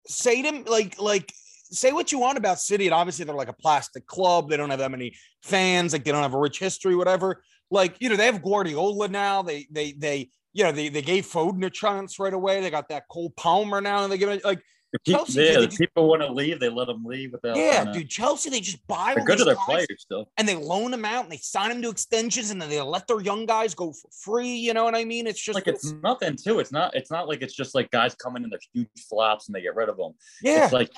say 0.07 0.42
to 0.42 0.70
like 0.70 1.00
like 1.00 1.33
say 1.74 1.92
what 1.92 2.12
you 2.12 2.18
want 2.18 2.38
about 2.38 2.58
City, 2.60 2.87
and 2.87 2.94
obviously 2.94 3.24
they're 3.24 3.34
like 3.34 3.48
a 3.48 3.52
plastic 3.54 4.06
club. 4.06 4.48
They 4.48 4.56
don't 4.56 4.70
have 4.70 4.78
that 4.78 4.90
many 4.90 5.14
fans. 5.42 5.92
Like 5.92 6.04
they 6.04 6.12
don't 6.12 6.22
have 6.22 6.34
a 6.34 6.38
rich 6.38 6.58
history, 6.58 6.96
whatever. 6.96 7.42
Like 7.70 7.96
you 8.00 8.08
know 8.08 8.16
they 8.16 8.26
have 8.26 8.42
Guardiola 8.42 9.08
now. 9.08 9.42
They 9.42 9.66
they 9.70 9.92
they 9.92 10.30
you 10.52 10.64
know 10.64 10.72
they 10.72 10.88
they 10.88 11.02
gave 11.02 11.26
Foden 11.26 11.64
a 11.66 11.70
chance 11.70 12.18
right 12.18 12.32
away. 12.34 12.60
They 12.60 12.70
got 12.70 12.88
that 12.88 13.08
Cole 13.08 13.30
Palmer 13.37 13.80
now, 13.80 14.04
and 14.04 14.12
they 14.12 14.18
give 14.18 14.28
it 14.28 14.44
like 14.44 14.60
If 14.92 15.02
Chelsea, 15.12 15.42
yeah, 15.42 15.58
if 15.60 15.76
people 15.76 16.06
want 16.06 16.22
to 16.22 16.30
leave, 16.32 16.60
they 16.60 16.68
let 16.68 16.87
them 16.87 17.04
leave 17.04 17.32
without. 17.32 17.56
yeah, 17.56 17.78
kinda- 17.84 17.92
dude. 17.98 18.08
Chelsea 18.10 18.48
they 18.50 18.60
just 18.60 18.87
buy 18.87 19.14
They're 19.16 19.24
good 19.24 19.38
to 19.38 19.44
their 19.44 19.56
players 19.66 19.88
still. 19.98 20.30
and 20.37 20.46
they 20.46 20.54
loan 20.54 20.92
them 20.92 21.04
out 21.04 21.24
and 21.24 21.32
they 21.32 21.38
sign 21.38 21.70
them 21.70 21.82
to 21.82 21.90
extensions 21.90 22.52
and 22.52 22.62
then 22.62 22.68
they 22.70 22.80
let 22.80 23.08
their 23.08 23.20
young 23.20 23.44
guys 23.44 23.74
go 23.74 23.92
for 23.92 24.08
free. 24.12 24.54
You 24.54 24.72
know 24.72 24.84
what 24.84 24.94
I 24.94 25.04
mean? 25.04 25.26
It's 25.26 25.40
just 25.40 25.56
Like 25.56 25.66
it's 25.66 25.92
nothing 26.04 26.37
too. 26.37 26.60
It's 26.60 26.70
not. 26.70 26.94
It's 26.94 27.10
not 27.10 27.26
like 27.26 27.42
it's 27.42 27.54
just 27.54 27.74
like 27.74 27.90
guys 27.90 28.14
coming 28.14 28.44
in 28.44 28.50
their 28.50 28.60
huge 28.72 28.87
flops 29.08 29.48
and 29.48 29.54
they 29.56 29.62
get 29.62 29.74
rid 29.74 29.88
of 29.88 29.96
them. 29.96 30.12
yeah. 30.42 30.62
It's 30.64 30.72
like, 30.72 30.92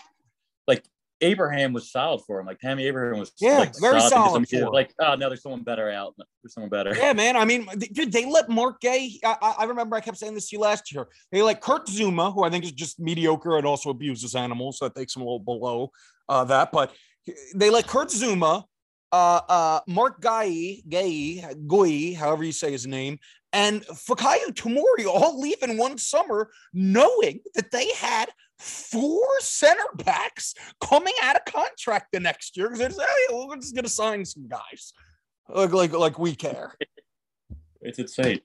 like 0.66 0.85
Abraham 1.20 1.72
was 1.72 1.90
solid 1.90 2.22
for 2.26 2.40
him. 2.40 2.46
Like 2.46 2.59
Tammy 2.59 2.87
Abraham 2.87 3.18
was 3.18 3.33
Yeah, 3.40 3.59
like, 3.59 3.74
very 3.81 4.00
solid 4.00 4.46
him. 4.48 4.68
Like 4.68 4.92
oh 5.00 5.14
no, 5.14 5.29
there's 5.29 5.42
someone 5.42 5.62
better 5.62 5.90
out. 5.90 6.14
There's 6.42 6.52
someone 6.55 6.70
better. 6.70 6.94
Yeah, 6.94 7.12
man. 7.12 7.37
I 7.37 7.44
mean, 7.44 7.66
dude, 7.92 8.12
they 8.12 8.26
let 8.26 8.48
Mark 8.48 8.81
Gay. 8.81 9.18
I, 9.24 9.55
I- 9.59 9.64
remember 9.64 9.96
I 9.96 10.00
kept 10.00 10.18
saying 10.18 10.35
this 10.35 10.50
to 10.50 10.57
you 10.57 10.61
last 10.61 10.92
year. 10.92 11.07
They 11.33 11.42
let 11.42 11.61
Kurt 11.61 11.87
Zouma, 11.87 12.33
who 12.33 12.44
I 12.44 12.50
think 12.50 12.64
is 12.64 12.72
just 12.72 13.00
mediocre 13.00 13.57
and 13.57 13.66
also 13.66 13.90
abuses 13.90 14.35
animals. 14.35 14.79
So 14.79 14.87
that 14.87 14.94
takes 14.94 15.16
him 15.16 15.22
a 15.22 15.24
little 15.24 15.38
below 15.38 15.90
uh, 16.29 16.44
that. 16.44 16.70
But 16.72 16.92
they 17.55 17.70
let 17.70 17.87
Kurt 17.87 18.09
Zouma, 18.09 18.64
uh, 19.12 19.40
uh, 19.48 19.81
Mark 19.87 20.20
Gay, 20.20 20.83
Gay, 20.88 21.44
Gui, 21.66 22.12
however 22.12 22.44
you 22.44 22.52
say 22.52 22.70
his 22.70 22.87
name, 22.87 23.18
and 23.52 23.83
Fikayo 23.87 24.48
Tomori 24.48 25.07
all 25.07 25.40
leave 25.40 25.62
in 25.62 25.79
one 25.79 25.96
summer, 25.96 26.50
knowing 26.74 27.40
that 27.55 27.70
they 27.70 27.90
had 27.94 28.29
four 28.58 29.24
center 29.40 29.84
backs 30.04 30.54
coming 30.80 31.12
out 31.22 31.36
of 31.36 31.44
contract 31.44 32.06
the 32.12 32.20
next 32.20 32.56
year 32.56 32.66
because 32.68 32.78
they're 32.78 32.88
just, 32.88 33.00
hey, 33.00 33.34
we're 33.46 33.56
just 33.56 33.74
gonna 33.74 33.88
sign 33.88 34.24
some 34.24 34.48
guys. 34.48 34.92
Like, 35.48 35.72
like, 35.72 35.92
like 35.92 36.18
we 36.18 36.34
care. 36.34 36.74
It's 37.82 37.98
insane. 38.00 38.40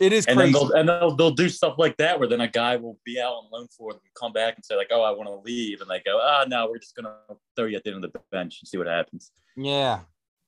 It 0.00 0.12
is 0.12 0.26
And 0.26 0.38
then 0.40 0.52
crazy. 0.52 0.52
they'll 0.52 0.72
and 0.72 0.88
they'll, 0.88 1.14
they'll 1.14 1.30
do 1.34 1.48
stuff 1.48 1.74
like 1.78 1.96
that 1.98 2.18
where 2.18 2.26
then 2.28 2.40
a 2.40 2.48
guy 2.48 2.76
will 2.76 2.98
be 3.04 3.20
out 3.20 3.34
on 3.34 3.44
loan 3.52 3.68
for 3.76 3.92
them, 3.92 4.00
come 4.18 4.32
back 4.32 4.56
and 4.56 4.64
say 4.64 4.74
like, 4.74 4.88
oh, 4.90 5.02
I 5.02 5.10
want 5.10 5.28
to 5.28 5.36
leave, 5.36 5.80
and 5.80 5.88
they 5.88 6.00
go, 6.04 6.18
ah, 6.20 6.44
no, 6.48 6.66
we're 6.68 6.78
just 6.78 6.96
gonna 6.96 7.14
throw 7.54 7.66
you 7.66 7.76
at 7.76 7.84
the 7.84 7.92
end 7.92 8.04
of 8.04 8.10
the 8.12 8.18
bench 8.32 8.58
and 8.60 8.66
see 8.68 8.78
what 8.78 8.86
happens. 8.86 9.30
Yeah. 9.56 10.00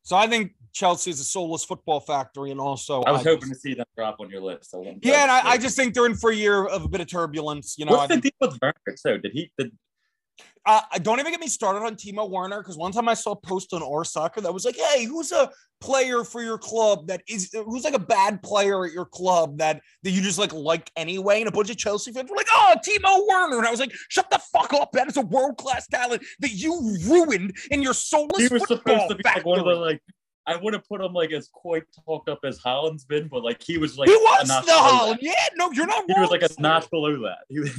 So 0.04 0.16
I 0.16 0.26
think 0.26 0.52
Chelsea 0.72 1.10
is 1.10 1.18
a 1.18 1.24
soulless 1.24 1.64
football 1.64 1.98
factory, 1.98 2.50
and 2.50 2.60
also 2.60 3.02
I 3.02 3.12
was 3.12 3.20
I 3.26 3.30
hoping 3.30 3.48
just- 3.48 3.62
to 3.62 3.68
see 3.68 3.74
them 3.74 3.86
drop 3.96 4.20
on 4.20 4.28
your 4.30 4.42
list. 4.42 4.74
I 4.74 4.96
yeah, 5.02 5.22
and 5.22 5.30
I, 5.30 5.52
I 5.52 5.58
just 5.58 5.76
think 5.76 5.94
they're 5.94 6.06
in 6.06 6.14
for 6.14 6.30
a 6.30 6.34
year 6.34 6.66
of 6.66 6.84
a 6.84 6.88
bit 6.88 7.00
of 7.00 7.06
turbulence. 7.06 7.76
You 7.78 7.86
know, 7.86 7.92
I 7.92 7.96
What's 7.96 8.08
the 8.14 8.20
think, 8.20 8.34
deal 8.38 8.50
with 8.50 8.58
Werner? 8.60 8.96
So 8.96 9.18
did 9.18 9.32
he? 9.32 9.50
Did, 9.58 9.72
uh, 10.66 10.80
don't 11.02 11.20
even 11.20 11.30
get 11.30 11.40
me 11.40 11.48
started 11.48 11.80
on 11.80 11.94
Timo 11.94 12.28
Werner 12.30 12.60
because 12.62 12.76
one 12.76 12.90
time 12.92 13.08
I 13.08 13.14
saw 13.14 13.32
a 13.32 13.36
post 13.36 13.72
on 13.74 13.82
our 13.82 14.04
soccer 14.04 14.40
that 14.40 14.52
was 14.54 14.64
like, 14.64 14.76
"Hey, 14.76 15.04
who's 15.04 15.30
a 15.30 15.50
player 15.80 16.24
for 16.24 16.42
your 16.42 16.56
club 16.56 17.06
that 17.08 17.20
is 17.28 17.50
who's 17.52 17.84
like 17.84 17.92
a 17.94 17.98
bad 17.98 18.42
player 18.42 18.86
at 18.86 18.92
your 18.92 19.04
club 19.04 19.58
that 19.58 19.82
that 20.02 20.10
you 20.10 20.22
just 20.22 20.38
like 20.38 20.52
like 20.54 20.90
anyway?" 20.96 21.40
And 21.40 21.48
a 21.48 21.52
bunch 21.52 21.68
of 21.70 21.76
Chelsea 21.76 22.12
fans 22.12 22.30
were 22.30 22.36
like, 22.36 22.46
"Oh, 22.50 22.74
Timo 22.86 23.26
Werner," 23.28 23.58
and 23.58 23.66
I 23.66 23.70
was 23.70 23.80
like, 23.80 23.92
"Shut 24.08 24.30
the 24.30 24.38
fuck 24.52 24.72
up! 24.72 24.92
That 24.92 25.06
is 25.08 25.18
a 25.18 25.22
world 25.22 25.58
class 25.58 25.86
talent 25.86 26.22
that 26.40 26.52
you 26.52 26.96
ruined 27.06 27.54
in 27.70 27.82
your 27.82 27.94
soulless 27.94 28.38
he 28.38 28.48
was 28.48 28.66
supposed 28.66 29.10
to 29.10 29.16
be 29.16 29.22
like 29.24 29.44
one 29.44 29.58
of 29.58 29.66
the 29.66 29.74
like. 29.74 30.00
I 30.46 30.56
would 30.56 30.74
have 30.74 30.86
put 30.86 31.00
him 31.00 31.14
like 31.14 31.32
as 31.32 31.48
quite 31.48 31.84
talked 32.06 32.28
up 32.28 32.40
as 32.44 32.60
Haaland's 32.60 33.06
been, 33.06 33.28
but 33.28 33.42
like 33.42 33.62
he 33.62 33.78
was 33.78 33.96
like 33.96 34.10
he 34.10 34.14
a 34.14 34.18
was 34.18 34.48
the 34.48 34.72
Haaland. 34.72 35.18
Yeah, 35.22 35.32
no, 35.56 35.70
you're 35.72 35.86
not 35.86 36.04
He 36.06 36.12
wrong. 36.12 36.20
was 36.22 36.30
like 36.30 36.42
a 36.42 36.48
notch 36.60 36.90
below 36.90 37.12
that. 37.22 37.38
He 37.48 37.60
was, 37.60 37.70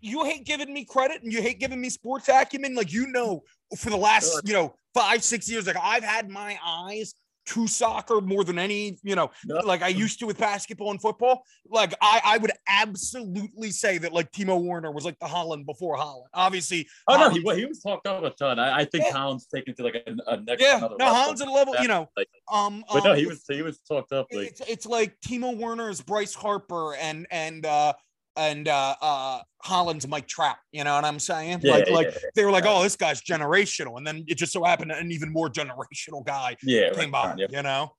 you 0.00 0.24
hate 0.24 0.44
giving 0.44 0.72
me 0.72 0.84
credit 0.84 1.22
and 1.22 1.32
you 1.32 1.42
hate 1.42 1.58
giving 1.60 1.80
me 1.80 1.90
sports 1.90 2.28
acumen. 2.28 2.74
Like 2.74 2.92
you 2.92 3.06
know, 3.08 3.42
for 3.76 3.90
the 3.90 3.96
last 3.96 4.40
you 4.44 4.52
know 4.52 4.74
five 4.94 5.22
six 5.22 5.48
years, 5.50 5.66
like 5.66 5.76
I've 5.82 6.04
had 6.04 6.28
my 6.28 6.58
eyes 6.64 7.14
to 7.46 7.66
soccer 7.66 8.20
more 8.20 8.44
than 8.44 8.58
any 8.58 8.98
you 9.02 9.16
know, 9.16 9.30
No. 9.46 9.56
like 9.64 9.82
I 9.82 9.88
used 9.88 10.20
to 10.20 10.26
with 10.26 10.38
basketball 10.38 10.90
and 10.90 11.00
football. 11.00 11.42
Like 11.68 11.94
I 12.00 12.20
I 12.24 12.38
would 12.38 12.52
absolutely 12.68 13.70
say 13.70 13.98
that 13.98 14.12
like 14.12 14.30
Timo 14.30 14.62
Werner 14.62 14.92
was 14.92 15.04
like 15.04 15.18
the 15.18 15.26
Haaland 15.26 15.64
before 15.66 15.96
Haaland. 15.96 16.26
Obviously, 16.34 16.86
oh 17.08 17.16
no, 17.16 17.30
he, 17.30 17.40
he 17.60 17.66
was 17.66 17.80
talked 17.80 18.06
up 18.06 18.22
a 18.22 18.30
ton. 18.30 18.58
I, 18.58 18.80
I 18.80 18.84
think 18.84 19.04
Yeah. 19.04 19.12
Haaland's 19.12 19.46
taken 19.46 19.74
to 19.76 19.82
like 19.82 19.94
a, 20.06 20.14
a 20.32 20.36
next 20.42 20.62
yeah, 20.62 20.78
another 20.78 20.96
no, 20.98 21.06
level. 21.06 21.18
Haaland's 21.32 21.40
at 21.40 21.48
a 21.48 21.52
level. 21.52 21.74
You 21.80 21.88
know, 21.88 22.08
Like, 22.16 22.28
um, 22.52 22.84
but 22.92 23.04
no, 23.04 23.12
um, 23.12 23.16
he 23.16 23.26
was 23.26 23.42
he 23.48 23.62
was 23.62 23.78
talked 23.80 24.12
up 24.12 24.26
like 24.32 24.48
it's 24.48 24.60
it's 24.68 24.86
like 24.86 25.18
Timo 25.20 25.56
Werner 25.56 25.88
is 25.88 26.00
Bryce 26.02 26.34
Harper 26.34 26.94
and 26.94 27.26
and 27.30 27.64
uh 27.66 27.94
and 28.36 28.68
uh 28.68 28.94
uh 29.00 29.40
Haaland's 29.64 30.06
Mike 30.08 30.26
Trout. 30.26 30.56
You 30.72 30.84
know 30.84 30.94
what 30.94 31.04
I'm 31.04 31.18
saying? 31.18 31.60
yeah, 31.62 31.72
like 31.72 31.86
yeah, 31.88 31.94
like 31.94 32.06
yeah, 32.12 32.18
they 32.34 32.44
were 32.44 32.50
like, 32.50 32.64
oh, 32.66 32.82
this 32.82 32.96
guy's 32.96 33.20
generational, 33.22 33.96
and 33.98 34.06
then 34.06 34.24
it 34.28 34.36
just 34.36 34.52
so 34.52 34.64
happened 34.64 34.92
an 34.92 35.10
even 35.12 35.32
more 35.32 35.48
generational 35.50 36.24
guy 36.24 36.56
yeah, 36.62 36.82
right, 36.88 36.96
came 36.96 37.10
by. 37.10 37.34
yeah, 37.36 37.46
You 37.50 37.62
know? 37.62 37.92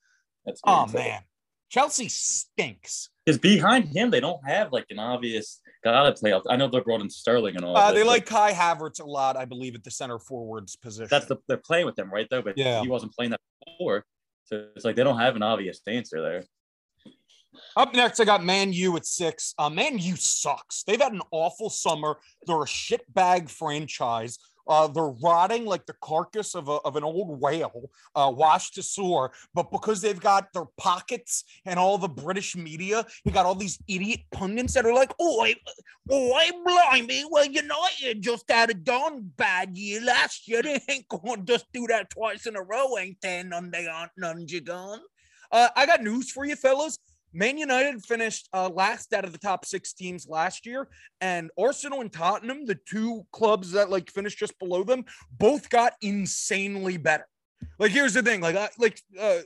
that's 0.46 0.62
Oh 0.66 0.88
man, 0.88 1.22
Chelsea 1.70 2.08
stinks. 2.10 3.10
because 3.26 3.38
behind 3.40 3.86
him 3.90 4.10
they 4.10 4.20
don't 4.20 4.40
have 4.48 4.72
like 4.72 4.86
an 4.90 4.98
obvious 5.00 5.62
guy 5.84 6.04
to 6.10 6.14
play 6.14 6.32
up. 6.34 6.44
I 6.50 6.56
know 6.56 6.68
they're 6.68 6.84
brought 6.84 7.02
in 7.02 7.10
Sterling 7.10 7.56
and 7.56 7.64
all. 7.66 7.78
Uh, 7.78 7.92
they 7.92 8.04
like, 8.04 8.26
Kai 8.26 8.52
Havertz 8.54 9.00
a 9.00 9.06
lot, 9.06 9.38
I 9.38 9.46
believe, 9.46 9.76
at 9.76 9.84
the 9.84 9.92
center 9.92 10.18
forwards 10.20 10.76
position. 10.76 11.08
that's 11.12 11.26
the 11.28 11.38
they're 11.48 11.58
playing 11.58 11.86
with 11.86 11.96
them 11.96 12.12
right 12.12 12.28
though, 12.30 12.42
but 12.42 12.58
Yeah. 12.58 12.82
he 12.82 12.88
wasn't 12.88 13.14
playing 13.14 13.32
that 13.32 13.42
before, 13.66 14.04
so 14.46 14.68
it's 14.76 14.84
like 14.86 14.96
they 14.96 15.04
don't 15.04 15.20
have 15.20 15.36
an 15.36 15.44
obvious 15.44 15.80
answer 15.88 16.22
there. 16.22 16.44
Up 17.76 17.94
next, 17.94 18.20
I 18.20 18.26
got 18.26 18.44
Man 18.44 18.74
U 18.74 18.96
at 18.98 19.06
six. 19.06 19.54
Uh, 19.58 19.70
Man 19.70 19.98
U 19.98 20.16
sucks. 20.16 20.84
They've 20.84 21.02
had 21.02 21.14
an 21.14 21.22
awful 21.32 21.70
summer. 21.70 22.18
They're 22.46 22.64
a 22.64 22.66
shitbag 22.66 23.50
franchise. 23.50 24.38
Uh, 24.68 24.88
they're 24.88 25.16
rotting 25.24 25.66
like 25.66 25.86
the 25.86 25.96
carcass 26.02 26.56
of, 26.56 26.70
a, 26.70 26.74
of 26.86 26.96
an 26.96 27.04
old 27.04 27.42
whale, 27.42 27.90
uh, 28.16 28.32
washed 28.34 28.76
to 28.76 28.84
sore. 28.84 29.32
But 29.54 29.72
because 29.72 30.02
they've 30.02 30.20
got 30.20 30.54
their 30.54 30.66
pockets 30.78 31.44
and 31.66 31.80
all 31.80 31.98
the 31.98 32.08
British 32.08 32.56
media, 32.56 33.06
you 33.26 33.32
got 33.32 33.46
all 33.46 33.56
these 33.56 33.80
idiot 33.88 34.22
pundits 34.32 34.74
that 34.76 34.86
are 34.86 34.94
like, 34.94 35.14
"Oh, 35.20 35.44
I, 35.44 35.56
oh, 36.10 36.34
I 36.34 36.52
blimey! 36.64 37.26
Well, 37.30 37.46
United 37.46 38.22
just 38.22 38.50
had 38.50 38.70
a 38.70 38.76
darn 38.76 39.32
bad 39.36 39.78
year 39.78 40.02
last 40.02 40.48
year. 40.48 40.62
They 40.62 40.80
ain't 40.90 41.08
going 41.10 41.46
to 41.46 41.54
just 41.54 41.66
do 41.74 41.88
that 41.88 42.10
twice 42.12 42.46
in 42.46 42.56
a 42.56 42.62
row, 42.62 42.98
ain't 42.98 43.20
they? 43.22 43.44
None 43.44 43.72
they 43.72 43.88
aren't 43.88 44.12
none 44.18 44.46
you 44.48 44.62
gone." 44.62 45.00
Uh, 45.52 45.68
I 45.76 45.86
got 45.86 46.02
news 46.02 46.32
for 46.32 46.46
you, 46.46 46.56
fellas. 46.56 46.98
Man 47.34 47.58
United 47.58 48.04
finished 48.04 48.50
uh, 48.54 48.70
last 48.70 49.14
out 49.14 49.26
of 49.26 49.32
the 49.32 49.38
top 49.38 49.66
six 49.66 49.94
teams 49.94 50.28
last 50.28 50.66
year, 50.66 50.88
and 51.22 51.50
Arsenal 51.58 52.02
and 52.02 52.12
Tottenham, 52.12 52.66
the 52.66 52.80
two 52.88 53.26
clubs 53.32 53.72
that 53.72 53.90
like 53.90 54.10
finished 54.12 54.38
just 54.38 54.58
below 54.60 54.84
them, 54.84 55.06
both 55.38 55.70
got 55.70 55.94
insanely 56.02 56.98
better. 56.98 57.28
Like, 57.80 57.92
here's 57.92 58.14
the 58.14 58.24
thing, 58.24 58.42
like, 58.42 58.56
I, 58.56 58.70
like, 58.80 59.00
uh, 59.20 59.40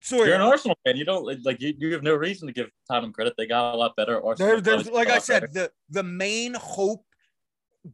sorry, 0.00 0.28
You're 0.28 0.36
an 0.36 0.42
Arsenal 0.42 0.78
fan. 0.84 0.96
You 0.96 1.04
don't 1.04 1.44
like 1.44 1.60
you, 1.60 1.74
you 1.76 1.92
have 1.92 2.02
no 2.02 2.14
reason 2.14 2.46
to 2.46 2.54
give 2.54 2.70
Tottenham 2.88 3.12
credit. 3.12 3.34
They 3.36 3.46
got 3.46 3.74
a 3.74 3.76
lot 3.76 3.96
better. 3.96 4.24
Arsenal 4.24 4.60
there, 4.60 4.60
there's 4.60 4.88
like 4.88 5.08
I 5.08 5.18
said, 5.18 5.52
better. 5.52 5.52
the 5.52 5.70
the 5.90 6.02
main 6.02 6.54
hope 6.54 7.04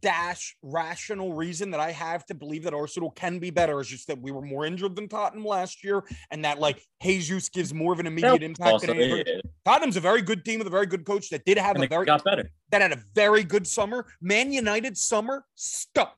dash 0.01 0.57
rational 0.63 1.33
reason 1.33 1.71
that 1.71 1.81
I 1.81 1.91
have 1.93 2.25
to 2.27 2.35
believe 2.35 2.65
that 2.65 2.75
Arsenal 2.75 3.11
can 3.11 3.39
be 3.39 3.51
better 3.51 3.81
is 3.81 3.89
just 3.89 4.07
that 4.09 4.21
we 4.21 4.31
were 4.31 4.43
more 4.43 4.67
injured 4.67 4.97
than 4.97 5.09
Tottenham 5.09 5.45
last 5.45 5.83
year, 5.83 6.05
and 6.31 6.45
that 6.45 6.59
like 6.59 6.83
Jesus 7.03 7.49
gives 7.49 7.73
more 7.73 7.93
of 7.93 8.01
an 8.01 8.07
immediate 8.07 8.43
impact 8.43 8.73
Also, 8.73 8.87
than 8.89 8.97
any 8.97 9.13
other 9.13 9.25
yeah, 9.27 9.41
Tottenham's 9.65 9.97
a 9.97 10.01
very 10.01 10.23
good 10.23 10.45
team 10.45 10.59
with 10.59 10.67
a 10.67 10.71
very 10.71 10.87
good 10.87 11.05
coach 11.05 11.31
that 11.31 11.45
did 11.45 11.59
have 11.59 11.77
and 11.77 11.85
a 11.85 11.89
very 11.89 12.07
got 12.07 12.25
better. 12.25 12.51
that 12.71 12.83
had 12.83 12.93
a 12.93 13.03
very 13.15 13.43
good 13.45 13.67
summer. 13.67 14.07
Man 14.21 14.53
United 14.53 14.97
summer 14.97 15.45
stunk. 15.55 16.11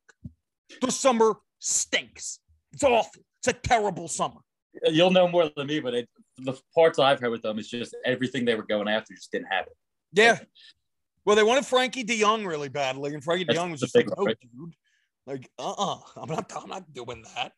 The 0.81 0.91
summer 0.91 1.35
stinks. 1.59 2.41
It's 2.73 2.85
awful. 2.85 3.23
It's 3.41 3.49
a 3.49 3.53
terrible 3.53 4.09
summer. 4.09 4.41
You'll 4.85 5.11
know 5.11 5.27
more 5.27 5.51
than 5.57 5.67
me, 5.67 5.81
but 5.81 5.95
it, 5.95 6.09
the 6.39 6.59
parts 6.75 6.99
I've 6.99 7.21
heard 7.21 7.31
with 7.31 7.43
them 7.43 7.59
is 7.59 7.69
just 7.69 7.97
everything 8.05 8.45
they 8.45 8.55
were 8.55 8.63
going 8.63 8.89
after 8.89 9.15
just 9.15 9.33
didn't 9.33 9.49
happen. 9.49 9.73
Yeah. 10.13 10.39
Well, 11.25 11.37
they 11.37 11.43
wanted 11.43 11.65
Frenkie 11.65 12.07
De 12.07 12.19
Jong 12.19 12.45
really 12.47 12.69
badly, 12.69 13.15
and 13.15 13.23
Frenkie 13.23 13.47
De 13.47 13.55
Jong 13.55 13.71
was 13.71 13.81
just 13.81 13.95
like, 13.95 14.09
"No, 14.17 14.25
right? 14.25 14.37
dude, 14.41 14.75
like, 15.27 15.51
uh, 15.59 15.71
uh-uh, 15.71 15.99
I'm 16.17 16.29
not, 16.29 16.53
I'm 16.57 16.69
not 16.69 16.93
doing 16.93 17.25
that." 17.35 17.53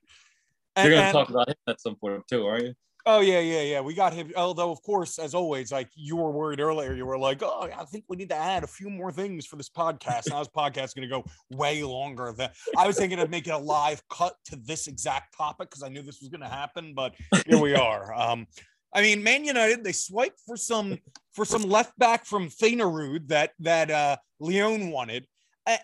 You're 0.76 0.90
going 0.90 1.00
to 1.00 1.04
and- 1.04 1.12
talk 1.12 1.28
about 1.28 1.48
him 1.48 1.54
at 1.68 1.80
some 1.80 1.96
point 1.96 2.22
too, 2.28 2.46
aren't 2.46 2.64
you? 2.64 2.74
Oh 3.04 3.20
yeah, 3.20 3.40
yeah, 3.40 3.62
yeah. 3.62 3.80
We 3.80 3.94
got 3.94 4.12
him. 4.12 4.30
Although, 4.36 4.70
of 4.70 4.80
course, 4.82 5.18
as 5.18 5.34
always, 5.34 5.72
like 5.72 5.90
you 5.96 6.14
were 6.14 6.30
worried 6.30 6.60
earlier, 6.60 6.94
you 6.94 7.04
were 7.04 7.18
like, 7.18 7.42
"Oh, 7.42 7.68
I 7.76 7.84
think 7.84 8.04
we 8.08 8.16
need 8.16 8.28
to 8.28 8.36
add 8.36 8.62
a 8.62 8.68
few 8.68 8.88
more 8.88 9.10
things 9.10 9.44
for 9.44 9.56
this 9.56 9.68
podcast." 9.68 10.30
Now 10.30 10.38
this 10.38 10.48
podcast 10.48 10.84
is 10.84 10.94
going 10.94 11.08
to 11.08 11.12
go 11.12 11.24
way 11.50 11.82
longer 11.82 12.32
than 12.36 12.50
I 12.78 12.86
was 12.86 12.96
thinking 12.96 13.18
of 13.18 13.28
making 13.28 13.54
a 13.54 13.58
live 13.58 14.00
cut 14.08 14.36
to 14.46 14.56
this 14.56 14.86
exact 14.86 15.36
topic 15.36 15.70
because 15.70 15.82
I 15.82 15.88
knew 15.88 16.02
this 16.02 16.20
was 16.20 16.28
going 16.28 16.42
to 16.42 16.48
happen. 16.48 16.94
But 16.94 17.14
here 17.46 17.58
we 17.58 17.74
are. 17.74 18.14
Um, 18.14 18.46
I 18.94 19.02
mean, 19.02 19.22
Man 19.22 19.44
United 19.44 19.84
they 19.84 19.92
swiped 19.92 20.40
for 20.46 20.56
some 20.56 20.98
for 21.32 21.44
some 21.44 21.62
left 21.62 21.98
back 21.98 22.24
from 22.26 22.48
Feyenoord 22.48 23.28
that 23.28 23.52
that 23.60 23.90
uh, 23.90 24.16
Lyon 24.40 24.90
wanted. 24.90 25.26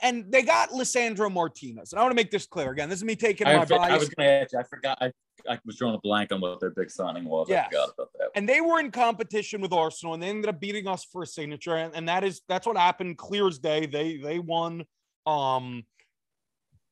And 0.02 0.30
they 0.32 0.42
got 0.42 0.70
Lisandro 0.70 1.32
Martinez. 1.32 1.92
And 1.92 2.00
I 2.00 2.02
want 2.02 2.11
to 2.11 2.16
make 2.16 2.32
this 2.32 2.46
clear 2.46 2.72
again. 2.72 2.88
This 2.88 2.98
is 2.98 3.04
me 3.04 3.14
taking 3.14 3.46
my 3.46 3.64
for- 3.64 3.74
I 3.74 3.88
bias 3.90 4.00
was 4.00 4.09
going 4.09 4.26
to 4.26 4.32
ask 4.32 4.52
you. 4.52 4.59
I 4.59 4.62
forgot. 4.64 4.98
I, 5.00 5.12
I 5.48 5.59
was 5.64 5.76
drawing 5.76 5.94
a 5.94 6.00
blank 6.00 6.32
on 6.32 6.40
what 6.40 6.59
their 6.59 6.70
big 6.70 6.90
signing 6.90 7.24
was. 7.26 7.46
Yes. 7.48 7.66
I 7.66 7.68
forgot 7.68 7.90
about 7.96 8.09
that. 8.18 8.28
and 8.34 8.48
they 8.48 8.61
were 8.61 8.80
in 8.80 8.90
competition 8.90 9.61
with 9.61 9.72
Arsenal, 9.72 10.14
and 10.14 10.22
they 10.22 10.30
ended 10.30 10.48
up 10.48 10.61
beating 10.61 10.88
us 10.88 11.04
for 11.04 11.22
a 11.22 11.26
signature, 11.26 11.76
and, 11.76 11.94
and 11.94 12.09
that 12.09 12.24
is 12.24 12.40
that's 12.48 12.66
what 12.66 12.76
happened. 12.76 13.18
Clear 13.18 13.46
as 13.46 13.61
day. 13.61 13.86
They 13.86 14.16
they 14.16 14.40
won. 14.40 14.84
Um, 15.26 15.84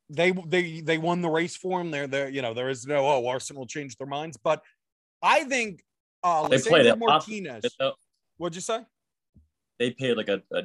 they 0.09 0.31
they 0.31 0.81
they 0.81 0.99
won 0.99 1.23
the 1.23 1.29
race 1.29 1.57
for 1.57 1.81
him. 1.81 1.91
There 1.91 2.07
there 2.07 2.29
you 2.29 2.41
know 2.41 2.55
there 2.55 2.69
is 2.71 2.87
no 2.87 3.05
oh 3.05 3.27
Arsenal 3.27 3.67
changed 3.67 3.99
their 3.99 4.07
minds, 4.07 4.39
but 4.43 4.63
I 5.23 5.43
think 5.43 5.83
uh, 6.27 6.49
They 6.49 6.59
played 6.59 6.87
it. 6.87 6.99
Martinez. 6.99 7.65
What'd 8.37 8.55
you 8.55 8.61
say? 8.61 8.81
They 9.79 9.91
paid 9.91 10.17
like 10.17 10.29
a, 10.29 10.43
a, 10.53 10.63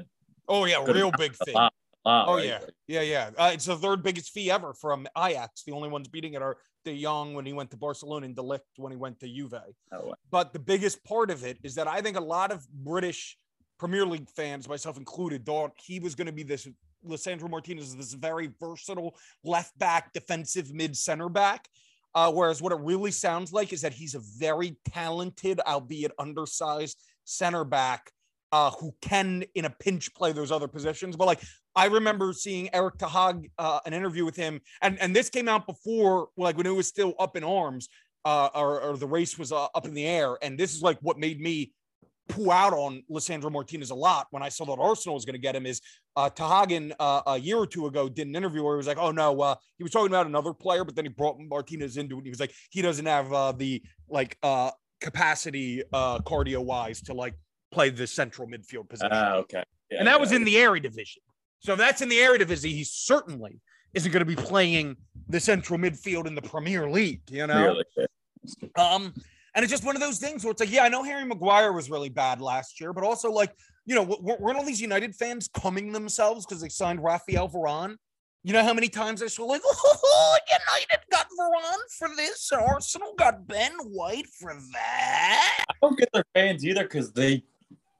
Oh 0.47 0.66
yeah, 0.66 0.84
real 0.84 1.12
big 1.12 1.36
fee. 1.45 1.53
lot. 1.53 1.74
lot, 2.03 2.28
Oh 2.28 2.36
right? 2.36 2.45
yeah, 2.45 2.59
yeah, 2.88 3.01
yeah. 3.01 3.30
Uh, 3.38 3.51
it's 3.53 3.66
the 3.66 3.76
third 3.78 4.03
biggest 4.03 4.32
fee 4.32 4.49
ever 4.51 4.74
from 4.74 5.07
Ajax. 5.18 5.64
The 5.64 5.72
only 5.72 5.89
ones 5.89 6.07
beating 6.07 6.34
it 6.34 6.41
are 6.41 6.57
De 6.84 7.01
Jong 7.01 7.34
when 7.34 7.45
he 7.45 7.53
went 7.53 7.70
to 7.72 7.78
Barcelona 7.78 8.26
and 8.26 8.36
De 8.36 8.41
Ligt 8.41 8.59
when 8.78 8.91
he 8.91 8.97
went 8.97 9.20
to 9.20 9.28
Juve. 9.28 9.53
Way. 9.91 10.14
But 10.32 10.51
the 10.51 10.59
biggest 10.59 11.03
part 11.03 11.30
of 11.30 11.43
it 11.43 11.57
is 11.64 11.76
that 11.76 11.88
I 11.88 12.01
think 12.01 12.18
a 12.18 12.22
lot 12.22 12.51
of 12.51 12.68
British 12.70 13.38
Premier 13.78 14.05
League 14.05 14.30
fans, 14.30 14.68
myself 14.68 14.97
included, 14.97 15.45
thought 15.45 15.72
he 15.78 15.99
was 15.99 16.16
going 16.16 16.28
to 16.28 16.34
be 16.34 16.43
this. 16.43 16.68
Lisandro 17.07 17.49
Martinez 17.49 17.89
is 17.89 17.95
this 17.95 18.14
very 18.14 18.51
versatile 18.59 19.16
left 19.43 19.78
back, 19.80 20.14
defensive 20.14 20.74
mid 20.74 20.95
center 20.95 21.30
back. 21.30 21.68
Uh, 22.14 22.32
whereas 22.32 22.62
what 22.62 22.74
it 22.74 22.80
really 22.82 23.12
sounds 23.12 23.53
like 23.53 23.72
is 23.72 23.82
that 23.82 23.93
he's 23.93 24.16
a 24.16 24.22
very 24.38 24.76
talented, 24.91 25.59
albeit 25.62 26.12
undersized 26.20 26.97
center 27.24 27.64
back 27.64 28.12
uh, 28.51 28.72
who 28.72 28.93
can, 29.01 29.43
in 29.55 29.66
a 29.66 29.70
pinch, 29.70 30.14
play 30.14 30.34
those 30.34 30.51
other 30.51 30.68
positions. 30.68 31.16
But 31.16 31.28
like, 31.28 31.41
I 31.74 31.86
remember 31.86 32.34
seeing 32.34 32.74
Erik 32.76 32.97
ten 32.97 33.07
Hag, 33.07 33.49
uh, 33.57 33.80
an 33.86 33.93
interview 33.93 34.26
with 34.26 34.36
him, 34.36 34.59
and 34.82 34.99
and 34.99 35.16
this 35.16 35.30
came 35.30 35.47
out 35.47 35.66
before, 35.66 36.28
like 36.36 36.57
when 36.57 36.66
it 36.66 36.76
was 36.76 36.88
still 36.88 37.14
up 37.18 37.38
in 37.38 37.45
arms, 37.45 37.88
uh, 38.26 38.49
or, 38.53 38.82
or 38.82 38.97
the 38.97 39.07
race 39.07 39.39
was 39.39 39.53
uh, 39.53 39.68
up 39.74 39.86
in 39.86 39.93
the 39.93 40.05
air. 40.05 40.38
And 40.41 40.57
this 40.57 40.76
is 40.76 40.82
like 40.82 40.97
what 41.01 41.18
made 41.18 41.39
me 41.39 41.72
pull 42.30 42.51
out 42.51 42.74
on 42.74 43.03
Lisandro 43.09 43.51
Martinez 43.51 43.89
a 43.89 43.95
lot 43.95 44.28
when 44.32 44.43
I 44.43 44.49
saw 44.49 44.65
that 44.65 44.82
Arsenal 44.82 45.15
was 45.15 45.26
going 45.26 45.34
to 45.34 45.39
get 45.39 45.55
him. 45.55 45.65
Is 45.65 45.82
uh, 46.15 46.30
Tahagen 46.30 46.93
uh, 46.99 47.22
a 47.28 47.38
year 47.38 47.57
or 47.57 47.67
two 47.67 47.88
ago 47.88 48.09
did 48.09 48.28
an 48.28 48.36
interview 48.36 48.63
where 48.63 48.76
he 48.76 48.78
was 48.78 48.88
like, 48.88 48.97
"Oh 48.97 49.11
no, 49.11 49.39
uh, 49.41 49.55
he 49.78 49.84
was 49.84 49.91
talking 49.91 50.07
about 50.07 50.28
another 50.28 50.53
player, 50.53 50.84
but 50.84 50.95
then 50.95 51.05
he 51.05 51.09
brought 51.09 51.38
Martinez 51.39 51.97
into 51.97 52.15
it. 52.15 52.19
And 52.19 52.28
he 52.28 52.32
was 52.32 52.39
like, 52.39 52.53
he 52.69 52.82
doesn't 52.82 53.05
have 53.05 53.32
uh, 53.34 53.51
the 53.51 53.82
like 54.09 54.38
uh, 54.43 54.72
capacity 54.99 55.84
uh, 55.93 56.19
cardio 56.19 56.63
wise 56.63 57.01
to 57.03 57.13
like 57.13 57.36
play 57.72 57.89
the 57.89 58.07
central 58.07 58.47
midfield 58.47 58.89
position." 58.89 59.11
Ah, 59.11 59.36
okay. 59.36 59.63
Yeah, 59.89 59.99
and 59.99 60.07
that 60.07 60.19
was 60.19 60.32
yeah. 60.32 60.38
in 60.38 60.43
the 60.43 60.55
Eredivisie. 60.55 61.17
So 61.59 61.74
if 61.74 61.78
that's 61.78 62.01
in 62.01 62.09
the 62.09 62.17
Eredivisie, 62.17 62.72
he 62.72 62.84
certainly 62.84 63.59
isn't 63.93 64.11
going 64.11 64.26
to 64.26 64.26
be 64.26 64.36
playing 64.36 64.95
the 65.28 65.39
central 65.39 65.78
midfield 65.78 66.26
in 66.26 66.36
the 66.36 66.41
Premier 66.41 66.89
League. 66.89 67.22
You 67.30 67.45
know, 67.47 67.84
Really? 67.97 68.07
Um, 68.76 69.13
and 69.56 69.64
it's 69.64 69.72
just 69.72 69.84
one 69.84 69.95
of 69.95 70.02
those 70.02 70.20
things 70.20 70.43
where 70.43 70.52
it's 70.52 70.60
like, 70.60 70.72
yeah, 70.72 70.84
I 70.84 70.89
know 70.89 71.04
Harry 71.04 71.26
Maguire 71.26 71.74
was 71.74 71.89
really 71.89 72.10
bad 72.10 72.41
last 72.41 72.80
year, 72.80 72.93
but 72.93 73.04
also 73.04 73.32
like, 73.32 73.54
you 73.86 73.95
know, 73.95 74.04
weren't 74.22 74.58
all 74.58 74.66
these 74.66 74.82
United 74.82 75.16
fans 75.16 75.49
coming 75.54 75.91
themselves 75.91 76.45
because 76.45 76.62
they 76.62 76.70
signed 76.70 77.04
Rafael 77.04 77.49
Varane? 77.49 77.95
You 78.43 78.54
know 78.54 78.64
how 78.64 78.74
many 78.74 78.88
times 78.89 79.22
I 79.22 79.28
saw 79.28 79.45
like, 79.45 79.62
oh, 79.66 80.38
United 80.49 81.06
got 81.12 81.28
Varane 81.39 81.97
for 81.97 82.10
this, 82.16 82.49
and 82.52 82.62
Arsenal 82.62 83.14
got 83.18 83.47
Ben 83.47 83.72
White 83.84 84.28
for 84.28 84.56
that. 84.74 85.66
I 85.70 85.74
don't 85.82 85.97
get 85.97 86.10
their 86.12 86.26
fans 86.34 86.66
either 86.66 86.84
because 86.84 87.12
they 87.12 87.43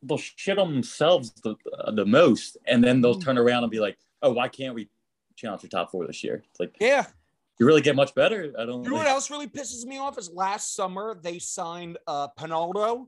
they'll 0.04 0.18
shit 0.18 0.58
on 0.58 0.74
themselves 0.74 1.32
the 1.44 1.56
uh, 1.78 1.92
the 1.92 2.06
most, 2.06 2.58
and 2.66 2.84
then 2.84 3.02
they'll 3.02 3.20
turn 3.20 3.38
around 3.38 3.64
and 3.64 3.72
be 3.72 3.80
like, 3.80 3.98
"Oh, 4.24 4.32
why 4.32 4.48
can't 4.48 4.74
we 4.74 4.90
challenge 5.36 5.62
for 5.62 5.68
top 5.68 5.92
four 5.92 6.08
this 6.08 6.24
year?" 6.24 6.44
It's 6.50 6.60
like 6.60 6.76
Yeah, 6.80 7.06
you 7.62 7.68
really 7.68 7.82
get 7.82 7.96
much 7.96 8.16
better. 8.16 8.52
I 8.58 8.66
don't. 8.66 8.84
You 8.84 8.90
know 8.90 8.96
what 8.96 9.06
else 9.06 9.30
really 9.30 9.46
pisses 9.48 9.86
me 9.86 10.00
off 10.00 10.18
is 10.18 10.32
last 10.34 10.74
summer 10.76 11.14
they 11.14 11.38
signed 11.38 12.00
uh 12.08 12.28
Ronaldo, 12.40 13.06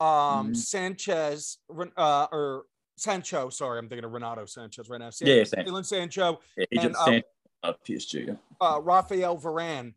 um 0.00 0.52
Mhm. 0.52 0.56
Sanchez, 0.56 1.56
uh 1.96 2.26
or 2.30 2.64
Sancho. 2.98 3.48
Sorry, 3.48 3.78
I'm 3.78 3.88
thinking 3.88 4.04
of 4.04 4.12
Renato 4.12 4.44
Sanches 4.44 4.90
right 4.90 5.00
now. 5.00 5.08
San- 5.08 5.28
Yeah, 5.28 5.44
Sanchez. 5.44 5.72
Jadon 5.72 5.86
Sancho, 5.86 6.40
Yeah, 6.58 6.64
Agent 6.72 6.96
and, 7.06 7.24
uh, 7.62 7.72
PSG. 7.88 8.26
yeah. 8.26 8.34
uh 8.60 8.78
Rafael 8.82 9.38
Varane. 9.38 9.94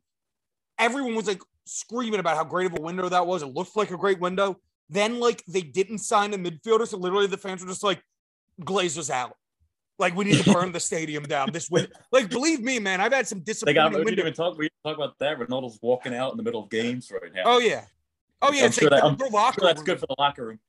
Everyone 0.77 1.13
was 1.15 1.27
like 1.27 1.41
screaming 1.65 2.21
about 2.21 2.37
how 2.37 2.45
great 2.45 2.67
of 2.71 2.79
a 2.79 2.81
window 2.81 3.09
that 3.09 3.27
was. 3.27 3.43
It 3.43 3.47
looked 3.47 3.75
like 3.75 3.91
a 3.91 3.97
great 3.97 4.21
window. 4.21 4.61
Then 4.89 5.19
like 5.19 5.43
they 5.45 5.61
didn't 5.61 5.97
sign 5.97 6.33
a 6.33 6.37
midfielder, 6.37 6.87
so 6.87 6.95
literally 6.97 7.27
the 7.27 7.37
fans 7.37 7.61
were 7.61 7.67
just 7.67 7.83
like, 7.83 8.01
Glazers 8.61 9.09
out. 9.09 9.35
Like 9.99 10.15
we 10.15 10.25
need 10.25 10.41
to 10.43 10.53
burn 10.53 10.71
the 10.71 10.79
stadium 10.79 11.23
down. 11.23 11.51
This 11.51 11.69
win, 11.69 11.87
like 12.11 12.29
believe 12.29 12.61
me, 12.61 12.79
man, 12.79 13.01
I've 13.01 13.11
had 13.13 13.27
some 13.27 13.39
They 13.39 13.43
disappointing 13.51 13.75
got. 13.75 13.93
We 13.93 14.05
didn't 14.05 14.19
even 14.19 14.33
talk. 14.33 14.57
We 14.57 14.65
didn't 14.65 14.83
talk 14.85 14.95
about 14.95 15.19
that. 15.19 15.37
Ronaldo's 15.37 15.77
walking 15.81 16.15
out 16.15 16.31
in 16.31 16.37
the 16.37 16.43
middle 16.43 16.63
of 16.63 16.69
games 16.69 17.11
right 17.11 17.33
now. 17.33 17.43
Oh 17.45 17.59
yeah, 17.59 17.83
oh 18.41 18.51
yeah. 18.53 18.65
I'm 18.65 18.71
sure 18.71 18.89
like 18.89 19.01
that- 19.01 19.05
I'm 19.05 19.17
their 19.17 19.29
locker 19.29 19.61
Sure, 19.61 19.67
that's 19.67 19.79
room- 19.79 19.85
good 19.85 19.99
for 19.99 20.07
the 20.07 20.15
locker 20.17 20.45
room. 20.47 20.59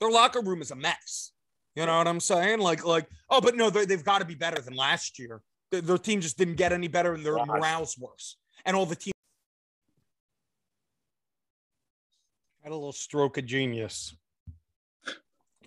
their 0.00 0.10
locker 0.10 0.40
room 0.40 0.62
is 0.62 0.70
a 0.70 0.76
mess. 0.76 1.32
You 1.76 1.86
know 1.86 1.98
what 1.98 2.08
I'm 2.08 2.18
saying? 2.18 2.58
Like, 2.58 2.84
like, 2.84 3.08
oh, 3.30 3.40
but 3.40 3.54
no, 3.54 3.70
they, 3.70 3.84
they've 3.84 4.02
got 4.02 4.18
to 4.18 4.24
be 4.24 4.34
better 4.34 4.60
than 4.60 4.74
last 4.74 5.16
year. 5.18 5.42
Their, 5.70 5.80
their 5.82 5.98
team 5.98 6.20
just 6.20 6.36
didn't 6.36 6.56
get 6.56 6.72
any 6.72 6.88
better, 6.88 7.14
and 7.14 7.24
their 7.24 7.34
Right. 7.34 7.46
morale's 7.46 7.96
worse. 7.96 8.36
And 8.64 8.74
all 8.74 8.84
the 8.86 8.96
team 8.96 9.12
had 12.64 12.72
a 12.72 12.74
little 12.74 12.90
stroke 12.92 13.38
of 13.38 13.46
genius. 13.46 14.16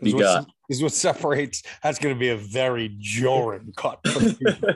Is 0.02 0.14
what 0.14 0.22
got. 0.22 0.44
se- 0.44 0.52
This 0.70 0.78
is 0.78 0.84
what 0.84 0.92
separates. 0.94 1.64
That's 1.84 2.00
going 2.00 2.16
to 2.16 2.20
be 2.20 2.30
a 2.30 2.38
very 2.38 2.96
jarring 3.00 3.74
cut. 3.76 4.00
for 4.08 4.20
the 4.20 4.34
people. 4.34 4.70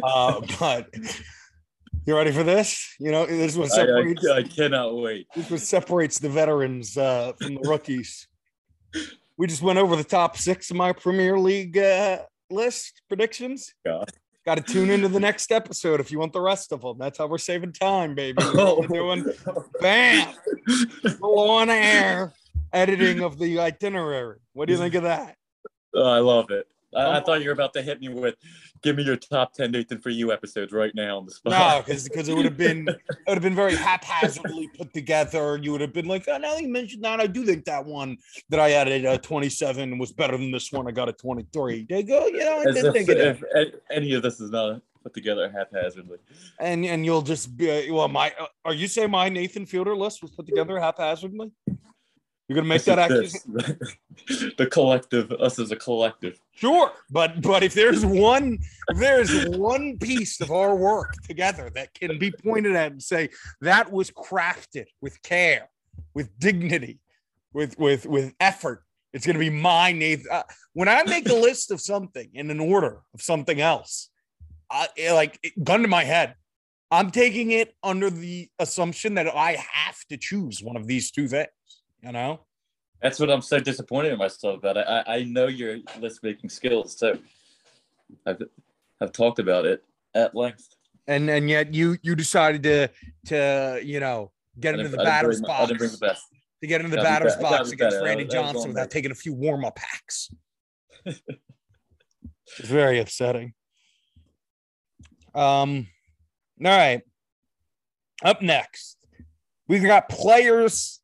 uh, 0.02 0.40
but 0.58 0.88
you 2.06 2.16
ready 2.16 2.32
for 2.32 2.42
this? 2.42 2.94
You 2.98 3.12
know, 3.12 3.26
this 3.26 3.52
is 3.52 3.58
what 3.58 3.72
I, 3.72 3.76
separates. 3.76 4.26
I, 4.26 4.36
I 4.38 4.42
cannot 4.42 4.96
wait. 4.96 5.26
This 5.34 5.46
is 5.46 5.50
what 5.50 5.60
separates 5.60 6.18
the 6.18 6.28
veterans 6.28 6.96
uh, 6.96 7.32
from 7.40 7.54
the 7.54 7.68
rookies. 7.68 8.26
we 9.36 9.46
just 9.46 9.62
went 9.62 9.78
over 9.78 9.94
the 9.96 10.04
top 10.04 10.36
six 10.36 10.70
of 10.70 10.76
my 10.76 10.92
Premier 10.92 11.38
League 11.38 11.78
uh, 11.78 12.22
list 12.50 13.02
predictions. 13.08 13.74
Yeah. 13.84 14.04
Got 14.44 14.56
to 14.56 14.62
tune 14.62 14.90
into 14.90 15.06
the 15.06 15.20
next 15.20 15.52
episode 15.52 16.00
if 16.00 16.10
you 16.10 16.18
want 16.18 16.32
the 16.32 16.40
rest 16.40 16.72
of 16.72 16.80
them. 16.80 16.98
That's 16.98 17.18
how 17.18 17.28
we're 17.28 17.38
saving 17.38 17.74
time, 17.74 18.16
baby. 18.16 18.42
We're 18.54 18.88
doing 18.88 19.24
bam, 19.80 20.34
on 21.22 21.70
air 21.70 22.32
editing 22.72 23.20
of 23.24 23.38
the 23.38 23.58
itinerary. 23.58 24.38
What 24.52 24.66
do 24.66 24.72
you 24.72 24.78
think 24.78 24.94
of 24.94 25.04
that? 25.04 25.36
Oh, 25.94 26.04
I 26.04 26.18
love 26.18 26.50
it. 26.50 26.66
I, 26.94 27.00
I, 27.00 27.20
oh. 27.20 27.24
thought 27.24 27.40
you 27.40 27.46
were 27.46 27.54
about 27.54 27.72
to 27.74 27.82
hit 27.82 28.00
me 28.00 28.08
with, 28.08 28.34
"Give 28.82 28.96
me 28.96 29.02
your 29.02 29.16
top 29.16 29.54
ten 29.54 29.70
Nathan 29.70 29.98
for 29.98 30.10
you 30.10 30.30
episodes 30.30 30.72
right 30.72 30.94
now 30.94 31.16
on 31.16 31.24
the 31.24 31.32
spot." 31.32 31.52
No, 31.52 31.82
because 31.82 32.04
because 32.04 32.28
it 32.28 32.36
would 32.36 32.44
have 32.44 32.56
been 32.56 32.86
it 32.88 32.98
would 33.26 33.34
have 33.34 33.42
been 33.42 33.54
very 33.54 33.74
haphazardly 33.74 34.68
put 34.76 34.92
together. 34.92 35.58
You 35.62 35.72
would 35.72 35.80
have 35.80 35.94
been 35.94 36.06
like, 36.06 36.24
"Oh, 36.28 36.36
now 36.36 36.56
you 36.56 36.68
mentioned 36.68 37.02
that, 37.04 37.20
I 37.20 37.26
do 37.26 37.46
think 37.46 37.64
that 37.64 37.84
one 37.84 38.18
that 38.50 38.60
I 38.60 38.72
added 38.72 39.06
a 39.06 39.16
27 39.16 39.96
was 39.98 40.12
better 40.12 40.36
than 40.36 40.50
this 40.50 40.70
one. 40.70 40.86
I 40.86 40.90
got 40.90 41.08
a 41.08 41.12
23." 41.14 41.86
They 41.88 42.02
go, 42.02 42.26
you 42.26 42.44
know, 42.44 42.58
I 42.58 42.68
As 42.68 42.76
if, 42.76 43.08
if, 43.08 43.42
if 43.54 43.74
any 43.90 44.12
of 44.12 44.22
this 44.22 44.40
is 44.40 44.50
not 44.50 44.82
put 45.02 45.14
together 45.14 45.50
haphazardly. 45.50 46.18
And 46.60 46.84
and 46.84 47.04
you'll 47.04 47.22
just 47.22 47.56
be 47.56 47.88
uh, 47.90 47.94
well, 47.94 48.08
my 48.08 48.32
uh, 48.38 48.46
are 48.64 48.74
you 48.74 48.86
saying 48.86 49.10
my 49.10 49.28
Nathan 49.28 49.66
Fielder 49.66 49.96
list 49.96 50.22
was 50.22 50.30
put 50.30 50.46
together 50.46 50.78
haphazardly? 50.78 51.50
You're 52.52 52.62
gonna 52.62 52.68
make 52.68 52.84
that 52.84 52.98
accusation. 52.98 53.54
the 54.58 54.68
collective, 54.70 55.32
us 55.32 55.58
as 55.58 55.70
a 55.70 55.76
collective. 55.76 56.38
Sure, 56.54 56.92
but 57.10 57.40
but 57.40 57.62
if 57.62 57.72
there's 57.72 58.04
one, 58.04 58.58
if 58.88 58.98
there 58.98 59.22
is 59.22 59.48
one 59.56 59.96
piece 59.96 60.38
of 60.42 60.50
our 60.50 60.76
work 60.76 61.14
together 61.26 61.70
that 61.74 61.94
can 61.94 62.18
be 62.18 62.30
pointed 62.30 62.76
at 62.76 62.92
and 62.92 63.02
say 63.02 63.30
that 63.62 63.90
was 63.90 64.10
crafted 64.10 64.84
with 65.00 65.22
care, 65.22 65.70
with 66.12 66.38
dignity, 66.38 66.98
with 67.54 67.78
with 67.78 68.04
with 68.04 68.34
effort, 68.38 68.82
it's 69.14 69.26
gonna 69.26 69.38
be 69.38 69.48
my 69.48 69.92
Nathan. 69.92 70.26
Uh, 70.30 70.42
when 70.74 70.90
I 70.90 71.04
make 71.04 71.30
a 71.30 71.34
list 71.34 71.70
of 71.70 71.80
something 71.80 72.28
in 72.34 72.50
an 72.50 72.60
order 72.60 73.00
of 73.14 73.22
something 73.22 73.62
else, 73.62 74.10
I 74.70 74.88
like 75.12 75.40
gun 75.64 75.80
to 75.80 75.88
my 75.88 76.04
head. 76.04 76.34
I'm 76.90 77.10
taking 77.10 77.52
it 77.52 77.74
under 77.82 78.10
the 78.10 78.50
assumption 78.58 79.14
that 79.14 79.34
I 79.34 79.52
have 79.52 80.04
to 80.10 80.18
choose 80.18 80.62
one 80.62 80.76
of 80.76 80.86
these 80.86 81.10
two 81.10 81.26
things 81.26 81.48
you 82.02 82.12
know? 82.12 82.40
That's 83.00 83.18
what 83.18 83.30
i'm 83.30 83.42
so 83.42 83.58
disappointed 83.58 84.12
in 84.12 84.18
myself 84.18 84.58
about. 84.58 84.78
I 84.78 85.02
i 85.06 85.24
know 85.24 85.48
your 85.48 85.78
list 85.98 86.22
making 86.22 86.50
skills 86.50 86.96
so 86.96 87.18
i've 88.26 88.40
i've 89.00 89.12
talked 89.12 89.38
about 89.38 89.66
it 89.66 89.84
at 90.14 90.34
length. 90.34 90.68
And 91.08 91.28
and 91.28 91.50
yet 91.50 91.74
you 91.74 91.98
you 92.02 92.14
decided 92.14 92.62
to 92.62 92.88
to 93.26 93.80
you 93.82 93.98
know 93.98 94.30
get 94.60 94.78
into 94.78 94.88
the 94.88 94.98
batter's 94.98 95.40
bring, 95.40 95.48
box. 95.48 95.98
the 95.98 96.16
to 96.60 96.66
get 96.68 96.80
into 96.80 96.96
the 96.96 97.02
batter's 97.02 97.34
box 97.36 97.72
against 97.72 98.00
Randy 98.00 98.24
Johnson 98.24 98.68
without 98.68 98.90
taking 98.90 99.10
a 99.10 99.16
few 99.16 99.34
warm-up 99.34 99.78
hacks. 99.78 100.32
It's 102.58 102.68
very 102.68 103.00
upsetting. 103.00 103.54
Um 105.34 105.88
all 106.62 106.70
right. 106.70 107.00
Up 108.22 108.42
next 108.42 108.98
we've 109.66 109.82
got 109.82 110.10
players 110.10 111.00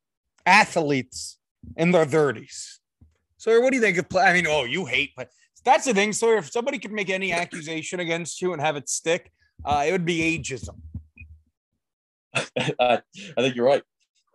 athletes 0.49 1.37
in 1.77 1.91
their 1.91 2.05
30s. 2.05 2.77
So, 3.37 3.59
what 3.61 3.69
do 3.71 3.77
you 3.77 3.81
think 3.81 3.97
of 3.97 4.09
play? 4.09 4.23
I 4.23 4.33
mean, 4.33 4.47
oh, 4.47 4.65
you 4.65 4.85
hate, 4.85 5.11
but 5.15 5.29
that's 5.63 5.85
the 5.85 5.93
thing. 5.93 6.11
So, 6.11 6.37
if 6.37 6.51
somebody 6.51 6.79
could 6.79 6.91
make 6.91 7.09
any 7.09 7.31
accusation 7.31 7.99
against 7.99 8.41
you 8.41 8.51
and 8.51 8.61
have 8.61 8.75
it 8.75 8.89
stick, 8.89 9.31
uh, 9.63 9.83
it 9.87 9.91
would 9.91 10.05
be 10.05 10.37
ageism. 10.37 10.75
I 12.35 13.01
think 13.37 13.55
you're 13.55 13.65
right. 13.65 13.83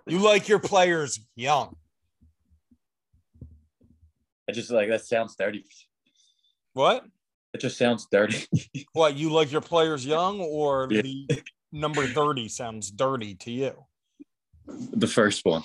You 0.07 0.19
like 0.19 0.49
your 0.49 0.59
players 0.59 1.21
young. 1.35 1.77
I 4.49 4.53
just 4.53 4.71
like 4.71 4.89
that 4.89 5.05
sounds 5.05 5.35
dirty. 5.37 5.65
What? 6.75 7.05
It 7.55 7.61
just 7.61 7.79
sounds 7.79 8.07
dirty. 8.11 8.47
what 8.93 9.17
you 9.17 9.31
like 9.31 9.53
your 9.53 9.61
players 9.61 10.05
young, 10.05 10.41
or 10.41 10.89
yeah. 10.91 11.03
the 11.03 11.43
number 11.73 12.07
thirty 12.07 12.49
sounds 12.49 12.91
dirty 12.91 13.35
to 13.37 13.51
you? 13.51 13.85
The 14.67 15.07
first 15.07 15.45
one. 15.45 15.63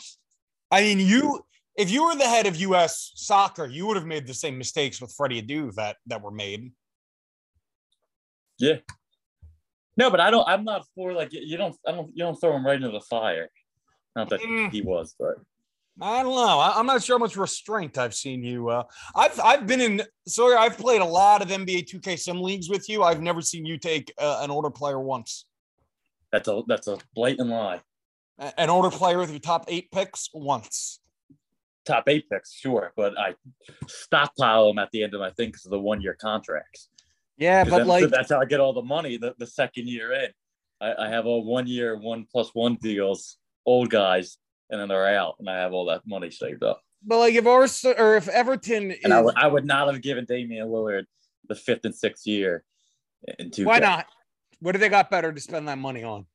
I 0.71 0.81
mean, 0.81 0.99
you 0.99 1.41
if 1.79 1.89
you 1.89 2.05
were 2.05 2.15
the 2.15 2.27
head 2.27 2.45
of 2.45 2.57
U.S. 2.57 3.13
soccer, 3.15 3.65
you 3.65 3.87
would 3.87 3.95
have 3.95 4.05
made 4.05 4.27
the 4.27 4.33
same 4.33 4.57
mistakes 4.57 4.99
with 4.99 5.13
Freddie 5.13 5.41
Adu 5.41 5.73
that 5.75 5.95
that 6.07 6.21
were 6.21 6.31
made. 6.31 6.71
Yeah. 8.57 8.77
No, 9.95 10.09
but 10.09 10.19
I 10.19 10.29
don't. 10.29 10.47
I'm 10.47 10.65
not 10.65 10.85
for 10.93 11.13
like 11.13 11.29
you 11.31 11.57
don't. 11.57 11.75
I 11.87 11.91
don't. 11.91 12.11
You 12.13 12.25
don't 12.25 12.35
throw 12.35 12.55
him 12.55 12.65
right 12.65 12.75
into 12.75 12.89
the 12.89 13.01
fire. 13.01 13.49
Not 14.15 14.29
that 14.29 14.41
mm. 14.41 14.69
he 14.71 14.81
was, 14.81 15.15
but 15.17 15.35
I 16.01 16.23
don't 16.23 16.35
know. 16.35 16.59
I, 16.59 16.79
am 16.79 16.85
not 16.85 17.03
sure 17.03 17.17
how 17.17 17.19
much 17.19 17.37
restraint 17.37 17.97
I've 17.97 18.13
seen 18.13 18.43
you. 18.43 18.69
Uh, 18.69 18.83
I've 19.15 19.39
I've 19.39 19.65
been 19.65 19.81
in. 19.81 20.01
Sorry, 20.27 20.55
I've 20.55 20.77
played 20.77 21.01
a 21.01 21.05
lot 21.05 21.41
of 21.41 21.47
NBA 21.47 21.89
2K 21.89 22.19
sim 22.19 22.41
leagues 22.41 22.69
with 22.69 22.89
you. 22.89 23.03
I've 23.03 23.21
never 23.21 23.41
seen 23.41 23.65
you 23.65 23.77
take 23.77 24.13
uh, 24.17 24.39
an 24.41 24.51
older 24.51 24.69
player 24.69 24.99
once. 24.99 25.45
That's 26.31 26.47
a 26.47 26.61
that's 26.67 26.87
a 26.87 26.97
blatant 27.15 27.49
lie 27.49 27.81
an 28.57 28.69
older 28.69 28.89
player 28.89 29.17
with 29.17 29.29
your 29.29 29.39
top 29.39 29.65
eight 29.67 29.91
picks 29.91 30.29
once. 30.33 30.99
Top 31.85 32.07
eight 32.07 32.29
picks, 32.29 32.53
sure, 32.53 32.93
but 32.95 33.17
I 33.17 33.33
stockpile 33.87 34.67
them 34.67 34.79
at 34.79 34.91
the 34.91 35.03
end 35.03 35.13
of 35.13 35.21
my 35.21 35.31
thing 35.31 35.49
because 35.49 35.65
of 35.65 35.71
the 35.71 35.79
one 35.79 36.01
year 36.01 36.15
contracts. 36.19 36.89
Yeah, 37.37 37.63
but 37.63 37.87
like 37.87 38.09
that's 38.09 38.29
how 38.29 38.39
I 38.39 38.45
get 38.45 38.59
all 38.59 38.73
the 38.73 38.81
money 38.81 39.17
the, 39.17 39.33
the 39.37 39.47
second 39.47 39.87
year 39.87 40.11
in. 40.11 40.29
I, 40.81 41.05
I 41.05 41.09
have 41.09 41.25
all 41.25 41.43
one 41.43 41.67
year, 41.67 41.97
one 41.97 42.25
plus 42.31 42.49
one 42.53 42.75
deals, 42.75 43.37
old 43.65 43.89
guys, 43.89 44.37
and 44.69 44.79
then 44.79 44.89
they're 44.89 45.15
out, 45.15 45.35
and 45.39 45.49
I 45.49 45.57
have 45.57 45.73
all 45.73 45.85
that 45.85 46.01
money 46.05 46.31
saved 46.31 46.63
up. 46.63 46.81
But 47.03 47.19
like 47.19 47.33
if 47.33 47.47
Ars 47.47 47.85
or 47.85 48.17
if 48.17 48.27
Everton, 48.27 48.91
is... 48.91 49.05
I, 49.05 49.09
w- 49.09 49.33
I 49.35 49.47
would 49.47 49.65
not 49.65 49.91
have 49.91 50.01
given 50.01 50.25
Damian 50.25 50.67
Lillard 50.67 51.05
the 51.47 51.55
fifth 51.55 51.85
and 51.85 51.95
sixth 51.95 52.27
year 52.27 52.63
in 53.39 53.51
two. 53.51 53.65
Why 53.65 53.79
not? 53.79 54.05
What 54.59 54.73
do 54.73 54.79
they 54.79 54.89
got 54.89 55.09
better 55.09 55.31
to 55.31 55.39
spend 55.39 55.67
that 55.69 55.77
money 55.77 56.03
on? 56.03 56.25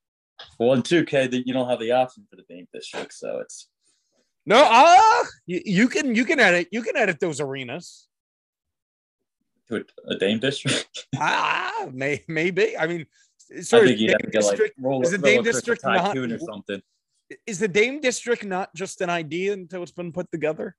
Well, 0.58 0.72
in 0.72 0.82
2K, 0.82 1.30
that 1.30 1.46
you 1.46 1.52
don't 1.52 1.68
have 1.68 1.80
the 1.80 1.92
option 1.92 2.26
for 2.28 2.36
the 2.36 2.44
Dame 2.48 2.66
District, 2.72 3.12
so 3.12 3.38
it's 3.38 3.68
no. 4.46 4.62
Ah, 4.64 5.20
uh, 5.20 5.24
you, 5.46 5.62
you, 5.64 5.88
can 5.88 6.14
you 6.14 6.24
can 6.24 6.38
edit 6.38 6.68
you 6.70 6.82
can 6.82 6.96
edit 6.96 7.18
those 7.18 7.40
arenas 7.40 8.08
to 9.68 9.76
a, 9.76 10.12
a 10.12 10.18
Dame 10.18 10.38
District. 10.38 11.06
ah, 11.18 11.88
may, 11.92 12.22
maybe. 12.28 12.76
I 12.76 12.86
mean, 12.86 13.06
sorry, 13.60 13.84
I 13.84 13.86
think 13.88 14.00
you 14.00 14.08
have 14.10 14.18
to 14.18 14.30
get 14.30 14.44
like 14.44 14.74
roll, 14.78 15.02
is 15.02 15.10
the 15.12 15.18
Dame 15.18 15.42
District 15.42 15.82
not 15.84 16.16
or 16.16 16.38
something? 16.38 16.82
Is 17.46 17.58
the 17.58 17.68
Dame 17.68 18.00
District 18.00 18.44
not 18.44 18.74
just 18.74 19.00
an 19.00 19.10
idea 19.10 19.52
until 19.54 19.82
it's 19.82 19.92
been 19.92 20.12
put 20.12 20.30
together? 20.30 20.76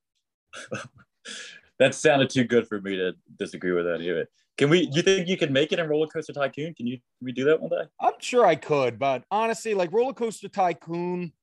that 1.79 1.95
sounded 1.95 2.29
too 2.29 2.43
good 2.43 2.67
for 2.67 2.81
me 2.81 2.95
to 2.95 3.13
disagree 3.37 3.71
with 3.71 3.87
any 3.87 4.09
of 4.09 4.17
it. 4.17 4.29
Can 4.57 4.69
we? 4.69 4.87
Do 4.87 4.97
you 4.97 5.01
think 5.01 5.27
you 5.27 5.37
can 5.37 5.51
make 5.51 5.71
it 5.73 5.79
in 5.79 5.89
Roller 5.89 6.07
Coaster 6.07 6.33
Tycoon? 6.33 6.73
Can 6.73 6.87
you? 6.87 6.97
Can 6.97 7.25
we 7.25 7.31
do 7.31 7.43
that 7.45 7.61
one 7.61 7.69
day? 7.69 7.89
I'm 7.99 8.13
sure 8.19 8.45
I 8.45 8.55
could, 8.55 8.97
but 8.97 9.23
honestly, 9.29 9.73
like 9.73 9.91
Roller 9.91 10.13
Coaster 10.13 10.47
Tycoon, 10.47 11.33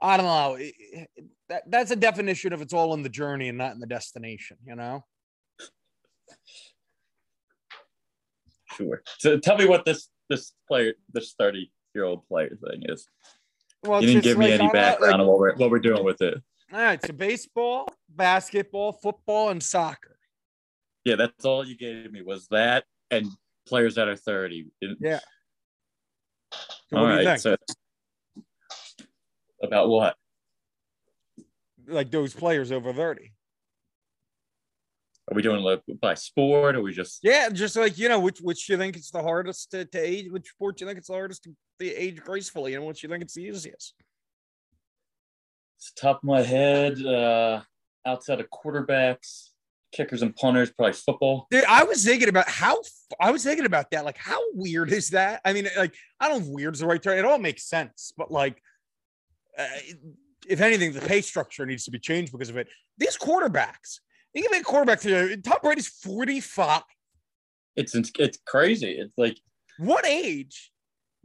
I 0.00 0.16
don't 0.16 0.26
know. 0.26 0.54
It, 0.54 0.74
it, 0.78 1.08
that, 1.50 1.70
that's 1.70 1.90
a 1.90 1.96
definition 1.96 2.54
of 2.54 2.62
it's 2.62 2.72
all 2.72 2.94
in 2.94 3.02
the 3.02 3.10
journey 3.10 3.48
and 3.48 3.58
not 3.58 3.74
in 3.74 3.80
the 3.80 3.86
destination. 3.86 4.56
You 4.66 4.76
know. 4.76 5.04
Sure. 8.76 9.02
So 9.18 9.38
tell 9.38 9.58
me 9.58 9.66
what 9.66 9.84
this 9.84 10.08
this 10.30 10.54
player, 10.66 10.94
this 11.12 11.34
thirty 11.38 11.70
year 11.94 12.04
old 12.04 12.26
player 12.26 12.56
thing 12.70 12.84
is. 12.84 13.06
Well, 13.84 14.00
you 14.00 14.08
didn't 14.08 14.24
give 14.24 14.38
like, 14.38 14.46
me 14.46 14.52
any 14.52 14.68
background 14.70 15.12
like, 15.12 15.20
on 15.20 15.26
what 15.26 15.38
we're 15.38 15.56
what 15.56 15.70
we're 15.70 15.78
doing 15.78 16.04
with 16.04 16.22
it. 16.22 16.42
All 16.72 16.80
right, 16.80 17.04
so 17.04 17.12
baseball, 17.12 17.86
basketball, 18.08 18.92
football, 18.92 19.50
and 19.50 19.62
soccer. 19.62 20.16
Yeah, 21.04 21.16
that's 21.16 21.44
all 21.44 21.66
you 21.66 21.76
gave 21.76 22.10
me 22.10 22.22
was 22.22 22.46
that 22.48 22.84
and 23.10 23.26
players 23.66 23.96
that 23.96 24.08
are 24.08 24.16
30. 24.16 24.70
Yeah. 25.00 25.20
So 26.88 26.96
all 26.96 27.04
right. 27.04 27.38
So 27.38 27.56
about 29.62 29.88
what? 29.88 30.16
Like 31.86 32.10
those 32.10 32.32
players 32.32 32.72
over 32.72 32.92
30. 32.92 33.32
Are 35.30 35.34
we 35.34 35.42
doing 35.42 35.62
like 35.62 35.82
by 36.00 36.14
sport? 36.14 36.76
Or 36.76 36.82
we 36.82 36.92
just 36.92 37.20
yeah, 37.22 37.48
just 37.50 37.76
like 37.76 37.98
you 37.98 38.08
know, 38.08 38.18
which 38.18 38.40
which 38.40 38.68
you 38.68 38.76
think 38.76 38.96
it's 38.96 39.10
the 39.10 39.22
hardest 39.22 39.70
to, 39.72 39.84
to 39.84 39.98
age? 39.98 40.30
Which 40.30 40.48
sport 40.48 40.80
you 40.80 40.86
think 40.86 40.98
it's 40.98 41.08
the 41.08 41.14
hardest 41.14 41.44
to, 41.44 41.54
to 41.80 41.94
age 41.94 42.20
gracefully, 42.20 42.74
and 42.74 42.84
which 42.84 43.02
you 43.02 43.08
think 43.08 43.22
it's 43.22 43.34
the 43.34 43.44
easiest? 43.44 43.94
Top 45.96 46.18
of 46.18 46.24
my 46.24 46.42
head. 46.42 47.04
Uh, 47.04 47.62
outside 48.06 48.40
of 48.40 48.46
quarterbacks, 48.50 49.50
kickers 49.92 50.22
and 50.22 50.34
punters, 50.34 50.70
probably 50.70 50.94
football. 50.94 51.46
Dude, 51.50 51.64
I 51.64 51.84
was 51.84 52.04
thinking 52.04 52.28
about 52.28 52.48
how 52.48 52.80
I 53.20 53.30
was 53.30 53.44
thinking 53.44 53.66
about 53.66 53.90
that. 53.90 54.04
Like, 54.04 54.18
how 54.18 54.40
weird 54.54 54.92
is 54.92 55.10
that? 55.10 55.40
I 55.44 55.52
mean, 55.52 55.68
like, 55.76 55.94
I 56.20 56.28
don't 56.28 56.40
know 56.40 56.46
if 56.46 56.52
weird's 56.52 56.80
the 56.80 56.86
right 56.86 57.02
term. 57.02 57.18
It 57.18 57.24
all 57.24 57.38
makes 57.38 57.64
sense, 57.64 58.12
but 58.16 58.30
like, 58.30 58.60
uh, 59.58 59.66
if 60.48 60.60
anything, 60.60 60.92
the 60.92 61.00
pay 61.00 61.20
structure 61.20 61.66
needs 61.66 61.84
to 61.84 61.90
be 61.90 61.98
changed 61.98 62.32
because 62.32 62.48
of 62.48 62.56
it. 62.56 62.68
These 62.98 63.16
quarterbacks, 63.18 64.00
you 64.34 64.42
can 64.42 64.50
make 64.50 64.64
quarterback 64.64 65.00
to 65.02 65.36
Tom 65.38 65.58
Brady's 65.62 65.88
45. 65.88 66.82
It's 67.76 67.94
it's 67.94 68.38
crazy. 68.46 68.92
It's 68.92 69.16
like 69.16 69.38
what 69.78 70.06
age 70.06 70.71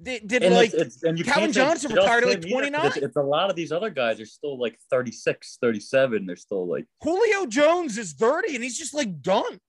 Did, 0.01 0.27
did 0.27 0.43
And 0.43 0.53
like 0.53 0.73
it's, 0.73 1.01
it's, 1.03 1.21
Calvin 1.23 1.51
Johnson 1.51 1.91
retired 1.91 2.23
at, 2.23 2.29
like, 2.29 2.37
either, 2.39 2.49
29. 2.49 2.81
'cause 2.81 2.97
It's, 2.97 3.05
it's 3.07 3.15
a 3.17 3.21
lot 3.21 3.49
of 3.49 3.55
these 3.55 3.71
other 3.71 3.89
guys 3.89 4.19
are 4.21 4.25
still 4.25 4.59
like 4.59 4.77
36, 4.91 5.57
37. 5.59 6.25
They're 6.25 6.35
still 6.35 6.67
like 6.69 6.85
Julio 7.03 7.47
Jones 7.47 7.97
is 7.97 8.13
30 8.13 8.55
and 8.55 8.63
he's 8.63 8.77
just 8.77 8.93
like 8.93 9.21
done. 9.21 9.59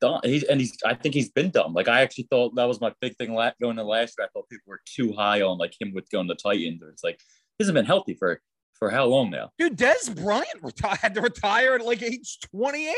done. 0.00 0.20
He's 0.24 0.42
and 0.44 0.60
he's. 0.60 0.76
I 0.84 0.92
think 0.94 1.14
he's 1.14 1.30
been 1.30 1.50
dumb. 1.50 1.72
Like 1.72 1.88
I 1.88 2.02
actually 2.02 2.28
thought 2.30 2.54
that 2.56 2.64
was 2.64 2.82
my 2.82 2.92
big 3.00 3.16
thing 3.16 3.32
la- 3.32 3.52
going 3.60 3.76
to 3.76 3.82
last 3.82 4.16
year. 4.18 4.26
I 4.26 4.28
thought 4.32 4.48
people 4.50 4.64
were 4.66 4.82
too 4.84 5.12
high 5.14 5.40
on 5.40 5.56
like 5.56 5.74
him 5.80 5.94
with 5.94 6.10
going 6.10 6.28
to 6.28 6.34
Titans. 6.34 6.82
It's 6.92 7.02
like 7.02 7.18
he 7.58 7.62
hasn't 7.64 7.76
been 7.76 7.86
healthy 7.86 8.14
for 8.14 8.42
for 8.74 8.90
how 8.90 9.06
long 9.06 9.30
now? 9.30 9.52
Dude, 9.58 9.78
Dez 9.78 10.14
Bryant 10.22 10.62
retired 10.62 10.98
had 10.98 11.14
to 11.14 11.22
retire 11.22 11.76
at 11.76 11.84
like 11.84 12.02
age 12.02 12.38
28. 12.50 12.94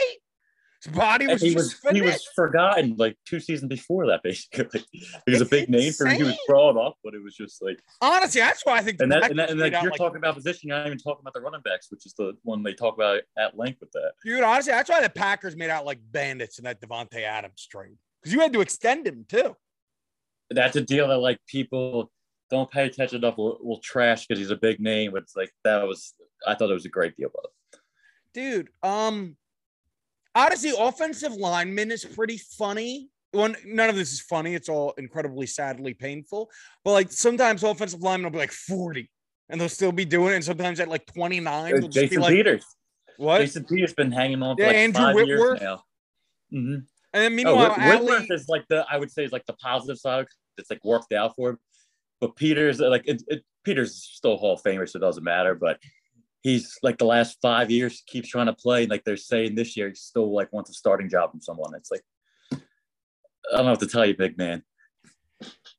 His 0.84 0.92
body 0.94 1.24
And 1.24 1.32
was 1.32 1.42
he 1.42 1.54
just 1.54 1.84
was 1.84 1.92
he 1.94 2.02
was 2.02 2.24
forgotten 2.36 2.94
like 2.98 3.16
two 3.26 3.40
seasons 3.40 3.68
before 3.68 4.06
that 4.06 4.22
basically. 4.24 4.84
he 4.92 5.32
was 5.32 5.40
a 5.40 5.44
big 5.46 5.68
name 5.68 5.92
for 5.92 6.06
him. 6.06 6.16
he 6.18 6.22
was 6.22 6.38
brought 6.46 6.76
up, 6.76 6.96
but 7.02 7.14
it 7.14 7.22
was 7.22 7.34
just 7.34 7.60
like 7.62 7.80
Honestly, 8.00 8.40
that's 8.40 8.64
why 8.64 8.76
I 8.78 8.82
think 8.82 9.00
and 9.00 9.10
that 9.10 9.30
and, 9.30 9.38
that, 9.40 9.50
and 9.50 9.58
you're 9.58 9.70
like- 9.90 9.96
talking 9.98 10.18
about 10.18 10.36
position. 10.36 10.68
You're 10.68 10.78
not 10.78 10.86
even 10.86 10.98
talking 10.98 11.20
about 11.22 11.34
the 11.34 11.40
running 11.40 11.62
backs, 11.62 11.88
which 11.90 12.06
is 12.06 12.14
the 12.14 12.34
one 12.42 12.62
they 12.62 12.74
talk 12.74 12.94
about 12.94 13.22
at 13.36 13.58
length 13.58 13.80
with 13.80 13.90
that. 13.92 14.12
dude, 14.24 14.42
honestly, 14.42 14.70
that's 14.72 14.88
why 14.88 15.02
the 15.02 15.10
Packers 15.10 15.56
made 15.56 15.70
out 15.70 15.84
like 15.84 15.98
bandits 16.12 16.58
in 16.58 16.64
that 16.64 16.80
Davante 16.80 17.22
Adams 17.22 17.66
trade. 17.68 17.96
Because 18.22 18.32
you 18.32 18.40
had 18.40 18.52
to 18.52 18.60
extend 18.60 19.06
him 19.06 19.24
too. 19.28 19.56
That's 20.50 20.76
a 20.76 20.80
deal 20.80 21.08
that 21.08 21.18
like 21.18 21.38
people 21.48 22.10
don't 22.50 22.70
pay 22.70 22.86
attention 22.86 23.18
enough 23.18 23.36
will, 23.36 23.58
will 23.60 23.80
trash 23.80 24.26
because 24.26 24.38
he's 24.38 24.50
a 24.50 24.56
big 24.56 24.80
name. 24.80 25.10
But 25.12 25.24
it's 25.24 25.34
like 25.36 25.50
that 25.64 25.82
was 25.88 26.14
I 26.46 26.54
thought 26.54 26.70
it 26.70 26.74
was 26.74 26.86
a 26.86 26.88
great 26.88 27.16
deal, 27.16 27.30
but 27.34 27.80
Dude, 28.32 28.68
um 28.84 29.36
honestly, 30.38 30.72
offensive 30.78 31.32
lineman 31.34 31.90
is 31.90 32.04
pretty 32.04 32.38
funny. 32.38 33.08
One, 33.32 33.56
none 33.66 33.90
of 33.90 33.96
this 33.96 34.12
is 34.12 34.20
funny. 34.20 34.54
It's 34.54 34.68
all 34.68 34.94
incredibly 34.96 35.46
sadly 35.46 35.92
painful. 35.94 36.50
But 36.84 36.92
like 36.92 37.12
sometimes 37.12 37.62
offensive 37.62 38.00
linemen 38.00 38.24
will 38.24 38.30
be 38.30 38.38
like 38.38 38.52
40 38.52 39.10
and 39.50 39.60
they'll 39.60 39.68
still 39.68 39.92
be 39.92 40.04
doing 40.04 40.32
it. 40.32 40.36
And 40.36 40.44
sometimes 40.44 40.80
at 40.80 40.88
like 40.88 41.04
29, 41.12 41.72
they'll 41.72 41.82
just 41.82 41.94
be 41.94 42.00
Jason 42.00 42.22
like, 42.22 42.32
Peters. 42.34 42.64
what? 43.18 43.38
Jason 43.40 43.64
Peters 43.64 43.92
been 43.94 44.12
hanging 44.12 44.42
on 44.42 44.56
for 44.56 44.62
Yeah, 44.62 44.68
like 44.68 44.76
Andrew 44.76 45.02
five 45.04 45.14
Whitworth. 45.14 45.60
years 45.60 45.60
now. 45.60 45.82
hmm 46.50 46.74
And 46.74 46.84
then 47.12 47.32
Oh, 47.32 47.34
meanwhile, 47.34 47.74
Allie- 47.76 48.06
Whitworth 48.06 48.30
is 48.30 48.48
like 48.48 48.64
the 48.68 48.86
I 48.90 48.96
would 48.96 49.10
say 49.10 49.24
is 49.24 49.32
like 49.32 49.44
the 49.46 49.54
positive 49.54 49.98
side. 49.98 50.26
It's 50.56 50.70
like 50.70 50.82
worked 50.84 51.12
out 51.12 51.34
for 51.36 51.50
him. 51.50 51.58
But 52.20 52.34
Peters, 52.34 52.80
like 52.80 53.02
it, 53.06 53.22
it, 53.28 53.44
Peters 53.64 53.90
is 53.90 54.02
still 54.12 54.36
Hall 54.38 54.54
of 54.54 54.62
Famer, 54.62 54.88
so 54.88 54.96
it 54.98 55.00
doesn't 55.02 55.22
matter. 55.22 55.54
But 55.54 55.78
he's 56.42 56.76
like 56.82 56.98
the 56.98 57.04
last 57.04 57.38
five 57.42 57.70
years 57.70 58.02
keeps 58.06 58.28
trying 58.28 58.46
to 58.46 58.52
play. 58.52 58.86
Like 58.86 59.04
they're 59.04 59.16
saying 59.16 59.54
this 59.54 59.76
year, 59.76 59.88
he 59.88 59.94
still 59.94 60.32
like 60.32 60.52
wants 60.52 60.70
a 60.70 60.74
starting 60.74 61.08
job 61.08 61.30
from 61.30 61.40
someone. 61.40 61.74
It's 61.74 61.90
like 61.90 62.02
I 62.52 63.56
don't 63.56 63.66
know 63.66 63.72
what 63.72 63.80
to 63.80 63.86
tell 63.86 64.06
you, 64.06 64.16
big 64.16 64.36
man. 64.36 64.62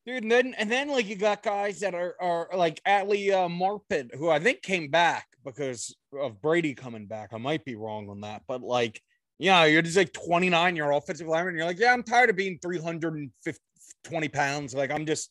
Dude, 0.06 0.24
and 0.24 0.32
then 0.32 0.56
and 0.58 0.72
then 0.72 0.90
like 0.90 1.08
you 1.08 1.16
got 1.16 1.44
guys 1.44 1.80
that 1.82 1.94
are 1.94 2.16
are 2.20 2.50
like 2.56 2.82
Ali 2.86 3.32
uh, 3.32 3.48
Marpet, 3.48 4.16
who 4.16 4.30
I 4.30 4.40
think 4.40 4.62
came 4.62 4.90
back 4.90 5.28
because 5.46 5.96
of 6.20 6.42
Brady 6.42 6.74
coming 6.74 7.06
back. 7.06 7.30
I 7.34 7.38
might 7.38 7.66
be 7.66 7.76
wrong 7.76 8.10
on 8.10 8.22
that, 8.22 8.44
but 8.48 8.62
like, 8.62 9.02
yeah, 9.38 9.66
you're 9.66 9.82
just 9.82 9.98
like 9.98 10.14
29, 10.14 10.76
you're 10.76 10.92
offensive 10.92 11.28
lineman. 11.28 11.56
You're 11.56 11.66
like, 11.66 11.80
yeah, 11.80 11.94
I'm 11.94 12.04
tired 12.04 12.30
of 12.30 12.36
being 12.36 12.60
320 12.62 14.30
pounds. 14.30 14.74
Like, 14.74 14.92
I'm 14.92 15.06
just 15.06 15.30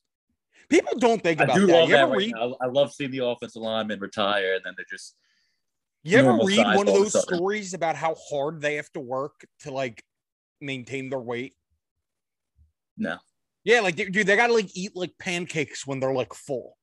people 0.68 0.98
don't 0.98 1.22
think 1.22 1.40
I 1.40 1.44
about 1.44 1.56
do 1.56 1.66
that. 1.66 1.72
love 1.72 1.88
You 1.88 1.94
that. 1.96 2.08
Right 2.08 2.16
read? 2.16 2.34
I 2.34 2.66
love 2.66 2.92
seeing 2.92 3.10
the 3.10 3.24
offensive 3.24 3.62
linemen 3.62 4.00
retire, 4.00 4.54
and 4.54 4.62
then 4.64 4.74
they're 4.76 4.86
just 4.88 5.16
You 6.02 6.18
ever 6.18 6.38
read 6.44 6.58
one 6.58 6.88
of 6.88 6.94
all 6.94 7.02
of 7.02 7.12
those 7.12 7.22
stories 7.22 7.74
about 7.74 7.96
how 7.96 8.14
hard 8.30 8.60
they 8.60 8.76
have 8.76 8.90
to 8.92 9.00
work 9.00 9.46
to 9.60 9.70
like 9.70 10.02
maintain 10.60 11.10
their 11.10 11.20
weight? 11.20 11.54
no. 12.96 13.18
Yeah, 13.64 13.80
like 13.80 13.96
dude, 13.96 14.14
they 14.14 14.36
gotta 14.36 14.54
like 14.54 14.70
eat 14.74 14.92
like 14.94 15.12
pancakes 15.18 15.86
when 15.86 16.00
they're 16.00 16.14
like 16.14 16.32
full. 16.32 16.76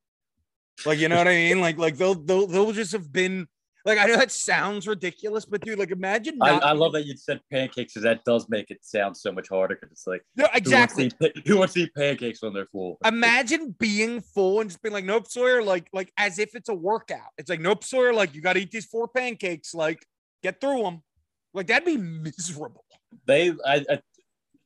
Like 0.86 1.00
you 1.00 1.10
know 1.10 1.18
what 1.18 1.28
I 1.28 1.32
mean? 1.32 1.60
Like 1.60 1.78
like 1.78 1.98
they'll 1.98 2.14
they'll 2.14 2.46
they'll 2.46 2.74
just 2.74 2.92
have 2.92 3.12
been 3.12 3.48
like 3.86 4.00
I 4.00 4.06
know 4.06 4.18
that 4.18 4.32
sounds 4.32 4.88
ridiculous, 4.88 5.46
but 5.46 5.62
dude, 5.62 5.78
like 5.78 5.92
imagine 5.92 6.40
I, 6.42 6.58
I 6.58 6.72
love 6.72 6.94
that 6.94 7.06
you 7.06 7.16
said 7.16 7.40
pancakes 7.52 7.94
because 7.94 8.04
that 8.04 8.24
does 8.26 8.50
make 8.50 8.72
it 8.72 8.84
sound 8.84 9.16
so 9.16 9.32
much 9.32 9.48
harder. 9.48 9.76
Because 9.76 9.92
it's 9.92 10.08
like 10.08 10.24
No, 10.36 10.46
who 10.46 10.72
wants 10.72 10.98
exactly. 10.98 11.12
eat 11.22 11.48
Who 11.48 11.58
wants 11.58 11.76
to 11.76 11.82
eat 11.82 11.94
pancakes 11.96 12.42
when 12.42 12.54
they're 12.54 12.66
full? 12.66 12.98
Imagine 13.06 13.76
being 13.78 14.22
full 14.22 14.62
and 14.62 14.70
just 14.70 14.82
being 14.82 14.94
like, 14.94 15.06
nope, 15.06 15.28
Sawyer, 15.28 15.62
like 15.62 15.88
like 15.94 16.12
as 16.18 16.40
if 16.40 16.56
it's 16.56 16.70
a 16.70 16.74
workout. 16.74 17.30
It's 17.38 17.50
like, 17.50 17.62
nope, 17.62 17.84
Sawyer, 17.84 18.12
like 18.12 18.34
you 18.34 18.42
gotta 18.42 18.60
eat 18.60 18.72
these 18.72 18.86
four 18.86 19.08
pancakes, 19.08 19.76
like 19.76 20.04
get 20.42 20.60
through 20.60 20.82
them. 20.82 21.04
Like 21.54 21.68
that'd 21.68 21.86
be 21.86 21.98
miserable. 21.98 22.86
they 23.28 23.52
I, 23.66 23.86
I 23.90 24.00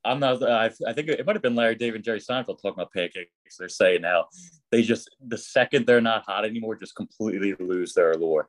I'm 0.05 0.21
not 0.21 0.41
I, 0.41 0.71
I 0.87 0.93
think 0.93 1.09
it 1.09 1.25
might 1.25 1.35
have 1.35 1.43
been 1.43 1.55
Larry 1.55 1.75
David 1.75 1.95
and 1.95 2.05
Jerry 2.05 2.21
Seinfeld 2.21 2.61
talking 2.61 2.71
about 2.71 2.93
pancakes. 2.93 3.29
They're 3.57 3.67
saying 3.67 4.01
now 4.01 4.27
they 4.71 4.81
just 4.81 5.13
the 5.27 5.37
second 5.37 5.85
they're 5.85 5.99
not 5.99 6.23
hot 6.25 6.45
anymore, 6.45 6.75
just 6.75 6.95
completely 6.95 7.53
lose 7.59 7.93
their 7.93 8.11
allure. 8.11 8.47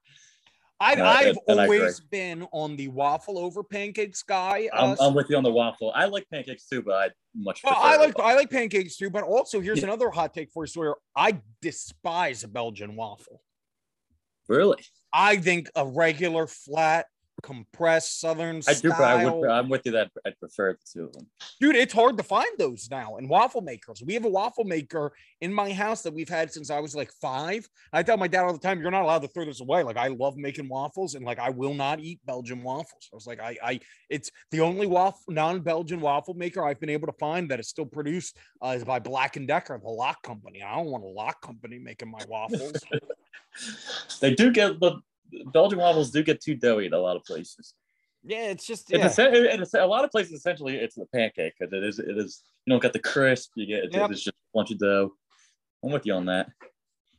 I've, 0.83 0.99
No, 0.99 1.05
I've 1.05 1.27
and- 1.29 1.39
and 1.49 1.61
always 1.61 2.01
been 2.01 2.49
on 2.53 2.75
the 2.77 2.89
waffle 2.89 3.39
over 3.39 3.63
pancakes 3.63 4.23
guy. 4.23 4.69
I'm, 4.73 4.93
uh, 4.93 4.97
I'm 4.99 5.15
with 5.15 5.29
you 5.29 5.37
on 5.37 5.43
the 5.45 5.51
waffle. 5.51 5.93
I 5.95 6.07
like 6.07 6.27
pancakes 6.31 6.67
too, 6.67 6.81
but 6.83 6.95
I 6.95 7.11
much 7.35 7.63
Well, 7.63 7.75
prefer 7.75 7.87
I 7.87 7.97
like 7.97 8.19
I 8.19 8.35
like 8.35 8.51
pancakes 8.51 8.97
too, 8.97 9.11
but 9.11 9.23
also 9.25 9.61
here's 9.61 9.79
Yeah. 9.81 9.85
another 9.85 10.09
hot 10.11 10.33
take 10.33 10.51
for 10.51 10.65
you, 10.65 10.69
Sawyer. 10.69 10.95
I 11.15 11.41
despise 11.61 12.45
a 12.45 12.49
Belgian 12.49 12.97
waffle. 12.97 13.43
really. 14.49 14.83
I 15.13 15.37
think 15.37 15.71
a 15.77 15.87
regular 15.87 16.49
flat 16.49 17.07
compressed 17.43 18.21
southern 18.21 18.61
I 18.69 18.75
do, 18.75 18.91
but 18.91 19.01
I 19.01 19.25
would, 19.25 19.49
I'm 19.49 19.69
with 19.69 19.83
you 19.85 19.93
that 19.93 20.11
I'd 20.27 20.39
prefer 20.39 20.73
the 20.73 20.79
two 20.93 21.05
of 21.05 21.13
them. 21.13 21.27
dude. 21.61 21.77
It's 21.77 21.93
hard 21.93 22.17
to 22.19 22.23
find 22.23 22.51
those 22.59 22.89
now 22.91 23.17
in 23.17 23.29
waffle 23.29 23.61
makers. 23.61 24.03
We 24.05 24.15
have 24.15 24.25
a 24.25 24.29
waffle 24.29 24.65
maker 24.65 25.13
in 25.41 25.53
my 25.53 25.73
house 25.73 26.03
that 26.03 26.13
we've 26.13 26.29
had 26.29 26.53
since 26.53 26.71
I 26.71 26.81
was 26.81 26.95
like 26.95 27.11
five. 27.21 27.69
I 27.93 28.03
tell 28.03 28.17
my 28.17 28.29
dad 28.29 28.45
all 28.45 28.53
the 28.53 28.59
time, 28.59 28.81
"You're 28.81 28.91
not 28.91 29.03
allowed 29.03 29.23
to 29.23 29.29
throw 29.29 29.45
this 29.45 29.61
away." 29.61 29.83
Like 29.83 29.97
I 29.97 30.09
love 30.09 30.37
making 30.37 30.69
waffles, 30.69 31.15
and 31.15 31.25
like 31.25 31.39
I 31.39 31.51
will 31.51 31.75
not 31.75 32.01
eat 32.01 32.21
Belgian 32.27 32.63
waffles. 32.63 33.09
I 33.13 33.17
was 33.17 33.27
like, 33.27 33.41
I, 33.41 33.57
I, 33.63 33.81
it's 34.09 34.31
the 34.51 34.61
only 34.61 34.87
waffle 34.87 35.21
non-Belgian 35.29 36.01
waffle 36.01 36.35
maker 36.35 36.65
I've 36.65 36.81
been 36.81 36.91
able 36.91 37.07
to 37.07 37.19
find 37.19 37.51
that 37.51 37.61
is 37.61 37.69
still 37.69 37.87
produced 37.87 38.37
uh, 38.63 38.75
is 38.77 38.85
by 38.85 38.99
Black 38.99 39.37
and 39.37 39.47
Decker, 39.47 39.79
the 39.83 39.89
lock 39.89 40.23
company. 40.23 40.63
I 40.63 40.77
don't 40.77 40.87
want 40.87 41.05
a 41.05 41.09
lock 41.09 41.41
company 41.43 41.79
making 41.79 42.11
my 42.11 42.25
waffles. 42.29 42.77
They 44.21 44.35
do 44.35 44.53
get 44.53 44.81
the 44.81 45.01
Belgian 45.53 45.79
waffles 45.79 46.11
do 46.11 46.23
get 46.23 46.41
too 46.41 46.55
doughy 46.55 46.87
in 46.87 46.93
a 46.95 46.99
lot 46.99 47.17
of 47.17 47.25
places. 47.25 47.75
yeah, 48.25 48.51
it's 48.51 48.67
just 48.67 48.91
It's, 48.91 48.99
yeah. 48.99 49.07
essen- 49.07 49.35
it's 49.63 49.75
a 49.75 49.87
lot 49.87 50.05
of 50.05 50.11
places 50.11 50.33
essentially 50.35 50.77
it's 50.77 50.95
the 50.97 51.07
pancake 51.07 51.55
because 51.59 51.73
it 51.73 51.83
is 51.85 51.99
it 51.99 52.17
is 52.19 52.43
you 52.67 52.71
don't 52.73 52.83
get 52.83 52.93
the 52.93 52.99
crisp 52.99 53.51
you 53.57 53.67
get 53.67 53.85
it's, 53.85 53.95
Yep. 53.97 54.11
it's 54.11 54.23
just 54.25 54.37
a 54.37 54.53
bunch 54.59 54.71
of 54.71 54.79
dough. 54.79 55.13
I'm 55.83 55.91
with 55.93 56.05
you 56.07 56.13
on 56.15 56.27
that. 56.27 56.49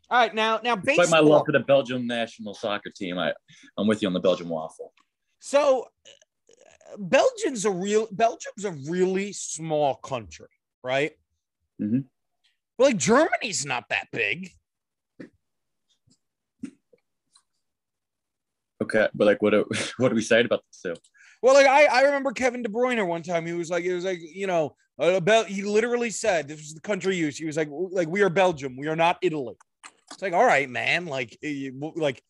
All 0.09 0.20
right, 0.20 0.36
now 0.36 0.59
now 0.64 0.76
Despite 0.76 1.09
my 1.09 1.20
love 1.20 1.45
for 1.45 1.51
the 1.53 1.62
Belgium 1.62 2.05
national 2.05 2.53
soccer 2.53 2.91
team, 2.91 3.18
I 3.18 3.34
I'm 3.78 3.88
with 3.88 4.01
you 4.01 4.07
on 4.07 4.14
the 4.14 4.20
Belgian 4.20 4.49
waffle. 4.49 4.93
So 5.39 5.88
uh, 6.93 6.97
Belgium's 6.99 7.66
a 7.66 7.72
real 7.72 8.07
Belgium's 8.12 8.66
a 8.66 8.72
really 8.91 9.34
small 9.34 9.95
country, 9.95 10.49
right? 10.84 11.14
Mhm. 11.82 12.03
But 12.78 12.84
like 12.84 12.97
Germany's 12.97 13.66
not 13.66 13.86
that 13.89 14.07
big. 14.12 14.51
Okay, 18.82 19.08
but 19.14 19.26
like 19.26 19.42
what 19.42 19.54
are, 19.54 19.66
what 19.98 20.12
are 20.12 20.16
we 20.16 20.22
saying 20.22 20.46
about 20.46 20.64
this 20.68 20.82
too? 20.82 20.96
Well, 21.42 21.54
like 21.54 21.68
I, 21.68 21.86
I 21.86 22.02
remember 22.04 22.32
Kevin 22.32 22.62
De 22.62 22.70
Bruyne 22.70 23.06
one 23.08 23.24
time. 23.24 23.46
He 23.46 23.54
was 23.54 23.70
like, 23.70 23.84
it 23.84 23.94
was 23.94 24.06
like, 24.06 24.20
you 24.22 24.48
know, 24.48 24.76
about 25.00 25.48
he 25.48 25.64
literally 25.64 26.12
said 26.12 26.48
this 26.48 26.58
was 26.58 26.74
the 26.74 26.82
country 26.82 27.16
use. 27.16 27.38
He 27.38 27.46
was 27.46 27.58
like, 27.58 27.70
like 27.72 28.08
we 28.08 28.22
are 28.22 28.30
Belgium, 28.30 28.78
we 28.78 28.88
are 28.88 28.96
not 28.96 29.18
Italy. 29.22 29.56
It's 30.12 30.22
like, 30.22 30.34
all 30.34 30.46
right, 30.46 30.70
man, 30.70 31.06
like, 31.06 31.38
eh, 31.44 31.48
you- 31.48 31.94
like, 31.96 32.22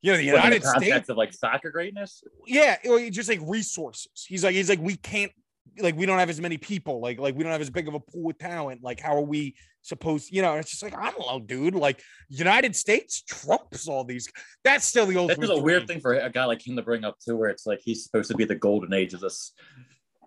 you 0.00 0.12
know, 0.12 0.16
the 0.16 0.24
United 0.24 0.62
the 0.62 0.80
States, 0.80 1.08
of 1.08 1.16
like 1.16 1.32
soccer 1.32 1.70
greatness? 1.70 2.22
yeah, 2.46 2.76
just 3.10 3.28
like 3.28 3.40
resources. 3.42 4.24
He's 4.26 4.44
like, 4.44 4.54
he's 4.54 4.68
like, 4.68 4.80
we 4.80 4.96
can't, 4.96 5.32
like, 5.78 5.96
we 5.96 6.06
don't 6.06 6.18
have 6.18 6.30
as 6.30 6.40
many 6.40 6.56
people, 6.56 7.00
like, 7.00 7.18
like 7.18 7.36
we 7.36 7.42
don't 7.42 7.52
have 7.52 7.60
as 7.60 7.70
big 7.70 7.86
of 7.88 7.94
a 7.94 8.00
pool 8.00 8.30
of 8.30 8.38
talent. 8.38 8.82
Like, 8.82 9.00
how 9.00 9.14
are 9.16 9.22
we 9.22 9.56
supposed, 9.88 10.32
you 10.32 10.42
know? 10.42 10.54
It's 10.56 10.70
just 10.70 10.82
like, 10.82 10.96
I 10.96 11.10
don't 11.10 11.26
know, 11.26 11.40
dude. 11.40 11.74
Like, 11.74 12.02
United 12.28 12.76
States 12.76 13.22
trumps 13.22 13.88
all 13.88 14.04
these. 14.04 14.30
That's 14.64 14.84
still 14.84 15.06
the 15.06 15.16
old. 15.16 15.30
Just 15.30 15.52
a 15.52 15.56
weird 15.56 15.86
thing 15.86 16.00
for 16.00 16.14
a 16.14 16.30
guy 16.30 16.44
like 16.44 16.66
him 16.66 16.76
to 16.76 16.82
bring 16.82 17.04
up 17.04 17.16
too, 17.18 17.36
where 17.36 17.50
it's 17.50 17.66
like 17.66 17.80
he's 17.82 18.04
supposed 18.04 18.30
to 18.30 18.36
be 18.36 18.44
the 18.44 18.54
golden 18.54 18.92
age 18.92 19.14
of 19.14 19.20
this 19.20 19.52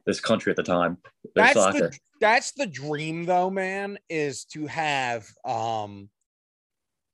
this 0.06 0.20
country 0.20 0.52
at 0.52 0.56
the 0.56 0.64
time. 0.64 0.98
That's 1.36 1.54
soccer. 1.54 1.90
the 1.90 2.00
that's 2.20 2.52
the 2.54 2.66
dream, 2.66 3.26
though, 3.26 3.50
man. 3.50 4.00
Is 4.10 4.46
to 4.46 4.68
have 4.68 5.28
um. 5.46 6.10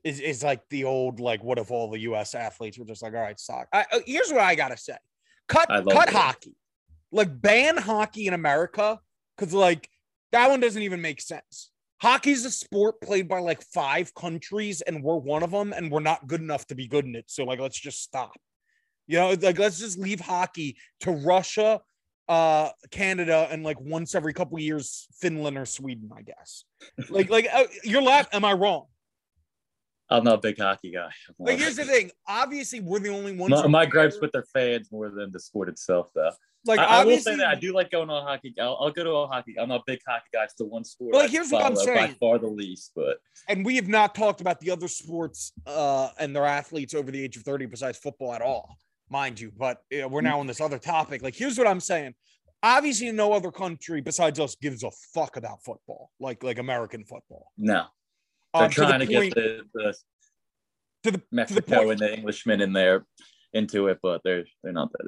Is, 0.04 0.22
is 0.22 0.41
like 0.41 0.62
the 0.70 0.86
old 0.86 1.20
like 1.20 1.43
what 1.43 1.58
if 1.58 1.70
all 1.70 1.89
the 1.89 2.00
U.S. 2.02 2.34
athletes 2.34 2.78
were 2.78 2.86
just 2.86 3.04
like 3.04 3.14
all 3.14 3.20
right 3.20 3.38
soccer? 3.38 3.68
I, 3.74 3.86
uh, 3.91 4.00
here's 4.06 4.32
what 4.32 4.39
I 4.39 4.56
gotta 4.56 4.78
say: 4.78 4.95
cut 5.50 5.68
cut 5.68 6.10
hockey, 6.10 6.56
like 7.12 7.41
ban 7.41 7.76
hockey 7.76 8.28
in 8.28 8.34
America 8.34 9.00
because 9.36 9.54
like 9.54 9.89
that 10.32 10.50
one 10.50 10.60
doesn't 10.60 10.82
even 10.82 11.02
make 11.02 11.22
sense. 11.22 11.72
Hockey's 12.00 12.45
a 12.45 12.52
sport 12.52 13.02
played 13.02 13.28
by 13.28 13.39
like 13.39 13.62
five 13.62 14.14
countries, 14.14 14.82
and 14.82 15.04
we're 15.04 15.16
one 15.16 15.43
of 15.43 15.52
them, 15.52 15.74
and 15.74 15.91
we're 15.91 16.00
not 16.00 16.28
good 16.28 16.41
enough 16.41 16.68
to 16.68 16.76
be 16.76 16.88
good 16.88 17.06
in 17.06 17.16
it. 17.16 17.26
So 17.28 17.43
like, 17.43 17.60
let's 17.60 17.80
just 17.80 18.04
stop. 18.04 18.38
You 19.08 19.18
know, 19.20 19.30
like 19.41 19.58
let's 19.58 19.80
just 19.80 19.98
leave 19.98 20.20
hockey 20.20 20.78
to 21.02 21.12
Russia, 21.12 21.82
uh 22.28 22.70
Canada 22.91 23.48
and 23.50 23.64
like 23.64 23.80
once 23.80 24.14
every 24.14 24.34
couple 24.34 24.60
years 24.60 25.08
Finland 25.14 25.58
or 25.58 25.66
Sweden, 25.66 26.10
I 26.16 26.22
guess. 26.24 26.66
Like 27.10 27.30
like 27.30 27.48
uh, 27.52 27.64
you're 27.84 28.02
laughing. 28.02 28.32
Am 28.34 28.45
I 28.45 28.54
wrong? 28.54 28.86
I'm 30.10 30.24
not 30.24 30.36
a 30.36 30.41
big 30.41 30.58
hockey 30.58 30.91
guy. 30.91 31.10
Like 31.38 31.60
here's 31.60 31.76
the 31.76 31.86
thing. 31.86 32.12
Obviously, 32.28 32.80
we're 32.80 33.00
the 33.00 33.10
only 33.10 33.36
ones. 33.36 33.52
my, 33.52 33.68
my 33.68 33.86
gripes 33.86 34.20
with 34.22 34.32
their 34.32 34.45
fans 34.54 34.91
more 34.91 35.10
than 35.10 35.32
the 35.32 35.39
sport 35.39 35.70
itself, 35.70 36.10
though. 36.16 36.32
Like 36.68 36.80
I, 36.80 36.84
I 36.84 36.88
will 37.03 37.11
obviously, 37.13 37.34
say 37.34 37.38
that 37.38 37.47
I 37.47 37.55
do 37.55 37.74
like 37.74 37.91
going 37.91 38.07
to 38.07 38.15
a 38.15 38.22
hockey. 38.22 38.53
I'll, 38.59 38.78
I'll 38.80 38.91
go 38.91 39.03
to 39.03 39.09
a 39.11 39.28
hockey. 39.28 39.55
I'm 39.59 39.70
not 39.70 39.82
a 39.82 39.84
big 39.88 39.99
hockey 40.07 40.26
guy. 40.34 40.43
It's 40.43 40.53
the 40.55 40.65
one 40.65 40.84
sport. 40.84 41.13
Like, 41.15 41.30
here's 41.30 41.51
what 41.51 41.63
I'm 41.65 41.76
saying. 41.76 42.11
By 42.11 42.18
far 42.20 42.39
the 42.39 42.47
least, 42.47 42.91
but 42.95 43.18
and 43.47 43.65
we 43.65 43.76
have 43.78 43.88
not 43.88 44.13
talked 44.15 44.41
about 44.41 44.59
the 44.59 44.72
other 44.72 44.88
sports 44.88 45.53
uh 45.65 46.09
and 46.20 46.36
their 46.36 46.45
athletes 46.45 46.93
over 46.93 47.11
the 47.11 47.24
age 47.24 47.38
of 47.38 47.43
30 47.43 47.65
besides 47.68 47.97
football 47.97 48.34
at 48.34 48.41
all, 48.41 48.78
mind 49.09 49.39
you. 49.39 49.51
But 49.57 49.78
you 49.89 50.01
know, 50.01 50.07
we're 50.07 50.22
now 50.22 50.39
on 50.39 50.47
this 50.47 50.61
other 50.61 50.80
topic. 50.80 51.22
Like, 51.24 51.36
here's 51.36 51.57
what 51.57 51.68
I'm 51.68 51.80
saying. 51.80 52.13
Obviously, 52.63 53.11
no 53.11 53.34
other 53.34 53.51
country 53.51 54.01
besides 54.01 54.39
us 54.39 54.55
gives 54.55 54.84
a 54.84 54.89
fuck 55.13 55.38
about 55.38 55.63
football, 55.63 56.11
like 56.20 56.43
like 56.43 56.57
American 56.59 57.03
football. 57.03 57.51
no. 57.57 57.86
They're 58.53 58.63
Um, 58.63 58.72
to 58.72 58.80
the 58.82 58.86
trying 58.88 58.99
to, 59.01 59.05
point- 59.07 59.36
get 59.36 59.43
the, 59.43 59.61
the 59.74 59.93
to 61.03 61.11
the 61.11 61.22
Mexico 61.32 61.76
point- 61.84 61.91
and 61.91 61.99
the 61.99 62.13
Englishmen 62.13 62.61
in 62.61 62.74
there 62.74 63.05
into 63.54 63.88
it, 63.88 64.00
but 64.02 64.22
they're 64.24 64.45
they're 64.64 64.74
not 64.74 64.91
that. 64.93 65.08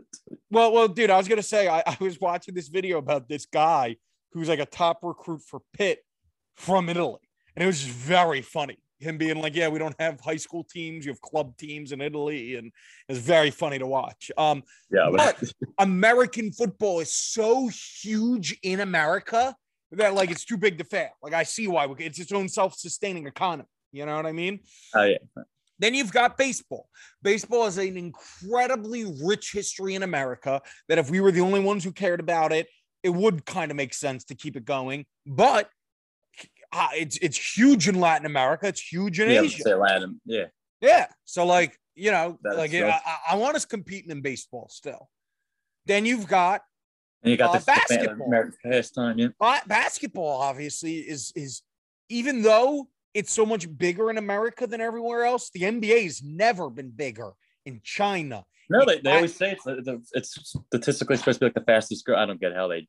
Well, 0.49 0.71
well, 0.71 0.87
dude, 0.87 1.09
I 1.09 1.17
was 1.17 1.27
gonna 1.27 1.43
say 1.43 1.67
I, 1.67 1.83
I 1.85 1.97
was 1.99 2.19
watching 2.19 2.55
this 2.55 2.67
video 2.67 2.97
about 2.97 3.27
this 3.27 3.45
guy 3.45 3.97
who's 4.31 4.49
like 4.49 4.59
a 4.59 4.65
top 4.65 4.99
recruit 5.03 5.41
for 5.41 5.61
Pitt 5.73 5.99
from 6.55 6.89
Italy, 6.89 7.21
and 7.55 7.63
it 7.63 7.67
was 7.67 7.81
just 7.81 7.93
very 7.93 8.41
funny. 8.41 8.77
Him 8.99 9.17
being 9.17 9.41
like, 9.41 9.55
"Yeah, 9.55 9.69
we 9.69 9.79
don't 9.79 9.95
have 9.99 10.19
high 10.19 10.37
school 10.37 10.63
teams; 10.63 11.05
you 11.05 11.11
have 11.11 11.21
club 11.21 11.55
teams 11.57 11.91
in 11.91 12.01
Italy," 12.01 12.55
and 12.55 12.71
it's 13.07 13.19
very 13.19 13.51
funny 13.51 13.79
to 13.79 13.87
watch. 13.87 14.31
Um, 14.37 14.63
Yeah, 14.91 15.09
but, 15.15 15.41
American 15.77 16.51
football 16.51 16.99
is 16.99 17.13
so 17.13 17.69
huge 18.01 18.57
in 18.61 18.81
America 18.81 19.55
that 19.91 20.13
like 20.13 20.31
it's 20.31 20.45
too 20.45 20.57
big 20.57 20.77
to 20.77 20.83
fail. 20.83 21.11
Like 21.21 21.33
I 21.33 21.43
see 21.43 21.67
why 21.67 21.87
it's 21.99 22.19
its 22.19 22.31
own 22.31 22.49
self-sustaining 22.49 23.25
economy. 23.25 23.69
You 23.91 24.05
know 24.05 24.15
what 24.15 24.25
I 24.25 24.31
mean? 24.31 24.59
oh 24.95 25.03
yeah, 25.03 25.17
Then 25.79 25.93
you've 25.93 26.11
got 26.11 26.37
baseball. 26.37 26.87
Baseball 27.23 27.65
has 27.65 27.77
an 27.77 27.97
incredibly 27.97 29.05
rich 29.23 29.51
history 29.53 29.95
in 29.95 30.03
America 30.03 30.61
that 30.89 30.97
if 30.97 31.09
we 31.09 31.21
were 31.21 31.31
the 31.31 31.41
only 31.41 31.61
ones 31.61 31.83
who 31.83 31.91
cared 31.91 32.19
about 32.19 32.51
it, 32.51 32.67
it 33.01 33.09
would 33.09 33.45
kind 33.45 33.71
of 33.71 33.77
make 33.77 33.93
sense 33.93 34.25
to 34.25 34.35
keep 34.35 34.57
it 34.57 34.65
going. 34.65 35.05
But 35.25 35.69
uh, 36.71 36.89
it's 36.93 37.17
it's 37.17 37.57
huge 37.57 37.87
in 37.87 37.99
Latin 37.99 38.25
America. 38.25 38.67
It's 38.67 38.81
huge 38.81 39.19
in 39.19 39.29
yeah, 39.29 39.41
Asia. 39.41 39.63
say 39.63 39.73
Latin. 39.73 40.21
Yeah, 40.25 40.45
Yeah. 40.81 41.07
So 41.25 41.45
like, 41.45 41.77
you 41.95 42.11
know, 42.11 42.37
like 42.43 42.73
is 42.73 42.83
I. 42.83 42.89
I, 43.05 43.17
I 43.31 43.35
want 43.35 43.55
us 43.55 43.65
competing 43.65 44.11
in 44.11 44.21
baseball 44.21 44.67
still. 44.69 45.09
Then 45.85 46.05
you've 46.05 46.27
got 46.27 46.61
and 47.23 47.31
you 47.31 47.37
got 47.37 47.55
Uh, 47.55 47.59
the 47.59 47.65
basketball. 47.65 48.27
American 48.27 48.53
pastime. 48.63 49.17
Yeah, 49.17 49.27
ba- 49.39 49.63
basketball 49.65 50.41
obviously 50.41 50.97
is 50.97 51.31
is 51.35 51.61
even 52.09 52.41
though 52.41 52.87
it's 53.13 53.31
so 53.31 53.45
much 53.45 53.65
bigger 53.77 54.09
in 54.09 54.17
America 54.17 54.67
than 54.67 54.81
everywhere 54.81 55.25
else, 55.25 55.49
the 55.53 55.61
NBA 55.61 56.03
has 56.03 56.21
never 56.23 56.69
been 56.69 56.91
bigger 56.91 57.31
in 57.65 57.81
China. 57.83 58.45
no, 58.69 58.85
they, 58.85 58.99
they 58.99 59.15
always 59.15 59.35
say 59.35 59.57
it's 59.65 60.09
it's 60.13 60.57
statistically 60.67 61.17
supposed 61.17 61.39
to 61.39 61.45
be 61.45 61.45
like 61.47 61.55
the 61.55 61.61
fastest 61.61 62.05
growing. 62.05 62.21
I 62.21 62.25
don't 62.25 62.39
get 62.39 62.55
how 62.55 62.67
they 62.67 62.87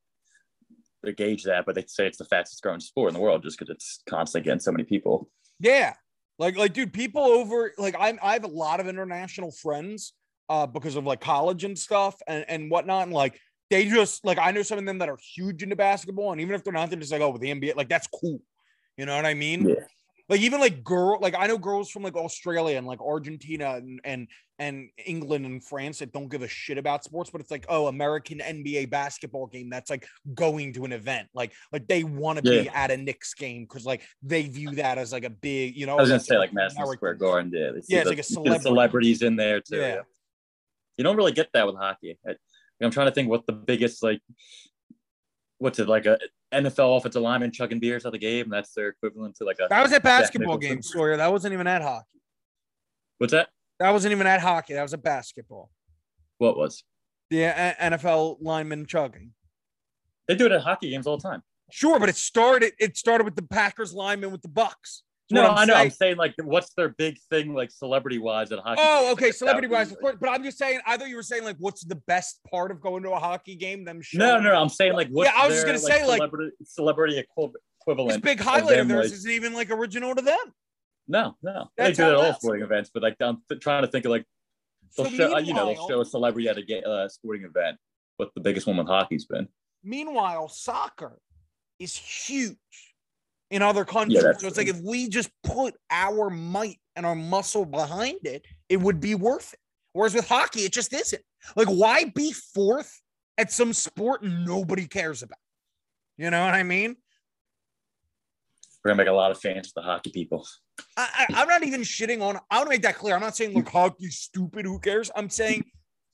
they 1.02 1.12
gauge 1.12 1.44
that, 1.44 1.64
but 1.64 1.74
they 1.74 1.84
say 1.86 2.06
it's 2.06 2.18
the 2.18 2.24
fastest 2.26 2.62
growing 2.62 2.80
sport 2.80 3.08
in 3.08 3.14
the 3.14 3.20
world 3.20 3.42
just 3.42 3.58
because 3.58 3.74
it's 3.74 4.02
constantly 4.08 4.44
getting 4.44 4.60
so 4.60 4.72
many 4.72 4.84
people. 4.84 5.28
Yeah. 5.58 5.94
Like 6.38 6.56
like 6.56 6.72
dude, 6.72 6.92
people 6.92 7.22
over 7.22 7.72
like 7.78 7.94
I'm 7.98 8.18
I 8.22 8.34
have 8.34 8.44
a 8.44 8.48
lot 8.48 8.80
of 8.80 8.88
international 8.88 9.52
friends 9.52 10.12
uh 10.48 10.66
because 10.66 10.96
of 10.96 11.04
like 11.04 11.20
college 11.20 11.64
and 11.64 11.78
stuff 11.78 12.16
and, 12.26 12.44
and 12.48 12.70
whatnot. 12.70 13.04
And 13.04 13.12
like 13.12 13.38
they 13.70 13.88
just 13.88 14.24
like 14.24 14.38
I 14.38 14.50
know 14.50 14.62
some 14.62 14.78
of 14.78 14.84
them 14.84 14.98
that 14.98 15.08
are 15.08 15.18
huge 15.34 15.62
into 15.62 15.76
basketball, 15.76 16.32
and 16.32 16.40
even 16.40 16.54
if 16.54 16.64
they're 16.64 16.72
not, 16.72 16.90
they're 16.90 16.98
just 16.98 17.12
like, 17.12 17.20
oh, 17.20 17.30
with 17.30 17.40
the 17.40 17.50
NBA, 17.54 17.76
like 17.76 17.88
that's 17.88 18.08
cool. 18.08 18.40
You 18.96 19.06
know 19.06 19.16
what 19.16 19.26
I 19.26 19.34
mean? 19.34 19.68
Yeah. 19.68 19.74
Like 20.30 20.42
even 20.42 20.60
like 20.60 20.84
girl, 20.84 21.18
like 21.20 21.34
I 21.36 21.48
know 21.48 21.58
girls 21.58 21.90
from 21.90 22.04
like 22.04 22.14
Australia 22.14 22.78
and 22.78 22.86
like 22.86 23.00
Argentina 23.00 23.74
and 23.74 24.00
and 24.04 24.28
and 24.60 24.90
England 25.04 25.44
and 25.44 25.64
France 25.64 25.98
that 25.98 26.12
don't 26.12 26.28
give 26.28 26.42
a 26.42 26.48
shit 26.48 26.78
about 26.78 27.02
sports, 27.02 27.30
but 27.30 27.40
it's 27.40 27.50
like, 27.50 27.66
oh, 27.68 27.88
American 27.88 28.38
NBA 28.38 28.90
basketball 28.90 29.48
game 29.48 29.68
that's 29.70 29.90
like 29.90 30.06
going 30.32 30.72
to 30.74 30.84
an 30.84 30.92
event. 30.92 31.26
Like 31.34 31.52
like 31.72 31.88
they 31.88 32.04
want 32.04 32.36
to 32.36 32.42
be 32.42 32.68
at 32.68 32.92
a 32.92 32.96
Knicks 32.96 33.34
game 33.34 33.64
because 33.64 33.84
like 33.84 34.02
they 34.22 34.42
view 34.42 34.70
that 34.76 34.98
as 34.98 35.12
like 35.12 35.24
a 35.24 35.30
big, 35.30 35.74
you 35.76 35.86
know. 35.86 35.96
I 35.96 36.00
was 36.00 36.10
gonna 36.10 36.20
say 36.20 36.38
like 36.38 36.52
Madison 36.52 36.82
American- 36.82 36.98
Square 36.98 37.14
Garden. 37.14 37.52
Yeah, 37.52 37.60
Yeah, 37.60 37.70
it's 37.74 37.88
the- 37.88 38.04
like 38.10 38.18
a 38.20 38.22
celebrity. 38.22 38.62
celebrities 38.62 39.22
in 39.22 39.34
there 39.34 39.60
too. 39.60 39.78
Yeah. 39.78 39.88
Yeah. 39.88 40.00
You 40.96 41.02
don't 41.02 41.16
really 41.16 41.32
get 41.32 41.48
that 41.54 41.66
with 41.66 41.74
hockey. 41.74 42.20
I, 42.24 42.36
I'm 42.80 42.92
trying 42.92 43.08
to 43.08 43.12
think 43.12 43.28
what 43.28 43.46
the 43.46 43.52
biggest 43.52 44.00
like, 44.00 44.20
what's 45.58 45.80
it 45.80 45.88
like 45.88 46.06
a 46.06 46.18
NFL 46.52 46.98
offensive 46.98 47.22
lineman 47.22 47.52
chugging 47.52 47.78
beers 47.78 48.04
at 48.04 48.12
the 48.12 48.18
game. 48.18 48.48
That's 48.48 48.72
their 48.74 48.88
equivalent 48.88 49.36
to 49.36 49.44
like 49.44 49.58
a. 49.60 49.66
That 49.68 49.82
was 49.82 49.92
at 49.92 50.02
basketball 50.02 50.58
game, 50.58 50.82
Sawyer. 50.82 51.16
That 51.16 51.30
wasn't 51.30 51.54
even 51.54 51.66
at 51.66 51.82
hockey. 51.82 52.20
What's 53.18 53.32
that? 53.32 53.48
That 53.78 53.90
wasn't 53.90 54.12
even 54.12 54.26
at 54.26 54.40
hockey. 54.40 54.74
That 54.74 54.82
was 54.82 54.94
at 54.94 55.02
basketball. 55.02 55.70
What 56.38 56.56
was? 56.56 56.84
The 57.30 57.46
uh, 57.46 57.74
NFL 57.80 58.38
lineman 58.40 58.86
chugging. 58.86 59.32
They 60.26 60.34
do 60.34 60.46
it 60.46 60.52
at 60.52 60.62
hockey 60.62 60.90
games 60.90 61.06
all 61.06 61.16
the 61.16 61.28
time. 61.28 61.42
Sure, 61.70 62.00
but 62.00 62.08
it 62.08 62.16
started. 62.16 62.72
It 62.78 62.96
started 62.96 63.24
with 63.24 63.36
the 63.36 63.42
Packers 63.42 63.94
lineman 63.94 64.32
with 64.32 64.42
the 64.42 64.48
Bucks. 64.48 65.02
No, 65.30 65.46
I'm 65.46 65.58
I 65.58 65.64
know. 65.64 65.74
I'm 65.74 65.80
saying. 65.90 65.90
saying 65.90 66.16
like, 66.16 66.34
what's 66.42 66.74
their 66.74 66.90
big 66.90 67.18
thing 67.30 67.54
like 67.54 67.70
celebrity 67.70 68.18
wise 68.18 68.50
at 68.52 68.58
hockey? 68.58 68.80
Oh, 68.84 69.12
okay, 69.12 69.30
celebrity 69.30 69.68
wise, 69.68 69.92
of 69.92 70.00
course. 70.00 70.16
But 70.20 70.30
I'm 70.30 70.42
just 70.42 70.58
saying. 70.58 70.80
I 70.86 70.96
thought 70.96 71.08
you 71.08 71.16
were 71.16 71.22
saying 71.22 71.44
like, 71.44 71.56
what's 71.58 71.84
the 71.84 71.96
best 72.06 72.40
part 72.50 72.70
of 72.70 72.80
going 72.80 73.02
to 73.04 73.10
a 73.10 73.18
hockey 73.18 73.54
game? 73.54 73.84
Them 73.84 74.02
showing. 74.02 74.26
No, 74.26 74.40
no, 74.40 74.60
I'm 74.60 74.68
saying 74.68 74.94
like, 74.94 75.08
what's 75.08 75.30
Yeah, 75.30 75.40
I 75.40 75.46
was 75.46 75.56
just 75.56 75.66
gonna 75.66 75.78
say, 75.78 76.06
like- 76.06 76.18
celebrity 76.18 76.52
celebrity 76.64 77.18
equi- 77.18 77.52
This 77.86 78.16
big 78.18 78.40
highlight 78.40 78.62
of 78.62 78.68
them, 78.68 78.88
theirs 78.88 79.06
like- 79.06 79.12
isn't 79.12 79.30
even 79.30 79.54
like 79.54 79.70
original 79.70 80.14
to 80.14 80.22
them. 80.22 80.54
No, 81.08 81.36
no, 81.42 81.68
That's 81.76 81.96
they 81.96 82.04
do 82.04 82.10
it 82.10 82.12
at 82.12 82.24
all 82.24 82.34
sporting 82.34 82.62
events, 82.62 82.90
but 82.92 83.02
like 83.02 83.16
I'm 83.20 83.42
trying 83.60 83.82
to 83.82 83.88
think 83.88 84.04
of 84.04 84.10
like 84.10 84.24
they'll 84.96 85.10
show, 85.10 85.34
uh, 85.34 85.38
you 85.38 85.54
know, 85.54 85.66
they'll 85.66 85.88
show 85.88 86.00
a 86.00 86.04
celebrity 86.04 86.48
at 86.48 86.56
a 86.56 86.88
uh, 86.88 87.08
sporting 87.08 87.44
event. 87.44 87.78
What 88.16 88.30
the 88.34 88.40
biggest 88.40 88.66
one 88.66 88.76
with 88.76 88.86
hockey's 88.86 89.24
been? 89.24 89.48
Meanwhile, 89.82 90.48
soccer 90.50 91.18
is 91.78 91.96
huge 91.96 92.89
in 93.50 93.62
other 93.62 93.84
countries. 93.84 94.22
Yeah, 94.22 94.32
so 94.38 94.46
it's 94.46 94.56
like 94.56 94.68
if 94.68 94.80
we 94.80 95.08
just 95.08 95.30
put 95.42 95.74
our 95.90 96.30
might 96.30 96.78
and 96.96 97.04
our 97.04 97.14
muscle 97.14 97.64
behind 97.64 98.20
it, 98.24 98.46
it 98.68 98.78
would 98.78 99.00
be 99.00 99.14
worth 99.14 99.52
it. 99.52 99.58
Whereas 99.92 100.14
with 100.14 100.28
hockey, 100.28 100.60
it 100.60 100.72
just 100.72 100.92
isn't. 100.92 101.22
Like, 101.56 101.68
why 101.68 102.04
be 102.04 102.32
fourth 102.32 103.00
at 103.38 103.50
some 103.50 103.72
sport 103.72 104.22
nobody 104.22 104.86
cares 104.86 105.22
about? 105.22 105.38
You 106.16 106.30
know 106.30 106.44
what 106.44 106.54
I 106.54 106.62
mean? 106.62 106.96
We're 108.84 108.90
gonna 108.90 108.98
make 108.98 109.08
a 109.08 109.12
lot 109.12 109.30
of 109.30 109.38
fans 109.38 109.68
of 109.68 109.74
the 109.74 109.82
hockey 109.82 110.10
people. 110.10 110.46
I, 110.96 111.26
I, 111.28 111.42
I'm 111.42 111.48
not 111.48 111.64
even 111.64 111.82
shitting 111.82 112.22
on. 112.22 112.38
I 112.50 112.58
want 112.58 112.66
to 112.66 112.70
make 112.70 112.82
that 112.82 112.96
clear. 112.96 113.14
I'm 113.14 113.20
not 113.20 113.36
saying 113.36 113.54
look 113.54 113.68
hockey's 113.68 114.16
stupid. 114.16 114.64
Who 114.64 114.78
cares? 114.78 115.10
I'm 115.14 115.28
saying 115.28 115.64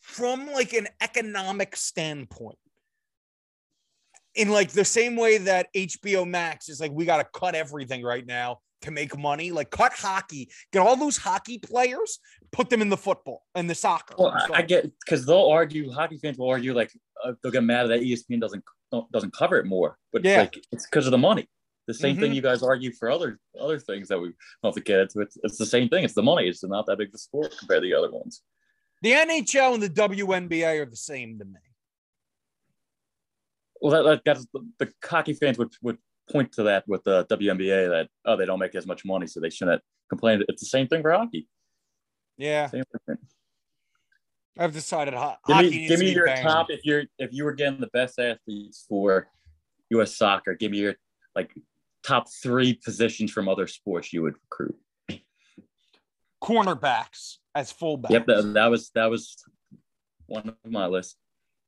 from 0.01 0.47
like 0.53 0.73
an 0.73 0.89
economic 1.01 1.77
standpoint, 1.77 2.59
in 4.37 4.51
like 4.51 4.71
the 4.71 4.85
same 4.85 5.17
way 5.17 5.39
that 5.39 5.69
HBO 5.75 6.27
Max 6.29 6.69
is 6.69 6.81
like 6.81 6.93
we 6.93 7.05
got 7.05 7.19
to 7.19 7.39
cut 7.39 7.55
everything 7.55 8.03
right 8.03 8.25
now 8.27 8.59
to 8.83 8.91
make 8.91 9.17
money. 9.19 9.51
Like 9.51 9.71
cut 9.71 9.93
hockey, 9.93 10.51
get 10.73 10.81
all 10.81 10.97
those 10.97 11.17
hockey 11.17 11.59
players, 11.59 12.19
put 12.53 12.71
them 12.71 12.83
in 12.83 12.89
the 12.89 12.97
football 12.97 13.43
and 13.55 13.69
the 13.69 13.75
soccer. 13.75 14.15
Well, 14.19 14.29
and 14.33 14.55
I, 14.55 14.63
get 14.63 14.91
because 15.05 15.27
they'll 15.27 15.49
argue. 15.49 15.91
Hockey 15.91 16.19
fans 16.19 16.39
will 16.39 16.51
argue 16.51 16.75
like 16.75 16.93
uh, 17.25 17.33
they'll 17.43 17.53
get 17.53 17.65
mad 17.65 17.85
that 17.89 18.01
ESPN 18.03 18.41
doesn't 18.41 18.63
doesn't 19.13 19.33
cover 19.33 19.57
it 19.59 19.67
more, 19.67 19.99
but 20.13 20.25
Yeah. 20.25 20.41
like 20.43 20.59
it's 20.71 20.87
because 20.87 21.07
of 21.07 21.11
the 21.11 21.19
money. 21.19 21.49
The 21.87 21.95
same 21.95 22.19
thing 22.19 22.33
Mhm. 22.33 22.37
you 22.37 22.43
guys 22.43 22.63
argue 22.63 22.93
for 22.93 23.11
other 23.11 23.39
other 23.61 23.79
things 23.79 24.09
that 24.09 24.19
we 24.21 24.29
don't 24.29 24.37
have 24.65 24.75
to 24.75 24.81
get 24.81 25.01
into. 25.01 25.21
It's, 25.21 25.39
it's 25.43 25.57
the 25.59 25.67
same 25.67 25.89
thing. 25.89 26.05
It's 26.05 26.15
the 26.15 26.23
money. 26.23 26.49
It's 26.49 26.63
not 26.65 26.85
that 26.87 26.99
big 26.99 27.09
of 27.09 27.15
a 27.15 27.19
sport 27.19 27.55
compared 27.59 27.83
to 27.83 27.89
the 27.89 27.95
other 27.95 28.11
ones. 28.11 28.43
the 29.03 29.13
NHL 29.13 29.75
and 29.75 29.83
the 29.83 29.89
WNBA 29.91 30.81
are 30.81 30.87
the 30.87 30.97
same 30.97 31.39
to 31.39 31.45
me. 31.45 31.61
Well, 33.81 33.93
that, 33.93 34.09
that 34.09 34.23
that's 34.25 34.47
the, 34.79 34.93
hockey 35.05 35.35
fans 35.35 35.59
would 35.59 35.73
would 35.83 35.99
point 36.31 36.53
to 36.53 36.65
that 36.65 36.87
with 36.89 37.05
the 37.05 37.25
WNBA 37.27 37.89
that 37.89 38.09
oh 38.25 38.37
they 38.37 38.47
don't 38.47 38.59
make 38.59 38.75
as 38.75 38.87
much 38.87 39.05
money 39.05 39.27
so 39.27 39.41
they 39.41 39.51
shouldn't 39.51 39.83
complain. 40.09 40.43
It's 40.49 40.63
the 40.63 40.67
same 40.67 40.87
thing 40.89 41.03
for 41.03 41.13
hockey. 41.13 41.49
Yeah, 42.37 42.71
I've 44.59 44.73
decided 44.73 45.15
ho- 45.15 45.35
Give 45.47 45.57
hockey 45.57 45.71
me 45.71 45.89
give 45.89 46.01
me 46.01 46.13
your 46.13 46.27
banned. 46.27 46.43
top 46.43 46.71
if 46.71 46.85
you're 46.85 47.05
if 47.19 47.33
you 47.33 47.45
were 47.45 47.53
getting 47.53 47.81
the 47.81 47.89
best 47.89 48.19
athletes 48.19 48.85
for 48.89 49.29
U.S. 49.91 50.17
soccer. 50.17 50.55
Give 50.55 50.71
me 50.71 50.79
your 50.79 50.95
like 51.35 51.53
top 52.03 52.27
three 52.43 52.75
positions 52.75 53.31
from 53.31 53.49
other 53.49 53.67
sports 53.67 54.13
you 54.13 54.23
would 54.23 54.35
recruit. 54.51 54.77
cornerbacks 56.43 57.37
as 57.55 57.73
fullbacks. 57.73 58.11
Yep, 58.11 58.27
that, 58.27 58.53
that 58.55 58.67
was 58.67 58.91
that 58.95 59.11
was 59.11 59.37
one 60.27 60.49
of 60.49 60.71
my 60.71 60.87
list. 60.87 61.17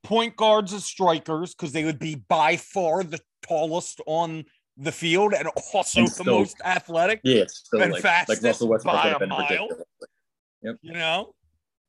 Point 0.08 0.36
guards 0.36 0.72
as 0.72 0.84
strikers 0.84 1.54
because 1.54 1.72
they 1.72 1.84
would 1.84 1.98
be 1.98 2.14
by 2.16 2.56
far 2.56 3.04
the 3.04 3.20
tallest 3.42 4.00
on 4.06 4.44
the 4.78 4.90
field 4.92 5.34
and 5.34 5.48
also 5.74 6.00
And 6.00 6.08
the 6.08 6.24
most 6.24 6.56
athletic, 6.64 7.20
Yeah, 7.24 7.44
still 7.48 7.82
And 7.82 7.92
like, 7.92 8.02
fastest 8.02 8.42
like 8.42 8.48
Russell 8.50 8.68
Westbrook 8.68 8.94
by 8.94 9.10
a 9.10 9.26
mile. 9.26 9.38
ridiculous. 9.42 9.82
you 10.82 10.92
know. 10.92 11.34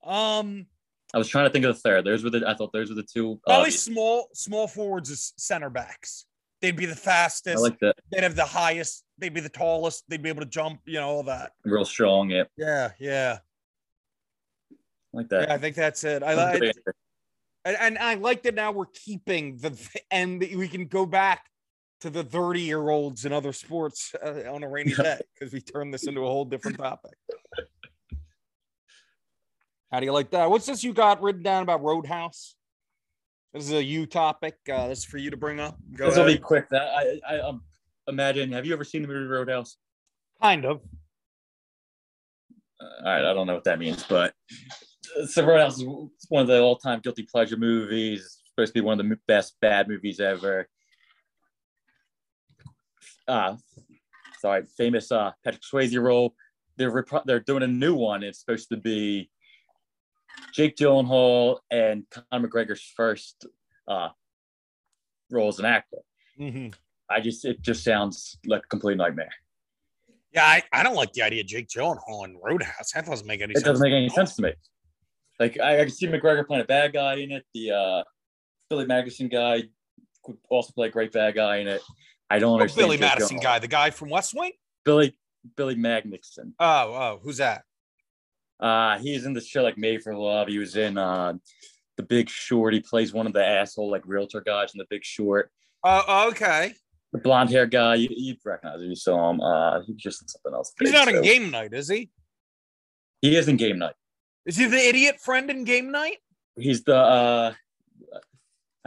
Um 0.04 0.68
I 1.14 1.18
was 1.18 1.28
trying 1.28 1.46
to 1.46 1.50
think 1.50 1.66
of 1.66 1.74
the 1.76 1.80
third. 1.82 2.06
Those 2.06 2.24
were 2.24 2.30
the 2.30 2.44
I 2.48 2.54
thought 2.56 2.72
those 2.74 2.90
were 2.90 2.96
the 2.96 3.04
two. 3.04 3.40
Probably 3.46 3.62
obvious. 3.62 3.82
small 3.84 4.28
small 4.34 4.68
forwards 4.68 5.10
as 5.10 5.34
center 5.38 5.70
backs. 5.70 6.26
They'd 6.62 6.76
be 6.76 6.86
the 6.86 6.92
I 6.92 6.96
fastest. 6.96 7.64
like 7.64 7.80
that. 7.80 7.96
they'd 8.12 8.24
have 8.24 8.36
the 8.36 8.46
highest. 8.46 9.06
They'd 9.18 9.34
be 9.34 9.40
the 9.40 9.50
tallest. 9.50 10.04
They'd 10.10 10.22
be 10.22 10.30
able 10.30 10.42
to 10.42 10.46
jump. 10.50 10.82
You 10.86 11.00
know 11.00 11.08
all 11.10 11.24
that. 11.24 11.52
Real 11.64 11.86
strong. 11.86 12.30
Yeah, 12.30 12.44
Yeah, 12.58 12.92
yeah, 13.00 13.38
I 14.72 14.76
like 15.18 15.28
yeah. 15.32 15.40
that. 15.40 15.52
I 15.52 15.58
think 15.58 15.76
that's 15.76 16.04
it. 16.04 16.22
I 16.22 16.34
like. 16.34 16.62
And, 17.70 17.78
and 17.80 17.98
I 17.98 18.16
like 18.16 18.44
that 18.44 18.56
now 18.56 18.72
we're 18.72 18.86
keeping 18.88 19.58
the 19.58 19.78
and 20.12 20.40
we 20.40 20.68
can 20.68 20.88
go 20.88 21.06
back 21.06 21.46
to 22.02 22.10
the 22.10 22.24
30 22.24 22.62
year 22.62 22.90
olds 22.90 23.26
in 23.26 23.34
other 23.34 23.54
sports 23.54 24.16
uh, 24.24 24.44
on 24.52 24.64
a 24.64 24.70
rainy 24.70 24.94
day 24.94 25.20
because 25.34 25.54
we 25.54 25.62
turned 25.62 25.94
this 25.94 26.08
into 26.08 26.22
a 26.22 26.28
whole 26.28 26.46
different 26.46 26.78
topic. 26.78 27.14
How 29.92 30.00
do 30.00 30.06
you 30.06 30.14
like 30.14 30.32
that? 30.32 30.50
What's 30.50 30.66
this 30.66 30.84
you 30.84 30.94
got 30.94 31.22
written 31.22 31.44
down 31.44 31.64
about 31.64 31.84
Roadhouse? 31.84 32.56
This 33.54 33.64
is 33.64 33.72
a 33.72 33.84
you 33.84 34.06
topic. 34.06 34.56
Uh, 34.72 34.88
this 34.88 35.00
is 35.00 35.06
for 35.06 35.18
you 35.18 35.32
to 35.32 35.38
bring 35.38 35.60
up. 35.60 35.78
Go 35.96 36.08
This 36.08 36.18
will 36.18 36.26
be 36.26 36.38
quick. 36.38 36.70
That 36.70 36.84
I, 36.96 37.20
I 37.28 37.40
um, 37.40 37.64
imagine. 38.08 38.52
Have 38.52 38.68
you 38.68 38.74
ever 38.74 38.84
seen 38.84 39.02
the 39.02 39.08
movie 39.08 39.26
Roadhouse? 39.26 39.78
kind 40.42 40.66
of. 40.66 40.82
Uh, 42.80 42.86
all 42.86 43.04
right, 43.04 43.26
I 43.26 43.34
don't 43.34 43.48
know 43.48 43.56
what 43.56 43.64
that 43.66 43.80
means, 43.80 44.04
but 44.04 44.34
so 45.28 45.46
Roadhouse 45.46 45.80
is 45.80 45.86
one 46.30 46.42
of 46.42 46.48
the 46.48 46.60
all-time 46.62 47.00
guilty 47.02 47.24
pleasure 47.24 47.58
movies. 47.58 48.20
It's 48.22 48.42
supposed 48.50 48.74
to 48.74 48.82
be 48.82 48.86
one 48.86 49.00
of 49.00 49.08
the 49.08 49.18
best 49.28 49.56
bad 49.62 49.88
movies 49.88 50.20
ever. 50.20 50.68
Uh 53.28 53.56
sorry, 54.40 54.64
famous 54.78 55.12
uh 55.12 55.32
Patrick 55.44 55.64
Swayze 55.64 56.02
role. 56.02 56.34
They're 56.78 56.92
repro- 56.92 57.24
they're 57.26 57.40
doing 57.40 57.64
a 57.64 57.68
new 57.68 57.94
one. 57.96 58.24
It's 58.24 58.40
supposed 58.40 58.70
to 58.70 58.78
be 58.78 59.30
Jake 60.54 60.76
Gyllenhaal 60.78 61.60
and 61.70 62.06
Conor 62.10 62.48
McGregor's 62.48 62.82
first 62.96 63.46
uh 63.88 64.10
role 65.30 65.50
as 65.50 65.60
an 65.60 65.66
actor. 65.66 65.98
Mhm. 66.40 66.74
I 67.10 67.20
just 67.22 67.46
it 67.46 67.62
just 67.62 67.84
sounds 67.84 68.38
like 68.46 68.64
a 68.66 68.68
complete 68.68 68.98
nightmare. 68.98 69.34
Yeah, 70.34 70.46
I, 70.46 70.62
I 70.72 70.84
don't 70.84 70.96
like 70.96 71.12
the 71.14 71.24
idea 71.24 71.42
of 71.42 71.48
Jake 71.48 71.68
Gyllenhaal 71.70 72.24
in 72.26 72.38
Roadhouse. 72.38 72.92
That 72.94 73.06
doesn't 73.08 73.26
make 73.26 73.42
any 73.42 73.54
it 73.54 73.58
sense. 73.58 73.66
doesn't 73.66 73.84
make 73.84 73.94
any 73.94 74.10
sense 74.10 74.36
to 74.36 74.44
me. 74.44 74.54
Like 75.40 75.60
I, 75.60 75.76
I 75.80 75.84
can 75.84 75.90
see 75.92 76.08
McGregor 76.08 76.46
playing 76.46 76.64
a 76.64 76.68
bad 76.68 76.94
guy 76.94 77.16
in 77.16 77.32
it. 77.32 77.46
The 77.54 77.72
uh, 77.72 78.04
Billy 78.70 78.86
Magnussen 78.86 79.32
guy 79.32 79.64
could 80.24 80.38
also 80.50 80.72
play 80.74 80.88
a 80.88 80.92
great 80.92 81.12
bad 81.12 81.36
guy 81.36 81.58
in 81.58 81.68
it. 81.68 81.82
I 82.30 82.40
don't 82.40 82.52
Oh, 82.52 82.62
understand. 82.62 82.86
Billy 82.86 82.98
Madison 82.98 83.38
Gyllenhaal. 83.40 83.44
guy, 83.44 83.60
the 83.60 83.68
guy 83.68 83.90
from 83.92 84.10
West 84.10 84.34
Wing. 84.36 84.52
Billy 84.86 85.18
Billy 85.56 85.76
Magnussen. 85.76 86.54
Oh, 86.60 86.94
oh, 86.94 87.20
who's 87.24 87.38
that? 87.38 87.64
Uh, 88.60 88.98
he's 89.00 89.26
in 89.26 89.34
the 89.34 89.40
show 89.42 89.64
like 89.64 89.78
Made 89.78 90.04
for 90.04 90.14
Love. 90.16 90.50
He 90.50 90.58
was 90.58 90.76
in 90.76 90.98
uh, 90.98 91.34
The 91.96 92.04
Big 92.04 92.30
Short. 92.30 92.74
He 92.74 92.82
plays 92.82 93.14
one 93.14 93.26
of 93.26 93.32
the 93.34 93.46
asshole 93.46 93.90
like 93.90 94.04
realtor 94.06 94.42
guys 94.42 94.74
in 94.74 94.80
The 94.80 94.86
Big 94.90 95.06
Short. 95.06 95.50
Oh, 95.84 96.28
okay. 96.30 96.74
The 97.14 97.20
blonde 97.20 97.50
hair 97.50 97.66
guy. 97.66 97.96
You, 97.96 98.10
you'd 98.12 98.38
recognize 98.46 98.82
him. 98.82 98.90
You 98.90 98.96
saw 98.96 99.30
him. 99.30 99.40
Uh, 99.40 99.82
he 99.84 99.94
just 99.94 100.30
something 100.30 100.54
else. 100.54 100.74
He's 100.78 100.92
not 100.92 101.08
in 101.08 101.22
game 101.22 101.50
night, 101.50 101.74
is 101.74 101.88
he? 101.88 102.10
He 103.22 103.36
is 103.38 103.48
in 103.48 103.56
Game 103.58 103.80
Night. 103.80 103.96
Is 104.46 104.58
he 104.58 104.66
the 104.66 104.78
idiot 104.78 105.20
friend 105.20 105.50
in 105.50 105.64
game 105.64 105.92
night? 105.92 106.18
He's 106.56 106.84
the. 106.84 106.96
uh 106.96 107.54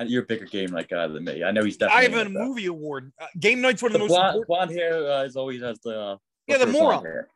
you're 0.07 0.23
a 0.25 0.27
bigger 0.27 0.47
game 0.47 0.71
night 0.71 0.89
guy 0.89 1.07
than 1.07 1.23
me. 1.25 1.45
I 1.45 1.53
know 1.53 1.63
he's 1.63 1.77
definitely. 1.77 2.07
I 2.17 2.19
have 2.19 2.27
a 2.27 2.31
movie 2.31 2.67
award. 2.67 3.13
Uh, 3.21 3.27
game 3.39 3.61
night's 3.61 3.83
one 3.83 3.91
of 3.91 3.93
The 3.93 3.99
the 3.99 4.05
most 4.09 4.17
blonde, 4.19 4.45
blonde 4.49 4.71
hair 4.73 4.95
uh, 5.13 5.23
is 5.23 5.37
always 5.37 5.63
has 5.63 5.79
the 5.81 5.97
uh, 6.01 6.17
Yeah, 6.49 6.59
the 6.59 6.67
moron. 6.67 7.05
hair. 7.05 7.29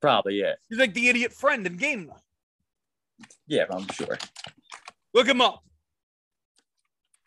Probably, 0.00 0.34
yeah, 0.38 0.52
He's 0.68 0.78
like 0.78 0.94
the 0.94 1.08
idiot 1.08 1.32
friend 1.32 1.66
in 1.66 1.76
game 1.76 2.06
night. 2.06 2.20
yeah, 3.48 3.64
I'm 3.70 3.88
sure. 3.88 4.16
Look 5.14 5.26
him 5.26 5.40
up. 5.40 5.64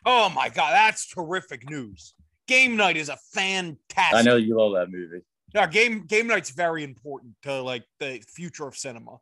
Oh 0.06 0.30
my 0.30 0.48
god, 0.48 0.72
that's 0.72 1.06
terrific 1.06 1.68
news. 1.68 2.14
Game 2.46 2.76
night 2.76 2.96
is 2.96 3.10
a 3.10 3.16
fantastic. 3.34 4.14
I 4.16 4.22
know 4.22 4.36
you 4.36 4.56
love 4.58 4.72
that 4.74 4.90
movie. 4.90 5.22
Yeah, 5.54 5.66
game 5.66 6.06
game 6.06 6.28
night's 6.28 6.50
very 6.50 6.84
important 6.84 7.34
to 7.42 7.60
like 7.60 7.84
the 7.98 8.22
future 8.26 8.66
of 8.66 8.76
cinema. 8.76 9.18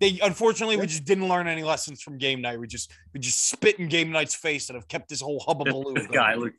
They 0.00 0.18
unfortunately 0.22 0.76
we 0.76 0.86
just 0.86 1.04
didn't 1.04 1.28
learn 1.28 1.48
any 1.48 1.64
lessons 1.64 2.00
from 2.02 2.18
game 2.18 2.40
night. 2.40 2.60
We 2.60 2.66
just 2.66 2.92
we 3.12 3.20
just 3.20 3.48
spit 3.48 3.78
in 3.78 3.88
game 3.88 4.10
night's 4.10 4.34
face 4.34 4.68
and 4.68 4.76
have 4.76 4.88
kept 4.88 5.08
this 5.08 5.20
whole 5.20 5.40
hubbubaloo. 5.40 5.94
This 5.94 6.06
guy, 6.06 6.34
look, 6.34 6.52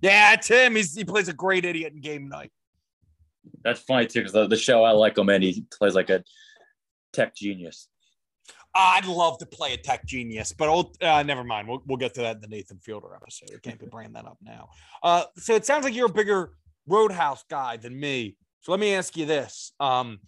Yeah, 0.00 0.36
Tim. 0.36 0.76
He's, 0.76 0.94
he 0.94 1.04
plays 1.04 1.28
a 1.28 1.32
great 1.32 1.64
idiot 1.64 1.92
in 1.92 2.00
game 2.00 2.28
night. 2.28 2.50
that's 3.62 3.80
funny 3.80 4.06
too 4.06 4.20
because 4.20 4.32
the, 4.32 4.46
the 4.46 4.56
show 4.56 4.84
I 4.84 4.90
like 4.92 5.16
him 5.16 5.28
and 5.28 5.42
he 5.42 5.64
plays 5.70 5.94
like 5.94 6.10
a 6.10 6.24
tech 7.12 7.34
genius. 7.34 7.88
I'd 8.74 9.06
love 9.06 9.38
to 9.38 9.46
play 9.46 9.72
a 9.72 9.76
tech 9.76 10.04
genius, 10.06 10.52
but 10.52 10.68
I'll, 10.68 10.92
uh, 11.00 11.22
never 11.22 11.42
mind. 11.42 11.66
We'll, 11.66 11.82
we'll 11.86 11.96
get 11.96 12.14
to 12.14 12.20
that 12.20 12.36
in 12.36 12.42
the 12.42 12.48
Nathan 12.48 12.78
Fielder 12.78 13.08
episode. 13.14 13.48
I 13.52 13.58
can't 13.60 13.80
be 13.80 13.86
bringing 13.86 14.12
that 14.12 14.24
up 14.24 14.38
now. 14.42 14.68
Uh, 15.02 15.24
so 15.36 15.54
it 15.54 15.66
sounds 15.66 15.84
like 15.84 15.94
you're 15.94 16.06
a 16.06 16.12
bigger 16.12 16.52
Roadhouse 16.86 17.44
guy 17.50 17.76
than 17.76 17.98
me. 17.98 18.36
So 18.60 18.70
let 18.70 18.80
me 18.80 18.94
ask 18.94 19.16
you 19.16 19.26
this. 19.26 19.72
Um, 19.80 20.18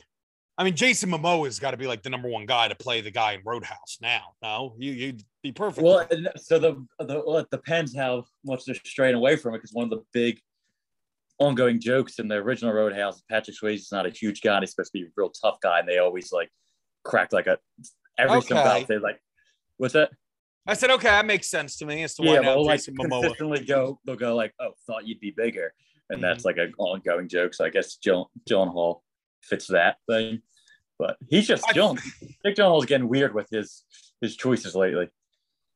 I 0.60 0.62
mean, 0.62 0.76
Jason 0.76 1.08
Momoa 1.10 1.46
has 1.46 1.58
got 1.58 1.70
to 1.70 1.78
be 1.78 1.86
like 1.86 2.02
the 2.02 2.10
number 2.10 2.28
one 2.28 2.44
guy 2.44 2.68
to 2.68 2.74
play 2.74 3.00
the 3.00 3.10
guy 3.10 3.32
in 3.32 3.40
Roadhouse 3.46 3.96
now. 4.02 4.34
No, 4.42 4.74
you 4.76 4.92
you'd 4.92 5.22
be 5.42 5.52
perfect. 5.52 5.82
Well, 5.82 6.06
so 6.36 6.58
the, 6.58 6.86
the 6.98 7.22
well, 7.26 7.38
it 7.38 7.48
depends 7.50 7.96
how 7.96 8.26
much 8.44 8.66
they're 8.66 8.74
straying 8.84 9.14
away 9.14 9.36
from 9.36 9.54
it 9.54 9.58
because 9.58 9.72
one 9.72 9.84
of 9.84 9.90
the 9.90 10.04
big 10.12 10.38
ongoing 11.38 11.80
jokes 11.80 12.18
in 12.18 12.28
the 12.28 12.34
original 12.34 12.74
Roadhouse, 12.74 13.22
Patrick 13.30 13.56
Swayze 13.56 13.76
is 13.76 13.90
not 13.90 14.04
a 14.04 14.10
huge 14.10 14.42
guy. 14.42 14.60
He's 14.60 14.72
supposed 14.72 14.92
to 14.92 14.98
be 14.98 15.04
a 15.06 15.10
real 15.16 15.30
tough 15.30 15.60
guy, 15.62 15.78
and 15.78 15.88
they 15.88 15.96
always 15.96 16.30
like 16.30 16.50
crack 17.04 17.32
like 17.32 17.46
a 17.46 17.56
every 18.18 18.36
Okay. 18.36 18.48
single 18.48 18.64
time 18.70 18.84
they 18.86 18.98
like. 18.98 19.18
What's 19.78 19.94
that? 19.94 20.10
I 20.66 20.74
said, 20.74 20.90
okay, 20.90 21.08
that 21.08 21.24
makes 21.24 21.48
sense 21.48 21.78
to 21.78 21.86
me 21.86 22.02
as 22.02 22.14
to 22.16 22.22
why 22.22 22.34
yeah, 22.34 22.40
now 22.40 22.56
but 22.56 22.64
like 22.64 22.80
Jason 22.80 22.96
Momoa. 22.98 23.22
consistently 23.22 23.64
go, 23.64 23.98
they'll 24.04 24.14
go 24.14 24.36
like, 24.36 24.52
"Oh, 24.60 24.72
thought 24.86 25.06
you'd 25.08 25.20
be 25.20 25.30
bigger," 25.30 25.72
and 26.10 26.18
Mhm. 26.18 26.20
that's 26.20 26.44
like 26.44 26.58
an 26.58 26.74
ongoing 26.76 27.28
joke. 27.28 27.54
So 27.54 27.64
I 27.64 27.70
guess 27.70 27.96
Jill 27.96 28.30
Hall 28.46 29.02
fits 29.42 29.66
that 29.68 29.96
thing, 30.08 30.42
but 30.98 31.16
he's 31.28 31.46
just 31.46 31.64
I- 31.68 31.72
Jill. 31.72 31.96
Jake 32.44 32.56
Gyllenhaal's 32.56 32.86
getting 32.86 33.08
weird 33.08 33.34
with 33.34 33.48
his 33.50 33.84
his 34.20 34.36
choices 34.36 34.74
lately. 34.74 35.08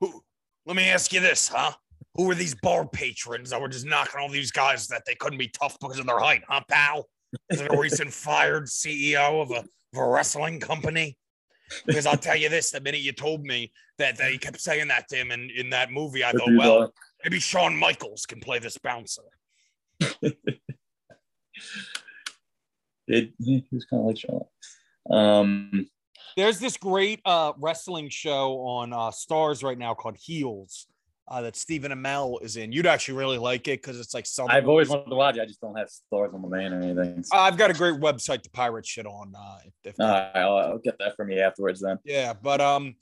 Who, 0.01 0.23
let 0.67 0.77
me 0.77 0.89
ask 0.89 1.13
you 1.13 1.21
this, 1.21 1.49
huh? 1.49 1.73
Who 2.15 2.31
are 2.31 2.35
these 2.35 2.55
bar 2.55 2.87
patrons 2.87 3.51
that 3.51 3.61
were 3.61 3.69
just 3.69 3.87
knocking 3.87 4.21
all 4.21 4.29
these 4.29 4.53
guys 4.53 4.87
that 4.89 5.03
they 5.07 5.15
couldn't 5.15 5.39
be 5.39 5.49
tough 5.49 5.77
because 5.81 5.99
of 5.99 6.07
their 6.07 6.21
height, 6.21 6.43
huh, 6.49 6.61
pal? 6.69 7.09
Is 7.51 7.61
it 7.61 7.73
a 7.73 7.77
recent 7.77 8.13
fired 8.25 8.67
CEO 8.67 9.43
of 9.43 9.51
a, 9.51 9.61
of 9.61 9.99
a 9.99 10.07
wrestling 10.07 10.61
company? 10.61 11.17
Because 11.87 12.07
I'll 12.07 12.17
tell 12.17 12.37
you 12.37 12.49
this: 12.49 12.71
the 12.71 12.81
minute 12.81 13.01
you 13.01 13.13
told 13.13 13.43
me 13.43 13.73
that, 13.99 14.17
that 14.19 14.31
he 14.31 14.39
kept 14.39 14.61
saying 14.61 14.89
that 14.89 15.09
to 15.09 15.17
him 15.17 15.33
in, 15.33 15.51
in 15.51 15.71
that 15.71 15.91
movie, 15.91 16.25
I 16.25 16.33
thought, 16.33 16.55
well, 16.57 16.93
maybe 17.25 17.41
Shawn 17.41 17.77
Michaels 17.77 18.27
can 18.27 18.41
play 18.41 18.59
this 18.59 18.79
bouncer. 18.79 19.23
it, 23.07 23.33
he 23.39 23.65
was 23.73 23.85
kind 23.85 24.01
of 24.01 24.07
like 24.07 24.19
Charlotte. 24.19 24.47
Um, 25.11 25.89
There's 26.37 26.59
this 26.59 26.77
great 26.77 27.21
uh, 27.25 27.53
wrestling 27.59 28.09
show 28.09 28.61
on 28.61 28.93
uh, 28.93 29.11
Starz 29.11 29.63
right 29.63 29.79
now 29.79 29.95
called 29.95 30.17
Heels 30.19 30.87
uh, 31.29 31.43
that 31.43 31.57
Stephen 31.57 31.93
Amell 31.93 32.43
is 32.43 32.57
in. 32.57 32.73
You'd 32.73 32.87
actually 32.87 33.19
really 33.19 33.39
like 33.39 33.69
it 33.69 33.81
because 33.83 33.99
it's 33.99 34.15
like 34.15 34.27
Southern 34.27 34.55
I've 34.55 34.69
always 34.69 34.89
wanted 34.89 35.11
to 35.11 35.17
watch. 35.17 35.37
it. 35.37 35.43
I 35.43 35.47
just 35.47 35.61
don't 35.61 35.77
have 35.77 35.89
Starz 35.89 36.35
on 36.35 36.43
the 36.43 36.49
main 36.49 36.73
or 36.73 36.81
anything. 36.81 37.25
Uh, 37.33 37.39
I've 37.39 37.57
got 37.57 37.71
a 37.71 37.75
great 37.75 38.01
website 38.01 38.43
to 38.43 38.51
pirate 38.51 38.87
shit 38.87 39.07
on. 39.07 39.33
Uh, 39.37 39.59
if, 39.65 39.73
if 39.85 39.99
right, 39.99 40.31
I'll, 40.35 40.57
I'll 40.57 40.79
get 40.79 40.99
that 40.99 41.17
from 41.17 41.31
you 41.31 41.41
afterwards. 41.41 41.81
Then 41.81 41.99
yeah, 42.05 42.33
but 42.33 42.61
um, 42.61 42.95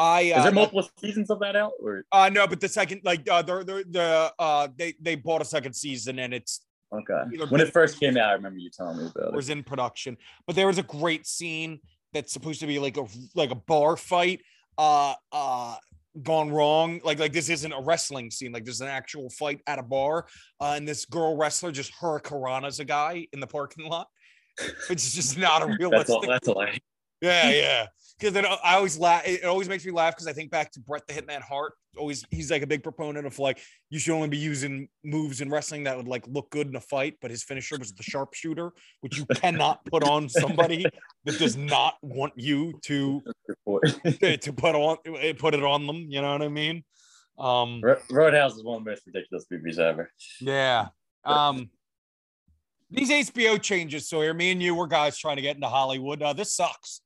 I 0.00 0.20
is 0.22 0.32
uh, 0.32 0.42
there 0.44 0.52
multiple 0.52 0.88
seasons 0.98 1.30
of 1.30 1.40
that 1.40 1.56
out? 1.56 1.72
Or 1.82 2.04
uh 2.10 2.30
no, 2.30 2.46
but 2.46 2.60
the 2.60 2.68
second 2.68 3.02
like 3.04 3.28
uh, 3.30 3.42
they're, 3.42 3.62
they're, 3.64 3.84
the 3.84 4.32
uh 4.38 4.68
they 4.74 4.94
they 5.00 5.14
bought 5.14 5.42
a 5.42 5.44
second 5.44 5.74
season 5.74 6.18
and 6.18 6.32
it's 6.32 6.64
okay, 6.92 7.36
when 7.48 7.60
it 7.60 7.72
first 7.72 8.00
came 8.00 8.16
out, 8.16 8.30
I 8.30 8.32
remember 8.32 8.58
you 8.58 8.70
telling 8.70 8.98
me 8.98 9.06
about 9.06 9.28
it. 9.28 9.34
was 9.34 9.50
in 9.50 9.62
production. 9.62 10.16
But 10.46 10.56
there 10.56 10.66
was 10.66 10.78
a 10.78 10.82
great 10.82 11.26
scene 11.26 11.80
that's 12.12 12.32
supposed 12.32 12.60
to 12.60 12.66
be 12.66 12.78
like 12.78 12.96
a 12.96 13.06
like 13.34 13.50
a 13.50 13.56
bar 13.56 13.96
fight. 13.96 14.40
Uh 14.78 15.14
uh 15.32 15.76
gone 16.24 16.50
wrong 16.50 17.00
like 17.04 17.20
like 17.20 17.32
this 17.32 17.48
isn't 17.48 17.72
a 17.72 17.80
wrestling 17.82 18.32
scene 18.32 18.50
like 18.50 18.64
there's 18.64 18.80
an 18.80 18.88
actual 18.88 19.30
fight 19.30 19.60
at 19.68 19.78
a 19.78 19.82
bar 19.82 20.26
uh, 20.60 20.74
and 20.76 20.86
this 20.86 21.04
girl 21.04 21.36
wrestler 21.36 21.70
just 21.70 21.92
hurricanrana's 22.00 22.80
a 22.80 22.84
guy 22.84 23.24
in 23.32 23.38
the 23.38 23.46
parking 23.46 23.86
lot 23.86 24.08
it's 24.90 25.14
just 25.14 25.38
not 25.38 25.62
a 25.62 25.66
That's 25.66 25.78
realistic 25.78 26.14
all. 26.14 26.26
That's 26.26 26.48
all. 26.48 26.60
I, 26.60 26.78
Yeah, 27.22 27.50
yeah. 27.50 27.86
Because 28.20 28.34
then 28.34 28.44
I 28.44 28.74
always 28.74 28.98
laugh. 28.98 29.22
It 29.26 29.44
always 29.44 29.68
makes 29.68 29.84
me 29.86 29.92
laugh 29.92 30.14
because 30.14 30.26
I 30.26 30.34
think 30.34 30.50
back 30.50 30.70
to 30.72 30.80
Bret 30.80 31.06
the 31.06 31.14
Hitman 31.14 31.40
Hart. 31.40 31.72
Always, 31.96 32.22
he's 32.30 32.50
like 32.50 32.62
a 32.62 32.66
big 32.66 32.82
proponent 32.82 33.26
of 33.26 33.38
like 33.38 33.58
you 33.88 33.98
should 33.98 34.14
only 34.14 34.28
be 34.28 34.36
using 34.36 34.88
moves 35.02 35.40
in 35.40 35.48
wrestling 35.48 35.84
that 35.84 35.96
would 35.96 36.06
like 36.06 36.26
look 36.28 36.50
good 36.50 36.66
in 36.66 36.76
a 36.76 36.80
fight. 36.80 37.14
But 37.22 37.30
his 37.30 37.42
finisher 37.42 37.78
was 37.78 37.92
the 37.92 38.02
sharpshooter, 38.02 38.72
which 39.00 39.16
you 39.16 39.24
cannot 39.36 39.84
put 39.86 40.04
on 40.04 40.28
somebody 40.28 40.84
that 41.24 41.38
does 41.38 41.56
not 41.56 41.94
want 42.02 42.34
you 42.36 42.78
to 42.84 43.22
to 44.20 44.52
put 44.52 44.74
on 44.74 44.98
put 45.38 45.54
it 45.54 45.64
on 45.64 45.86
them. 45.86 46.06
You 46.08 46.20
know 46.20 46.32
what 46.32 46.42
I 46.42 46.48
mean? 46.48 46.84
Um, 47.38 47.80
Roadhouse 48.10 48.54
is 48.54 48.62
one 48.62 48.78
of 48.78 48.84
the 48.84 48.90
most 48.90 49.06
ridiculous 49.06 49.46
movies 49.50 49.78
ever. 49.78 50.10
yeah. 50.40 50.88
Um, 51.24 51.70
these 52.90 53.10
HBO 53.10 53.60
changes. 53.60 54.08
So 54.08 54.20
here, 54.20 54.34
me 54.34 54.52
and 54.52 54.62
you, 54.62 54.74
we're 54.74 54.86
guys 54.86 55.16
trying 55.16 55.36
to 55.36 55.42
get 55.42 55.54
into 55.54 55.68
Hollywood. 55.68 56.22
Uh, 56.22 56.32
this 56.32 56.52
sucks. 56.54 57.00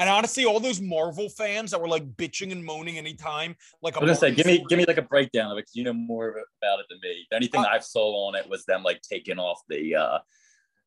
And 0.00 0.08
honestly, 0.08 0.46
all 0.46 0.60
those 0.60 0.80
Marvel 0.80 1.28
fans 1.28 1.72
that 1.72 1.80
were 1.80 1.86
like 1.86 2.16
bitching 2.16 2.52
and 2.52 2.64
moaning 2.64 2.96
anytime, 2.96 3.54
like 3.82 3.98
I 3.98 4.00
was 4.00 4.08
gonna 4.08 4.18
say, 4.18 4.34
give 4.34 4.46
me 4.46 4.64
give 4.66 4.78
me 4.78 4.86
like 4.86 4.96
a 4.96 5.02
breakdown 5.02 5.52
of 5.52 5.58
it 5.58 5.62
because 5.62 5.76
you 5.76 5.84
know 5.84 5.92
more 5.92 6.30
about 6.30 6.80
it 6.80 6.86
than 6.88 6.98
me. 7.02 7.26
The 7.30 7.36
only 7.36 7.48
thing 7.48 7.60
uh, 7.60 7.68
I've 7.70 7.84
saw 7.84 8.26
on 8.26 8.34
it 8.34 8.48
was 8.48 8.64
them 8.64 8.82
like 8.82 9.02
taking 9.02 9.38
off 9.38 9.60
the 9.68 9.96
uh 9.96 10.18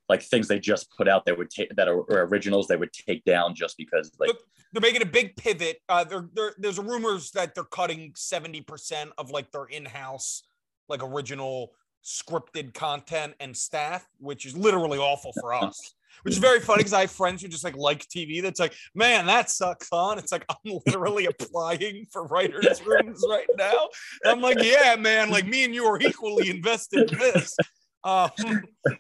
like 0.10 0.24
things 0.24 0.48
they 0.48 0.58
just 0.58 0.92
put 0.98 1.08
out 1.08 1.28
that 1.28 1.38
would 1.38 1.52
take 1.52 1.76
that 1.76 1.88
are, 1.88 2.00
are, 2.12 2.26
originals 2.26 2.68
they 2.68 2.76
would 2.76 2.92
take 2.92 3.24
down 3.24 3.54
just 3.54 3.78
because 3.78 4.12
like 4.20 4.32
they're 4.72 4.82
making 4.82 5.04
a 5.04 5.06
big 5.06 5.36
pivot. 5.36 5.78
Uh, 5.88 6.04
they're, 6.04 6.28
they're, 6.34 6.54
there's 6.58 6.80
rumors 6.80 7.30
that 7.32 7.54
they're 7.54 7.64
cutting 7.66 8.14
seventy 8.16 8.62
percent 8.62 9.12
of 9.20 9.30
like 9.30 9.52
their 9.52 9.66
in-house 9.66 10.42
like 10.90 11.04
original 11.04 11.74
scripted 12.04 12.74
content 12.74 13.36
and 13.40 13.56
staff, 13.56 14.08
which 14.18 14.48
is 14.48 14.58
literally 14.58 14.98
awful 14.98 15.34
for 15.40 15.54
us. 15.64 15.94
Which 16.22 16.34
is 16.34 16.40
very 16.40 16.60
funny 16.60 16.80
because 16.80 16.94
I 16.94 17.02
have 17.02 17.12
friends 17.12 17.42
who 17.42 17.48
just 17.48 17.64
like 17.64 17.76
like 17.76 18.08
TV. 18.08 18.42
That's 18.42 18.60
like, 18.60 18.74
man, 18.96 19.26
that 19.26 19.50
sucks 19.50 19.90
on. 19.92 20.20
It's 20.20 20.32
like 20.32 20.46
I'm 20.50 20.80
literally 20.86 21.26
applying 21.26 22.06
for 22.12 22.26
writers' 22.28 22.86
rooms 22.86 23.24
right 23.28 23.48
now. 23.58 23.90
I'm 24.26 24.42
like, 24.42 24.62
yeah, 24.62 24.96
man, 24.96 25.30
like 25.30 25.48
me 25.48 25.66
and 25.66 25.74
you 25.74 25.86
are 25.86 26.00
equally 26.00 26.50
invested 26.50 27.12
in 27.12 27.18
this. 27.18 27.58
Um, 28.04 28.32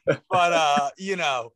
but 0.05 0.53
uh, 0.53 0.89
you 0.97 1.15
know, 1.15 1.51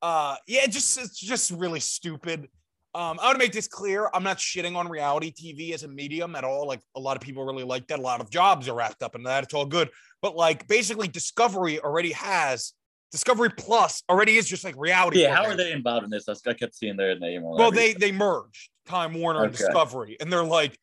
uh, 0.00 0.36
yeah, 0.46 0.66
just 0.66 0.98
it's 0.98 1.18
just 1.18 1.50
really 1.50 1.80
stupid. 1.80 2.48
Um, 2.94 3.18
I 3.20 3.26
want 3.26 3.36
to 3.36 3.38
make 3.38 3.52
this 3.52 3.68
clear. 3.68 4.10
I'm 4.12 4.22
not 4.22 4.36
shitting 4.36 4.76
on 4.76 4.86
reality 4.86 5.32
TV 5.32 5.72
as 5.72 5.82
a 5.82 5.88
medium 5.88 6.36
at 6.36 6.44
all. 6.44 6.66
Like 6.66 6.80
a 6.94 7.00
lot 7.00 7.16
of 7.16 7.22
people 7.22 7.44
really 7.44 7.64
like 7.64 7.86
that. 7.88 7.98
A 7.98 8.02
lot 8.02 8.20
of 8.20 8.28
jobs 8.28 8.68
are 8.68 8.74
wrapped 8.74 9.02
up 9.02 9.14
in 9.14 9.22
that. 9.22 9.44
It's 9.44 9.54
all 9.54 9.64
good. 9.64 9.88
But 10.20 10.36
like 10.36 10.68
basically, 10.68 11.08
Discovery 11.08 11.80
already 11.80 12.12
has 12.12 12.74
Discovery 13.12 13.50
Plus 13.50 14.02
already 14.08 14.38
is 14.38 14.48
just 14.48 14.64
like 14.64 14.74
reality. 14.76 15.20
Yeah, 15.20 15.36
how 15.36 15.44
are 15.44 15.54
they 15.54 15.72
involved 15.72 16.04
in 16.04 16.10
this? 16.10 16.26
I 16.28 16.54
kept 16.54 16.74
seeing 16.74 16.96
their 16.96 17.16
name. 17.18 17.42
well, 17.42 17.70
they 17.70 17.92
they 17.92 18.10
merged 18.10 18.70
Time 18.86 19.12
Warner 19.12 19.40
okay. 19.40 19.48
and 19.48 19.56
Discovery, 19.56 20.16
and 20.18 20.32
they're 20.32 20.42
like, 20.42 20.78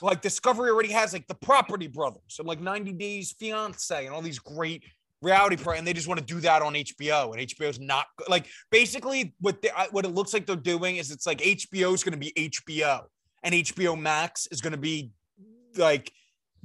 like 0.00 0.22
Discovery 0.22 0.70
already 0.70 0.92
has 0.92 1.12
like 1.12 1.26
the 1.26 1.34
Property 1.34 1.88
Brothers 1.88 2.36
and 2.38 2.46
like 2.46 2.60
90 2.60 2.92
Days 2.92 3.34
Fiance 3.38 4.06
and 4.06 4.14
all 4.14 4.22
these 4.22 4.38
great 4.38 4.84
reality 5.20 5.56
pro, 5.56 5.74
and 5.74 5.84
they 5.84 5.92
just 5.92 6.06
want 6.06 6.20
to 6.20 6.26
do 6.26 6.38
that 6.40 6.62
on 6.62 6.74
HBO, 6.74 7.32
and 7.32 7.48
HBO's 7.48 7.80
not 7.80 8.06
like 8.28 8.46
basically 8.70 9.34
what 9.40 9.60
they, 9.60 9.70
what 9.90 10.04
it 10.04 10.10
looks 10.14 10.32
like 10.32 10.46
they're 10.46 10.54
doing 10.54 10.96
is 10.96 11.10
it's 11.10 11.26
like 11.26 11.38
HBO 11.38 11.92
is 11.92 12.04
going 12.04 12.12
to 12.12 12.18
be 12.18 12.32
HBO, 12.36 13.02
and 13.42 13.52
HBO 13.52 14.00
Max 14.00 14.46
is 14.52 14.60
going 14.60 14.74
to 14.74 14.78
be 14.78 15.10
like 15.76 16.12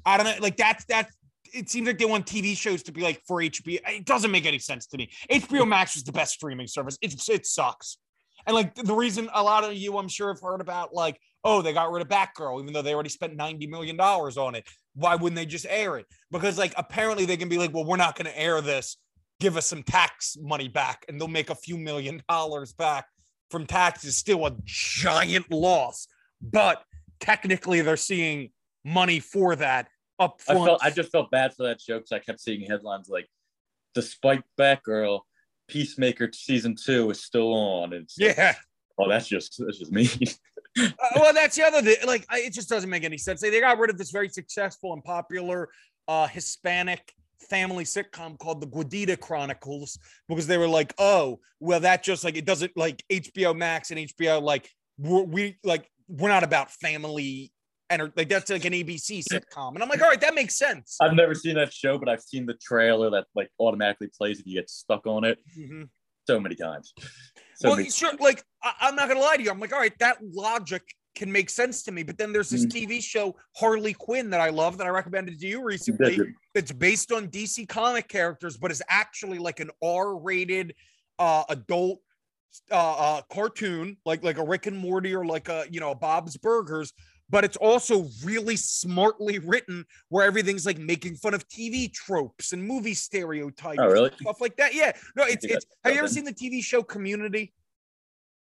I 0.05 0.17
don't 0.17 0.25
know, 0.25 0.35
like 0.39 0.55
that's 0.55 0.85
that's 0.85 1.15
it 1.53 1.69
seems 1.69 1.87
like 1.87 1.97
they 1.97 2.05
want 2.05 2.25
TV 2.25 2.55
shows 2.55 2.83
to 2.83 2.91
be 2.91 3.01
like 3.01 3.21
for 3.27 3.37
HBO. 3.37 3.79
It 3.87 4.05
doesn't 4.05 4.31
make 4.31 4.45
any 4.45 4.59
sense 4.59 4.87
to 4.87 4.97
me. 4.97 5.09
HBO 5.31 5.67
Max 5.67 5.95
is 5.95 6.03
the 6.03 6.11
best 6.11 6.33
streaming 6.33 6.67
service. 6.67 6.97
It, 7.01 7.13
it 7.29 7.45
sucks. 7.45 7.97
And 8.45 8.55
like 8.55 8.75
the 8.75 8.95
reason 8.95 9.29
a 9.33 9.43
lot 9.43 9.63
of 9.63 9.73
you, 9.73 9.97
I'm 9.97 10.07
sure, 10.07 10.29
have 10.29 10.41
heard 10.41 10.61
about 10.61 10.93
like, 10.93 11.19
oh, 11.43 11.61
they 11.61 11.73
got 11.73 11.91
rid 11.91 12.01
of 12.01 12.07
Batgirl, 12.07 12.61
even 12.61 12.73
though 12.73 12.81
they 12.81 12.93
already 12.93 13.09
spent 13.09 13.37
$90 13.37 13.69
million 13.69 13.99
on 13.99 14.55
it. 14.55 14.67
Why 14.95 15.15
wouldn't 15.15 15.35
they 15.35 15.45
just 15.45 15.65
air 15.69 15.97
it? 15.97 16.05
Because 16.31 16.57
like 16.57 16.73
apparently 16.77 17.25
they 17.25 17.37
can 17.37 17.49
be 17.49 17.57
like, 17.57 17.73
well, 17.73 17.85
we're 17.85 17.97
not 17.97 18.15
going 18.15 18.25
to 18.25 18.39
air 18.39 18.61
this. 18.61 18.97
Give 19.39 19.55
us 19.55 19.67
some 19.67 19.83
tax 19.83 20.35
money 20.41 20.67
back, 20.67 21.05
and 21.07 21.19
they'll 21.19 21.29
make 21.29 21.49
a 21.49 21.55
few 21.55 21.77
million 21.77 22.21
dollars 22.27 22.73
back 22.73 23.05
from 23.49 23.65
taxes. 23.65 24.17
Still 24.17 24.45
a 24.45 24.55
giant 24.65 25.49
loss, 25.49 26.07
but 26.41 26.83
technically 27.21 27.79
they're 27.79 27.95
seeing 27.95 28.49
money 28.83 29.19
for 29.19 29.55
that 29.55 29.87
up 30.19 30.41
front. 30.41 30.61
I 30.61 30.65
felt 30.65 30.83
I 30.83 30.89
just 30.89 31.11
felt 31.11 31.31
bad 31.31 31.53
for 31.53 31.63
that 31.63 31.81
show 31.81 31.97
because 31.97 32.11
I 32.11 32.19
kept 32.19 32.41
seeing 32.41 32.61
headlines 32.69 33.09
like, 33.09 33.27
"Despite 33.95 34.43
Batgirl, 34.57 35.21
Peacemaker 35.67 36.29
season 36.33 36.75
two 36.75 37.09
is 37.09 37.23
still 37.23 37.53
on." 37.53 37.93
And 37.93 38.07
yeah, 38.17 38.33
like, 38.37 38.55
oh, 38.97 39.09
that's 39.09 39.27
just 39.27 39.55
that's 39.59 39.79
just 39.79 39.91
me. 39.91 40.09
uh, 40.79 40.89
well, 41.15 41.33
that's 41.33 41.55
the 41.55 41.63
other 41.63 41.81
thing. 41.81 41.97
Like, 42.05 42.25
I, 42.29 42.39
it 42.39 42.53
just 42.53 42.69
doesn't 42.69 42.89
make 42.89 43.03
any 43.03 43.17
sense. 43.17 43.41
They, 43.41 43.49
they 43.49 43.59
got 43.59 43.79
rid 43.79 43.89
of 43.89 43.97
this 43.97 44.11
very 44.11 44.29
successful 44.29 44.93
and 44.93 45.03
popular 45.03 45.69
uh, 46.07 46.27
Hispanic 46.27 47.13
family 47.49 47.85
sitcom 47.85 48.37
called 48.37 48.61
the 48.61 48.67
Gordita 48.67 49.19
Chronicles 49.19 49.97
because 50.27 50.47
they 50.47 50.57
were 50.57 50.67
like, 50.67 50.93
oh, 50.97 51.39
well, 51.59 51.79
that 51.79 52.03
just 52.03 52.23
like 52.23 52.37
it 52.37 52.45
doesn't 52.45 52.75
like 52.75 53.03
HBO 53.09 53.55
Max 53.55 53.91
and 53.91 53.99
HBO 53.99 54.41
like 54.41 54.69
we're, 54.97 55.23
we 55.23 55.57
like 55.63 55.89
we're 56.07 56.29
not 56.29 56.43
about 56.43 56.71
family 56.71 57.51
and 57.89 58.11
like 58.15 58.29
that's 58.29 58.49
like 58.49 58.65
an 58.65 58.73
ABC 58.73 59.23
sitcom. 59.31 59.73
And 59.73 59.83
I'm 59.83 59.89
like, 59.89 60.01
all 60.01 60.09
right, 60.09 60.21
that 60.21 60.35
makes 60.35 60.57
sense. 60.57 60.97
I've 61.01 61.13
never 61.13 61.33
seen 61.33 61.55
that 61.55 61.73
show, 61.73 61.97
but 61.97 62.09
I've 62.09 62.21
seen 62.21 62.45
the 62.45 62.55
trailer 62.55 63.09
that 63.11 63.25
like 63.35 63.49
automatically 63.59 64.09
plays 64.15 64.39
if 64.39 64.47
you 64.47 64.55
get 64.55 64.69
stuck 64.69 65.05
on 65.07 65.23
it 65.23 65.39
mm-hmm. 65.57 65.83
so 66.27 66.39
many 66.39 66.55
times. 66.55 66.93
So 67.55 67.69
well, 67.69 67.77
many- 67.77 67.89
sure, 67.89 68.13
like 68.19 68.43
I- 68.63 68.87
am 68.89 68.95
not 68.95 69.07
gonna 69.07 69.19
lie 69.19 69.37
to 69.37 69.43
you. 69.43 69.49
I'm 69.49 69.59
like, 69.59 69.73
all 69.73 69.79
right, 69.79 69.97
that 69.99 70.17
logic 70.21 70.83
can 71.15 71.31
make 71.31 71.49
sense 71.49 71.83
to 71.83 71.91
me. 71.91 72.03
But 72.03 72.17
then 72.17 72.31
there's 72.31 72.49
this 72.49 72.65
mm-hmm. 72.65 72.91
TV 72.91 73.03
show 73.03 73.35
Harley 73.57 73.93
Quinn 73.93 74.29
that 74.29 74.39
I 74.39 74.49
love 74.49 74.77
that 74.77 74.87
I 74.87 74.89
recommended 74.89 75.39
to 75.39 75.47
you 75.47 75.63
recently. 75.63 76.19
It's 76.55 76.71
based 76.71 77.11
on 77.11 77.27
DC 77.27 77.67
comic 77.67 78.07
characters, 78.07 78.57
but 78.57 78.71
is 78.71 78.81
actually 78.89 79.39
like 79.39 79.59
an 79.59 79.71
R-rated 79.83 80.73
uh, 81.17 81.43
adult 81.49 81.99
uh, 82.71 82.75
uh, 82.75 83.21
cartoon, 83.31 83.97
like 84.05 84.23
like 84.23 84.37
a 84.37 84.43
Rick 84.43 84.67
and 84.67 84.77
Morty 84.77 85.13
or 85.13 85.25
like 85.25 85.49
a 85.49 85.65
you 85.69 85.79
know 85.79 85.91
a 85.91 85.95
Bob's 85.95 86.37
Burgers, 86.37 86.93
but 87.29 87.43
it's 87.43 87.57
also 87.57 88.07
really 88.23 88.55
smartly 88.55 89.39
written 89.39 89.85
where 90.09 90.25
everything's 90.25 90.65
like 90.65 90.77
making 90.77 91.15
fun 91.15 91.33
of 91.33 91.47
TV 91.47 91.91
tropes 91.91 92.53
and 92.53 92.63
movie 92.63 92.93
stereotypes. 92.93 93.79
Oh, 93.81 93.87
really? 93.87 94.11
Stuff 94.21 94.41
like 94.41 94.55
that. 94.57 94.73
Yeah. 94.73 94.91
No, 95.15 95.23
it's 95.23 95.45
it's 95.45 95.65
have 95.83 95.93
you 95.93 95.99
ever 95.99 96.07
seen 96.07 96.25
the 96.25 96.33
TV 96.33 96.63
show 96.63 96.83
Community? 96.83 97.53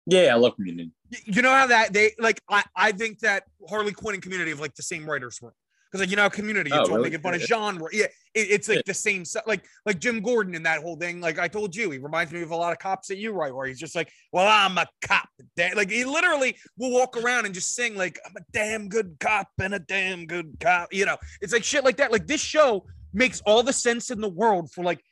Yeah, 0.07 0.35
I 0.35 0.37
love 0.37 0.57
Community. 0.57 0.91
You 1.25 1.43
know 1.43 1.53
how 1.53 1.67
that 1.67 1.93
they 1.93 2.13
like 2.19 2.41
I, 2.49 2.65
I 2.77 2.93
think 2.93 3.21
that 3.21 3.45
Harley 3.69 3.93
Quinn 3.93 4.15
and 4.15 4.23
Community 4.23 4.51
have 4.51 4.61
like 4.61 4.75
the 4.75 4.83
same 4.83 5.09
writers 5.09 5.41
room 5.43 5.53
because 5.91 6.01
like 6.01 6.11
you 6.11 6.17
know 6.17 6.29
community 6.29 6.71
it's 6.71 6.79
oh, 6.79 6.83
all 6.83 6.97
really? 6.99 7.11
making 7.11 7.21
fun 7.21 7.35
of 7.35 7.41
genre 7.41 7.89
yeah 7.93 8.05
it, 8.35 8.51
it's 8.51 8.69
like 8.69 8.77
yeah. 8.77 8.83
the 8.87 8.95
same 8.95 9.25
stuff. 9.25 9.45
like 9.47 9.65
like 9.87 9.99
jim 9.99 10.21
gordon 10.21 10.55
in 10.55 10.63
that 10.63 10.83
whole 10.83 10.97
thing 10.97 11.21
like 11.21 11.39
i 11.39 11.49
told 11.49 11.75
you 11.75 11.91
he 11.91 11.99
reminds 11.99 12.33
me 12.33 12.43
of 12.43 12.51
a 12.51 12.57
lot 12.57 12.73
of 12.73 12.79
cops 12.79 13.09
that 13.09 13.17
you 13.17 13.33
write 13.33 13.55
where 13.55 13.67
he's 13.67 13.79
just 13.79 13.95
like 13.95 14.11
well 14.33 14.47
i'm 14.47 14.77
a 14.79 14.87
cop 15.03 15.29
like 15.75 15.91
he 15.91 16.05
literally 16.05 16.57
will 16.77 16.93
walk 16.93 17.17
around 17.17 17.47
and 17.47 17.55
just 17.55 17.75
sing 17.75 17.97
like 17.97 18.19
i'm 18.27 18.37
a 18.37 18.45
damn 18.53 18.89
good 18.89 19.17
cop 19.21 19.49
and 19.61 19.75
a 19.75 19.79
damn 19.79 20.27
good 20.27 20.57
cop 20.61 20.93
you 20.93 21.07
know 21.07 21.17
it's 21.41 21.53
like 21.53 21.65
shit 21.65 21.85
like 21.85 21.97
that 21.97 22.13
like 22.13 22.27
this 22.27 22.41
show 22.41 22.85
makes 23.13 23.41
all 23.47 23.63
the 23.63 23.73
sense 23.73 24.11
in 24.11 24.21
the 24.21 24.29
world 24.29 24.71
for 24.71 24.85
like 24.85 25.03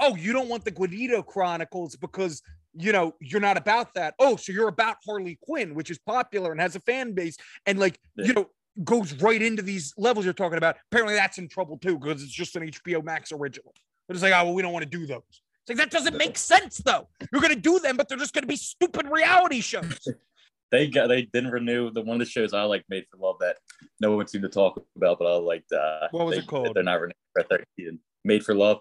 oh 0.00 0.14
you 0.16 0.32
don't 0.32 0.48
want 0.48 0.64
the 0.64 0.72
gordita 0.72 1.24
chronicles 1.24 1.96
because 1.96 2.42
you 2.78 2.92
know, 2.92 3.14
you're 3.20 3.40
not 3.40 3.56
about 3.56 3.94
that. 3.94 4.14
Oh, 4.18 4.36
so 4.36 4.52
you're 4.52 4.68
about 4.68 4.96
Harley 5.04 5.38
Quinn, 5.42 5.74
which 5.74 5.90
is 5.90 5.98
popular 5.98 6.52
and 6.52 6.60
has 6.60 6.76
a 6.76 6.80
fan 6.80 7.12
base. 7.12 7.36
And 7.64 7.78
like, 7.78 7.98
yeah. 8.16 8.26
you 8.26 8.32
know, 8.34 8.46
goes 8.84 9.12
right 9.14 9.40
into 9.40 9.62
these 9.62 9.94
levels 9.96 10.24
you're 10.24 10.34
talking 10.34 10.58
about. 10.58 10.76
Apparently, 10.90 11.14
that's 11.14 11.38
in 11.38 11.48
trouble 11.48 11.78
too 11.78 11.98
because 11.98 12.22
it's 12.22 12.32
just 12.32 12.56
an 12.56 12.70
HBO 12.70 13.02
Max 13.04 13.32
original. 13.32 13.72
But 14.06 14.16
it's 14.16 14.22
like, 14.22 14.32
oh, 14.32 14.44
well, 14.44 14.54
we 14.54 14.62
don't 14.62 14.72
want 14.72 14.84
to 14.84 14.98
do 14.98 15.06
those. 15.06 15.22
It's 15.28 15.68
like 15.68 15.78
that 15.78 15.90
doesn't 15.90 16.16
make 16.16 16.38
sense 16.38 16.78
though. 16.78 17.08
You're 17.32 17.42
gonna 17.42 17.56
do 17.56 17.80
them, 17.80 17.96
but 17.96 18.08
they're 18.08 18.18
just 18.18 18.32
gonna 18.32 18.46
be 18.46 18.56
stupid 18.56 19.08
reality 19.10 19.60
shows. 19.60 20.06
they 20.70 20.86
got 20.86 21.08
they 21.08 21.22
didn't 21.22 21.50
renew 21.50 21.90
the 21.90 22.02
one 22.02 22.20
of 22.20 22.26
the 22.26 22.30
shows 22.30 22.54
I 22.54 22.62
like 22.62 22.84
Made 22.88 23.04
for 23.10 23.18
Love 23.18 23.36
that 23.40 23.56
no 24.00 24.14
one 24.14 24.28
seemed 24.28 24.42
to 24.42 24.48
talk 24.48 24.80
about, 24.96 25.18
but 25.18 25.26
I 25.26 25.36
liked. 25.38 25.72
Uh, 25.72 26.06
what 26.12 26.26
was 26.26 26.36
they, 26.36 26.42
it 26.42 26.46
called? 26.46 26.74
They're 26.74 26.84
not 26.84 27.00
renewed 27.00 27.14
for 27.32 27.42
third 27.42 27.64
season. 27.76 27.98
Made 28.24 28.44
for 28.44 28.54
Love. 28.54 28.78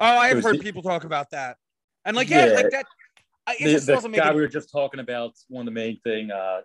Oh, 0.00 0.04
I've 0.04 0.36
was, 0.36 0.44
heard 0.44 0.60
people 0.60 0.82
talk 0.82 1.04
about 1.04 1.30
that, 1.30 1.56
and 2.04 2.16
like 2.16 2.28
yeah, 2.28 2.46
yeah 2.46 2.52
like 2.54 2.70
that. 2.70 2.86
It 3.58 3.86
the, 3.86 4.00
the 4.00 4.08
guy 4.10 4.32
we 4.32 4.40
were 4.40 4.48
just 4.48 4.70
talking 4.70 5.00
about, 5.00 5.32
one 5.48 5.62
of 5.62 5.66
the 5.66 5.72
main 5.72 5.98
thing, 6.04 6.30
uh, 6.30 6.60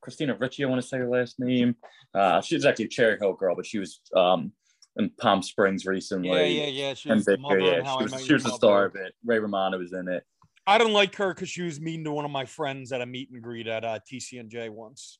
Christina 0.00 0.36
Ricci, 0.38 0.64
I 0.64 0.68
want 0.68 0.80
to 0.80 0.86
say 0.86 0.98
her 0.98 1.08
last 1.08 1.38
name. 1.38 1.76
Uh, 2.14 2.40
she's 2.40 2.64
actually 2.64 2.86
a 2.86 2.88
Cherry 2.88 3.18
Hill 3.18 3.34
girl, 3.34 3.56
but 3.56 3.66
she 3.66 3.78
was 3.78 4.00
um, 4.14 4.52
in 4.96 5.10
Palm 5.20 5.42
Springs 5.42 5.86
recently. 5.86 6.28
Yeah, 6.28 6.64
yeah, 6.64 6.66
yeah. 6.66 6.94
She 6.94 7.10
was, 7.10 7.24
the 7.24 7.38
mother 7.38 7.60
yeah, 7.60 7.96
she 7.96 8.04
was, 8.04 8.26
she 8.26 8.32
was 8.32 8.44
the 8.44 8.52
star 8.52 8.84
of 8.84 8.96
it. 8.96 9.14
Ray 9.24 9.38
Romano 9.38 9.78
was 9.78 9.92
in 9.92 10.08
it. 10.08 10.24
I 10.66 10.78
don't 10.78 10.92
like 10.92 11.14
her 11.16 11.34
because 11.34 11.50
she 11.50 11.62
was 11.62 11.80
mean 11.80 12.04
to 12.04 12.12
one 12.12 12.24
of 12.24 12.30
my 12.30 12.46
friends 12.46 12.92
at 12.92 13.00
a 13.00 13.06
meet 13.06 13.30
and 13.30 13.42
greet 13.42 13.66
at 13.66 13.84
uh, 13.84 13.98
TCNJ 14.10 14.70
once. 14.70 15.18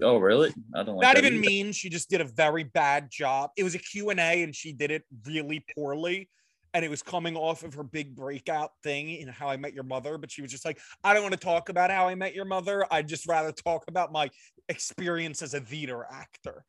Oh, 0.00 0.16
really? 0.16 0.52
I 0.74 0.82
don't 0.82 0.96
like 0.96 1.02
Not 1.02 1.18
even 1.18 1.34
either. 1.34 1.40
mean. 1.40 1.72
She 1.72 1.90
just 1.90 2.08
did 2.08 2.20
a 2.20 2.24
very 2.24 2.64
bad 2.64 3.10
job. 3.10 3.50
It 3.56 3.64
was 3.64 3.74
a 3.74 3.78
Q&A 3.78 4.42
and 4.42 4.54
she 4.54 4.72
did 4.72 4.90
it 4.90 5.02
really 5.26 5.64
poorly 5.74 6.30
and 6.74 6.84
it 6.84 6.90
was 6.90 7.02
coming 7.02 7.36
off 7.36 7.62
of 7.62 7.74
her 7.74 7.82
big 7.82 8.14
breakout 8.14 8.72
thing 8.82 9.10
in 9.10 9.28
How 9.28 9.48
I 9.48 9.56
Met 9.56 9.74
Your 9.74 9.84
Mother. 9.84 10.18
But 10.18 10.30
she 10.30 10.42
was 10.42 10.50
just 10.50 10.64
like, 10.64 10.78
I 11.04 11.12
don't 11.14 11.22
want 11.22 11.34
to 11.34 11.40
talk 11.40 11.68
about 11.68 11.90
How 11.90 12.08
I 12.08 12.14
Met 12.14 12.34
Your 12.34 12.44
Mother. 12.44 12.86
I'd 12.90 13.08
just 13.08 13.28
rather 13.28 13.52
talk 13.52 13.84
about 13.88 14.12
my 14.12 14.30
experience 14.68 15.42
as 15.42 15.54
a 15.54 15.60
theater 15.60 16.06
actor. 16.10 16.64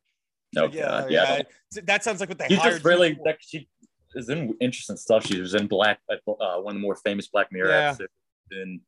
No, 0.54 0.66
yeah, 0.66 1.06
yeah, 1.08 1.42
yeah. 1.72 1.82
That 1.84 2.04
sounds 2.04 2.20
like 2.20 2.28
what 2.28 2.38
they 2.38 2.46
She's 2.48 2.62
just 2.62 2.84
really 2.84 3.18
that 3.24 3.38
she 3.40 3.68
is 4.14 4.28
in 4.28 4.54
interesting 4.60 4.96
stuff. 4.96 5.26
She 5.26 5.40
was 5.40 5.54
in 5.54 5.66
Black, 5.66 5.98
uh, 6.10 6.16
one 6.60 6.74
of 6.74 6.74
the 6.74 6.80
more 6.80 6.96
famous 6.96 7.26
Black 7.26 7.48
Mirror 7.50 7.70
yeah. 7.70 7.88
episodes 7.88 8.12
in 8.52 8.80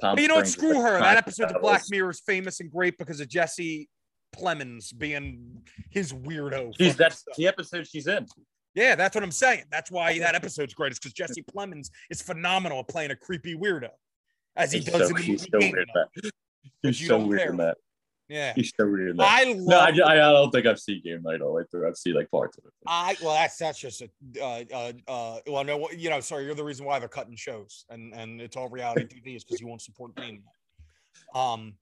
Palm 0.00 0.14
but 0.14 0.22
you 0.22 0.28
know 0.28 0.36
what? 0.36 0.48
Screw 0.48 0.80
her. 0.80 0.98
That 0.98 1.16
episode 1.16 1.52
of 1.52 1.62
Black 1.62 1.82
Mirror 1.90 2.10
is 2.10 2.20
famous 2.20 2.60
and 2.60 2.70
great 2.70 2.98
because 2.98 3.20
of 3.20 3.28
Jesse 3.28 3.88
Plemons 4.34 4.96
being 4.96 5.62
his 5.90 6.12
weirdo. 6.12 6.74
She's 6.76 6.96
that's 6.96 7.20
stuff. 7.20 7.36
the 7.36 7.46
episode 7.46 7.86
she's 7.86 8.06
in. 8.06 8.26
Yeah, 8.76 8.94
that's 8.94 9.14
what 9.14 9.24
I'm 9.24 9.32
saying. 9.32 9.64
That's 9.70 9.90
why 9.90 10.18
that 10.18 10.34
episode's 10.34 10.74
great. 10.74 10.92
Is 10.92 10.98
because 10.98 11.14
Jesse 11.14 11.42
Plemons 11.42 11.90
is 12.10 12.20
phenomenal 12.20 12.80
at 12.80 12.88
playing 12.88 13.10
a 13.10 13.16
creepy 13.16 13.54
weirdo, 13.54 13.88
as 14.54 14.70
he 14.70 14.78
he's 14.78 14.86
does 14.86 15.08
so, 15.08 15.16
in 15.16 15.22
the 15.22 15.28
movie. 15.28 15.38
So 15.38 15.58
weird, 15.58 15.88
He's 16.82 17.06
so 17.06 17.18
weird 17.18 17.40
care. 17.40 17.50
in 17.50 17.56
that. 17.56 17.78
Yeah. 18.28 18.52
He's 18.54 18.72
so 18.78 18.84
weird 18.86 19.10
in 19.10 19.16
that. 19.16 19.28
I 19.28 19.52
no, 19.54 19.78
I, 19.78 19.88
I, 19.88 20.14
don't 20.16 20.50
think 20.50 20.66
I've 20.66 20.78
seen 20.78 21.00
Game 21.02 21.22
Night 21.22 21.40
all 21.40 21.48
the 21.48 21.54
way 21.54 21.62
through. 21.70 21.88
I've 21.88 21.96
seen 21.96 22.14
like 22.14 22.30
parts 22.30 22.58
of 22.58 22.64
it. 22.66 22.72
I 22.86 23.16
well, 23.22 23.34
that's 23.34 23.56
that's 23.56 23.78
just 23.78 24.02
a 24.02 24.10
uh, 24.42 24.64
uh, 24.74 24.92
uh 25.08 25.38
well, 25.46 25.64
no, 25.64 25.88
you 25.90 26.10
know, 26.10 26.20
sorry, 26.20 26.44
you're 26.44 26.54
the 26.54 26.64
reason 26.64 26.84
why 26.84 26.98
they're 26.98 27.08
cutting 27.08 27.36
shows, 27.36 27.86
and 27.88 28.12
and 28.12 28.42
it's 28.42 28.56
all 28.56 28.68
reality 28.68 29.06
TV 29.26 29.36
is 29.36 29.44
because 29.44 29.60
you 29.60 29.68
won't 29.68 29.80
support 29.80 30.14
game. 30.16 30.42
Um, 31.34 31.74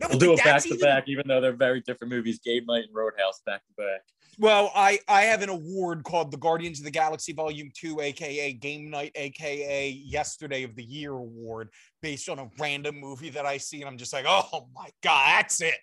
no, 0.00 0.08
We'll 0.08 0.18
do 0.18 0.32
it 0.32 0.44
back 0.44 0.62
to 0.62 0.68
even... 0.68 0.80
back, 0.80 1.04
even 1.08 1.24
though 1.26 1.40
they're 1.40 1.52
very 1.52 1.80
different 1.80 2.12
movies. 2.12 2.40
Game 2.40 2.64
Night 2.66 2.84
and 2.84 2.94
Roadhouse 2.94 3.42
back 3.44 3.62
to 3.66 3.72
back. 3.76 4.02
Well, 4.38 4.72
I 4.74 4.98
I 5.08 5.22
have 5.22 5.42
an 5.42 5.50
award 5.50 6.04
called 6.04 6.30
the 6.30 6.38
Guardians 6.38 6.78
of 6.78 6.84
the 6.84 6.90
Galaxy 6.90 7.32
Volume 7.32 7.70
Two, 7.74 8.00
aka 8.00 8.52
Game 8.52 8.90
Night, 8.90 9.12
aka 9.14 9.90
Yesterday 9.90 10.62
of 10.62 10.74
the 10.74 10.84
Year 10.84 11.12
Award, 11.12 11.68
based 12.00 12.28
on 12.28 12.38
a 12.38 12.50
random 12.58 12.98
movie 12.98 13.30
that 13.30 13.44
I 13.44 13.58
see, 13.58 13.80
and 13.80 13.88
I'm 13.88 13.98
just 13.98 14.12
like, 14.12 14.24
oh 14.26 14.68
my 14.74 14.88
god, 15.02 15.24
that's 15.26 15.60
it. 15.60 15.74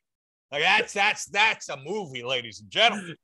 Like 0.51 0.63
that's 0.63 0.93
that's 0.93 1.25
that's 1.25 1.69
a 1.69 1.77
movie, 1.77 2.23
ladies 2.23 2.61
and 2.61 2.69
gentlemen. 2.69 3.15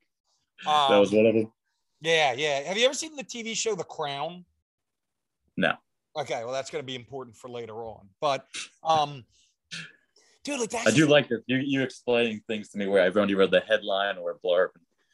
Um, 0.66 0.90
that 0.90 0.98
was 0.98 1.12
one 1.12 1.26
of 1.26 1.34
them. 1.34 1.52
Yeah, 2.00 2.32
yeah. 2.32 2.60
Have 2.60 2.78
you 2.78 2.84
ever 2.84 2.94
seen 2.94 3.16
the 3.16 3.24
TV 3.24 3.56
show 3.56 3.74
The 3.74 3.84
Crown? 3.84 4.44
No. 5.56 5.72
Okay, 6.16 6.44
well, 6.44 6.52
that's 6.52 6.70
going 6.70 6.82
to 6.82 6.86
be 6.86 6.94
important 6.94 7.36
for 7.36 7.50
later 7.50 7.84
on. 7.84 8.08
But, 8.20 8.46
um, 8.82 9.24
dude, 10.46 10.60
like 10.60 10.70
that's 10.70 10.86
I 10.86 10.90
do 10.92 11.06
like 11.06 11.28
this. 11.28 11.40
You 11.46 11.58
you 11.58 11.82
explaining 11.82 12.40
things 12.46 12.68
to 12.70 12.78
me 12.78 12.86
where 12.86 13.02
I've 13.02 13.16
only 13.16 13.34
read 13.34 13.50
the 13.50 13.60
headline 13.60 14.16
or 14.16 14.30
a 14.30 14.38
blurb. 14.38 14.68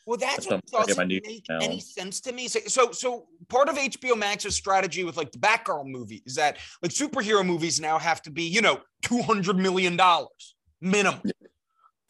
well, 0.07 0.19
that's 0.19 0.47
that's 0.47 0.73
what 0.73 0.87
doesn't 0.87 1.09
make 1.09 1.47
now. 1.49 1.59
any 1.59 1.81
sense 1.81 2.21
to 2.21 2.33
me. 2.33 2.49
So, 2.49 2.61
so, 2.67 2.93
so 2.93 3.27
part 3.49 3.69
of 3.69 3.77
HBO 3.77 4.17
Max's 4.17 4.55
strategy 4.55 5.05
with 5.05 5.17
like 5.17 5.33
the 5.33 5.39
Batgirl 5.39 5.87
movie 5.87 6.23
is 6.27 6.35
that 6.35 6.59
like 6.83 6.93
superhero 6.93 7.45
movies 7.45 7.81
now 7.81 7.99
have 7.99 8.21
to 8.23 8.31
be, 8.31 8.45
you 8.45 8.61
know, 8.61 8.81
two 9.01 9.23
hundred 9.23 9.57
million 9.57 9.97
dollars 9.97 10.55
minimum, 10.81 11.23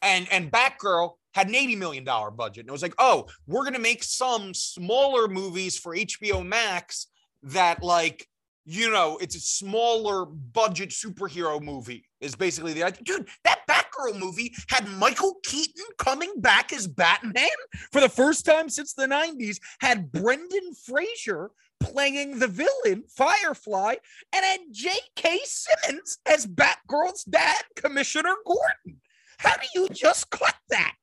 and 0.01 0.27
and 0.29 0.51
Batgirl 0.51 1.13
had 1.33 1.47
an 1.47 1.53
$80 1.53 1.77
million 1.79 2.03
budget. 2.03 2.59
And 2.59 2.69
it 2.69 2.71
was 2.71 2.83
like, 2.83 2.93
oh, 2.99 3.25
we're 3.47 3.63
going 3.63 3.73
to 3.73 3.79
make 3.79 4.03
some 4.03 4.53
smaller 4.53 5.27
movies 5.27 5.79
for 5.79 5.95
HBO 5.95 6.45
Max 6.45 7.07
that, 7.41 7.81
like, 7.81 8.27
you 8.65 8.89
know, 8.89 9.17
it's 9.21 9.35
a 9.35 9.39
smaller 9.39 10.25
budget 10.25 10.89
superhero 10.89 11.61
movie, 11.61 12.05
is 12.21 12.35
basically 12.35 12.73
the 12.73 12.83
idea. 12.83 13.03
Dude, 13.03 13.27
that 13.43 13.61
Batgirl 13.69 14.17
movie 14.17 14.53
had 14.69 14.87
Michael 14.87 15.35
Keaton 15.43 15.85
coming 15.97 16.33
back 16.37 16.71
as 16.71 16.87
Batman 16.87 17.49
for 17.91 17.99
the 17.99 18.09
first 18.09 18.45
time 18.45 18.69
since 18.69 18.93
the 18.93 19.05
90s, 19.05 19.59
had 19.79 20.11
Brendan 20.11 20.73
Fraser 20.85 21.51
playing 21.81 22.39
the 22.39 22.47
villain, 22.47 23.03
Firefly, 23.09 23.95
and 24.33 24.45
had 24.45 24.61
J.K. 24.71 25.39
Simmons 25.43 26.17
as 26.25 26.47
Batgirl's 26.47 27.25
dad, 27.25 27.63
Commissioner 27.75 28.35
Gordon. 28.45 29.01
How 29.37 29.55
do 29.57 29.67
you 29.75 29.89
just 29.89 30.29
cut 30.29 30.55
that? 30.69 30.93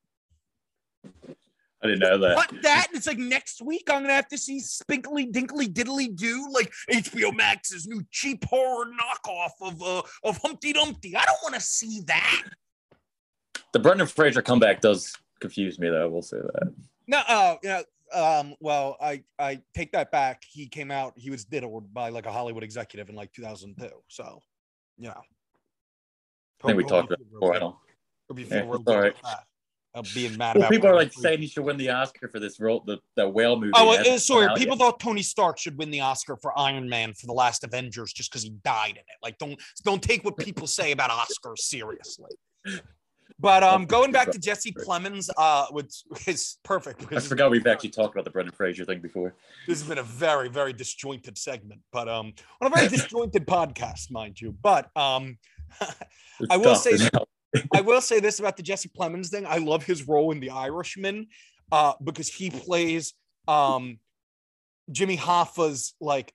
I 1.82 1.86
didn't 1.86 2.00
know 2.00 2.18
that. 2.18 2.36
Cut 2.36 2.62
that. 2.62 2.86
And 2.88 2.96
it's 2.96 3.06
like 3.06 3.18
next 3.18 3.62
week 3.62 3.84
I'm 3.88 4.02
gonna 4.02 4.12
have 4.14 4.28
to 4.28 4.38
see 4.38 4.60
Spinkly 4.60 5.32
Dinkly 5.32 5.66
Diddly 5.66 6.14
Do, 6.14 6.48
like 6.52 6.72
HBO 6.90 7.34
Max's 7.34 7.86
new 7.86 8.02
cheap 8.10 8.44
horror 8.44 8.86
knockoff 8.86 9.50
of 9.62 9.82
uh 9.82 10.02
of 10.24 10.38
Humpty 10.38 10.72
Dumpty. 10.72 11.16
I 11.16 11.24
don't 11.24 11.38
want 11.42 11.54
to 11.54 11.60
see 11.60 12.02
that. 12.06 12.42
The 13.72 13.78
Brendan 13.78 14.06
Fraser 14.08 14.42
comeback 14.42 14.80
does 14.80 15.14
confuse 15.40 15.78
me, 15.78 15.88
though. 15.88 16.02
I 16.02 16.06
will 16.06 16.22
say 16.22 16.38
that. 16.38 16.74
No, 17.06 17.22
uh, 17.26 17.56
yeah. 17.62 17.82
Um, 18.12 18.54
well, 18.60 18.96
I 19.00 19.22
I 19.38 19.62
take 19.74 19.92
that 19.92 20.10
back. 20.10 20.42
He 20.50 20.66
came 20.66 20.90
out. 20.90 21.14
He 21.16 21.30
was 21.30 21.44
diddled 21.44 21.94
by 21.94 22.08
like 22.10 22.26
a 22.26 22.32
Hollywood 22.32 22.64
executive 22.64 23.08
in 23.08 23.14
like 23.14 23.32
2002. 23.32 23.88
So, 24.08 24.42
yeah. 24.98 25.14
I 26.62 26.66
think 26.66 26.76
we 26.76 26.84
talked 26.84 27.06
about 27.08 27.20
it 27.20 27.32
before. 27.32 27.54
I 27.54 27.58
don't. 27.60 27.76
Hope 28.28 28.38
you 28.38 28.44
Yeah, 28.44 28.60
feel 28.62 28.66
real 28.66 28.80
it's 28.80 28.88
all 28.88 29.00
right. 29.00 29.18
about 29.18 29.22
that. 29.22 29.44
I'm 29.94 30.04
being 30.14 30.36
mad 30.36 30.54
Well, 30.54 30.62
about 30.62 30.70
people 30.70 30.88
are 30.88 30.94
like 30.94 31.12
Fraser. 31.12 31.28
saying 31.28 31.40
he 31.40 31.46
should 31.48 31.64
win 31.64 31.76
the 31.76 31.90
Oscar 31.90 32.28
for 32.28 32.38
this 32.38 32.60
role, 32.60 32.82
the, 32.86 32.98
the 33.16 33.28
whale 33.28 33.58
movie. 33.58 33.72
Oh, 33.74 33.92
uh, 33.92 34.18
sorry. 34.18 34.48
People 34.54 34.76
yet. 34.76 34.78
thought 34.78 35.00
Tony 35.00 35.22
Stark 35.22 35.58
should 35.58 35.76
win 35.76 35.90
the 35.90 36.00
Oscar 36.00 36.36
for 36.36 36.56
Iron 36.56 36.88
Man 36.88 37.12
for 37.14 37.26
the 37.26 37.32
last 37.32 37.64
Avengers 37.64 38.12
just 38.12 38.30
because 38.30 38.42
he 38.42 38.50
died 38.64 38.92
in 38.92 38.98
it. 38.98 39.18
Like, 39.22 39.38
don't 39.38 39.60
don't 39.84 40.02
take 40.02 40.24
what 40.24 40.36
people 40.36 40.66
say 40.66 40.92
about 40.92 41.10
Oscars 41.10 41.58
seriously. 41.58 42.30
But 43.40 43.62
um, 43.62 43.86
going 43.86 44.12
back 44.12 44.30
to 44.32 44.38
Jesse 44.38 44.72
Plemons, 44.72 45.30
uh, 45.36 45.66
which 45.70 46.02
is 46.26 46.58
perfect 46.62 47.10
I 47.10 47.20
forgot 47.20 47.50
we've 47.50 47.66
actually 47.66 47.90
talked 47.90 48.14
about 48.14 48.24
the 48.24 48.30
Brendan 48.30 48.54
Fraser 48.54 48.84
thing 48.84 49.00
before. 49.00 49.34
this 49.66 49.80
has 49.80 49.88
been 49.88 49.98
a 49.98 50.02
very 50.02 50.48
very 50.48 50.72
disjointed 50.72 51.38
segment, 51.38 51.80
but 51.90 52.08
um, 52.08 52.34
on 52.60 52.70
a 52.70 52.76
very 52.76 52.88
disjointed 52.96 53.46
podcast, 53.46 54.10
mind 54.10 54.40
you. 54.40 54.54
But 54.62 54.90
um, 54.94 55.38
I 56.50 56.58
will 56.58 56.74
tough, 56.74 56.78
say-? 56.82 57.08
I 57.74 57.80
will 57.80 58.00
say 58.00 58.20
this 58.20 58.38
about 58.38 58.56
the 58.56 58.62
Jesse 58.62 58.88
Plemons 58.88 59.28
thing. 59.28 59.46
I 59.46 59.58
love 59.58 59.84
his 59.84 60.06
role 60.06 60.30
in 60.32 60.40
The 60.40 60.50
Irishman 60.50 61.26
uh, 61.72 61.94
because 62.02 62.28
he 62.28 62.50
plays 62.50 63.14
um, 63.48 63.98
Jimmy 64.90 65.16
Hoffa's 65.16 65.94
like 66.00 66.32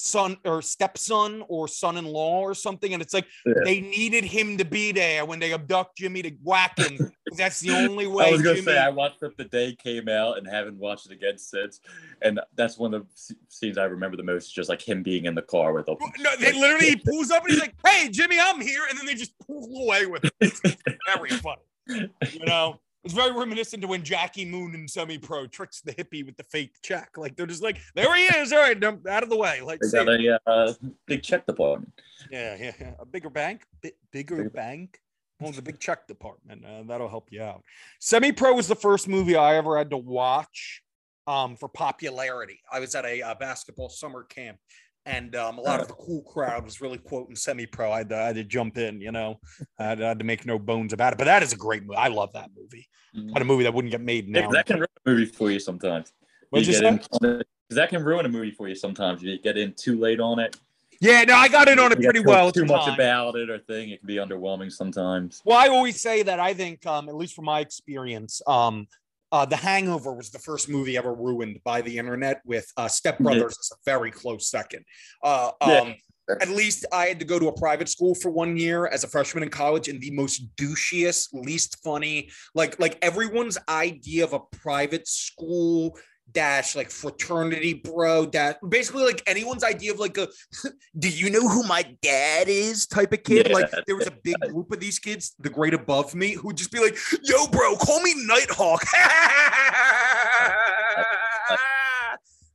son 0.00 0.36
or 0.44 0.62
stepson 0.62 1.42
or 1.48 1.66
son-in-law 1.66 2.40
or 2.40 2.54
something. 2.54 2.92
And 2.92 3.02
it's 3.02 3.12
like 3.12 3.26
Yeah. 3.44 3.54
they 3.64 3.80
needed 3.80 4.24
him 4.24 4.56
to 4.58 4.64
be 4.64 4.92
there 4.92 5.24
when 5.24 5.40
they 5.40 5.52
abduct 5.52 5.98
Jimmy 5.98 6.22
to 6.22 6.30
whack 6.42 6.78
him 6.78 7.10
that's 7.36 7.60
the 7.60 7.72
only 7.72 8.06
way. 8.06 8.28
I 8.28 8.30
was 8.30 8.42
gonna 8.42 8.54
Jimmy- 8.56 8.66
say 8.66 8.78
I 8.78 8.90
watched 8.90 9.22
it 9.22 9.36
the 9.36 9.44
day 9.44 9.70
it 9.70 9.78
came 9.78 10.08
out 10.08 10.38
and 10.38 10.46
haven't 10.46 10.78
watched 10.78 11.06
it 11.06 11.12
again 11.12 11.36
since, 11.36 11.80
and 12.22 12.40
that's 12.54 12.78
one 12.78 12.94
of 12.94 13.06
the 13.08 13.34
scenes 13.48 13.76
I 13.76 13.84
remember 13.84 14.16
the 14.16 14.22
most. 14.22 14.54
Just 14.54 14.68
like 14.68 14.80
him 14.80 15.02
being 15.02 15.24
in 15.26 15.34
the 15.34 15.42
car 15.42 15.72
with 15.72 15.86
them. 15.86 15.96
No, 16.20 16.30
they 16.36 16.52
literally 16.52 16.90
he 16.90 16.96
pulls 17.04 17.30
up 17.30 17.42
and 17.42 17.50
he's 17.52 17.60
like, 17.60 17.74
"Hey, 17.86 18.08
Jimmy, 18.08 18.38
I'm 18.40 18.60
here," 18.60 18.82
and 18.88 18.98
then 18.98 19.04
they 19.04 19.14
just 19.14 19.32
pull 19.46 19.82
away 19.84 20.06
with 20.06 20.24
it. 20.24 20.32
It's 20.40 20.60
very 21.06 21.30
funny, 21.30 22.08
you 22.32 22.44
know. 22.46 22.80
It's 23.08 23.14
very 23.14 23.32
reminiscent 23.32 23.80
to 23.80 23.88
when 23.88 24.02
Jackie 24.04 24.44
Moon 24.44 24.74
in 24.74 24.86
Semi 24.86 25.16
Pro 25.16 25.46
tricks 25.46 25.80
the 25.80 25.94
hippie 25.94 26.26
with 26.26 26.36
the 26.36 26.42
fake 26.42 26.74
check. 26.82 27.16
Like 27.16 27.36
they're 27.36 27.46
just 27.46 27.62
like, 27.62 27.78
"There 27.94 28.14
he 28.14 28.24
is! 28.24 28.52
All 28.52 28.58
right, 28.58 28.84
out 28.84 29.22
of 29.22 29.30
the 29.30 29.36
way." 29.36 29.62
Like, 29.62 29.80
They 29.80 30.04
got 30.04 30.08
a 30.10 30.38
uh, 30.46 30.74
big 31.06 31.22
check 31.22 31.46
department. 31.46 31.90
yeah, 32.30 32.54
yeah, 32.60 32.72
yeah. 32.78 32.92
A 32.98 33.06
bigger 33.06 33.30
bank, 33.30 33.62
Bi- 33.82 33.92
bigger 34.12 34.36
Bigger- 34.36 34.50
bank. 34.50 35.00
Well, 35.40 35.52
the 35.52 35.62
big 35.62 35.80
check 35.80 36.06
department. 36.06 36.66
Uh, 36.66 36.82
that'll 36.86 37.08
help 37.08 37.28
you 37.32 37.40
out. 37.42 37.62
Semi 37.98 38.30
Pro 38.30 38.52
was 38.52 38.68
the 38.68 38.76
first 38.76 39.08
movie 39.08 39.36
I 39.36 39.54
ever 39.56 39.78
had 39.78 39.88
to 39.88 39.96
watch 39.96 40.82
um, 41.26 41.56
for 41.56 41.70
popularity. 41.70 42.60
I 42.70 42.78
was 42.78 42.94
at 42.94 43.06
a, 43.06 43.22
uh 43.22 43.34
basketball 43.36 43.88
summer 43.88 44.24
camp, 44.24 44.58
and 45.06 45.34
um, 45.36 45.58
a 45.58 45.60
lot 45.60 45.80
of 45.80 45.88
the 45.88 45.94
cool 45.94 46.22
crowd 46.22 46.64
was 46.64 46.80
really 46.80 46.98
quoting 46.98 47.34
Semi 47.36 47.66
Pro. 47.66 47.90
I, 47.90 47.98
had 47.98 48.08
to- 48.10 48.16
I 48.18 48.26
had 48.26 48.34
to 48.36 48.44
jump 48.44 48.76
in, 48.78 49.00
you 49.00 49.12
know, 49.12 49.40
I 49.78 49.84
had, 49.84 50.02
I 50.02 50.08
had 50.08 50.18
to 50.18 50.24
make 50.24 50.44
no 50.46 50.58
bones 50.58 50.92
about 50.92 51.12
it. 51.12 51.18
But 51.18 51.24
that 51.24 51.42
is 51.42 51.52
a 51.52 51.56
great 51.56 51.82
movie. 51.84 51.96
I 51.96 52.08
love 52.08 52.32
that 52.34 52.50
movie. 52.56 52.86
Kind 53.14 53.36
of 53.38 53.46
movie 53.46 53.64
that 53.64 53.74
wouldn't 53.74 53.90
get 53.90 54.00
made 54.02 54.28
now. 54.28 54.50
That 54.50 54.66
can 54.66 54.76
ruin 54.76 54.88
a 55.06 55.10
movie 55.10 55.24
for 55.24 55.50
you 55.50 55.58
sometimes. 55.58 56.12
You 56.52 56.58
in 56.60 56.98
'cause 56.98 57.42
that 57.70 57.88
can 57.90 58.04
ruin 58.04 58.26
a 58.26 58.28
movie 58.28 58.50
for 58.52 58.68
you 58.68 58.74
sometimes. 58.74 59.22
If 59.22 59.28
you 59.28 59.38
get 59.38 59.58
in 59.58 59.74
too 59.74 59.98
late 59.98 60.20
on 60.20 60.38
it. 60.38 60.56
Yeah, 61.00 61.22
no, 61.24 61.34
I 61.34 61.48
got 61.48 61.68
in 61.68 61.78
on 61.78 61.92
it 61.92 62.00
pretty 62.00 62.20
well. 62.20 62.50
Too 62.52 62.64
much 62.64 62.84
time. 62.84 62.94
about 62.94 63.34
it 63.36 63.50
or 63.50 63.58
thing. 63.58 63.90
It 63.90 63.98
can 64.00 64.06
be 64.06 64.16
underwhelming 64.16 64.70
sometimes. 64.72 65.42
Well, 65.44 65.56
I 65.56 65.68
always 65.68 66.00
say 66.00 66.22
that 66.22 66.38
I 66.40 66.54
think, 66.54 66.84
um, 66.86 67.08
at 67.08 67.14
least 67.16 67.34
from 67.34 67.44
my 67.44 67.60
experience, 67.60 68.42
um, 68.46 68.86
uh, 69.32 69.44
The 69.46 69.56
Hangover 69.56 70.12
was 70.14 70.30
the 70.30 70.38
first 70.38 70.68
movie 70.68 70.96
ever 70.96 71.12
ruined 71.14 71.60
by 71.64 71.80
the 71.82 71.98
internet, 71.98 72.40
with 72.44 72.66
uh, 72.76 72.88
Step 72.88 73.18
Brothers 73.18 73.56
as 73.58 73.70
a 73.72 73.76
very 73.84 74.10
close 74.10 74.50
second. 74.50 74.84
Uh, 75.22 75.52
Yeah. 75.66 75.80
um, 75.80 75.94
At 76.42 76.50
least 76.50 76.84
I 76.92 77.06
had 77.06 77.18
to 77.20 77.24
go 77.24 77.38
to 77.38 77.48
a 77.48 77.58
private 77.58 77.88
school 77.88 78.14
for 78.14 78.30
one 78.30 78.58
year 78.58 78.86
as 78.86 79.02
a 79.02 79.08
freshman 79.08 79.42
in 79.42 79.48
college, 79.48 79.88
and 79.88 79.98
the 79.98 80.10
most 80.10 80.54
douchiest, 80.56 81.28
least 81.32 81.82
funny, 81.82 82.30
like 82.54 82.78
like 82.78 82.98
everyone's 83.00 83.56
idea 83.66 84.24
of 84.24 84.34
a 84.34 84.40
private 84.40 85.08
school 85.08 85.96
dash 86.32 86.76
like 86.76 86.90
fraternity 86.90 87.74
bro 87.74 88.26
dash 88.26 88.56
basically 88.68 89.04
like 89.04 89.22
anyone's 89.26 89.64
idea 89.64 89.92
of 89.92 89.98
like 89.98 90.16
a 90.18 90.28
do 90.98 91.08
you 91.08 91.30
know 91.30 91.48
who 91.48 91.62
my 91.64 91.82
dad 92.02 92.48
is 92.48 92.86
type 92.86 93.12
of 93.12 93.22
kid? 93.22 93.48
Yeah. 93.48 93.54
like 93.54 93.70
there 93.86 93.96
was 93.96 94.06
a 94.06 94.10
big 94.22 94.38
group 94.40 94.70
of 94.72 94.80
these 94.80 94.98
kids 94.98 95.34
the 95.38 95.50
grade 95.50 95.74
above 95.74 96.14
me 96.14 96.32
who 96.32 96.48
would 96.48 96.56
just 96.56 96.72
be 96.72 96.80
like 96.80 96.96
yo 97.22 97.46
bro 97.48 97.76
call 97.76 98.00
me 98.02 98.14
nighthawk. 98.26 98.84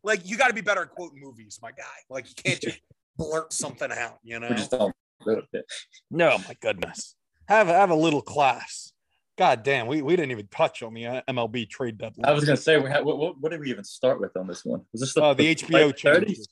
Like 0.06 0.28
you 0.30 0.38
got 0.38 0.50
to 0.50 0.54
be 0.54 0.62
better 0.62 0.82
at 0.82 0.90
quoting 0.90 1.22
movies 1.22 1.60
my 1.62 1.72
guy. 1.72 1.84
Like 2.10 2.28
you 2.28 2.36
can't 2.36 2.60
just 2.60 2.80
blurt 3.18 3.54
something 3.54 3.90
out 3.90 4.20
you 4.24 4.40
know? 4.40 4.50
just 4.50 4.72
don't 4.72 4.94
do 5.26 5.42
it. 5.54 5.66
no 6.12 6.38
my 6.40 6.56
goodness. 6.62 7.16
Have 7.48 7.68
have 7.68 7.90
a 7.90 7.96
little 7.96 8.22
class 8.22 8.93
god 9.38 9.64
damn 9.64 9.88
we, 9.88 10.02
we 10.02 10.16
didn't 10.16 10.32
even 10.32 10.48
touch 10.48 10.84
on 10.84 10.94
the 10.94 11.06
uh, 11.06 11.22
mlb 11.30 11.70
trade 11.70 11.98
deadline 11.98 12.26
I 12.26 12.34
was 12.34 12.46
gonna 12.46 12.58
say, 12.58 12.78
we 12.78 12.90
had, 12.90 13.04
what, 13.04 13.40
what, 13.40 13.52
did 13.52 13.60
we 13.60 13.70
even 13.70 13.84
start 13.84 14.20
with 14.20 14.36
on 14.38 14.48
this 14.48 14.64
one? 14.64 14.82
Was 14.92 15.02
this 15.02 15.14
the, 15.14 15.24
uh, 15.24 15.34
the 15.34 15.56
hbo 15.56 15.88
like 15.88 15.96
30s? 15.96 15.98
changes 15.98 16.48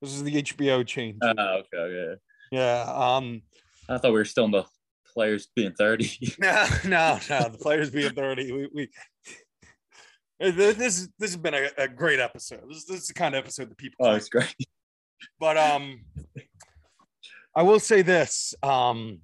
this 0.00 0.14
is 0.14 0.22
the 0.22 0.42
hbo 0.42 0.86
change 0.86 1.18
Oh, 1.22 1.62
okay, 1.74 2.18
yeah. 2.52 2.84
yeah 2.86 3.16
um 3.16 3.42
I 3.88 3.98
thought 3.98 4.12
we 4.12 4.18
were 4.18 4.24
still 4.24 4.46
in 4.46 4.50
the 4.50 4.64
players 5.14 5.48
being 5.54 5.72
30. 5.72 6.34
No, 6.38 6.66
no, 6.84 7.18
no. 7.30 7.48
The 7.48 7.58
players 7.58 7.90
being 7.90 8.12
30. 8.12 8.52
We, 8.52 8.68
we 8.74 8.88
this 10.40 10.76
this 10.76 11.08
this 11.18 11.30
has 11.30 11.36
been 11.36 11.54
a, 11.54 11.68
a 11.78 11.88
great 11.88 12.18
episode. 12.18 12.62
This, 12.68 12.84
this 12.84 13.02
is 13.02 13.06
the 13.06 13.14
kind 13.14 13.34
of 13.34 13.44
episode 13.44 13.70
that 13.70 13.78
people 13.78 14.04
oh, 14.04 14.10
like. 14.10 14.18
it's 14.18 14.28
great. 14.28 14.54
But 15.38 15.56
um 15.56 16.04
I 17.54 17.62
will 17.62 17.80
say 17.80 18.02
this. 18.02 18.54
Um 18.62 19.20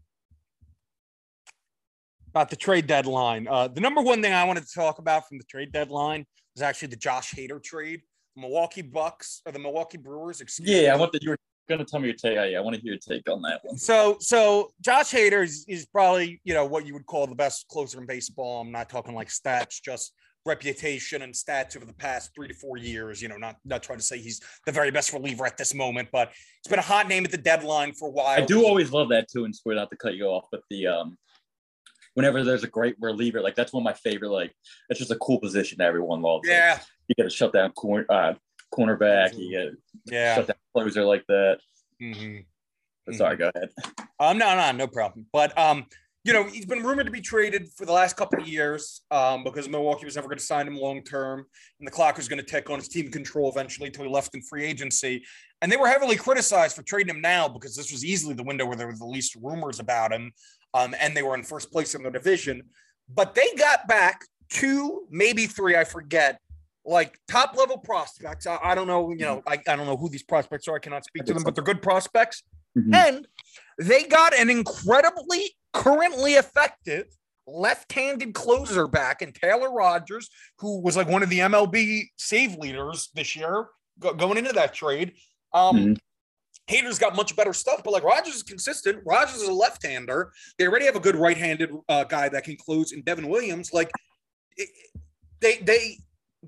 about 2.30 2.50
the 2.50 2.56
trade 2.56 2.86
deadline. 2.86 3.46
Uh, 3.48 3.68
the 3.68 3.80
number 3.80 4.00
one 4.00 4.22
thing 4.22 4.32
I 4.32 4.44
wanted 4.44 4.66
to 4.66 4.72
talk 4.74 4.98
about 4.98 5.28
from 5.28 5.38
the 5.38 5.44
trade 5.44 5.72
deadline 5.72 6.24
was 6.54 6.62
actually 6.62 6.88
the 6.88 6.96
Josh 6.96 7.32
Hader 7.32 7.62
trade. 7.62 8.02
Milwaukee 8.36 8.82
Bucks 8.82 9.42
or 9.44 9.52
the 9.52 9.58
Milwaukee 9.58 9.98
Brewers. 9.98 10.40
Excuse 10.40 10.68
yeah, 10.68 10.82
me. 10.82 10.88
I 10.88 10.96
want 10.96 11.12
that 11.12 11.22
you 11.22 11.30
were 11.30 11.36
going 11.68 11.80
to 11.80 11.84
tell 11.84 12.00
me 12.00 12.06
your 12.06 12.16
take. 12.16 12.34
Yeah, 12.34 12.58
I 12.58 12.60
want 12.60 12.76
to 12.76 12.82
hear 12.82 12.92
your 12.92 13.00
take 13.00 13.28
on 13.28 13.42
that 13.42 13.60
one. 13.64 13.76
So, 13.76 14.16
so 14.20 14.70
Josh 14.80 15.10
Hader 15.10 15.42
is, 15.42 15.64
is 15.68 15.86
probably 15.86 16.40
you 16.44 16.54
know 16.54 16.64
what 16.64 16.86
you 16.86 16.94
would 16.94 17.06
call 17.06 17.26
the 17.26 17.34
best 17.34 17.66
closer 17.68 18.00
in 18.00 18.06
baseball. 18.06 18.60
I'm 18.60 18.72
not 18.72 18.88
talking 18.88 19.14
like 19.14 19.28
stats, 19.28 19.82
just 19.82 20.12
reputation 20.46 21.22
and 21.22 21.34
stats 21.34 21.76
over 21.76 21.84
the 21.84 21.92
past 21.92 22.30
three 22.34 22.48
to 22.48 22.54
four 22.54 22.76
years. 22.76 23.20
You 23.20 23.28
know, 23.28 23.36
not 23.36 23.56
not 23.64 23.82
trying 23.82 23.98
to 23.98 24.04
say 24.04 24.18
he's 24.18 24.40
the 24.66 24.72
very 24.72 24.90
best 24.90 25.12
reliever 25.12 25.44
at 25.46 25.56
this 25.56 25.74
moment, 25.74 26.08
but 26.12 26.30
it's 26.58 26.68
been 26.68 26.78
a 26.78 26.82
hot 26.82 27.08
name 27.08 27.24
at 27.24 27.30
the 27.30 27.38
deadline 27.38 27.92
for 27.92 28.08
a 28.08 28.12
while. 28.12 28.42
I 28.42 28.44
do 28.44 28.64
always 28.64 28.92
love 28.92 29.08
that 29.10 29.28
too, 29.28 29.44
and 29.44 29.54
swear 29.54 29.74
not 29.74 29.90
to 29.90 29.96
cut 29.96 30.14
you 30.14 30.26
off, 30.26 30.44
but 30.50 30.62
the 30.70 30.86
um 30.86 31.18
whenever 32.20 32.44
there's 32.44 32.64
a 32.64 32.68
great 32.68 32.96
reliever, 33.00 33.40
like 33.40 33.54
that's 33.54 33.72
one 33.72 33.82
of 33.82 33.84
my 33.84 33.94
favorite. 33.94 34.30
Like 34.30 34.54
it's 34.88 34.98
just 34.98 35.10
a 35.10 35.16
cool 35.16 35.40
position 35.40 35.78
that 35.78 35.86
everyone 35.86 36.20
loves. 36.22 36.48
Yeah, 36.48 36.78
like, 36.78 36.86
you 37.08 37.14
got 37.16 37.24
to 37.24 37.34
shut 37.34 37.52
down 37.52 37.72
corner 37.72 38.06
uh, 38.08 38.34
cornerback. 38.72 39.36
You 39.36 39.58
got 39.58 40.12
yeah 40.12 40.34
shut 40.36 40.46
down 40.48 40.56
closer 40.74 41.04
like 41.04 41.24
that. 41.28 41.58
Mm-hmm. 42.00 43.12
Sorry, 43.14 43.36
go 43.36 43.50
ahead. 43.54 43.70
Um, 44.18 44.38
no, 44.38 44.54
no, 44.54 44.72
no 44.72 44.86
problem. 44.86 45.26
But 45.32 45.56
um, 45.58 45.86
you 46.24 46.34
know, 46.34 46.44
he's 46.44 46.66
been 46.66 46.82
rumored 46.82 47.06
to 47.06 47.12
be 47.12 47.22
traded 47.22 47.68
for 47.74 47.86
the 47.86 47.92
last 47.92 48.16
couple 48.16 48.40
of 48.40 48.46
years 48.46 49.00
um, 49.10 49.42
because 49.42 49.68
Milwaukee 49.68 50.04
was 50.04 50.16
never 50.16 50.28
going 50.28 50.38
to 50.38 50.44
sign 50.44 50.66
him 50.66 50.76
long 50.76 51.02
term, 51.02 51.46
and 51.78 51.86
the 51.86 51.90
clock 51.90 52.18
was 52.18 52.28
going 52.28 52.38
to 52.38 52.44
tick 52.44 52.68
on 52.68 52.78
his 52.78 52.88
team 52.88 53.10
control 53.10 53.50
eventually 53.50 53.86
until 53.86 54.04
he 54.04 54.10
left 54.10 54.34
in 54.34 54.42
free 54.42 54.64
agency. 54.64 55.24
And 55.62 55.72
they 55.72 55.76
were 55.76 55.88
heavily 55.88 56.16
criticized 56.16 56.76
for 56.76 56.82
trading 56.82 57.14
him 57.14 57.22
now 57.22 57.48
because 57.48 57.74
this 57.74 57.90
was 57.90 58.04
easily 58.04 58.34
the 58.34 58.42
window 58.42 58.66
where 58.66 58.76
there 58.76 58.86
were 58.86 58.96
the 58.96 59.06
least 59.06 59.34
rumors 59.40 59.80
about 59.80 60.12
him, 60.12 60.32
um, 60.74 60.94
and 60.98 61.16
they 61.16 61.22
were 61.22 61.34
in 61.34 61.42
first 61.42 61.72
place 61.72 61.94
in 61.94 62.02
the 62.02 62.10
division. 62.10 62.62
But 63.12 63.34
they 63.34 63.54
got 63.56 63.88
back 63.88 64.24
two, 64.48 65.06
maybe 65.10 65.46
three, 65.46 65.76
I 65.76 65.84
forget, 65.84 66.40
like 66.84 67.18
top 67.28 67.56
level 67.56 67.78
prospects. 67.78 68.46
I, 68.46 68.58
I 68.62 68.74
don't 68.74 68.86
know, 68.86 69.10
you 69.10 69.24
know, 69.24 69.42
I, 69.46 69.58
I 69.68 69.76
don't 69.76 69.86
know 69.86 69.96
who 69.96 70.08
these 70.08 70.22
prospects 70.22 70.68
are. 70.68 70.76
I 70.76 70.78
cannot 70.78 71.04
speak 71.04 71.24
to 71.24 71.34
them, 71.34 71.42
but 71.42 71.54
they're 71.54 71.64
good 71.64 71.82
prospects. 71.82 72.42
Mm-hmm. 72.76 72.94
And 72.94 73.28
they 73.78 74.04
got 74.04 74.38
an 74.38 74.50
incredibly 74.50 75.54
currently 75.72 76.34
effective 76.34 77.06
left-handed 77.46 78.32
closer 78.34 78.86
back 78.86 79.22
in 79.22 79.32
Taylor 79.32 79.72
Rogers, 79.72 80.28
who 80.58 80.80
was 80.80 80.96
like 80.96 81.08
one 81.08 81.22
of 81.22 81.30
the 81.30 81.40
MLB 81.40 82.04
save 82.16 82.56
leaders 82.56 83.10
this 83.14 83.34
year 83.34 83.66
go- 83.98 84.14
going 84.14 84.38
into 84.38 84.52
that 84.52 84.74
trade. 84.74 85.12
Um, 85.52 85.76
mm-hmm. 85.76 85.92
Hader's 86.70 86.98
got 86.98 87.16
much 87.16 87.34
better 87.34 87.52
stuff, 87.52 87.82
but 87.84 87.92
like 87.92 88.04
Rogers 88.04 88.36
is 88.36 88.42
consistent. 88.42 89.02
Rogers 89.04 89.42
is 89.42 89.48
a 89.48 89.52
left-hander. 89.52 90.32
They 90.58 90.66
already 90.66 90.86
have 90.86 90.96
a 90.96 91.00
good 91.00 91.16
right-handed 91.16 91.70
uh, 91.88 92.04
guy 92.04 92.28
that 92.28 92.44
can 92.44 92.56
close 92.56 92.92
in 92.92 93.02
Devin 93.02 93.28
Williams. 93.28 93.72
Like 93.72 93.90
it, 94.56 94.68
they 95.40 95.56
they 95.58 95.98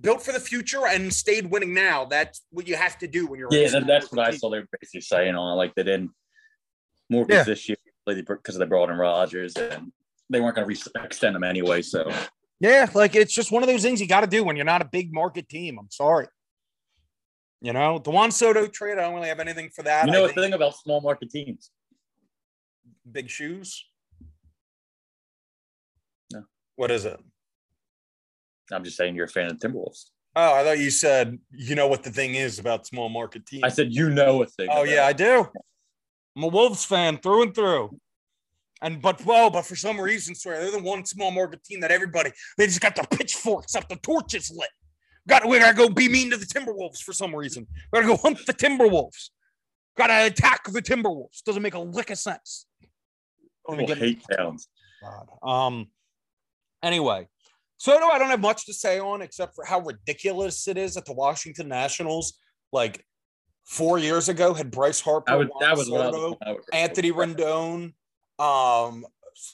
built 0.00 0.22
for 0.22 0.32
the 0.32 0.40
future 0.40 0.86
and 0.86 1.12
stayed 1.12 1.50
winning 1.50 1.74
now. 1.74 2.04
That's 2.04 2.42
what 2.50 2.68
you 2.68 2.76
have 2.76 2.98
to 2.98 3.08
do 3.08 3.26
when 3.26 3.40
you're. 3.40 3.48
Yeah, 3.50 3.68
that, 3.70 3.86
that's 3.86 4.12
what 4.12 4.24
team. 4.24 4.34
I 4.34 4.36
saw. 4.36 4.50
They're 4.50 4.68
basically 4.80 5.00
saying 5.00 5.34
on 5.34 5.56
like 5.56 5.74
they 5.74 5.82
didn't 5.82 6.10
more 7.10 7.26
yeah. 7.28 7.42
this 7.42 7.68
year 7.68 7.76
because 8.06 8.58
they 8.58 8.64
brought 8.64 8.90
in 8.90 8.96
Rogers 8.96 9.54
and 9.56 9.92
they 10.30 10.40
weren't 10.40 10.56
going 10.56 10.68
to 10.68 10.74
re- 10.74 11.04
extend 11.04 11.36
him 11.36 11.44
anyway. 11.44 11.82
So 11.82 12.10
yeah, 12.60 12.88
like 12.94 13.14
it's 13.14 13.34
just 13.34 13.52
one 13.52 13.62
of 13.62 13.68
those 13.68 13.82
things 13.82 14.00
you 14.00 14.06
got 14.06 14.22
to 14.22 14.26
do 14.26 14.44
when 14.44 14.56
you're 14.56 14.64
not 14.64 14.82
a 14.82 14.86
big 14.86 15.12
market 15.12 15.48
team. 15.48 15.78
I'm 15.78 15.90
sorry. 15.90 16.26
You 17.62 17.72
know, 17.72 18.00
the 18.00 18.10
Juan 18.10 18.32
Soto 18.32 18.66
trade, 18.66 18.98
I 18.98 19.02
don't 19.02 19.14
really 19.14 19.28
have 19.28 19.38
anything 19.38 19.70
for 19.70 19.84
that. 19.84 20.06
You 20.06 20.12
know, 20.12 20.26
the 20.26 20.32
thing 20.32 20.52
about 20.52 20.74
small 20.74 21.00
market 21.00 21.30
teams, 21.30 21.70
big 23.10 23.30
shoes. 23.30 23.86
No. 26.32 26.42
What 26.74 26.90
is 26.90 27.04
it? 27.04 27.20
I'm 28.72 28.82
just 28.82 28.96
saying 28.96 29.14
you're 29.14 29.26
a 29.26 29.28
fan 29.28 29.48
of 29.48 29.58
Timberwolves. 29.58 30.06
Oh, 30.34 30.54
I 30.54 30.64
thought 30.64 30.80
you 30.80 30.90
said 30.90 31.38
you 31.52 31.76
know 31.76 31.86
what 31.86 32.02
the 32.02 32.10
thing 32.10 32.34
is 32.34 32.58
about 32.58 32.84
small 32.84 33.08
market 33.08 33.46
teams. 33.46 33.62
I 33.62 33.68
said 33.68 33.92
you 33.92 34.10
know 34.10 34.42
a 34.42 34.46
thing. 34.46 34.68
Oh 34.68 34.82
yeah, 34.82 35.06
I 35.06 35.12
do. 35.12 35.46
I'm 36.36 36.42
a 36.42 36.48
Wolves 36.48 36.84
fan 36.84 37.18
through 37.18 37.42
and 37.42 37.54
through. 37.54 37.96
And 38.80 39.00
but 39.00 39.24
well, 39.24 39.50
but 39.50 39.66
for 39.66 39.76
some 39.76 40.00
reason, 40.00 40.34
swear 40.34 40.60
they're 40.60 40.72
the 40.72 40.82
one 40.82 41.04
small 41.04 41.30
market 41.30 41.62
team 41.62 41.78
that 41.80 41.92
everybody 41.92 42.32
they 42.58 42.66
just 42.66 42.80
got 42.80 42.96
the 42.96 43.06
pitchforks 43.16 43.76
up, 43.76 43.88
the 43.88 43.96
torches 43.96 44.50
lit. 44.50 44.70
Got 45.28 45.48
we 45.48 45.58
gotta 45.58 45.76
go 45.76 45.88
be 45.88 46.08
mean 46.08 46.30
to 46.30 46.36
the 46.36 46.46
Timberwolves 46.46 46.98
for 47.02 47.12
some 47.12 47.34
reason. 47.34 47.66
We 47.92 48.00
gotta 48.00 48.08
go 48.08 48.16
hunt 48.16 48.44
the 48.46 48.52
Timberwolves. 48.52 49.30
Gotta 49.96 50.26
attack 50.26 50.64
the 50.64 50.82
Timberwolves. 50.82 51.42
Doesn't 51.44 51.62
make 51.62 51.74
a 51.74 51.78
lick 51.78 52.10
of 52.10 52.18
sense. 52.18 52.66
Don't 53.68 53.80
even 53.80 53.98
hate 53.98 54.22
towns. 54.36 54.68
Um. 55.42 55.88
Anyway, 56.82 57.28
Soto, 57.76 58.06
I 58.06 58.18
don't 58.18 58.30
have 58.30 58.40
much 58.40 58.66
to 58.66 58.74
say 58.74 58.98
on 58.98 59.22
except 59.22 59.54
for 59.54 59.64
how 59.64 59.80
ridiculous 59.80 60.66
it 60.66 60.76
is 60.76 60.94
that 60.94 61.04
the 61.04 61.12
Washington 61.12 61.68
Nationals 61.68 62.34
like 62.72 63.04
four 63.64 63.98
years 63.98 64.28
ago 64.28 64.54
had 64.54 64.70
Bryce 64.70 65.00
Harper, 65.00 65.38
would, 65.38 65.50
that 65.60 65.76
was 65.76 65.86
Soto, 65.86 66.36
Anthony 66.72 67.12
Rendon. 67.12 67.92
Um, 68.38 69.06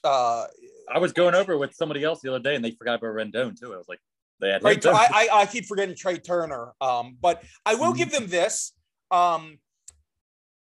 uh, 0.05 0.45
I 0.90 0.99
was 0.99 1.12
going 1.12 1.35
over 1.35 1.59
with 1.59 1.74
somebody 1.74 2.05
else 2.05 2.20
the 2.20 2.31
other 2.31 2.43
day, 2.43 2.55
and 2.55 2.65
they 2.65 2.70
forgot 2.70 3.01
about 3.01 3.15
Rendon 3.15 3.59
too. 3.59 3.74
I 3.74 3.77
was 3.77 3.89
like, 3.89 4.01
they 4.40 4.51
had. 4.51 4.62
Right, 4.62 4.85
I, 4.86 4.90
I, 4.93 5.28
I 5.32 5.47
keep 5.47 5.66
forgetting 5.66 5.94
Trea 5.97 6.19
Turner. 6.19 6.73
Um, 6.81 7.16
but 7.20 7.43
I 7.65 7.74
will 7.74 7.89
mm-hmm. 7.89 7.98
give 7.98 8.12
them 8.12 8.27
this. 8.28 8.73
Um, 9.10 9.59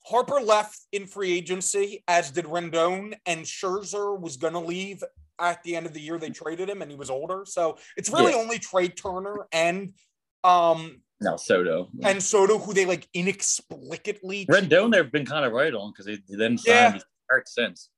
Harper 0.06 0.40
left 0.40 0.78
in 0.92 1.06
free 1.06 1.32
agency, 1.32 2.04
as 2.08 2.30
did 2.30 2.44
Rendon, 2.44 3.14
and 3.24 3.44
Scherzer 3.44 4.20
was 4.20 4.36
going 4.36 4.52
to 4.52 4.60
leave 4.60 5.02
at 5.40 5.62
the 5.62 5.76
end 5.76 5.86
of 5.86 5.94
the 5.94 6.00
year. 6.00 6.18
They 6.18 6.30
traded 6.30 6.68
him, 6.68 6.82
and 6.82 6.90
he 6.90 6.96
was 6.96 7.10
older, 7.10 7.44
so 7.46 7.78
it's 7.96 8.10
really 8.10 8.32
yeah. 8.32 8.38
only 8.38 8.58
Trea 8.58 8.88
Turner 8.88 9.46
and 9.52 9.94
um 10.42 11.00
no, 11.20 11.36
Soto. 11.36 11.88
And 12.02 12.22
Soto, 12.22 12.58
who 12.58 12.74
they 12.74 12.84
like 12.84 13.08
inexplicably. 13.14 14.46
Rendon, 14.46 14.92
they've 14.92 15.10
been 15.10 15.24
kind 15.24 15.44
of 15.44 15.52
right 15.52 15.72
on 15.72 15.92
because 15.92 16.06
they 16.06 16.16
didn't 16.16 16.58
sign 16.58 16.94
yeah. 16.94 16.98
hurt 17.28 17.48
since. 17.48 17.88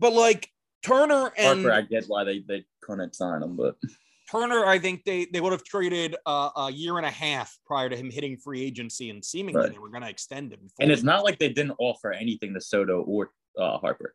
But 0.00 0.12
like 0.12 0.48
Turner 0.82 1.32
and 1.36 1.62
Harper, 1.62 1.72
I 1.72 1.82
get 1.82 2.06
why 2.06 2.24
they, 2.24 2.40
they 2.40 2.64
couldn't 2.82 3.14
sign 3.14 3.42
him, 3.42 3.56
but 3.56 3.76
Turner, 4.32 4.64
I 4.64 4.78
think 4.78 5.04
they 5.04 5.26
they 5.26 5.40
would 5.40 5.52
have 5.52 5.62
traded 5.62 6.16
uh, 6.24 6.50
a 6.56 6.72
year 6.72 6.96
and 6.96 7.04
a 7.04 7.10
half 7.10 7.54
prior 7.66 7.90
to 7.90 7.96
him 7.96 8.10
hitting 8.10 8.38
free 8.38 8.62
agency, 8.62 9.10
and 9.10 9.22
seemingly 9.22 9.60
right. 9.60 9.72
they 9.72 9.78
were 9.78 9.90
going 9.90 10.02
to 10.02 10.08
extend 10.08 10.52
him. 10.52 10.60
And 10.80 10.90
it's 10.90 11.02
not 11.02 11.22
like 11.22 11.38
they 11.38 11.50
didn't 11.50 11.76
offer 11.78 12.12
anything 12.12 12.54
to 12.54 12.60
Soto 12.60 13.02
or 13.02 13.30
uh, 13.58 13.76
Harper. 13.76 14.14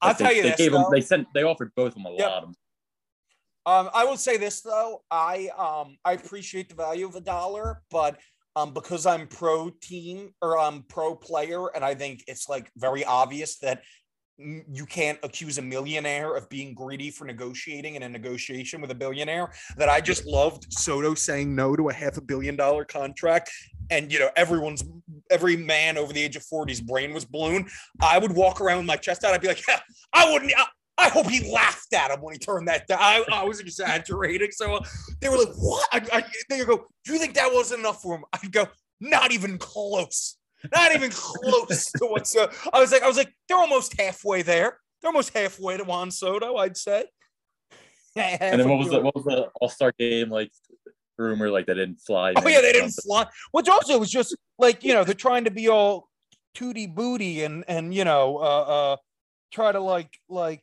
I'll 0.00 0.14
they, 0.14 0.24
tell 0.24 0.34
you 0.34 0.42
they 0.42 0.48
this, 0.50 0.58
gave 0.58 0.72
though. 0.72 0.84
them 0.84 0.86
they 0.90 1.02
sent 1.02 1.28
they 1.34 1.42
offered 1.42 1.72
both 1.76 1.88
of 1.88 1.94
them 1.94 2.06
a 2.06 2.12
yep. 2.12 2.20
lot. 2.20 2.32
Of 2.38 2.42
them. 2.44 2.54
Um, 3.64 3.90
I 3.94 4.04
will 4.04 4.16
say 4.16 4.38
this 4.38 4.62
though, 4.62 5.02
I 5.10 5.50
um 5.58 5.96
I 6.04 6.12
appreciate 6.12 6.68
the 6.68 6.74
value 6.74 7.06
of 7.06 7.14
a 7.14 7.20
dollar, 7.20 7.82
but 7.90 8.18
um 8.56 8.72
because 8.72 9.04
I'm 9.06 9.28
pro 9.28 9.70
team 9.70 10.30
or 10.40 10.58
I'm 10.58 10.82
pro 10.84 11.14
player, 11.14 11.68
and 11.68 11.84
I 11.84 11.94
think 11.94 12.24
it's 12.26 12.48
like 12.48 12.70
very 12.76 13.04
obvious 13.04 13.58
that 13.58 13.82
you 14.38 14.86
can't 14.86 15.18
accuse 15.22 15.58
a 15.58 15.62
millionaire 15.62 16.36
of 16.36 16.48
being 16.48 16.74
greedy 16.74 17.10
for 17.10 17.24
negotiating 17.24 17.94
in 17.94 18.02
a 18.02 18.08
negotiation 18.08 18.80
with 18.80 18.90
a 18.90 18.94
billionaire. 18.94 19.52
That 19.76 19.88
I 19.88 20.00
just 20.00 20.26
loved 20.26 20.72
Soto 20.72 21.14
saying 21.14 21.54
no 21.54 21.76
to 21.76 21.88
a 21.90 21.92
half 21.92 22.16
a 22.16 22.20
billion 22.20 22.56
dollar 22.56 22.84
contract. 22.84 23.50
And 23.90 24.12
you 24.12 24.18
know, 24.18 24.30
everyone's 24.36 24.84
every 25.30 25.56
man 25.56 25.98
over 25.98 26.12
the 26.12 26.22
age 26.22 26.36
of 26.36 26.42
40's 26.42 26.80
brain 26.80 27.12
was 27.12 27.24
blown. 27.24 27.68
I 28.00 28.18
would 28.18 28.32
walk 28.32 28.60
around 28.60 28.78
with 28.78 28.86
my 28.86 28.96
chest 28.96 29.24
out. 29.24 29.34
I'd 29.34 29.40
be 29.40 29.48
like, 29.48 29.66
yeah, 29.66 29.80
I 30.12 30.30
wouldn't. 30.32 30.52
I, 30.56 30.66
I 30.98 31.08
hope 31.08 31.26
he 31.26 31.52
laughed 31.52 31.92
at 31.94 32.10
him 32.10 32.20
when 32.20 32.34
he 32.34 32.38
turned 32.38 32.68
that 32.68 32.86
down. 32.86 32.98
I, 33.00 33.24
I 33.32 33.44
was 33.44 33.60
exaggerating. 33.60 34.50
So 34.52 34.74
uh, 34.74 34.84
they 35.20 35.28
were 35.28 35.38
like, 35.38 35.54
what? 35.56 35.88
I, 35.92 36.00
I, 36.12 36.24
they 36.48 36.64
go, 36.64 36.86
do 37.04 37.12
you 37.12 37.18
think 37.18 37.34
that 37.34 37.52
wasn't 37.52 37.80
enough 37.80 38.02
for 38.02 38.16
him? 38.16 38.24
I'd 38.32 38.52
go, 38.52 38.66
not 39.00 39.32
even 39.32 39.58
close. 39.58 40.36
Not 40.72 40.94
even 40.94 41.10
close 41.10 41.90
to 41.92 42.06
what's. 42.06 42.36
Uh, 42.36 42.52
I 42.72 42.80
was 42.80 42.92
like, 42.92 43.02
I 43.02 43.08
was 43.08 43.16
like, 43.16 43.32
they're 43.48 43.58
almost 43.58 43.98
halfway 44.00 44.42
there. 44.42 44.78
They're 45.00 45.08
almost 45.08 45.34
halfway 45.34 45.76
to 45.76 45.84
Juan 45.84 46.10
Soto, 46.10 46.56
I'd 46.56 46.76
say. 46.76 47.06
and 48.16 48.60
then 48.60 48.68
what 48.68 48.78
was 48.78 48.90
the 48.90 49.00
what 49.00 49.14
was 49.14 49.24
the 49.24 49.48
All 49.60 49.68
Star 49.68 49.92
game 49.98 50.30
like? 50.30 50.50
Rumor 51.18 51.50
like 51.50 51.66
they 51.66 51.74
didn't 51.74 52.00
fly. 52.00 52.32
Oh 52.34 52.48
yeah, 52.48 52.60
they 52.60 52.72
didn't 52.72 52.90
fly. 52.90 53.26
Which 53.52 53.68
also 53.68 53.98
was 53.98 54.10
just 54.10 54.36
like 54.58 54.82
you 54.82 54.94
know 54.94 55.04
they're 55.04 55.14
trying 55.14 55.44
to 55.44 55.50
be 55.50 55.68
all 55.68 56.08
tooty 56.54 56.86
booty 56.86 57.44
and 57.44 57.64
and 57.68 57.94
you 57.94 58.04
know 58.04 58.38
uh 58.38 58.60
uh 58.92 58.96
try 59.52 59.72
to 59.72 59.80
like 59.80 60.18
like 60.28 60.62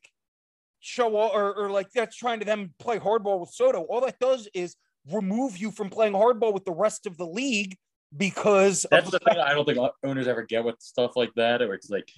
show 0.80 1.16
all, 1.16 1.32
or, 1.34 1.54
or 1.54 1.70
like 1.70 1.90
that's 1.92 2.16
trying 2.16 2.40
to 2.40 2.46
them 2.46 2.74
play 2.80 3.00
hardball 3.00 3.40
with 3.40 3.52
Soto. 3.52 3.82
All 3.84 4.02
that 4.02 4.20
does 4.20 4.50
is 4.54 4.76
remove 5.12 5.58
you 5.58 5.72
from 5.72 5.90
playing 5.90 6.14
hardball 6.14 6.54
with 6.54 6.66
the 6.66 6.74
rest 6.74 7.06
of 7.06 7.18
the 7.18 7.26
league 7.26 7.78
because 8.16 8.86
that's 8.90 9.12
the 9.12 9.20
thing 9.20 9.38
I 9.38 9.54
don't 9.54 9.66
think 9.66 9.80
owners 10.04 10.28
ever 10.28 10.44
get 10.44 10.64
with 10.64 10.76
stuff 10.80 11.16
like 11.16 11.32
that, 11.36 11.62
or 11.62 11.74
it's 11.74 11.90
like 11.90 12.10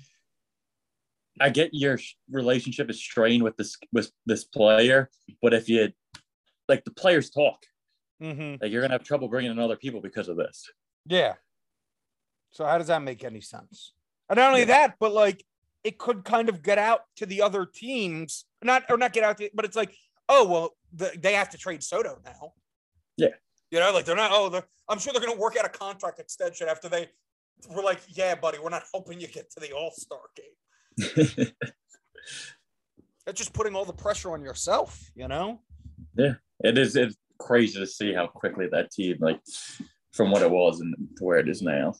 I 1.39 1.49
get 1.49 1.73
your 1.73 1.99
relationship 2.29 2.89
is 2.89 3.01
strained 3.01 3.43
with 3.43 3.57
this 3.57 3.77
with 3.91 4.11
this 4.25 4.43
player, 4.43 5.09
but 5.41 5.53
if 5.53 5.69
you 5.69 5.91
like 6.67 6.83
the 6.83 6.91
players 6.91 7.29
talk, 7.29 7.63
mm-hmm. 8.21 8.61
like 8.61 8.71
you're 8.71 8.81
gonna 8.81 8.93
have 8.93 9.03
trouble 9.03 9.27
bringing 9.27 9.51
in 9.51 9.59
other 9.59 9.75
people 9.75 10.01
because 10.01 10.27
of 10.29 10.37
this. 10.37 10.69
Yeah. 11.05 11.33
So 12.51 12.65
how 12.65 12.77
does 12.77 12.87
that 12.87 13.01
make 13.01 13.23
any 13.23 13.41
sense? 13.41 13.93
And 14.29 14.37
not 14.37 14.49
only 14.49 14.61
yeah. 14.61 14.65
that, 14.65 14.95
but 14.99 15.13
like 15.13 15.43
it 15.83 15.97
could 15.97 16.23
kind 16.23 16.49
of 16.49 16.61
get 16.61 16.77
out 16.77 17.01
to 17.17 17.25
the 17.25 17.41
other 17.41 17.65
teams 17.65 18.45
not 18.61 18.83
or 18.89 18.97
not 18.97 19.13
get 19.13 19.23
out, 19.23 19.41
but 19.53 19.65
it's 19.65 19.75
like, 19.75 19.95
oh 20.29 20.47
well, 20.47 20.75
the, 20.93 21.11
they 21.17 21.33
have 21.33 21.49
to 21.49 21.57
trade 21.57 21.83
Soto 21.83 22.19
now. 22.23 22.53
Yeah. 23.17 23.35
You 23.71 23.79
know, 23.79 23.91
like 23.93 24.05
they're 24.05 24.15
not. 24.15 24.31
Oh, 24.33 24.49
they're, 24.49 24.65
I'm 24.89 24.99
sure 24.99 25.13
they're 25.13 25.21
going 25.21 25.33
to 25.33 25.39
work 25.39 25.55
out 25.57 25.65
a 25.65 25.69
contract 25.69 26.19
extension 26.19 26.67
after 26.67 26.89
they 26.89 27.09
were 27.69 27.81
like, 27.81 28.01
yeah, 28.09 28.35
buddy, 28.35 28.59
we're 28.59 28.69
not 28.69 28.83
helping 28.93 29.19
you 29.19 29.27
get 29.27 29.49
to 29.51 29.59
the 29.59 29.71
All 29.71 29.91
Star 29.91 30.19
game. 30.35 31.47
That's 33.25 33.37
just 33.37 33.53
putting 33.53 33.75
all 33.75 33.85
the 33.85 33.93
pressure 33.93 34.31
on 34.31 34.43
yourself. 34.43 34.99
You 35.15 35.27
know. 35.27 35.61
Yeah, 36.15 36.33
it 36.63 36.77
is. 36.77 36.95
It's 36.95 37.15
crazy 37.39 37.79
to 37.79 37.87
see 37.87 38.13
how 38.13 38.27
quickly 38.27 38.67
that 38.71 38.91
team, 38.91 39.17
like, 39.19 39.39
from 40.11 40.31
what 40.31 40.41
it 40.41 40.51
was 40.51 40.81
and 40.81 40.93
to 41.17 41.23
where 41.23 41.39
it 41.39 41.47
is 41.47 41.61
now. 41.61 41.93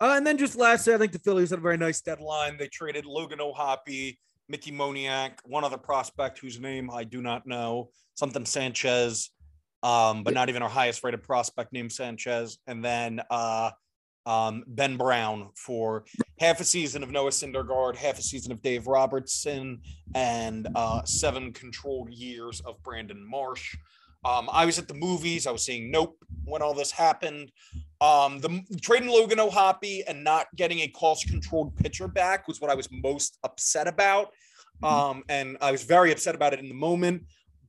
Uh, 0.00 0.14
and 0.16 0.26
then 0.26 0.36
just 0.36 0.56
lastly, 0.56 0.92
I 0.92 0.98
think 0.98 1.12
the 1.12 1.20
Phillies 1.20 1.50
had 1.50 1.60
a 1.60 1.62
very 1.62 1.76
nice 1.76 2.00
deadline. 2.00 2.56
They 2.58 2.66
traded 2.66 3.06
Logan 3.06 3.40
O'Hoppe, 3.40 4.16
Mickey 4.48 4.72
Moniak, 4.72 5.38
one 5.44 5.64
other 5.64 5.78
prospect 5.78 6.38
whose 6.38 6.58
name 6.58 6.90
I 6.90 7.04
do 7.04 7.22
not 7.22 7.46
know, 7.46 7.90
something 8.14 8.44
Sanchez, 8.44 9.30
um, 9.84 10.24
but 10.24 10.32
not 10.32 10.48
even 10.48 10.62
our 10.62 10.68
highest 10.68 11.04
rated 11.04 11.22
prospect 11.22 11.72
named 11.72 11.92
Sanchez. 11.92 12.58
And 12.66 12.82
then 12.82 13.20
uh, 13.30 13.70
um, 14.24 14.64
Ben 14.66 14.96
Brown 14.96 15.50
for 15.54 16.04
half 16.40 16.58
a 16.58 16.64
season 16.64 17.02
of 17.02 17.10
Noah 17.10 17.30
Syndergaard, 17.30 17.94
half 17.94 18.18
a 18.18 18.22
season 18.22 18.50
of 18.50 18.62
Dave 18.62 18.86
Robertson, 18.86 19.82
and 20.14 20.66
uh, 20.74 21.04
seven 21.04 21.52
controlled 21.52 22.10
years 22.10 22.60
of 22.60 22.82
Brandon 22.82 23.24
Marsh. 23.24 23.76
Um, 24.24 24.48
I 24.50 24.64
was 24.64 24.78
at 24.78 24.88
the 24.88 24.94
movies. 24.94 25.46
I 25.46 25.50
was 25.50 25.66
seeing 25.66 25.90
Nope 25.90 26.16
when 26.46 26.62
all 26.62 26.72
this 26.72 26.90
happened. 26.90 27.52
Um, 28.00 28.40
the 28.40 28.62
trading 28.80 29.10
Logan 29.10 29.38
O'Hoppe 29.38 30.02
and 30.08 30.24
not 30.24 30.46
getting 30.56 30.80
a 30.80 30.88
cost 30.88 31.28
controlled 31.28 31.76
pitcher 31.76 32.08
back 32.08 32.48
was 32.48 32.58
what 32.58 32.70
I 32.70 32.74
was 32.74 32.88
most 32.90 33.38
upset 33.44 33.86
about. 33.86 34.28
Mm-hmm. 34.82 34.86
Um, 34.86 35.24
and 35.28 35.58
I 35.60 35.70
was 35.72 35.84
very 35.84 36.10
upset 36.10 36.34
about 36.34 36.54
it 36.54 36.60
in 36.60 36.68
the 36.68 36.74
moment. 36.74 37.24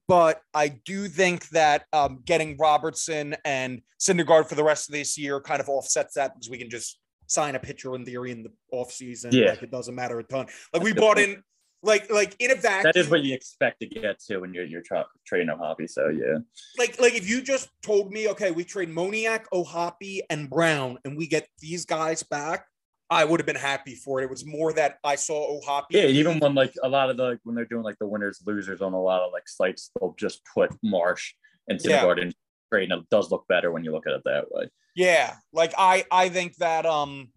But 0.08 0.42
I 0.54 0.68
do 0.70 1.08
think 1.08 1.50
that 1.50 1.86
um, 1.92 2.22
getting 2.26 2.58
Robertson 2.58 3.36
and 3.44 3.82
Syndergaard 4.00 4.48
for 4.48 4.56
the 4.56 4.64
rest 4.64 4.88
of 4.88 4.94
this 4.94 5.18
year 5.18 5.42
kind 5.42 5.60
of 5.60 5.68
offsets 5.68 6.14
that 6.16 6.36
because 6.36 6.50
we 6.50 6.58
can 6.58 6.70
just 6.70 7.00
sign 7.28 7.56
a 7.56 7.60
pitcher 7.60 7.96
in 7.96 8.06
theory 8.06 8.32
in 8.32 8.44
the 8.44 8.52
offseason. 8.74 9.32
Yeah. 9.32 9.52
Like 9.52 9.64
it 9.64 9.72
doesn't 9.72 9.96
matter 9.96 10.20
a 10.20 10.24
ton. 10.24 10.48
Like 10.74 10.84
we 10.84 10.94
bought 10.94 11.18
in 11.18 11.42
like 11.82 12.12
like 12.12 12.36
in 12.40 12.52
a 12.52 12.56
vacuum. 12.56 12.92
That 12.94 13.00
is 13.00 13.10
what 13.10 13.24
you 13.24 13.34
expect 13.34 13.80
to 13.80 13.88
get 13.88 14.20
to 14.28 14.40
when 14.40 14.54
you're 14.54 14.66
you're 14.66 14.82
tra- 14.82 15.06
trading 15.26 15.50
O'Hoppe. 15.50 15.90
So 15.90 16.10
yeah. 16.10 16.38
Like 16.78 17.00
like 17.00 17.14
if 17.14 17.30
you 17.30 17.42
just 17.42 17.70
told 17.82 18.12
me, 18.12 18.28
okay, 18.30 18.52
we 18.52 18.64
trade 18.64 18.90
Moniak, 18.90 19.46
O'Hoppe, 19.54 20.22
and 20.30 20.50
Brown, 20.50 20.98
and 21.06 21.18
we 21.18 21.28
get 21.28 21.48
these 21.60 21.86
guys 21.86 22.24
back, 22.24 22.68
I 23.10 23.24
would 23.24 23.40
have 23.40 23.46
been 23.46 23.56
happy 23.56 23.96
for 23.96 24.20
it. 24.20 24.26
It 24.26 24.30
was 24.30 24.46
more 24.46 24.74
that 24.74 24.98
I 25.04 25.16
saw 25.16 25.60
O'Hoppe. 25.60 25.86
Yeah, 25.92 26.06
even 26.06 26.40
when 26.40 26.56
like 26.56 26.74
a 26.82 26.90
lot 26.90 27.10
of 27.10 27.18
the 27.18 27.40
when 27.44 27.56
they're 27.56 27.66
doing 27.66 27.84
like 27.84 28.00
the 28.00 28.08
winners 28.08 28.42
losers 28.46 28.82
on 28.82 28.94
a 28.94 29.02
lot 29.02 29.22
of 29.22 29.32
like 29.32 29.48
sites, 29.48 29.92
they'll 30.00 30.16
just 30.18 30.42
put 30.54 30.72
Marsh 30.84 31.34
and 31.68 31.80
Syndergaard 31.80 32.18
yeah. 32.18 32.24
in 32.24 32.34
trade, 32.72 32.92
and 32.92 33.02
it 33.04 33.10
does 33.10 33.30
look 33.32 33.48
better 33.48 33.72
when 33.72 33.84
you 33.84 33.92
look 33.92 34.08
at 34.08 34.14
it 34.14 34.22
that 34.26 34.46
way. 34.52 34.70
Yeah, 34.96 35.36
like 35.54 35.74
I 35.78 36.06
I 36.12 36.30
think 36.30 36.56
that 36.58 36.86
um 36.86 37.32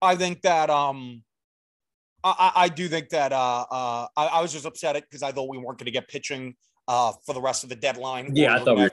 I 0.00 0.16
think 0.16 0.42
that 0.42 0.70
um 0.70 1.24
I, 2.24 2.52
I 2.56 2.68
do 2.68 2.88
think 2.88 3.10
that 3.10 3.32
uh, 3.32 3.64
uh, 3.70 4.06
I, 4.16 4.26
I 4.26 4.42
was 4.42 4.52
just 4.52 4.66
upset 4.66 4.96
because 4.96 5.22
I 5.22 5.30
thought 5.30 5.48
we 5.48 5.56
weren't 5.56 5.78
going 5.78 5.86
to 5.86 5.92
get 5.92 6.08
pitching 6.08 6.56
uh, 6.88 7.12
for 7.24 7.32
the 7.32 7.40
rest 7.40 7.62
of 7.62 7.68
the 7.68 7.76
deadline. 7.76 8.34
Yeah, 8.34 8.56
I 8.56 8.64
thought 8.64 8.76
we 8.76 8.82
were 8.82 8.92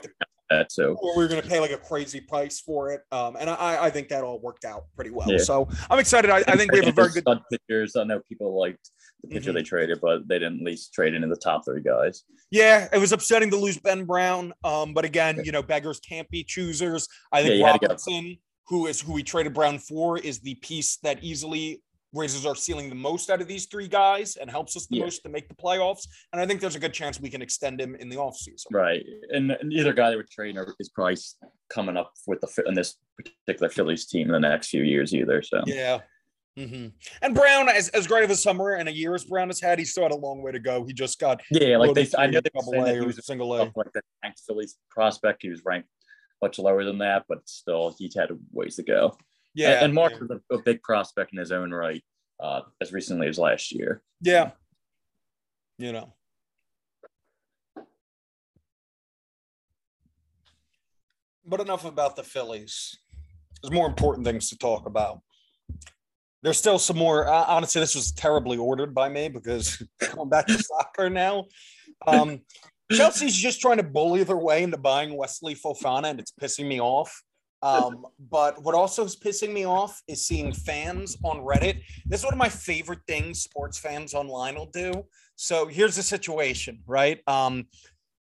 that. 0.50 0.70
Or 0.78 1.16
we 1.16 1.22
were 1.22 1.28
going 1.28 1.42
to 1.42 1.48
pay 1.48 1.60
like 1.60 1.72
a 1.72 1.78
crazy 1.78 2.20
price 2.20 2.60
for 2.60 2.90
it, 2.90 3.02
um, 3.12 3.36
and 3.38 3.48
I, 3.48 3.84
I 3.84 3.90
think 3.90 4.08
that 4.08 4.24
all 4.24 4.40
worked 4.40 4.64
out 4.64 4.84
pretty 4.94 5.10
well. 5.10 5.30
Yeah. 5.30 5.38
So 5.38 5.68
I'm 5.90 5.98
excited. 5.98 6.30
I, 6.30 6.38
I 6.48 6.56
think 6.56 6.72
we 6.72 6.78
have 6.78 6.88
a 6.88 6.92
very 6.92 7.10
good 7.10 7.26
pitchers. 7.50 7.96
I 7.96 8.04
know 8.04 8.20
people 8.28 8.58
liked 8.58 8.90
the 9.22 9.28
pitcher 9.28 9.50
mm-hmm. 9.50 9.56
they 9.56 9.62
traded, 9.62 10.00
but 10.00 10.26
they 10.28 10.38
didn't 10.38 10.60
at 10.60 10.64
least 10.64 10.92
trade 10.92 11.14
into 11.14 11.28
the 11.28 11.36
top 11.36 11.64
three 11.64 11.82
guys. 11.82 12.24
Yeah, 12.50 12.88
it 12.92 12.98
was 12.98 13.12
upsetting 13.12 13.50
to 13.50 13.56
lose 13.56 13.78
Ben 13.78 14.04
Brown, 14.04 14.52
um, 14.64 14.94
but 14.94 15.04
again, 15.04 15.40
you 15.44 15.52
know, 15.52 15.62
beggars 15.62 16.00
can't 16.00 16.28
be 16.30 16.44
choosers. 16.44 17.08
I 17.32 17.42
think 17.42 17.60
yeah, 17.60 17.72
Robertson, 17.72 18.38
who 18.68 18.86
is 18.86 19.00
who 19.00 19.12
we 19.12 19.22
traded 19.22 19.54
Brown 19.54 19.78
for, 19.78 20.18
is 20.18 20.40
the 20.40 20.54
piece 20.56 20.98
that 20.98 21.22
easily 21.22 21.82
raises 22.16 22.46
our 22.46 22.56
ceiling 22.56 22.88
the 22.88 22.94
most 22.94 23.30
out 23.30 23.40
of 23.40 23.48
these 23.48 23.66
three 23.66 23.88
guys 23.88 24.36
and 24.36 24.50
helps 24.50 24.76
us 24.76 24.86
the 24.86 24.96
yeah. 24.96 25.04
most 25.04 25.22
to 25.22 25.28
make 25.28 25.48
the 25.48 25.54
playoffs. 25.54 26.06
And 26.32 26.40
I 26.40 26.46
think 26.46 26.60
there's 26.60 26.76
a 26.76 26.80
good 26.80 26.92
chance 26.92 27.20
we 27.20 27.30
can 27.30 27.42
extend 27.42 27.80
him 27.80 27.94
in 27.96 28.08
the 28.08 28.16
offseason. 28.16 28.66
Right. 28.72 29.04
And 29.30 29.56
neither 29.62 29.92
guy 29.92 30.10
that 30.10 30.16
would 30.16 30.30
trade 30.30 30.56
is 30.78 30.88
probably 30.88 31.16
coming 31.68 31.96
up 31.96 32.12
with 32.26 32.40
the 32.40 32.64
in 32.66 32.74
this 32.74 32.96
particular 33.44 33.68
Phillies 33.68 34.06
team 34.06 34.26
in 34.26 34.32
the 34.32 34.48
next 34.48 34.68
few 34.68 34.82
years 34.82 35.14
either. 35.14 35.42
So 35.42 35.62
yeah. 35.66 36.00
Mm-hmm. 36.58 36.88
And 37.20 37.34
Brown, 37.34 37.68
as, 37.68 37.90
as 37.90 38.06
great 38.06 38.24
of 38.24 38.30
a 38.30 38.36
summer 38.36 38.72
and 38.72 38.88
a 38.88 38.92
year 38.92 39.14
as 39.14 39.24
Brown 39.24 39.48
has 39.48 39.60
had, 39.60 39.78
he 39.78 39.84
still 39.84 40.04
had 40.04 40.12
a 40.12 40.16
long 40.16 40.40
way 40.40 40.52
to 40.52 40.58
go. 40.58 40.84
He 40.84 40.94
just 40.94 41.20
got 41.20 41.42
yeah, 41.50 41.76
like 41.76 41.94
they, 41.94 42.08
I 42.16 42.28
know 42.28 42.40
they 42.40 42.48
double 42.54 42.82
A 42.82 42.94
he 42.94 43.00
was 43.00 43.18
a 43.18 43.22
single 43.22 43.54
A, 43.54 43.70
like 43.76 43.92
the 43.92 44.00
ranked 44.22 44.40
Phillies 44.46 44.76
prospect. 44.90 45.42
He 45.42 45.50
was 45.50 45.60
ranked 45.66 45.88
much 46.40 46.58
lower 46.58 46.84
than 46.84 46.98
that, 46.98 47.24
but 47.28 47.46
still, 47.46 47.94
he 47.98 48.10
had 48.16 48.30
ways 48.52 48.76
to 48.76 48.82
go. 48.82 49.16
Yeah, 49.56 49.82
and, 49.82 49.94
Mark 49.94 50.20
was 50.20 50.30
a, 50.30 50.54
a, 50.54 50.62
big 50.62 50.82
prospect 50.82 51.32
in 51.32 51.38
his 51.38 51.50
own 51.50 51.72
right 51.72 52.04
uh, 52.38 52.60
as 52.82 52.92
recently 52.92 53.26
as 53.26 53.38
last 53.38 53.72
year. 53.72 54.02
Yeah, 54.20 54.50
you 55.78 55.92
know. 55.92 56.12
But 61.46 61.60
enough 61.60 61.86
about 61.86 62.16
the 62.16 62.22
Phillies. 62.22 62.98
There's 63.62 63.72
more 63.72 63.86
important 63.86 64.26
things 64.26 64.50
to 64.50 64.58
talk 64.58 64.86
about. 64.86 65.20
There's 66.42 66.58
still 66.58 66.78
some 66.78 66.98
more. 66.98 67.26
Uh, 67.26 67.46
honestly, 67.48 67.80
this 67.80 67.94
was 67.94 68.12
terribly 68.12 68.58
ordered 68.58 68.94
by 68.94 69.08
me 69.08 69.30
because 69.30 69.82
going 70.14 70.28
back 70.28 70.48
to 70.48 70.58
soccer 70.62 71.08
now. 71.08 71.46
Um, 72.06 72.42
Chelsea's 72.92 73.34
just 73.34 73.62
trying 73.62 73.78
to 73.78 73.82
bully 73.82 74.22
their 74.22 74.36
way 74.36 74.62
into 74.62 74.76
buying 74.76 75.16
Wesley 75.16 75.54
Fofana, 75.54 76.10
and 76.10 76.20
it's 76.20 76.32
pissing 76.38 76.68
me 76.68 76.78
off. 76.78 77.22
Um, 77.62 78.06
but 78.30 78.62
what 78.62 78.74
also 78.74 79.04
is 79.04 79.16
pissing 79.16 79.52
me 79.52 79.66
off 79.66 80.02
is 80.06 80.26
seeing 80.26 80.52
fans 80.52 81.16
on 81.24 81.38
Reddit. 81.38 81.80
This 82.04 82.20
is 82.20 82.24
one 82.24 82.34
of 82.34 82.38
my 82.38 82.48
favorite 82.48 83.00
things 83.06 83.42
sports 83.42 83.78
fans 83.78 84.14
online 84.14 84.56
will 84.56 84.70
do. 84.72 85.04
So 85.36 85.66
here's 85.66 85.96
the 85.96 86.02
situation, 86.02 86.80
right? 86.86 87.20
Um, 87.26 87.66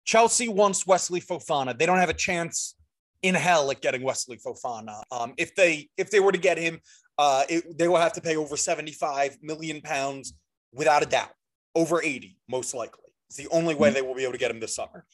Chelsea 0.04 0.48
wants 0.48 0.86
Wesley 0.86 1.20
Fofana. 1.20 1.76
They 1.76 1.86
don't 1.86 1.98
have 1.98 2.08
a 2.08 2.14
chance 2.14 2.76
in 3.22 3.34
hell 3.34 3.70
at 3.70 3.80
getting 3.80 4.02
Wesley 4.02 4.38
Fofana. 4.38 5.02
Um, 5.10 5.34
if 5.36 5.54
they 5.54 5.88
if 5.96 6.10
they 6.10 6.20
were 6.20 6.32
to 6.32 6.38
get 6.38 6.58
him, 6.58 6.80
uh, 7.18 7.44
it, 7.48 7.76
they 7.76 7.88
will 7.88 7.96
have 7.96 8.12
to 8.14 8.20
pay 8.20 8.36
over 8.36 8.56
75 8.56 9.38
million 9.42 9.80
pounds 9.80 10.34
without 10.72 11.02
a 11.02 11.06
doubt, 11.06 11.30
over 11.74 12.02
80 12.02 12.38
most 12.48 12.74
likely. 12.74 13.10
It's 13.28 13.36
the 13.36 13.48
only 13.48 13.74
way 13.74 13.88
hmm. 13.88 13.94
they 13.94 14.02
will 14.02 14.14
be 14.14 14.22
able 14.22 14.32
to 14.32 14.38
get 14.38 14.50
him 14.50 14.60
this 14.60 14.74
summer. 14.74 15.04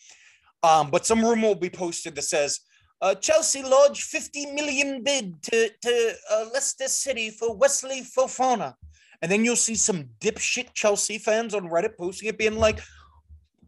Um, 0.63 0.91
but 0.91 1.07
some 1.07 1.25
rumor 1.25 1.49
will 1.49 1.55
be 1.55 1.71
posted 1.71 2.15
that 2.15 2.23
says 2.23 2.61
uh, 3.03 3.17
Chelsea 3.17 3.63
lodged 3.65 4.05
50 4.05 4.47
million 4.53 5.03
bid 5.03 5.43
to, 5.43 5.69
to 5.83 6.15
uh, 6.31 6.47
Leicester 6.55 6.87
City 6.87 7.31
for 7.31 7.55
Wesley 7.55 8.01
Fofana. 8.03 8.75
And 9.21 9.31
then 9.31 9.45
you'll 9.45 9.57
see 9.57 9.75
some 9.75 10.09
dipshit 10.21 10.73
Chelsea 10.73 11.19
fans 11.19 11.53
on 11.55 11.69
Reddit 11.69 11.97
posting 11.99 12.29
it 12.29 12.39
being 12.39 12.57
like, 12.57 12.79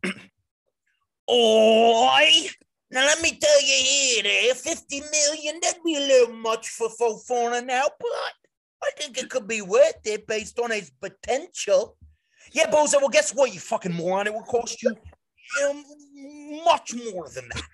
Oi! 1.31 2.31
Now 2.90 3.06
let 3.06 3.20
me 3.23 3.36
tell 3.36 3.61
you 3.61 3.74
here, 3.74 4.23
there, 4.23 4.55
50 4.55 5.01
million, 5.01 5.59
that'd 5.61 5.82
be 5.85 5.97
a 5.97 6.01
little 6.01 6.36
much 6.36 6.69
for 6.69 6.89
Fofana 6.89 7.65
now, 7.66 7.86
but 7.98 8.09
I 8.85 8.90
think 8.97 9.19
it 9.19 9.31
could 9.31 9.48
be 9.48 9.62
worth 9.62 10.01
it 10.05 10.28
based 10.28 10.61
on 10.61 10.70
his 10.70 10.93
potential. 11.01 11.97
Yeah, 12.52 12.70
Bozo, 12.70 13.01
well, 13.01 13.09
guess 13.09 13.35
what, 13.35 13.52
you 13.52 13.59
fucking 13.59 13.94
moron? 13.94 14.28
It 14.28 14.35
will 14.35 14.43
cost 14.43 14.81
you 14.81 14.94
um, 15.65 15.85
much 16.65 16.94
more 16.94 17.28
than 17.31 17.48
that 17.48 17.65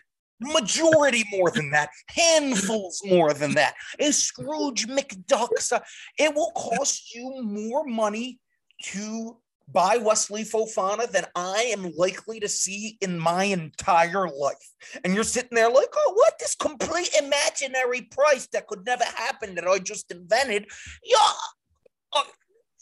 majority 0.41 1.25
more 1.31 1.51
than 1.51 1.71
that, 1.71 1.91
handfuls 2.09 3.03
more 3.05 3.33
than 3.33 3.55
that. 3.55 3.75
Is 3.99 4.23
Scrooge 4.23 4.87
McDuck's? 4.89 5.73
It 6.19 6.35
will 6.35 6.53
cost 6.53 7.15
you 7.15 7.43
more 7.43 7.85
money 7.85 8.41
to 8.85 9.37
buy 9.73 9.99
Wesley 9.99 10.43
Fofana 10.43 11.11
than 11.11 11.27
I 11.35 11.73
am 11.73 11.93
likely 11.97 12.41
to 12.41 12.49
see 12.49 12.99
in 13.01 13.19
my 13.19 13.45
entire 13.45 14.29
life. 14.29 14.75
And 15.05 15.15
you're 15.15 15.25
sitting 15.25 15.55
there 15.55 15.71
like, 15.71 15.91
oh, 15.95 16.13
what? 16.15 16.35
This 16.39 16.55
complete 16.55 17.15
imaginary 17.19 18.03
price 18.03 18.49
that 18.53 18.67
could 18.67 18.85
never 18.85 19.05
happen 19.05 19.55
that 19.55 19.67
I 19.67 19.79
just 19.79 20.11
invented. 20.11 20.67
Yeah. 21.05 21.19
Uh, 22.13 22.23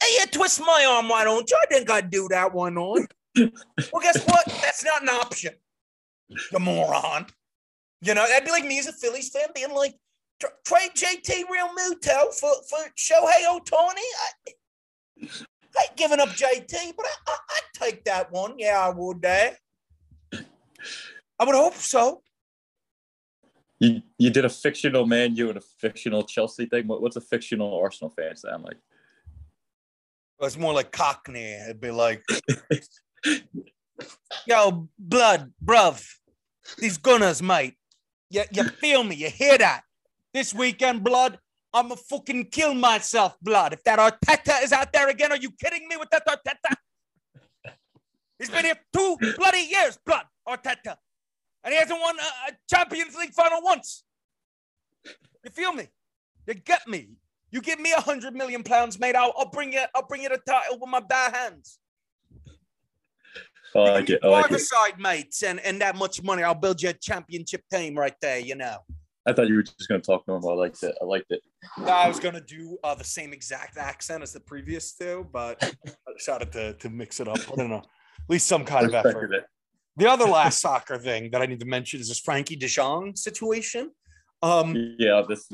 hey, 0.03 0.25
twist 0.31 0.61
my 0.61 0.87
arm, 0.89 1.09
why 1.09 1.25
don't 1.25 1.51
you? 1.51 1.59
I 1.63 1.67
think 1.67 1.91
I'd 1.91 2.11
do 2.11 2.29
that 2.31 2.55
one 2.55 2.79
on. 2.79 3.07
well, 3.37 4.03
guess 4.03 4.25
what? 4.25 4.47
That's 4.47 4.85
not 4.85 5.03
an 5.03 5.09
option. 5.11 5.55
The 6.53 6.61
moron. 6.61 7.27
You 8.01 8.15
know, 8.15 8.27
that'd 8.27 8.45
be 8.45 8.51
like 8.51 8.65
me 8.65 8.79
as 8.79 8.87
a 8.87 8.93
Phillies 8.93 9.31
fan 9.31 9.49
being 9.55 9.75
like, 9.75 9.95
trade 10.65 10.91
JT 10.95 11.43
Realmuto 11.45 12.33
for, 12.39 12.53
for 12.69 12.79
Shohei 12.97 13.45
Ohtani. 13.49 14.07
I, 14.23 15.29
I 15.77 15.83
ain't 15.83 15.97
giving 15.97 16.21
up 16.21 16.29
JT, 16.31 16.95
but 16.97 17.07
I, 17.07 17.13
I, 17.27 17.35
would 17.55 17.73
take 17.75 18.05
that 18.05 18.31
one. 18.31 18.55
Yeah, 18.59 18.79
I 18.79 18.91
would. 18.91 19.25
Eh? 19.25 19.53
I 21.41 21.45
would 21.45 21.55
hope 21.55 21.75
so. 21.75 22.23
You 23.81 24.03
you 24.17 24.31
did 24.31 24.45
a 24.45 24.49
fictional 24.49 25.07
Man 25.07 25.37
U 25.37 25.49
and 25.49 25.59
a 25.59 25.61
fictional 25.61 26.25
Chelsea 26.25 26.67
thing. 26.67 26.89
What, 26.89 27.01
what's 27.01 27.17
a 27.17 27.21
fictional 27.21 27.79
Arsenal 27.79 28.11
fan 28.11 28.37
sound 28.37 28.65
like? 28.65 28.77
It's 30.41 30.57
more 30.57 30.73
like 30.73 30.91
Cockney. 30.93 31.53
It'd 31.53 31.81
be 31.81 31.91
like, 31.91 32.25
yo, 34.47 34.89
blood, 34.99 35.53
bruv, 35.65 36.05
these 36.79 36.99
gunners, 36.99 37.43
mate. 37.43 37.75
You, 38.31 38.45
you 38.53 38.65
feel 38.65 39.05
me? 39.05 39.15
You 39.17 39.31
hear 39.31 39.59
that? 39.59 39.83
This 40.35 40.55
weekend, 40.55 41.03
blood, 41.03 41.39
I'm 41.73 41.91
a 41.93 41.97
fucking 41.97 42.47
kill 42.47 42.75
myself, 42.75 43.37
blood. 43.41 43.73
If 43.73 43.85
that 43.85 43.99
Arteta 43.99 44.63
is 44.63 44.73
out 44.73 44.93
there 44.93 45.09
again, 45.09 45.33
are 45.33 45.39
you 45.39 45.51
kidding 45.51 45.89
me 45.89 45.97
with 45.97 46.11
that 46.11 46.27
Arteta? 46.27 47.73
He's 48.39 48.51
been 48.51 48.65
here 48.65 48.79
two 48.93 49.17
bloody 49.37 49.67
years, 49.71 49.99
blood, 50.05 50.25
Arteta. 50.47 50.97
And 51.65 51.73
he 51.73 51.79
hasn't 51.79 52.01
won 52.01 52.17
a, 52.19 52.53
a 52.53 52.57
Champions 52.71 53.17
League 53.17 53.33
final 53.33 53.63
once. 53.63 54.05
You 55.45 55.51
feel 55.51 55.73
me? 55.73 55.89
You 56.47 56.55
get 56.55 56.87
me? 56.87 57.09
You 57.51 57.61
give 57.61 57.81
me 57.81 57.93
a 57.93 58.01
hundred 58.01 58.35
million 58.35 58.63
pounds, 58.63 59.01
mate. 59.01 59.17
I'll, 59.17 59.33
I'll 59.37 59.51
bring 59.51 59.73
you. 59.73 59.83
I'll 59.95 60.07
bring 60.07 60.23
you 60.23 60.29
the 60.29 60.39
title 60.47 60.79
with 60.79 60.91
my 60.91 61.01
bare 61.01 61.31
hands. 61.31 61.79
I 63.77 63.79
like 63.79 64.11
it. 64.11 64.21
I 64.23 64.29
like 64.29 64.51
it. 64.51 64.61
side, 64.61 64.99
mates, 64.99 65.43
and 65.43 65.61
and 65.61 65.81
that 65.81 65.97
much 65.97 66.23
money, 66.23 66.43
I'll 66.43 66.55
build 66.55 66.83
you 66.83 66.91
a 66.91 66.93
championship 66.95 67.63
team 67.73 67.97
right 67.97 68.15
there. 68.21 68.39
You 68.39 68.55
know. 68.55 68.79
I 69.27 69.35
thought 69.35 69.49
you 69.49 69.57
were 69.57 69.63
just 69.63 69.89
going 69.89 70.01
to 70.01 70.07
talk 70.07 70.27
normal. 70.27 70.51
I 70.51 70.55
liked 70.55 70.83
it. 70.83 70.97
I 71.03 71.05
liked 71.05 71.27
it. 71.31 71.43
I 71.85 72.09
was 72.09 72.19
going 72.19 72.35
to 72.35 72.41
do 72.41 72.79
uh, 72.83 72.95
the 72.95 73.05
same 73.05 73.35
exact 73.35 73.77
accent 73.77 74.23
as 74.23 74.33
the 74.33 74.41
previous 74.41 74.95
two, 74.95 75.27
but 75.31 75.63
I 76.09 76.13
decided 76.17 76.51
to 76.53 76.73
to 76.75 76.89
mix 76.89 77.21
it 77.21 77.29
up. 77.29 77.39
I 77.53 77.57
don't 77.57 77.69
know. 77.69 77.77
At 77.79 78.31
least 78.31 78.47
some 78.47 78.65
kind 78.65 78.87
of 78.87 78.95
effort. 78.95 79.35
It. 79.35 79.45
The 79.97 80.09
other 80.09 80.25
last 80.25 80.61
soccer 80.67 80.97
thing 80.99 81.31
that 81.33 81.43
I 81.43 81.47
need 81.47 81.61
to 81.61 81.67
mention 81.67 82.01
is 82.01 82.09
this 82.09 82.21
Frenkie 82.21 82.59
De 82.59 82.69
Jong 82.69 83.17
situation. 83.17 83.91
Um, 84.43 84.95
Yeah, 84.99 85.23
this 85.29 85.41
is 85.41 85.47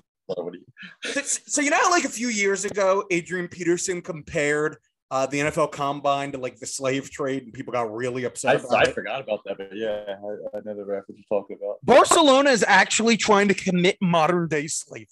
you- 0.45 1.23
so 1.47 1.61
you 1.61 1.71
know 1.71 1.79
like 1.91 2.05
a 2.05 2.09
few 2.09 2.29
years 2.29 2.65
ago, 2.65 3.05
Adrian 3.11 3.49
Peterson 3.49 4.01
compared 4.01 4.77
uh, 5.15 5.27
the 5.27 5.39
NFL 5.39 5.71
Combine 5.71 6.33
to 6.33 6.39
like 6.39 6.59
the 6.59 6.67
slave 6.67 7.09
trade, 7.09 7.45
and 7.45 7.53
people 7.53 7.73
got 7.73 7.95
really 7.95 8.25
upset. 8.25 8.57
I, 8.57 8.59
about 8.59 8.75
I 8.75 8.83
it. 8.83 8.95
forgot 8.95 9.21
about 9.21 9.43
that, 9.45 9.57
but 9.57 9.69
yeah, 9.73 10.03
I, 10.09 10.59
I 10.59 10.61
know 10.65 10.75
the 10.75 10.85
reference 10.85 11.21
you're 11.31 11.41
talking 11.41 11.57
about. 11.57 11.77
Barcelona 11.85 12.51
is 12.51 12.65
actually 12.67 13.17
trying 13.17 13.47
to 13.47 13.55
commit 13.55 13.97
modern 14.01 14.49
day 14.49 14.67
slavery. 14.67 15.07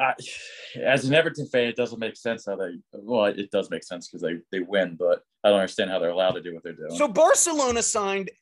I, 0.00 0.14
as 0.82 1.04
an 1.04 1.14
Everton 1.14 1.46
fan, 1.46 1.68
it 1.68 1.76
doesn't 1.76 2.00
make 2.00 2.16
sense 2.16 2.46
how 2.46 2.56
they. 2.56 2.80
Well, 2.94 3.26
it 3.26 3.52
does 3.52 3.70
make 3.70 3.84
sense 3.84 4.08
because 4.08 4.20
they 4.20 4.38
they 4.50 4.64
win, 4.64 4.96
but 4.98 5.22
I 5.44 5.50
don't 5.50 5.60
understand 5.60 5.88
how 5.88 6.00
they're 6.00 6.10
allowed 6.10 6.32
to 6.32 6.42
do 6.42 6.52
what 6.52 6.64
they're 6.64 6.72
doing. 6.72 6.96
So 6.96 7.06
Barcelona 7.06 7.80
signed 7.80 8.32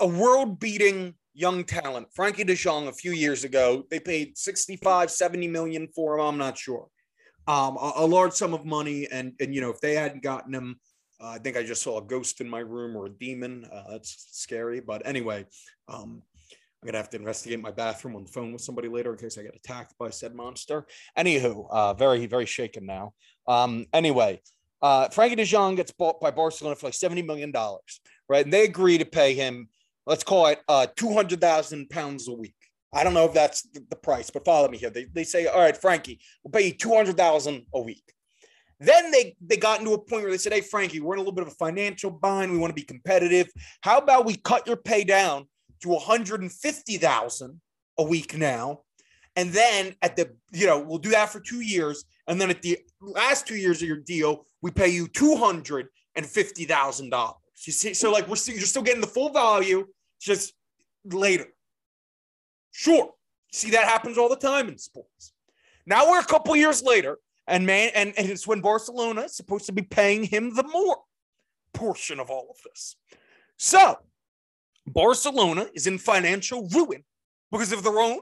a 0.00 0.06
world-beating 0.06 1.14
young 1.32 1.64
talent, 1.64 2.06
Frenkie 2.16 2.46
De 2.46 2.54
Jong, 2.54 2.86
a 2.86 2.92
few 2.92 3.10
years 3.10 3.42
ago. 3.42 3.84
They 3.90 3.98
paid 3.98 4.38
65, 4.38 5.10
70 5.10 5.48
million 5.48 5.88
for 5.96 6.14
him. 6.14 6.26
I'm 6.26 6.38
not 6.38 6.56
sure. 6.56 6.86
Um, 7.46 7.76
a, 7.76 7.92
a 7.96 8.06
large 8.06 8.32
sum 8.32 8.54
of 8.54 8.64
money, 8.64 9.06
and 9.10 9.34
and 9.40 9.54
you 9.54 9.60
know 9.60 9.70
if 9.70 9.80
they 9.80 9.94
hadn't 9.94 10.22
gotten 10.22 10.54
him, 10.54 10.80
uh, 11.20 11.28
I 11.28 11.38
think 11.38 11.56
I 11.56 11.62
just 11.62 11.82
saw 11.82 11.98
a 11.98 12.02
ghost 12.02 12.40
in 12.40 12.48
my 12.48 12.60
room 12.60 12.96
or 12.96 13.06
a 13.06 13.10
demon. 13.10 13.66
Uh, 13.72 13.92
that's 13.92 14.28
scary. 14.32 14.80
But 14.80 15.06
anyway, 15.06 15.46
um, 15.88 16.22
I'm 16.52 16.86
gonna 16.86 16.98
have 16.98 17.10
to 17.10 17.16
investigate 17.16 17.60
my 17.60 17.70
bathroom 17.70 18.16
on 18.16 18.24
the 18.24 18.32
phone 18.32 18.52
with 18.52 18.62
somebody 18.62 18.88
later 18.88 19.12
in 19.12 19.18
case 19.18 19.38
I 19.38 19.42
get 19.42 19.54
attacked 19.54 19.94
by 19.98 20.10
said 20.10 20.34
monster. 20.34 20.86
Anywho, 21.18 21.66
uh, 21.70 21.94
very 21.94 22.26
very 22.26 22.46
shaken 22.46 22.86
now. 22.86 23.12
Um, 23.46 23.86
anyway, 23.92 24.40
uh, 24.84 25.08
Frenkie 25.08 25.36
De 25.36 25.44
Jong 25.44 25.76
gets 25.76 25.92
bought 25.92 26.20
by 26.20 26.30
Barcelona 26.30 26.76
for 26.76 26.88
like 26.88 26.94
70 26.94 27.22
million 27.22 27.50
dollars, 27.50 28.00
right? 28.28 28.44
And 28.44 28.52
they 28.52 28.64
agree 28.64 28.98
to 28.98 29.06
pay 29.06 29.34
him, 29.34 29.68
let's 30.06 30.22
call 30.22 30.46
it 30.48 30.60
uh, 30.68 30.86
200,000 30.94 31.88
pounds 31.88 32.28
a 32.28 32.32
week. 32.32 32.54
I 32.94 33.04
don't 33.04 33.14
know 33.14 33.24
if 33.24 33.34
that's 33.34 33.62
the, 33.62 33.96
price, 33.96 34.30
but 34.30 34.44
follow 34.44 34.68
me 34.68 34.78
here. 34.78 34.90
They, 34.90 35.04
they 35.04 35.24
say, 35.24 35.46
all 35.46 35.60
right, 35.60 35.76
Frankie, 35.76 36.20
we'll 36.42 36.52
pay 36.52 36.68
you 36.68 36.72
200,000 36.72 37.66
a 37.74 37.80
week. 37.80 38.12
Then 38.80 39.10
they, 39.10 39.36
they 39.40 39.56
got 39.56 39.80
into 39.80 39.92
a 39.92 39.98
point 39.98 40.22
where 40.22 40.30
they 40.30 40.38
said, 40.38 40.52
hey, 40.52 40.60
Frankie, 40.60 41.00
we're 41.00 41.14
in 41.14 41.18
a 41.18 41.22
little 41.22 41.34
bit 41.34 41.46
of 41.46 41.52
a 41.52 41.56
financial 41.56 42.10
bind. 42.10 42.52
We 42.52 42.58
want 42.58 42.70
to 42.70 42.74
be 42.74 42.82
competitive. 42.82 43.48
How 43.80 43.98
about 43.98 44.26
we 44.26 44.36
cut 44.36 44.66
your 44.66 44.76
pay 44.76 45.04
down 45.04 45.46
to 45.82 45.88
150,000 45.88 47.60
a 47.98 48.02
week 48.02 48.36
now? 48.36 48.80
And 49.36 49.52
then 49.52 49.94
at 50.02 50.16
the, 50.16 50.30
you 50.52 50.66
know, 50.66 50.78
we'll 50.78 50.98
do 50.98 51.10
that 51.10 51.30
for 51.30 51.40
two 51.40 51.60
years. 51.60 52.04
And 52.28 52.40
then 52.40 52.50
at 52.50 52.62
the 52.62 52.78
last 53.00 53.46
two 53.46 53.56
years 53.56 53.82
of 53.82 53.88
your 53.88 53.98
deal, 53.98 54.46
we 54.62 54.70
pay 54.70 54.88
you 54.88 55.08
$250,000. 55.08 57.34
You 57.66 57.72
see, 57.72 57.94
so 57.94 58.12
like 58.12 58.28
we're 58.28 58.36
still, 58.36 58.54
you're 58.54 58.66
still 58.66 58.82
getting 58.82 59.00
the 59.00 59.06
full 59.06 59.30
value, 59.30 59.86
just 60.20 60.52
later. 61.04 61.46
Sure. 62.76 63.12
See, 63.52 63.70
that 63.70 63.84
happens 63.84 64.18
all 64.18 64.28
the 64.28 64.34
time 64.34 64.68
in 64.68 64.78
sports. 64.78 65.32
Now 65.86 66.10
we're 66.10 66.18
a 66.18 66.24
couple 66.24 66.56
years 66.56 66.82
later, 66.82 67.18
and 67.46 67.64
man, 67.64 67.92
and, 67.94 68.12
and 68.18 68.28
it's 68.28 68.48
when 68.48 68.60
Barcelona 68.60 69.22
is 69.22 69.36
supposed 69.36 69.66
to 69.66 69.72
be 69.72 69.82
paying 69.82 70.24
him 70.24 70.52
the 70.56 70.66
more 70.66 70.96
portion 71.72 72.18
of 72.18 72.30
all 72.30 72.48
of 72.50 72.56
this. 72.64 72.96
So 73.58 73.96
Barcelona 74.88 75.68
is 75.72 75.86
in 75.86 75.98
financial 75.98 76.68
ruin 76.70 77.04
because 77.52 77.70
of 77.70 77.84
their 77.84 78.00
own 78.00 78.18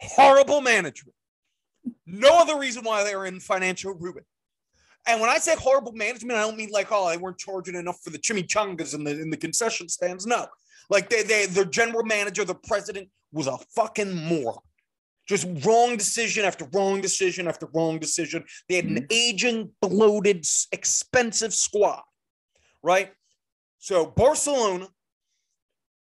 horrible 0.00 0.62
management. 0.62 1.14
No 2.06 2.40
other 2.40 2.58
reason 2.58 2.84
why 2.84 3.04
they're 3.04 3.26
in 3.26 3.40
financial 3.40 3.92
ruin. 3.92 4.24
And 5.06 5.20
when 5.20 5.28
I 5.28 5.36
say 5.36 5.54
horrible 5.54 5.92
management, 5.92 6.38
I 6.38 6.42
don't 6.42 6.56
mean 6.56 6.70
like, 6.70 6.88
oh, 6.90 7.10
they 7.10 7.18
weren't 7.18 7.36
charging 7.36 7.74
enough 7.74 8.00
for 8.02 8.08
the 8.08 8.18
chimichangas 8.18 8.94
in 8.94 9.04
the 9.04 9.20
in 9.20 9.28
the 9.28 9.36
concession 9.36 9.90
stands. 9.90 10.24
No. 10.24 10.46
Like 10.90 11.08
they, 11.10 11.22
they 11.22 11.46
their 11.46 11.64
general 11.64 12.04
manager, 12.04 12.44
the 12.44 12.54
president, 12.54 13.08
was 13.32 13.46
a 13.46 13.58
fucking 13.74 14.14
moron. 14.14 14.58
Just 15.26 15.46
wrong 15.64 15.96
decision 15.96 16.44
after 16.44 16.66
wrong 16.72 17.00
decision 17.00 17.46
after 17.46 17.68
wrong 17.74 17.98
decision. 17.98 18.44
They 18.68 18.76
had 18.76 18.86
an 18.86 18.96
mm-hmm. 18.96 19.04
aging, 19.10 19.70
bloated, 19.80 20.44
expensive 20.72 21.54
squad, 21.54 22.02
right? 22.82 23.12
So 23.78 24.06
Barcelona, 24.06 24.88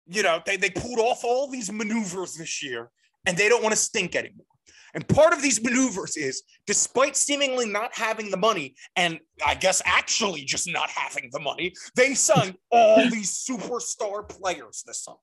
you 0.08 0.24
know, 0.24 0.42
they, 0.46 0.58
they 0.58 0.70
pulled 0.70 1.00
off 1.00 1.24
all 1.24 1.48
these 1.48 1.72
maneuvers 1.72 2.36
this 2.36 2.64
year 2.64 2.90
and 3.26 3.38
they 3.38 3.50
don't 3.50 3.64
want 3.64 3.74
to 3.74 3.82
stink 3.82 4.16
anymore. 4.16 4.46
And 4.94 5.08
part 5.08 5.34
of 5.34 5.42
these 5.42 5.64
maneuvers 5.64 6.16
is, 6.18 6.44
despite 6.68 7.16
seemingly 7.16 7.68
not 7.68 7.96
having 7.96 8.30
the 8.30 8.38
money, 8.38 8.76
and 8.96 9.20
I 9.46 9.56
guess 9.56 9.82
actually 9.86 10.42
just 10.42 10.72
not 10.72 10.90
having 10.90 11.30
the 11.32 11.40
money, 11.40 11.74
they 11.96 12.14
signed 12.14 12.56
all 12.72 12.98
these 13.10 13.32
superstar 13.32 14.28
players 14.28 14.84
this 14.86 15.04
summer, 15.04 15.18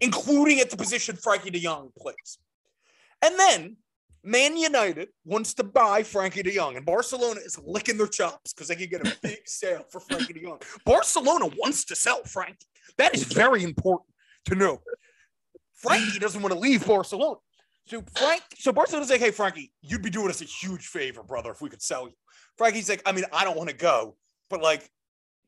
including 0.00 0.60
at 0.60 0.70
the 0.70 0.76
position 0.76 1.16
Frenkie 1.16 1.52
de 1.52 1.60
Jong 1.60 1.90
plays. 1.98 2.38
And 3.22 3.38
then 3.38 3.76
Man 4.24 4.56
United 4.56 5.08
wants 5.24 5.54
to 5.54 5.64
buy 5.64 6.02
Frenkie 6.02 6.44
de 6.44 6.54
Jong, 6.54 6.76
and 6.76 6.84
Barcelona 6.84 7.40
is 7.40 7.58
licking 7.64 7.96
their 7.96 8.06
chops 8.06 8.52
because 8.52 8.68
they 8.68 8.76
can 8.76 8.88
get 8.88 9.06
a 9.06 9.16
big 9.22 9.40
sale 9.46 9.84
for 9.90 10.00
Frenkie 10.00 10.34
de 10.34 10.42
Jong. 10.44 10.60
Barcelona 10.84 11.46
wants 11.56 11.84
to 11.86 11.96
sell 11.96 12.22
Frankie. 12.24 12.66
That 12.98 13.14
is 13.14 13.24
very 13.24 13.64
important 13.64 14.08
to 14.46 14.54
know. 14.54 14.82
Frankie 15.72 16.20
doesn't 16.20 16.40
want 16.42 16.52
to 16.52 16.60
leave 16.60 16.86
Barcelona. 16.86 17.36
So 17.86 18.02
Frank, 18.16 18.42
so 18.56 18.72
Barcelona's 18.72 19.10
like, 19.10 19.20
hey 19.20 19.30
Frankie, 19.30 19.72
you'd 19.82 20.02
be 20.02 20.10
doing 20.10 20.30
us 20.30 20.40
a 20.40 20.44
huge 20.44 20.86
favor, 20.86 21.22
brother, 21.22 21.50
if 21.50 21.60
we 21.60 21.68
could 21.68 21.82
sell 21.82 22.06
you. 22.06 22.14
Frankie's 22.56 22.88
like, 22.88 23.02
I 23.06 23.12
mean, 23.12 23.24
I 23.32 23.44
don't 23.44 23.56
want 23.56 23.70
to 23.70 23.76
go, 23.76 24.16
but 24.50 24.62
like, 24.62 24.88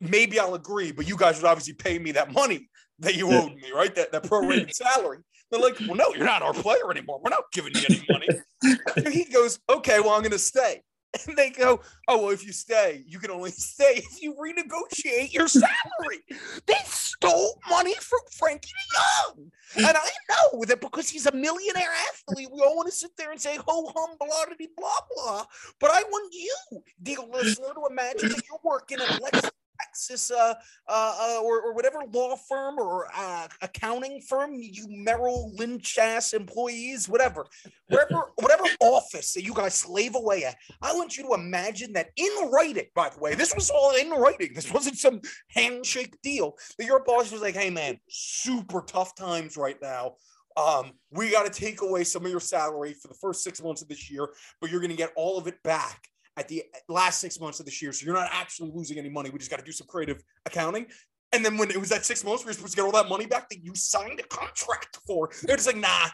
maybe 0.01 0.39
I'll 0.39 0.55
agree. 0.55 0.93
But 0.93 1.09
you 1.09 1.17
guys 1.17 1.37
would 1.41 1.47
obviously 1.47 1.75
pay 1.75 1.99
me 1.99 2.13
that 2.13 2.33
money 2.33 2.69
that 2.99 3.15
you 3.15 3.31
owed 3.33 3.55
me, 3.55 3.71
right? 3.75 3.95
That 3.95 4.13
that 4.13 4.25
prorated 4.25 4.73
salary. 4.75 5.19
They're 5.51 5.61
like, 5.61 5.79
well, 5.81 5.95
no, 5.95 6.15
you're 6.15 6.25
not 6.25 6.43
our 6.43 6.55
player 6.55 6.91
anymore. 6.91 7.21
We're 7.23 7.31
not 7.31 7.45
giving 7.53 7.73
you 7.75 7.83
any 7.89 8.05
money. 8.09 8.29
So 8.97 9.11
he 9.11 9.25
goes, 9.25 9.59
okay, 9.69 10.01
well, 10.01 10.13
I'm 10.13 10.23
going 10.23 10.31
to 10.31 10.39
stay. 10.39 10.81
And 11.27 11.37
they 11.37 11.51
go, 11.51 11.81
oh, 12.09 12.23
well, 12.23 12.31
if 12.31 12.45
you 12.45 12.53
stay, 12.53 13.05
you 13.07 13.19
can 13.19 13.31
only 13.31 13.51
stay 13.53 13.95
if 13.97 14.23
you 14.23 14.35
renegotiate 14.35 15.33
your 15.33 15.49
salary. 15.49 16.23
they 16.67 16.75
stole 16.85 17.61
money 17.69 17.95
from 17.95 18.21
Frenkie 18.31 18.63
de 18.63 18.85
Jong. 18.97 19.51
Mm. 19.77 19.89
And 19.89 19.97
I 19.97 20.11
know 20.29 20.65
that 20.65 20.81
because 20.81 21.09
he's 21.09 21.27
a 21.27 21.33
millionaire 21.33 21.91
athlete, 22.09 22.49
we 22.53 22.61
all 22.61 22.77
want 22.77 22.89
to 22.89 22.95
sit 22.95 23.17
there 23.17 23.31
and 23.31 23.41
say, 23.41 23.57
ho 23.57 23.93
hum, 23.95 24.17
blah, 24.19 24.55
blah, 24.77 24.91
blah. 25.17 25.45
But 25.81 25.91
I 25.93 26.03
want 26.03 26.33
you, 26.35 26.83
dear 27.03 27.19
listener, 27.33 27.75
to 27.75 27.87
imagine 27.91 28.31
that 28.31 28.43
you're 28.49 28.61
working 28.63 29.01
at 29.01 29.23
Lex- 29.23 29.51
Texas 29.81 30.31
uh, 30.31 30.55
uh, 30.89 31.17
uh, 31.21 31.41
or, 31.43 31.61
or 31.63 31.75
whatever 31.75 32.01
law 32.13 32.37
firm 32.37 32.79
or 32.79 33.07
uh, 33.15 33.49
accounting 33.63 34.21
firm, 34.21 34.55
you 34.55 34.87
Merrill 34.89 35.53
Lynch 35.55 35.99
ass 35.99 36.33
employees, 36.33 37.09
whatever, 37.09 37.47
wherever, 37.89 38.33
whatever 38.37 38.65
office 38.81 39.33
that 39.35 39.45
you 39.45 39.55
guys 39.55 39.75
slave 39.75 40.15
away 40.15 40.45
at. 40.45 40.57
I 40.83 40.95
want 40.95 41.17
you 41.17 41.25
to 41.25 41.35
imagine 41.35 41.93
that 41.95 42.11
in 42.17 42.51
writing, 42.51 42.87
by 42.95 43.09
the 43.09 43.21
way, 43.21 43.35
this 43.35 43.55
was 43.55 43.71
all 43.71 43.95
in 43.95 44.11
writing. 44.11 44.53
This 44.55 44.73
wasn't 44.73 44.99
some 44.99 45.21
handshake 45.49 46.21
deal. 46.23 46.57
That 46.79 46.87
your 46.87 47.05
boss 47.05 47.33
was 47.33 47.43
like, 47.43 47.55
hey, 47.55 47.71
man, 47.71 47.99
super 48.09 48.83
tough 48.87 49.15
times 49.15 49.57
right 49.57 49.81
now. 49.81 50.15
Um, 50.57 50.93
we 51.11 51.33
got 51.33 51.53
to 51.53 51.61
take 51.61 51.83
away 51.83 52.05
some 52.05 52.25
of 52.25 52.31
your 52.31 52.41
salary 52.41 52.95
for 52.95 53.09
the 53.09 53.15
first 53.15 53.43
six 53.43 53.61
months 53.61 53.83
of 53.83 53.89
this 53.89 54.09
year, 54.09 54.29
but 54.61 54.71
you're 54.71 54.81
going 54.81 54.91
to 54.91 54.97
get 54.97 55.13
all 55.17 55.37
of 55.37 55.49
it 55.49 55.61
back 55.65 56.09
at 56.37 56.49
the 56.49 56.65
last 56.89 57.21
six 57.21 57.39
months 57.39 57.61
of 57.61 57.67
this 57.67 57.81
year. 57.81 57.93
So 57.93 58.05
you're 58.07 58.15
not 58.15 58.29
actually 58.33 58.73
losing 58.75 58.99
any 58.99 59.09
money. 59.09 59.31
We 59.31 59.39
just 59.39 59.51
got 59.51 59.59
to 59.59 59.65
do 59.65 59.73
some 59.73 59.87
creative 59.87 60.23
accounting. 60.47 60.87
And 61.33 61.45
then 61.45 61.57
when 61.57 61.71
it 61.71 61.79
was 61.79 61.89
that 61.89 62.05
six 62.05 62.25
months, 62.25 62.45
we 62.45 62.49
were 62.49 62.53
supposed 62.53 62.75
to 62.75 62.77
get 62.77 62.85
all 62.85 62.93
that 62.93 63.09
money 63.09 63.27
back 63.27 63.49
that 63.51 63.65
you 63.65 63.75
signed 63.75 64.21
a 64.21 64.23
contract 64.25 64.99
for. 65.07 65.31
They're 65.43 65.57
just 65.57 65.67
like, 65.67 65.77
nah, 65.77 66.09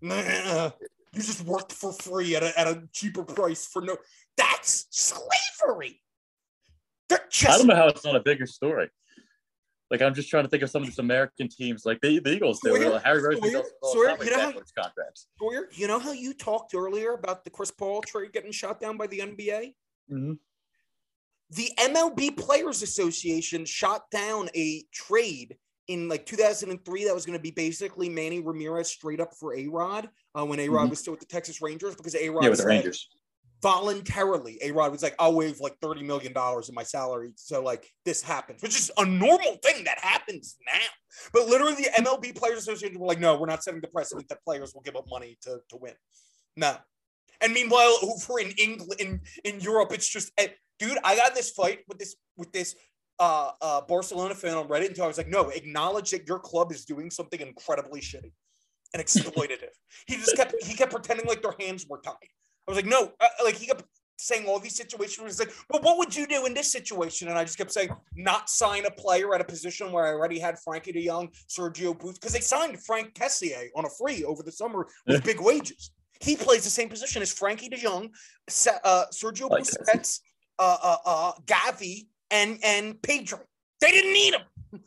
nah, 0.00 0.70
you 1.12 1.22
just 1.22 1.44
worked 1.44 1.72
for 1.72 1.92
free 1.92 2.34
at 2.36 2.42
a, 2.42 2.58
at 2.58 2.66
a 2.66 2.82
cheaper 2.92 3.22
price 3.22 3.66
for 3.66 3.82
no. 3.82 3.96
That's 4.36 4.86
slavery. 4.90 6.00
They're 7.08 7.26
just, 7.30 7.54
I 7.54 7.58
don't 7.58 7.68
know 7.68 7.76
how 7.76 7.88
it's 7.88 8.04
not 8.04 8.16
a 8.16 8.20
bigger 8.20 8.46
story. 8.46 8.88
Like 9.90 10.02
I'm 10.02 10.14
just 10.14 10.28
trying 10.28 10.44
to 10.44 10.50
think 10.50 10.62
of 10.62 10.70
some 10.70 10.82
of 10.82 10.88
these 10.88 10.98
American 10.98 11.48
teams, 11.48 11.84
like 11.86 12.00
the, 12.00 12.18
the 12.18 12.32
Eagles. 12.32 12.58
They 12.60 12.70
Sawyer, 12.70 12.90
like 12.90 13.04
Harry 13.04 13.22
Rose 13.22 13.38
Sawyer, 13.38 13.62
Sawyer, 13.82 14.16
you 14.24 14.30
know 14.30 14.40
how- 14.40 14.52
contracts. 14.82 15.28
Sawyer, 15.38 15.68
you 15.72 15.86
know 15.86 15.98
how 16.00 16.12
you 16.12 16.34
talked 16.34 16.74
earlier 16.74 17.12
about 17.12 17.44
the 17.44 17.50
Chris 17.50 17.70
Paul 17.70 18.02
trade 18.02 18.32
getting 18.32 18.50
shot 18.52 18.80
down 18.80 18.96
by 18.96 19.06
the 19.06 19.20
NBA? 19.20 19.74
Mm-hmm. 20.10 20.32
The 21.50 21.70
MLB 21.78 22.36
Players 22.36 22.82
Association 22.82 23.64
shot 23.64 24.10
down 24.10 24.48
a 24.56 24.82
trade 24.92 25.56
in 25.86 26.08
like 26.08 26.26
2003 26.26 27.04
that 27.04 27.14
was 27.14 27.24
going 27.24 27.38
to 27.38 27.42
be 27.42 27.52
basically 27.52 28.08
Manny 28.08 28.40
Ramirez 28.40 28.88
straight 28.88 29.20
up 29.20 29.32
for 29.38 29.56
A 29.56 29.68
Rod 29.68 30.08
uh, 30.34 30.44
when 30.44 30.58
A 30.58 30.68
Rod 30.68 30.88
Mhm. 30.88 30.90
was 30.90 30.98
still 30.98 31.12
with 31.12 31.20
the 31.20 31.26
Texas 31.26 31.62
Rangers 31.62 31.94
because 31.94 32.16
A 32.16 32.28
Rod 32.28 32.42
Yeah, 32.42 32.50
with 32.50 32.58
the 32.58 32.66
Rangers. 32.66 33.08
Voluntarily. 33.62 34.58
A 34.62 34.70
Rod 34.70 34.92
was 34.92 35.02
like, 35.02 35.14
I'll 35.18 35.34
waive 35.34 35.60
like 35.60 35.78
$30 35.80 36.04
million 36.04 36.32
in 36.32 36.74
my 36.74 36.82
salary. 36.82 37.32
So, 37.36 37.62
like, 37.62 37.90
this 38.04 38.22
happens, 38.22 38.62
which 38.62 38.76
is 38.76 38.90
a 38.98 39.04
normal 39.04 39.58
thing 39.64 39.84
that 39.84 39.98
happens 40.00 40.56
now. 40.66 40.86
But 41.32 41.48
literally, 41.48 41.74
the 41.74 41.90
MLB 41.98 42.36
Players 42.36 42.58
Association 42.58 42.98
were 42.98 43.06
like, 43.06 43.20
no, 43.20 43.36
we're 43.36 43.46
not 43.46 43.64
setting 43.64 43.80
the 43.80 43.88
precedent 43.88 44.28
that 44.28 44.42
players 44.44 44.74
will 44.74 44.82
give 44.82 44.96
up 44.96 45.06
money 45.08 45.38
to, 45.42 45.60
to 45.70 45.76
win. 45.76 45.94
No. 46.56 46.76
And 47.40 47.52
meanwhile, 47.52 47.96
over 48.02 48.40
in 48.40 48.52
England, 48.58 49.00
in, 49.00 49.20
in 49.44 49.60
Europe, 49.60 49.92
it's 49.92 50.08
just, 50.08 50.32
eh, 50.38 50.48
dude, 50.78 50.98
I 51.04 51.16
got 51.16 51.30
in 51.30 51.34
this 51.34 51.50
fight 51.50 51.80
with 51.88 51.98
this, 51.98 52.16
with 52.36 52.52
this 52.52 52.74
uh, 53.18 53.50
uh, 53.60 53.80
Barcelona 53.82 54.34
fan 54.34 54.56
on 54.56 54.68
Reddit 54.68 54.88
until 54.88 55.04
I 55.04 55.08
was 55.08 55.18
like, 55.18 55.28
no, 55.28 55.48
acknowledge 55.50 56.10
that 56.10 56.26
your 56.26 56.38
club 56.38 56.72
is 56.72 56.84
doing 56.84 57.10
something 57.10 57.40
incredibly 57.40 58.00
shitty 58.00 58.32
and 58.94 59.02
exploitative. 59.02 59.72
he 60.06 60.16
just 60.16 60.36
kept, 60.36 60.54
he 60.62 60.74
kept 60.74 60.92
pretending 60.92 61.26
like 61.26 61.42
their 61.42 61.54
hands 61.58 61.86
were 61.88 62.00
tied. 62.00 62.14
I 62.66 62.70
was 62.70 62.76
like, 62.76 62.86
no, 62.86 63.12
uh, 63.20 63.28
like 63.44 63.56
he 63.56 63.66
kept 63.66 63.84
saying 64.18 64.46
all 64.46 64.58
these 64.58 64.74
situations. 64.74 65.22
He's 65.24 65.38
like, 65.38 65.54
but 65.68 65.82
what 65.82 65.98
would 65.98 66.14
you 66.16 66.26
do 66.26 66.46
in 66.46 66.54
this 66.54 66.70
situation? 66.72 67.28
And 67.28 67.38
I 67.38 67.44
just 67.44 67.58
kept 67.58 67.72
saying, 67.72 67.90
not 68.14 68.48
sign 68.48 68.86
a 68.86 68.90
player 68.90 69.34
at 69.34 69.40
a 69.40 69.44
position 69.44 69.92
where 69.92 70.06
I 70.06 70.10
already 70.10 70.38
had 70.38 70.56
Frenkie 70.56 70.92
De 70.92 71.06
Jong, 71.06 71.28
Sergio 71.48 71.98
Booth, 71.98 72.14
because 72.14 72.32
they 72.32 72.40
signed 72.40 72.82
Franck 72.82 73.14
Kessié 73.14 73.68
on 73.76 73.84
a 73.84 73.90
free 73.90 74.24
over 74.24 74.42
the 74.42 74.52
summer 74.52 74.86
with 75.06 75.24
big 75.24 75.40
wages. 75.40 75.90
He 76.20 76.34
plays 76.34 76.64
the 76.64 76.70
same 76.70 76.88
position 76.88 77.20
as 77.22 77.34
Frenkie 77.34 77.70
De 77.70 77.76
Jong, 77.76 78.10
uh, 78.84 79.04
Sergio 79.12 79.50
Like 79.50 79.64
Busquets, 79.64 80.20
uh, 80.58 80.76
uh, 80.82 80.96
uh, 81.04 81.32
Gavi, 81.44 82.06
and 82.30 82.58
and 82.64 82.94
Pedri. 83.02 83.40
They 83.80 83.90
didn't 83.90 84.12
need 84.14 84.34
him. 84.34 84.80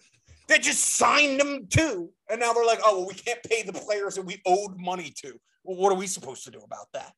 They 0.48 0.58
just 0.58 0.96
signed 0.96 1.40
him 1.40 1.68
too, 1.68 2.10
and 2.32 2.40
now 2.40 2.54
they're 2.54 2.66
like, 2.66 2.80
oh, 2.84 3.00
well, 3.00 3.08
we 3.08 3.14
can't 3.14 3.42
pay 3.44 3.62
the 3.62 3.74
players 3.74 4.16
that 4.16 4.24
we 4.24 4.42
owed 4.48 4.80
money 4.80 5.14
to. 5.18 5.40
Well, 5.64 5.78
what 5.78 5.92
are 5.92 5.96
we 5.96 6.08
supposed 6.08 6.44
to 6.46 6.52
do 6.52 6.60
about 6.62 6.88
that? 6.94 7.14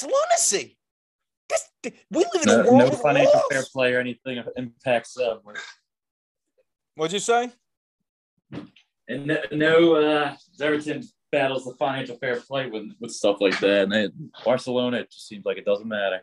It's 0.00 0.04
lunacy. 0.04 0.78
This, 1.48 1.68
we 2.10 2.20
live 2.20 2.42
in 2.42 2.46
No, 2.46 2.60
a 2.60 2.64
world 2.64 2.78
no 2.78 2.86
of 2.86 3.00
financial 3.00 3.32
laws. 3.32 3.42
fair 3.50 3.62
play 3.72 3.94
or 3.94 3.98
anything 3.98 4.40
impacts 4.56 5.14
them. 5.14 5.40
What'd 6.94 7.12
you 7.12 7.18
say? 7.18 7.50
And 9.08 9.26
no, 9.26 9.38
no 9.50 9.94
uh, 9.96 10.36
Everton 10.60 11.02
battles 11.32 11.64
the 11.64 11.74
financial 11.74 12.16
fair 12.18 12.40
play 12.40 12.70
with, 12.70 12.92
with 13.00 13.10
stuff 13.10 13.38
like 13.40 13.58
that. 13.58 13.84
And 13.84 13.92
they, 13.92 14.08
Barcelona, 14.44 14.98
it 14.98 15.10
just 15.10 15.26
seems 15.26 15.44
like 15.44 15.56
it 15.56 15.64
doesn't 15.64 15.88
matter. 15.88 16.20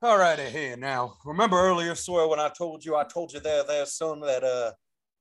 All 0.00 0.16
righty, 0.18 0.44
here 0.50 0.76
now. 0.76 1.14
Remember 1.24 1.58
earlier, 1.58 1.96
Sawyer, 1.96 2.28
when 2.28 2.38
I 2.38 2.50
told 2.50 2.84
you, 2.84 2.94
I 2.94 3.02
told 3.04 3.32
you 3.32 3.40
there, 3.40 3.64
there, 3.64 3.86
son, 3.86 4.20
that 4.20 4.44
uh, 4.44 4.72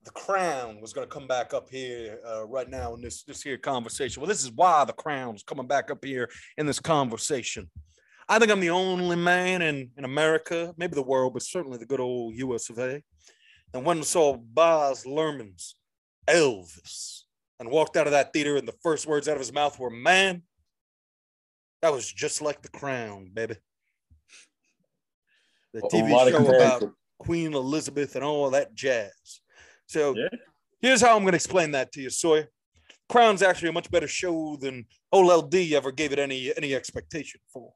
the 0.03 0.11
crown 0.11 0.81
was 0.81 0.93
going 0.93 1.07
to 1.07 1.13
come 1.13 1.27
back 1.27 1.53
up 1.53 1.69
here 1.69 2.19
uh, 2.27 2.45
right 2.45 2.69
now 2.69 2.93
in 2.93 3.01
this 3.01 3.23
this 3.23 3.41
here 3.41 3.57
conversation. 3.57 4.21
Well, 4.21 4.27
this 4.27 4.43
is 4.43 4.51
why 4.51 4.83
the 4.85 4.93
crown 4.93 5.35
is 5.35 5.43
coming 5.43 5.67
back 5.67 5.91
up 5.91 6.03
here 6.03 6.29
in 6.57 6.65
this 6.65 6.79
conversation. 6.79 7.69
I 8.27 8.39
think 8.39 8.51
I'm 8.51 8.59
the 8.59 8.69
only 8.69 9.15
man 9.15 9.61
in 9.61 9.91
in 9.97 10.05
America, 10.05 10.73
maybe 10.77 10.95
the 10.95 11.01
world, 11.01 11.33
but 11.33 11.43
certainly 11.43 11.77
the 11.77 11.85
good 11.85 11.99
old 11.99 12.35
U.S. 12.35 12.69
of 12.69 12.79
A. 12.79 13.01
And 13.73 13.85
when 13.85 13.99
I 13.99 14.01
saw 14.01 14.35
Baz 14.37 15.05
Luhrmann's 15.05 15.75
Elvis 16.27 17.21
and 17.59 17.69
walked 17.69 17.97
out 17.97 18.07
of 18.07 18.11
that 18.11 18.33
theater, 18.33 18.57
and 18.57 18.67
the 18.67 18.75
first 18.83 19.07
words 19.07 19.27
out 19.27 19.35
of 19.35 19.39
his 19.39 19.53
mouth 19.53 19.79
were, 19.79 19.89
"Man, 19.89 20.43
that 21.81 21.93
was 21.93 22.11
just 22.11 22.41
like 22.41 22.61
the 22.61 22.69
crown, 22.69 23.31
baby." 23.33 23.55
The 25.73 25.81
TV 25.81 26.09
show 26.29 26.55
about. 26.55 26.93
Queen 27.19 27.53
Elizabeth 27.53 28.15
and 28.15 28.23
all 28.23 28.49
that 28.49 28.73
jazz. 28.75 29.41
So 29.87 30.15
Yeah. 30.17 30.29
here's 30.81 31.01
how 31.01 31.15
I'm 31.15 31.23
going 31.23 31.31
to 31.33 31.37
explain 31.37 31.71
that 31.71 31.91
to 31.93 32.01
you, 32.01 32.09
Sawyer. 32.09 32.49
Crown's 33.09 33.41
actually 33.41 33.69
a 33.69 33.73
much 33.73 33.91
better 33.91 34.07
show 34.07 34.57
than 34.59 34.85
OLD 35.11 35.73
ever 35.73 35.91
gave 35.91 36.13
it 36.13 36.19
any 36.19 36.55
any 36.55 36.73
expectation 36.73 37.39
for. 37.51 37.73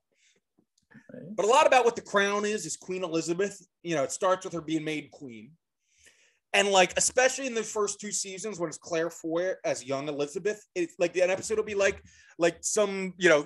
But 1.35 1.45
a 1.45 1.47
lot 1.47 1.67
about 1.67 1.85
what 1.85 1.95
the 1.95 2.01
crown 2.01 2.45
is 2.45 2.65
is 2.65 2.75
Queen 2.75 3.03
Elizabeth. 3.03 3.65
You 3.83 3.95
know, 3.95 4.03
it 4.03 4.11
starts 4.11 4.45
with 4.45 4.53
her 4.53 4.61
being 4.61 4.83
made 4.83 5.11
queen. 5.11 5.51
And 6.53 6.69
like, 6.69 6.93
especially 6.97 7.45
in 7.45 7.53
the 7.53 7.63
first 7.63 7.99
two 7.99 8.11
seasons 8.11 8.59
when 8.59 8.69
it's 8.69 8.77
Claire 8.77 9.09
Foy 9.09 9.53
as 9.63 9.83
young 9.83 10.07
Elizabeth, 10.07 10.65
it's 10.75 10.95
like 10.97 11.15
an 11.17 11.29
episode 11.29 11.57
will 11.57 11.65
be 11.65 11.75
like, 11.75 12.01
like 12.39 12.57
some, 12.61 13.13
you 13.17 13.29
know, 13.29 13.45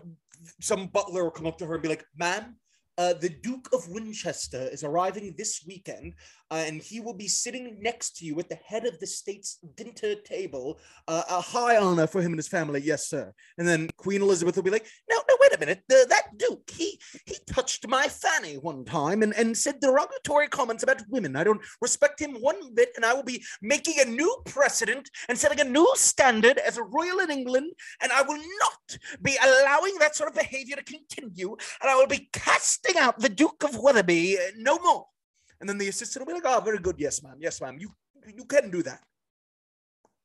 some 0.62 0.88
butler 0.88 1.24
will 1.24 1.32
come 1.32 1.48
up 1.48 1.58
to 1.58 1.66
her 1.66 1.74
and 1.74 1.84
be 1.84 1.90
like, 1.90 2.06
ma'am, 2.16 2.56
uh, 2.98 3.14
the 3.14 3.30
Duke 3.30 3.70
of 3.74 3.88
Winchester 3.90 4.70
is 4.72 4.84
arriving 4.84 5.34
this 5.38 5.64
weekend, 5.68 6.14
uh, 6.52 6.64
and 6.68 6.82
he 6.82 7.00
will 7.00 7.14
be 7.14 7.30
sitting 7.30 7.78
next 7.82 8.18
to 8.18 8.26
you 8.26 8.38
at 8.40 8.50
the 8.50 8.60
head 8.66 8.86
of 8.86 9.00
the 9.00 9.08
state's 9.08 9.58
dinner 9.76 10.16
table. 10.26 10.80
Uh, 11.08 11.24
a 11.30 11.42
high 11.42 11.78
honor 11.78 12.06
for 12.06 12.22
him 12.22 12.34
and 12.34 12.40
his 12.40 12.50
family, 12.50 12.82
yes, 12.82 13.08
sir. 13.08 13.34
And 13.58 13.66
then 13.68 13.90
Queen 13.96 14.22
Elizabeth 14.22 14.58
will 14.58 14.64
be 14.64 14.70
like, 14.70 14.86
"No, 15.10 15.18
no, 15.30 15.38
wait 15.40 15.56
a 15.56 15.60
minute. 15.60 15.82
The, 15.88 16.06
that 16.10 16.38
Duke, 16.38 16.70
he 16.70 17.00
he 17.26 17.38
touched 17.48 17.88
my 17.88 18.08
fanny 18.08 18.58
one 18.58 18.84
time 18.84 19.24
and, 19.24 19.34
and 19.34 19.58
said 19.58 19.80
derogatory 19.80 20.50
comments 20.50 20.84
about 20.84 21.02
women. 21.10 21.38
I 21.38 21.46
don't 21.46 21.62
respect 21.82 22.20
him 22.20 22.34
one 22.42 22.76
bit, 22.76 22.90
and 22.98 23.06
I 23.06 23.14
will 23.14 23.24
be 23.24 23.44
making 23.62 23.96
a 24.00 24.10
new 24.10 24.36
precedent 24.46 25.10
and 25.30 25.38
setting 25.38 25.62
a 25.62 25.70
new 25.70 25.90
standard 25.96 26.58
as 26.58 26.78
a 26.78 26.84
royal 26.84 27.20
in 27.20 27.32
England, 27.32 27.72
and 28.02 28.12
I 28.12 28.24
will 28.24 28.42
not 28.60 28.98
be 29.22 29.38
allowing 29.42 29.96
that 30.00 30.18
sort 30.18 30.30
of 30.30 30.36
behavior 30.36 30.76
to 30.76 30.84
continue, 30.84 31.56
and 31.82 31.90
I 31.90 31.96
will 31.96 32.08
be 32.08 32.30
casting 32.34 32.98
out 32.98 33.20
the 33.20 33.30
Duke 33.30 33.64
of 33.64 33.78
Weatherby 33.78 34.38
uh, 34.38 34.52
no 34.58 34.78
more. 34.80 35.06
And 35.62 35.70
then 35.70 35.78
the 35.78 35.88
assistant 35.88 36.26
will 36.26 36.34
be 36.34 36.42
like, 36.42 36.52
oh, 36.52 36.60
very 36.60 36.80
good. 36.80 36.96
Yes, 36.98 37.22
ma'am. 37.24 37.38
Yes, 37.40 37.62
ma'am. 37.62 37.78
You, 37.80 37.92
you 38.36 38.46
can 38.46 38.72
do 38.72 38.82
that. 38.84 39.02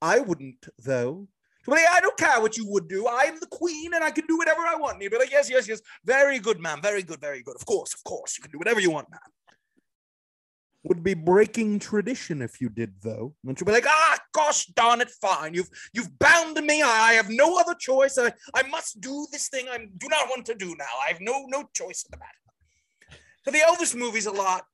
I 0.00 0.18
wouldn't, 0.18 0.66
though. 0.82 1.28
I 1.68 2.00
don't 2.00 2.16
care 2.16 2.40
what 2.40 2.56
you 2.56 2.66
would 2.68 2.88
do. 2.88 3.06
I 3.06 3.24
am 3.24 3.38
the 3.40 3.46
queen 3.46 3.92
and 3.92 4.02
I 4.02 4.10
can 4.10 4.24
do 4.26 4.38
whatever 4.38 4.62
I 4.62 4.76
want. 4.76 4.94
And 4.94 5.02
you'll 5.02 5.10
be 5.10 5.18
like, 5.18 5.32
yes, 5.32 5.50
yes, 5.50 5.68
yes. 5.68 5.80
Very 6.04 6.38
good, 6.38 6.60
ma'am. 6.60 6.80
Very 6.80 7.02
good, 7.02 7.20
very 7.20 7.42
good. 7.42 7.56
Of 7.56 7.66
course, 7.66 7.92
of 7.92 8.02
course. 8.04 8.38
You 8.38 8.42
can 8.42 8.52
do 8.52 8.58
whatever 8.58 8.80
you 8.80 8.90
want, 8.90 9.10
ma'am. 9.10 9.20
Would 10.84 11.02
be 11.02 11.14
breaking 11.14 11.80
tradition 11.80 12.40
if 12.40 12.60
you 12.60 12.68
did, 12.68 12.94
though. 13.02 13.34
And 13.44 13.58
she'll 13.58 13.66
be 13.66 13.72
like, 13.72 13.86
ah, 13.88 14.18
gosh 14.32 14.66
darn 14.66 15.00
it, 15.00 15.10
fine. 15.10 15.52
You've 15.52 15.68
you've 15.92 16.16
bound 16.20 16.54
me. 16.64 16.80
I, 16.80 16.86
I 16.86 17.12
have 17.14 17.28
no 17.28 17.58
other 17.58 17.74
choice. 17.74 18.16
I, 18.16 18.32
I 18.54 18.62
must 18.68 19.00
do 19.00 19.26
this 19.32 19.48
thing 19.48 19.66
I 19.68 19.78
do 19.78 20.08
not 20.08 20.28
want 20.28 20.46
to 20.46 20.54
do 20.54 20.76
now. 20.78 20.84
I 21.02 21.08
have 21.08 21.20
no 21.20 21.44
no 21.48 21.68
choice 21.74 22.04
in 22.04 22.12
the 22.12 22.18
matter. 22.18 23.20
So 23.44 23.50
the 23.50 23.58
Elvis 23.58 23.96
movie's 23.96 24.26
a 24.26 24.32
lot 24.32 24.64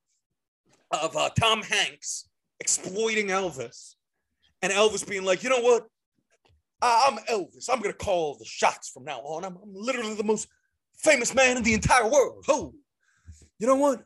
of 1.01 1.15
uh, 1.17 1.29
Tom 1.39 1.61
Hanks 1.63 2.29
exploiting 2.59 3.27
Elvis, 3.27 3.95
and 4.61 4.71
Elvis 4.71 5.07
being 5.07 5.23
like, 5.23 5.43
you 5.43 5.49
know 5.49 5.59
what? 5.59 5.87
I'm 6.81 7.17
Elvis. 7.29 7.69
I'm 7.71 7.81
gonna 7.81 7.93
call 7.93 8.35
the 8.37 8.45
shots 8.45 8.89
from 8.89 9.05
now 9.05 9.19
on. 9.19 9.45
I'm, 9.45 9.57
I'm 9.61 9.73
literally 9.73 10.15
the 10.15 10.23
most 10.23 10.47
famous 10.97 11.33
man 11.33 11.57
in 11.57 11.63
the 11.63 11.73
entire 11.73 12.09
world. 12.09 12.43
Oh, 12.49 12.73
you 13.59 13.67
know 13.67 13.75
what? 13.75 14.03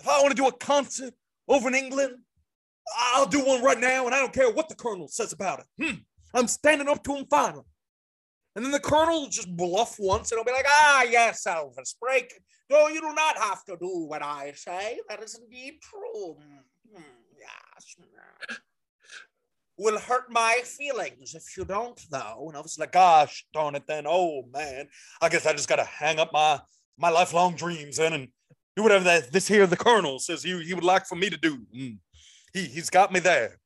If 0.00 0.08
I 0.08 0.20
want 0.20 0.30
to 0.36 0.42
do 0.42 0.46
a 0.46 0.52
concert 0.52 1.14
over 1.48 1.68
in 1.68 1.74
England, 1.74 2.16
I'll 3.14 3.26
do 3.26 3.44
one 3.44 3.62
right 3.62 3.78
now, 3.78 4.06
and 4.06 4.14
I 4.14 4.18
don't 4.18 4.32
care 4.32 4.50
what 4.50 4.68
the 4.68 4.74
colonel 4.74 5.08
says 5.08 5.32
about 5.32 5.60
it. 5.60 5.66
Hmm. 5.82 5.96
I'm 6.34 6.48
standing 6.48 6.88
up 6.88 7.02
to 7.04 7.16
him 7.16 7.26
finally. 7.30 7.64
And 8.56 8.64
then 8.64 8.72
the 8.72 8.80
colonel 8.80 9.22
will 9.22 9.28
just 9.28 9.54
bluff 9.54 9.96
once, 9.98 10.32
and 10.32 10.38
he'll 10.38 10.44
be 10.44 10.50
like, 10.50 10.66
"Ah, 10.66 11.02
yes, 11.02 11.44
Elvis, 11.46 11.94
break. 12.00 12.32
No, 12.70 12.88
you 12.88 13.00
do 13.00 13.12
not 13.12 13.38
have 13.38 13.64
to 13.66 13.76
do 13.76 14.06
what 14.06 14.22
I 14.22 14.52
say. 14.56 14.98
That 15.08 15.22
is 15.22 15.38
indeed 15.38 15.74
true. 15.82 16.36
Hmm, 16.92 17.02
yes. 17.38 17.96
Will 19.78 19.98
hurt 19.98 20.30
my 20.30 20.60
feelings 20.64 21.34
if 21.34 21.56
you 21.56 21.64
don't, 21.64 22.00
though. 22.10 22.46
And 22.48 22.56
I 22.56 22.60
was 22.60 22.78
like, 22.78 22.92
gosh 22.92 23.46
darn 23.52 23.74
it, 23.74 23.86
then. 23.86 24.04
Oh 24.08 24.44
man. 24.50 24.88
I 25.20 25.28
guess 25.28 25.46
I 25.46 25.52
just 25.52 25.68
gotta 25.68 25.84
hang 25.84 26.18
up 26.18 26.32
my 26.32 26.58
my 26.98 27.10
lifelong 27.10 27.54
dreams 27.56 27.98
then 27.98 28.14
and 28.14 28.28
do 28.74 28.82
whatever 28.82 29.04
that 29.04 29.32
this 29.32 29.46
here 29.46 29.66
the 29.66 29.76
colonel 29.76 30.18
says 30.18 30.42
he, 30.42 30.58
he 30.64 30.72
would 30.72 30.82
like 30.82 31.06
for 31.06 31.16
me 31.16 31.28
to 31.28 31.36
do. 31.36 31.58
Mm. 31.76 31.98
He 32.54 32.64
he's 32.64 32.88
got 32.88 33.12
me 33.12 33.20
there. 33.20 33.58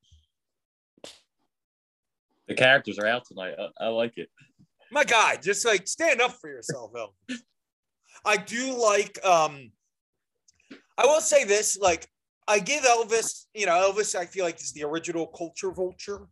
The 2.48 2.54
characters 2.56 2.98
are 2.98 3.06
out 3.06 3.24
tonight. 3.24 3.54
I, 3.56 3.86
I 3.86 3.88
like 3.88 4.18
it. 4.18 4.28
My 4.90 5.04
guy, 5.04 5.36
just 5.36 5.64
like 5.64 5.86
stand 5.86 6.20
up 6.20 6.32
for 6.40 6.50
yourself, 6.50 6.92
Elvis. 6.92 7.38
I 8.24 8.36
do 8.36 8.76
like 8.80 9.24
um 9.24 9.70
I 10.98 11.06
will 11.06 11.20
say 11.20 11.44
this, 11.44 11.78
like 11.78 12.08
I 12.46 12.58
give 12.58 12.82
Elvis, 12.82 13.46
you 13.54 13.66
know, 13.66 13.72
Elvis, 13.72 14.14
I 14.14 14.26
feel 14.26 14.44
like 14.44 14.60
is 14.60 14.72
the 14.72 14.84
original 14.84 15.26
culture 15.26 15.70
vulture 15.70 16.26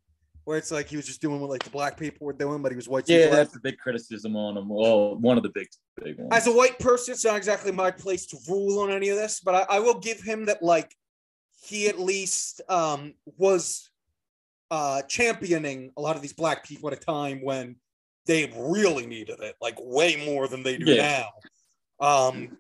where 0.49 0.57
it's 0.57 0.71
like 0.71 0.89
he 0.89 0.97
was 0.97 1.05
just 1.05 1.21
doing 1.21 1.41
what 1.41 1.51
like 1.51 1.63
the 1.63 1.69
black 1.69 1.99
people 1.99 2.27
were 2.27 2.33
doing, 2.33 2.63
but 2.63 2.73
he 2.73 2.77
was 2.77 2.89
white. 2.89 3.07
Yeah, 3.07 3.27
was 3.27 3.37
that's 3.37 3.53
the 3.53 3.61
big 3.61 3.77
criticism 3.77 4.35
on 4.35 4.57
him. 4.57 4.71
Well, 4.71 5.15
one 5.17 5.37
of 5.37 5.43
the 5.43 5.51
big, 5.51 5.69
big 6.03 6.19
ones. 6.19 6.31
as 6.33 6.47
a 6.47 6.53
white 6.53 6.79
person, 6.79 7.13
it's 7.13 7.25
not 7.25 7.37
exactly 7.37 7.71
my 7.71 7.91
place 7.91 8.25
to 8.29 8.39
rule 8.49 8.79
on 8.81 8.91
any 8.91 9.11
of 9.11 9.19
this, 9.19 9.41
but 9.41 9.55
I, 9.55 9.77
I 9.77 9.81
will 9.81 9.99
give 9.99 10.23
him 10.23 10.47
that 10.47 10.63
like 10.63 10.95
he 11.63 11.87
at 11.87 12.01
least 12.01 12.63
um 12.71 13.13
was 13.37 13.91
uh 14.71 15.03
championing 15.03 15.93
a 15.99 16.01
lot 16.01 16.17
of 16.17 16.23
these 16.23 16.33
black 16.33 16.65
people 16.65 16.91
at 16.91 16.97
a 16.97 17.01
time 17.01 17.41
when 17.43 17.77
they 18.29 18.53
really 18.57 19.07
needed 19.07 19.41
it, 19.41 19.57
like 19.61 19.75
way 19.81 20.25
more 20.25 20.47
than 20.47 20.63
they 20.63 20.77
do 20.79 20.93
Yeah. 20.93 21.25
now. 22.01 22.07
Um 22.07 22.59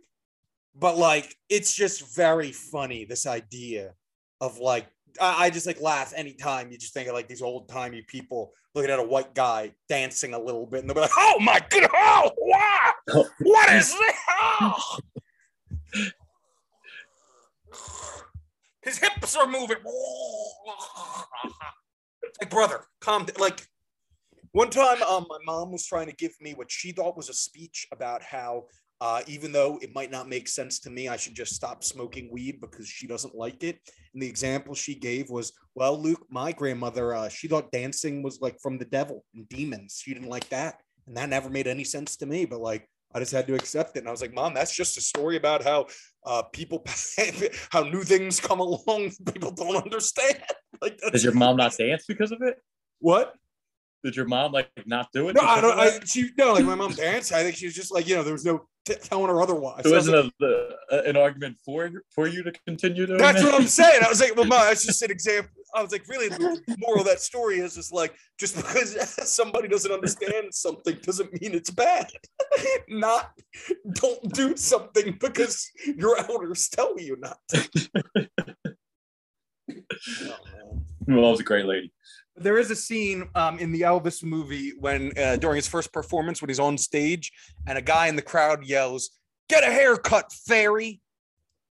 but 0.74 0.97
like 0.99 1.36
it's 1.49 1.73
just 1.74 2.16
very 2.16 2.51
funny, 2.51 3.05
this 3.05 3.27
idea 3.27 3.95
of 4.40 4.59
like 4.59 4.89
I, 5.20 5.47
I 5.47 5.51
just 5.51 5.66
like 5.66 5.81
laugh 5.81 6.12
anytime 6.16 6.73
you 6.73 6.78
just 6.78 6.95
think 6.95 7.09
of 7.09 7.15
like 7.15 7.28
these 7.28 7.43
old 7.43 7.69
timey 7.69 8.03
people 8.09 8.53
looking 8.74 8.90
at 8.90 8.99
a 8.99 9.03
white 9.03 9.35
guy 9.35 9.73
dancing 9.89 10.35
a 10.35 10.39
little 10.39 10.66
bit 10.66 10.81
and 10.81 10.89
they'll 10.89 10.95
be 10.95 11.01
like, 11.03 11.11
oh 11.16 11.39
my 11.40 11.61
god, 11.70 11.89
oh 11.95 12.31
wow, 12.39 12.93
what 13.40 13.73
is 13.73 13.93
this? 13.93 14.15
Oh. 14.61 14.99
His 18.82 18.99
hips 18.99 19.36
are 19.36 19.47
moving. 19.47 19.77
like, 22.40 22.51
brother, 22.51 22.85
calm 23.01 23.24
down. 23.27 23.36
Like, 23.39 23.66
one 24.52 24.70
time, 24.70 25.02
um, 25.02 25.26
my 25.28 25.38
mom 25.44 25.72
was 25.72 25.86
trying 25.86 26.06
to 26.06 26.14
give 26.14 26.32
me 26.40 26.54
what 26.54 26.70
she 26.70 26.92
thought 26.92 27.16
was 27.16 27.28
a 27.28 27.34
speech 27.34 27.86
about 27.92 28.22
how, 28.22 28.64
uh, 29.00 29.22
even 29.26 29.52
though 29.52 29.78
it 29.80 29.94
might 29.94 30.10
not 30.10 30.28
make 30.28 30.48
sense 30.48 30.80
to 30.80 30.90
me, 30.90 31.08
I 31.08 31.16
should 31.16 31.34
just 31.34 31.54
stop 31.54 31.84
smoking 31.84 32.30
weed 32.32 32.60
because 32.60 32.88
she 32.88 33.06
doesn't 33.06 33.34
like 33.34 33.62
it. 33.62 33.78
And 34.12 34.22
the 34.22 34.28
example 34.28 34.74
she 34.74 34.94
gave 34.94 35.30
was, 35.30 35.52
well, 35.74 36.00
Luke, 36.00 36.26
my 36.30 36.52
grandmother, 36.52 37.14
uh, 37.14 37.28
she 37.28 37.48
thought 37.48 37.70
dancing 37.70 38.22
was 38.22 38.40
like 38.40 38.58
from 38.60 38.78
the 38.78 38.84
devil 38.86 39.24
and 39.34 39.48
demons. 39.48 40.00
She 40.02 40.14
didn't 40.14 40.28
like 40.28 40.48
that. 40.48 40.80
And 41.06 41.16
that 41.16 41.28
never 41.28 41.48
made 41.48 41.66
any 41.66 41.84
sense 41.84 42.16
to 42.16 42.26
me. 42.26 42.44
But 42.44 42.60
like, 42.60 42.88
I 43.14 43.20
just 43.20 43.32
had 43.32 43.46
to 43.46 43.54
accept 43.54 43.96
it. 43.96 44.00
And 44.00 44.08
I 44.08 44.10
was 44.10 44.20
like, 44.20 44.34
Mom, 44.34 44.52
that's 44.52 44.74
just 44.74 44.98
a 44.98 45.00
story 45.00 45.36
about 45.36 45.62
how 45.62 45.86
uh, 46.26 46.42
people, 46.52 46.84
how 47.70 47.82
new 47.82 48.02
things 48.02 48.40
come 48.40 48.60
along, 48.60 49.12
people 49.32 49.50
don't 49.52 49.76
understand. 49.76 50.42
Like, 50.80 50.96
does 51.10 51.24
your 51.24 51.34
mom 51.34 51.56
not 51.56 51.76
dance 51.76 52.04
because 52.06 52.30
of 52.30 52.40
it? 52.40 52.56
what? 53.00 53.34
Did 54.04 54.14
your 54.14 54.26
mom 54.26 54.52
like 54.52 54.70
not 54.86 55.10
do 55.12 55.28
it? 55.28 55.34
No, 55.34 55.42
I 55.42 55.60
don't. 55.60 55.78
I, 55.78 55.98
she 56.04 56.30
no, 56.38 56.52
like 56.52 56.64
my 56.64 56.76
mom 56.76 56.92
danced. 56.92 57.32
I 57.34 57.42
think 57.42 57.56
she 57.56 57.66
was 57.66 57.74
just 57.74 57.92
like, 57.92 58.06
you 58.06 58.14
know, 58.14 58.22
there 58.22 58.32
was 58.32 58.44
no 58.44 58.68
t- 58.84 58.94
telling 58.94 59.26
her 59.26 59.42
otherwise. 59.42 59.82
So 59.82 59.92
I 59.92 59.96
was 59.96 60.08
isn't 60.08 60.32
like, 60.40 60.50
a, 60.92 60.98
an 61.08 61.16
argument 61.16 61.56
for 61.64 61.90
for 62.14 62.28
you 62.28 62.44
to 62.44 62.52
continue 62.66 63.06
doing 63.06 63.18
that's 63.18 63.42
that? 63.42 63.52
what 63.52 63.60
I'm 63.60 63.66
saying. 63.66 64.02
I 64.04 64.08
was 64.08 64.20
like, 64.20 64.36
well, 64.36 64.46
mom, 64.46 64.60
that's 64.60 64.86
just 64.86 65.02
an 65.02 65.10
example. 65.10 65.50
I 65.74 65.82
was 65.82 65.90
like, 65.90 66.06
really, 66.06 66.28
the 66.28 66.76
moral 66.78 67.00
of 67.00 67.06
that 67.06 67.20
story 67.20 67.58
is 67.58 67.74
just 67.74 67.92
like, 67.92 68.14
just 68.38 68.56
because 68.56 68.96
somebody 69.28 69.66
doesn't 69.66 69.90
understand 69.90 70.54
something 70.54 70.96
doesn't 71.02 71.32
mean 71.42 71.54
it's 71.54 71.70
bad. 71.70 72.10
not 72.88 73.32
don't 73.92 74.32
do 74.32 74.56
something 74.56 75.18
because 75.20 75.70
your 75.84 76.18
elders 76.18 76.68
tell 76.68 76.98
you 76.98 77.16
not. 77.18 77.38
to. 77.48 78.28
Oh, 79.70 80.36
man. 81.06 81.20
Mom's 81.20 81.40
a 81.40 81.42
great 81.42 81.66
lady. 81.66 81.92
There 82.40 82.59
is 82.59 82.70
a 82.70 82.77
scene 82.77 83.28
um, 83.35 83.59
in 83.59 83.73
the 83.73 83.82
Elvis 83.82 84.23
movie 84.23 84.73
when 84.78 85.12
uh, 85.19 85.36
during 85.36 85.56
his 85.56 85.69
first 85.69 85.93
performance 85.93 86.40
when 86.40 86.48
he's 86.48 86.60
on 86.60 86.78
stage 86.78 87.32
and 87.66 87.77
a 87.78 87.82
guy 87.82 88.06
in 88.09 88.16
the 88.16 88.23
crowd 88.23 88.65
yells, 88.65 89.10
"Get 89.48 89.65
a 89.65 89.73
haircut, 89.73 90.32
fairy!" 90.32 91.01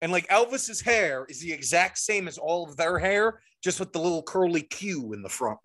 And 0.00 0.12
like 0.12 0.28
Elvis's 0.28 0.80
hair 0.80 1.26
is 1.28 1.40
the 1.40 1.52
exact 1.52 1.98
same 1.98 2.28
as 2.28 2.38
all 2.38 2.68
of 2.68 2.76
their 2.76 2.98
hair, 2.98 3.40
just 3.62 3.80
with 3.80 3.92
the 3.92 3.98
little 3.98 4.22
curly 4.22 4.62
Q 4.62 5.12
in 5.12 5.22
the 5.22 5.28
front. 5.28 5.58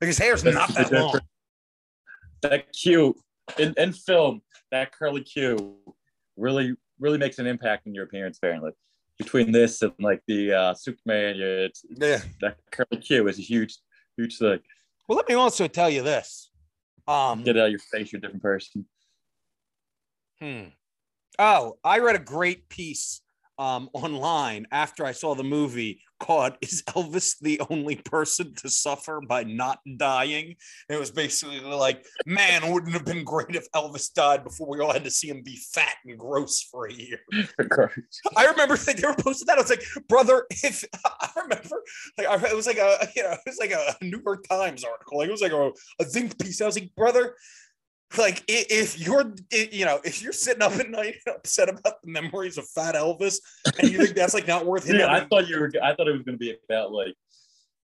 Like 0.00 0.08
his 0.08 0.18
hair's 0.18 0.42
That's 0.42 0.54
not 0.54 0.68
that 0.74 0.92
long. 0.92 1.20
That 2.42 2.72
Q 2.72 3.16
in, 3.58 3.74
in 3.76 3.92
film, 3.92 4.42
that 4.70 4.92
curly 4.92 5.22
Q 5.22 5.76
really 6.36 6.76
really 7.00 7.18
makes 7.18 7.38
an 7.38 7.46
impact 7.46 7.86
in 7.86 7.94
your 7.94 8.04
appearance. 8.04 8.38
Apparently, 8.38 8.72
between 9.18 9.52
this 9.52 9.82
and 9.82 9.92
like 9.98 10.22
the 10.28 10.52
uh, 10.52 10.74
Superman, 10.74 11.36
it's 11.40 11.84
Yeah. 11.88 12.20
that 12.40 12.58
curly 12.70 13.00
Q 13.00 13.28
is 13.28 13.38
a 13.38 13.42
huge 13.42 13.78
huge 14.16 14.38
thing. 14.38 14.60
Well, 15.08 15.16
let 15.16 15.28
me 15.28 15.34
also 15.34 15.66
tell 15.68 15.90
you 15.90 16.02
this. 16.02 16.50
Um, 17.06 17.42
Get 17.42 17.56
out 17.56 17.66
of 17.66 17.70
your 17.70 17.80
face, 17.80 18.12
you're 18.12 18.18
a 18.18 18.22
different 18.22 18.42
person. 18.42 18.86
Hmm. 20.40 20.68
Oh, 21.38 21.76
I 21.84 21.98
read 21.98 22.16
a 22.16 22.20
great 22.20 22.68
piece 22.68 23.20
um, 23.58 23.88
online 23.92 24.66
after 24.72 25.04
I 25.04 25.12
saw 25.12 25.34
the 25.34 25.44
movie 25.44 26.00
called 26.20 26.54
"Is 26.62 26.82
Elvis 26.88 27.38
the 27.40 27.60
Only 27.70 27.96
Person 27.96 28.54
to 28.56 28.68
Suffer 28.68 29.20
by 29.26 29.44
Not 29.44 29.80
Dying?" 29.96 30.56
It 30.88 30.98
was 30.98 31.10
basically 31.10 31.60
like, 31.60 32.04
"Man, 32.26 32.72
wouldn't 32.72 32.92
have 32.92 33.04
been 33.04 33.24
great 33.24 33.54
if 33.54 33.70
Elvis 33.72 34.12
died 34.12 34.44
before 34.44 34.68
we 34.68 34.80
all 34.80 34.92
had 34.92 35.04
to 35.04 35.10
see 35.10 35.28
him 35.28 35.42
be 35.42 35.58
fat 35.72 35.96
and 36.04 36.18
gross 36.18 36.62
for 36.62 36.86
a 36.86 36.92
year." 36.92 37.20
I 38.36 38.46
remember 38.46 38.76
they 38.76 38.94
were 39.06 39.14
posting 39.14 39.46
that. 39.46 39.58
I 39.58 39.62
was 39.62 39.70
like, 39.70 39.84
"Brother, 40.08 40.46
if 40.50 40.84
I 41.04 41.30
remember, 41.36 41.82
like 42.18 42.26
I, 42.26 42.34
it 42.48 42.56
was 42.56 42.66
like 42.66 42.78
a 42.78 43.08
you 43.14 43.22
know, 43.22 43.32
it 43.32 43.40
was 43.46 43.58
like 43.58 43.72
a 43.72 43.96
New 44.04 44.22
York 44.24 44.46
Times 44.48 44.84
article. 44.84 45.18
Like 45.18 45.28
it 45.28 45.32
was 45.32 45.42
like 45.42 45.52
a, 45.52 45.70
a 46.00 46.04
think 46.04 46.38
piece. 46.38 46.60
I 46.60 46.66
was 46.66 46.78
like, 46.78 46.94
brother." 46.94 47.34
Like 48.18 48.42
if 48.48 48.98
you're 48.98 49.32
you 49.50 49.84
know 49.84 50.00
if 50.04 50.22
you're 50.22 50.32
sitting 50.32 50.62
up 50.62 50.72
at 50.72 50.90
night 50.90 51.16
upset 51.28 51.68
about 51.68 52.02
the 52.02 52.10
memories 52.10 52.58
of 52.58 52.68
fat 52.68 52.94
elvis 52.94 53.36
and 53.80 53.90
you 53.90 53.98
think 53.98 54.14
that's 54.16 54.34
like 54.34 54.46
not 54.46 54.64
worth 54.66 54.86
him 54.86 54.96
Yeah, 54.96 55.12
I 55.12 55.20
thought 55.26 55.48
you 55.48 55.60
were. 55.60 55.70
I 55.82 55.94
thought 55.94 56.08
it 56.08 56.12
was 56.12 56.22
going 56.22 56.36
to 56.36 56.38
be 56.38 56.56
about 56.68 56.92
like 56.92 57.14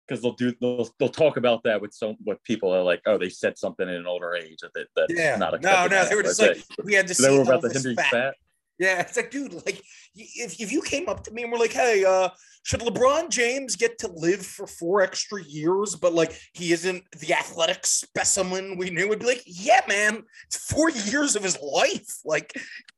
because 0.07 0.22
they'll 0.22 0.34
do 0.34 0.53
they'll 0.60 0.89
they'll 0.99 1.10
talk 1.10 1.38
about 1.38 1.64
that 1.64 1.81
with 1.81 1.93
some 1.93 2.15
what 2.23 2.43
people 2.43 2.73
are 2.73 2.81
like. 2.81 3.01
Oh, 3.06 3.18
they 3.18 3.30
said 3.30 3.57
something 3.57 3.88
in 3.88 3.93
an 3.95 4.07
older 4.07 4.35
age 4.35 4.57
that 4.61 4.72
that- 4.73 4.88
that's 4.95 5.14
Yeah. 5.14 5.35
not 5.38 5.51
No, 5.61 5.69
acceptable. 5.69 5.95
no, 5.97 6.06
they 6.10 6.15
were 6.15 6.23
just 6.23 6.41
Like, 6.41 6.49
like, 6.57 6.64
we 6.84 6.93
had 6.95 7.07
to 7.07 7.14
see 7.14 7.23
they 7.27 7.35
were 7.35 7.43
about 7.43 7.61
the 7.61 7.69
Elvis 7.69 7.73
Henry 7.84 7.95
fat. 7.95 8.11
fat. 8.11 8.35
Yeah, 8.80 9.01
it's 9.01 9.18
like, 9.18 9.30
dude, 9.30 9.53
like, 9.65 9.84
if, 10.15 10.60
if 10.60 10.72
you 10.72 10.81
came 10.81 11.10
up 11.10 11.23
to 11.26 11.31
me 11.31 11.43
and 11.43 11.51
were 11.51 11.57
like, 11.57 11.73
hey, 11.73 12.06
uh, 12.06 12.30
should 12.64 12.80
LeBron 12.80 13.30
James 13.30 13.76
get 13.76 13.97
to 13.99 14.07
live 14.07 14.45
for 14.45 14.68
four 14.68 15.01
extra 15.01 15.43
years, 15.43 15.95
but 15.95 16.14
like 16.14 16.34
he 16.53 16.72
isn't 16.72 17.03
the 17.19 17.34
athletic 17.34 17.85
specimen 17.85 18.77
we 18.77 18.89
knew, 18.89 19.10
would 19.10 19.19
be 19.19 19.26
like, 19.26 19.43
yeah, 19.45 19.81
man, 19.88 20.23
it's 20.47 20.72
four 20.72 20.89
years 20.89 21.35
of 21.35 21.43
his 21.43 21.57
life. 21.61 22.19
Like, 22.23 22.53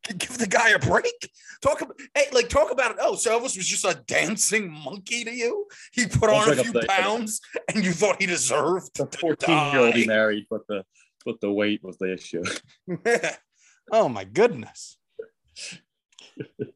give 0.07 0.37
the 0.37 0.47
guy 0.47 0.69
a 0.69 0.79
break. 0.79 1.29
Talk 1.61 1.81
about, 1.81 1.99
hey, 2.15 2.25
like, 2.31 2.49
talk 2.49 2.71
about 2.71 2.91
it. 2.91 2.97
Oh, 2.99 3.15
so 3.15 3.39
Elvis 3.39 3.57
was 3.57 3.67
just 3.67 3.85
a 3.85 4.01
dancing 4.05 4.71
monkey 4.71 5.23
to 5.23 5.31
you. 5.31 5.65
He 5.93 6.05
put 6.05 6.29
on 6.29 6.49
a 6.49 6.55
few 6.55 6.73
the- 6.73 6.85
pounds, 6.87 7.41
and 7.73 7.83
you 7.83 7.91
thought 7.91 8.21
he 8.21 8.27
deserved 8.27 8.97
The 8.97 9.07
to 9.07 9.17
fourteen 9.17 9.71
year 9.71 9.81
old 9.81 9.95
he 9.95 10.05
married, 10.05 10.45
but 10.49 10.67
the 10.67 10.83
but 11.25 11.39
the 11.39 11.51
weight 11.51 11.83
was 11.83 11.97
the 11.97 12.13
issue. 12.13 12.43
oh 13.91 14.09
my 14.09 14.23
goodness. 14.23 14.97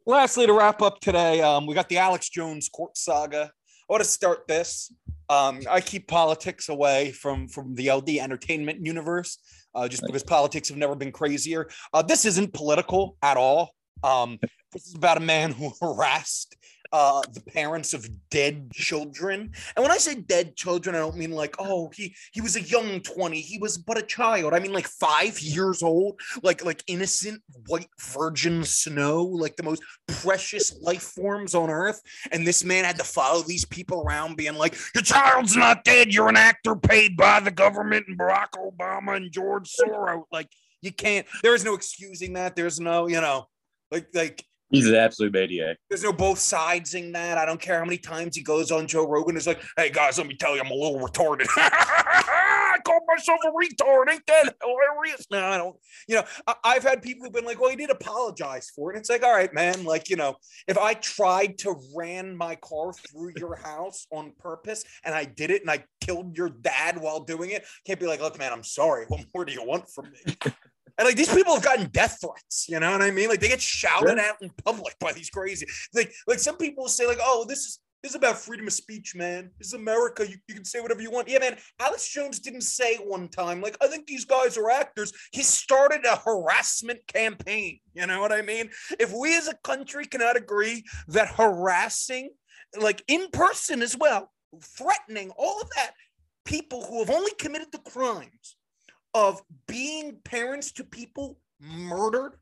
Lastly, 0.06 0.46
to 0.48 0.54
wrap 0.54 0.82
up 0.82 1.00
today, 1.00 1.42
um, 1.42 1.66
we 1.66 1.74
got 1.74 1.90
the 1.90 1.98
Alex 1.98 2.30
Jones 2.30 2.70
court 2.70 2.98
saga. 2.98 3.52
I 3.90 3.94
want 3.94 4.04
to 4.04 4.10
start 4.10 4.48
this. 4.48 4.92
Um, 5.30 5.62
I 5.70 5.82
keep 5.82 6.08
politics 6.08 6.70
away 6.70 7.12
from 7.12 7.48
from 7.48 7.74
the 7.76 7.92
LD 7.92 8.10
entertainment 8.20 8.86
universe, 8.86 9.38
uh, 9.74 9.88
just 9.88 10.04
because 10.06 10.24
politics 10.24 10.70
have 10.70 10.78
never 10.78 10.96
been 10.96 11.12
crazier. 11.12 11.70
Uh, 11.94 12.02
this 12.02 12.26
isn't 12.26 12.54
political 12.54 13.18
at 13.24 13.38
all. 13.38 13.72
Um, 14.04 14.40
this 14.72 14.88
is 14.88 14.96
about 14.96 15.18
a 15.18 15.22
man 15.22 15.52
who 15.52 15.72
harassed 15.82 16.56
uh, 16.96 17.22
the 17.34 17.42
parents 17.42 17.94
of 17.94 18.08
dead 18.30 18.72
children. 18.72 19.52
And 19.76 19.84
when 19.84 19.92
I 19.92 19.98
say 19.98 20.16
dead 20.16 20.56
children, 20.56 20.96
I 20.96 21.00
don't 21.00 21.18
mean 21.18 21.32
like, 21.32 21.54
oh, 21.60 21.92
he 21.94 22.16
he 22.32 22.40
was 22.40 22.56
a 22.56 22.62
young 22.62 23.02
20, 23.02 23.42
he 23.42 23.58
was 23.58 23.78
but 23.78 23.98
a 23.98 24.02
child. 24.02 24.54
I 24.54 24.60
mean 24.60 24.72
like 24.72 24.88
five 24.88 25.38
years 25.42 25.84
old, 25.84 26.22
like 26.42 26.64
like 26.64 26.82
innocent 26.88 27.42
white 27.68 27.90
virgin 28.00 28.64
snow, 28.64 29.26
like 29.26 29.58
the 29.58 29.64
most 29.64 29.84
precious 30.08 30.80
life 30.80 31.02
forms 31.02 31.54
on 31.54 31.70
earth. 31.70 32.02
And 32.32 32.48
this 32.48 32.64
man 32.64 32.86
had 32.86 32.98
to 33.00 33.04
follow 33.04 33.42
these 33.42 33.66
people 33.66 34.02
around 34.02 34.38
being 34.38 34.56
like, 34.56 34.78
Your 34.96 35.04
child's 35.04 35.58
not 35.58 35.84
dead, 35.84 36.14
you're 36.14 36.30
an 36.30 36.38
actor 36.38 36.78
paid 36.78 37.18
by 37.18 37.42
the 37.42 37.52
government 37.52 38.06
and 38.08 38.18
Barack 38.18 38.52
Obama 38.56 39.18
and 39.18 39.34
George 39.34 39.70
Soros. 39.70 40.24
Like 40.32 40.48
you 40.82 40.94
can't, 40.94 41.28
there 41.44 41.56
is 41.56 41.66
no 41.66 41.74
excusing 41.74 42.34
that. 42.34 42.56
There's 42.56 42.80
no, 42.80 43.08
you 43.08 43.20
know, 43.20 43.48
like 43.92 44.08
like 44.14 44.46
He's 44.72 44.88
an 44.88 44.96
absolute 44.96 45.32
maniac. 45.34 45.78
there's 45.90 46.04
no 46.04 46.12
both 46.12 46.40
sides 46.40 46.96
in 46.96 47.12
that. 47.12 47.38
I 47.38 47.46
don't 47.46 47.62
care 47.62 47.80
how 47.80 47.86
many 47.86 47.98
times 47.98 48.36
he 48.36 48.42
goes 48.42 48.72
on 48.72 48.88
Joe 48.88 49.08
Rogan. 49.08 49.38
It's 49.38 49.48
like, 49.48 49.62
hey 49.78 49.92
guys, 49.92 50.18
let 50.18 50.28
me 50.28 50.36
tell 50.36 50.56
you, 50.56 50.62
I'm 50.62 50.72
a 50.72 50.74
little 50.74 51.00
retarded. 51.00 51.48
I 51.58 52.80
called 52.84 53.04
myself 53.08 53.40
a 53.46 53.52
retard. 53.52 54.12
Ain't 54.12 54.26
that 54.28 54.56
hilarious? 54.62 55.28
No, 55.32 55.46
I 55.46 55.58
don't. 55.58 55.76
You 56.08 56.16
know, 56.16 56.24
I, 56.48 56.56
I've 56.64 56.84
had 56.84 57.02
people 57.02 57.24
who've 57.24 57.34
been 57.34 57.46
like, 57.46 57.60
well, 57.60 57.70
he 57.70 57.76
did 57.76 57.90
apologize 57.90 58.72
for 58.76 58.94
it. 58.94 58.98
It's 58.98 59.10
like, 59.10 59.24
all 59.24 59.34
right, 59.34 59.54
man. 59.54 59.84
Like, 59.84 60.10
you 60.10 60.16
know, 60.16 60.36
if 60.68 60.78
I 60.78 60.96
tried 60.96 61.58
to 61.60 61.76
ran 61.96 62.36
my 62.36 62.56
car 62.56 62.92
through 62.94 63.34
your 63.38 63.56
house 63.56 64.08
on 64.12 64.34
purpose 64.40 64.84
and 65.04 65.14
I 65.14 65.26
did 65.26 65.52
it 65.52 65.62
and 65.62 65.72
I 65.72 65.84
killed 66.02 66.38
your 66.38 66.50
dad 66.50 66.98
while 67.00 67.22
doing 67.22 67.52
it, 67.52 67.66
can't 67.86 68.00
be 68.00 68.08
like, 68.08 68.20
look, 68.20 68.38
man, 68.38 68.52
I'm 68.52 68.64
sorry. 68.64 69.06
What 69.08 69.26
more 69.34 69.46
do 69.46 69.54
you 69.54 69.64
want 69.64 69.90
from 69.90 70.12
me? 70.12 70.36
And 70.98 71.06
like 71.06 71.16
these 71.16 71.34
people 71.34 71.54
have 71.54 71.64
gotten 71.64 71.88
death 71.90 72.20
threats, 72.22 72.68
you 72.70 72.80
know 72.80 72.92
what 72.92 73.02
I 73.02 73.12
mean? 73.12 73.30
Like 73.30 73.40
they 73.40 73.50
get 73.50 73.62
shouted 73.62 74.18
at 74.18 74.36
in 74.42 74.50
public 74.64 74.98
by 75.00 75.12
these 75.14 75.30
crazy. 75.30 75.66
Like 75.94 76.14
like 76.28 76.40
some 76.40 76.58
people 76.58 76.88
say 76.88 77.06
like, 77.06 77.20
oh, 77.22 77.46
this 77.48 77.60
is 77.60 77.80
This 78.04 78.12
is 78.12 78.16
about 78.16 78.38
freedom 78.38 78.68
of 78.68 78.74
speech, 78.74 79.16
man. 79.16 79.50
This 79.58 79.70
is 79.70 79.74
America. 79.74 80.22
You, 80.30 80.38
you 80.48 80.54
can 80.54 80.64
say 80.64 80.80
whatever 80.80 81.02
you 81.02 81.10
want. 81.10 81.28
Yeah, 81.28 81.40
man. 81.40 81.58
Alex 81.80 82.08
Jones 82.08 82.40
didn't 82.40 82.62
say 82.62 82.98
one 82.98 83.28
time, 83.30 83.62
like, 83.62 83.78
I 83.82 83.88
think 83.88 84.06
these 84.06 84.26
guys 84.26 84.58
are 84.58 84.70
actors. 84.70 85.12
He 85.32 85.42
started 85.42 86.06
a 86.06 86.16
harassment 86.18 87.00
campaign. 87.08 87.80
You 87.96 88.06
know 88.06 88.22
what 88.22 88.32
I 88.32 88.44
mean? 88.44 88.70
If 89.00 89.12
we 89.12 89.36
as 89.36 89.48
a 89.48 89.58
country 89.64 90.06
cannot 90.06 90.38
agree 90.38 90.84
that 91.08 91.30
harassing, 91.30 92.30
like 92.80 93.02
in 93.08 93.28
person 93.32 93.82
as 93.82 93.98
well, 93.98 94.32
threatening, 94.62 95.32
all 95.36 95.60
of 95.60 95.70
that, 95.76 95.92
people 96.46 96.86
who 96.86 97.00
have 97.00 97.10
only 97.10 97.32
committed 97.40 97.72
the 97.72 97.80
crimes 97.80 98.55
of 99.16 99.42
being 99.66 100.18
parents 100.26 100.74
to 100.74 100.84
people 100.84 101.40
murdered, 101.60 102.34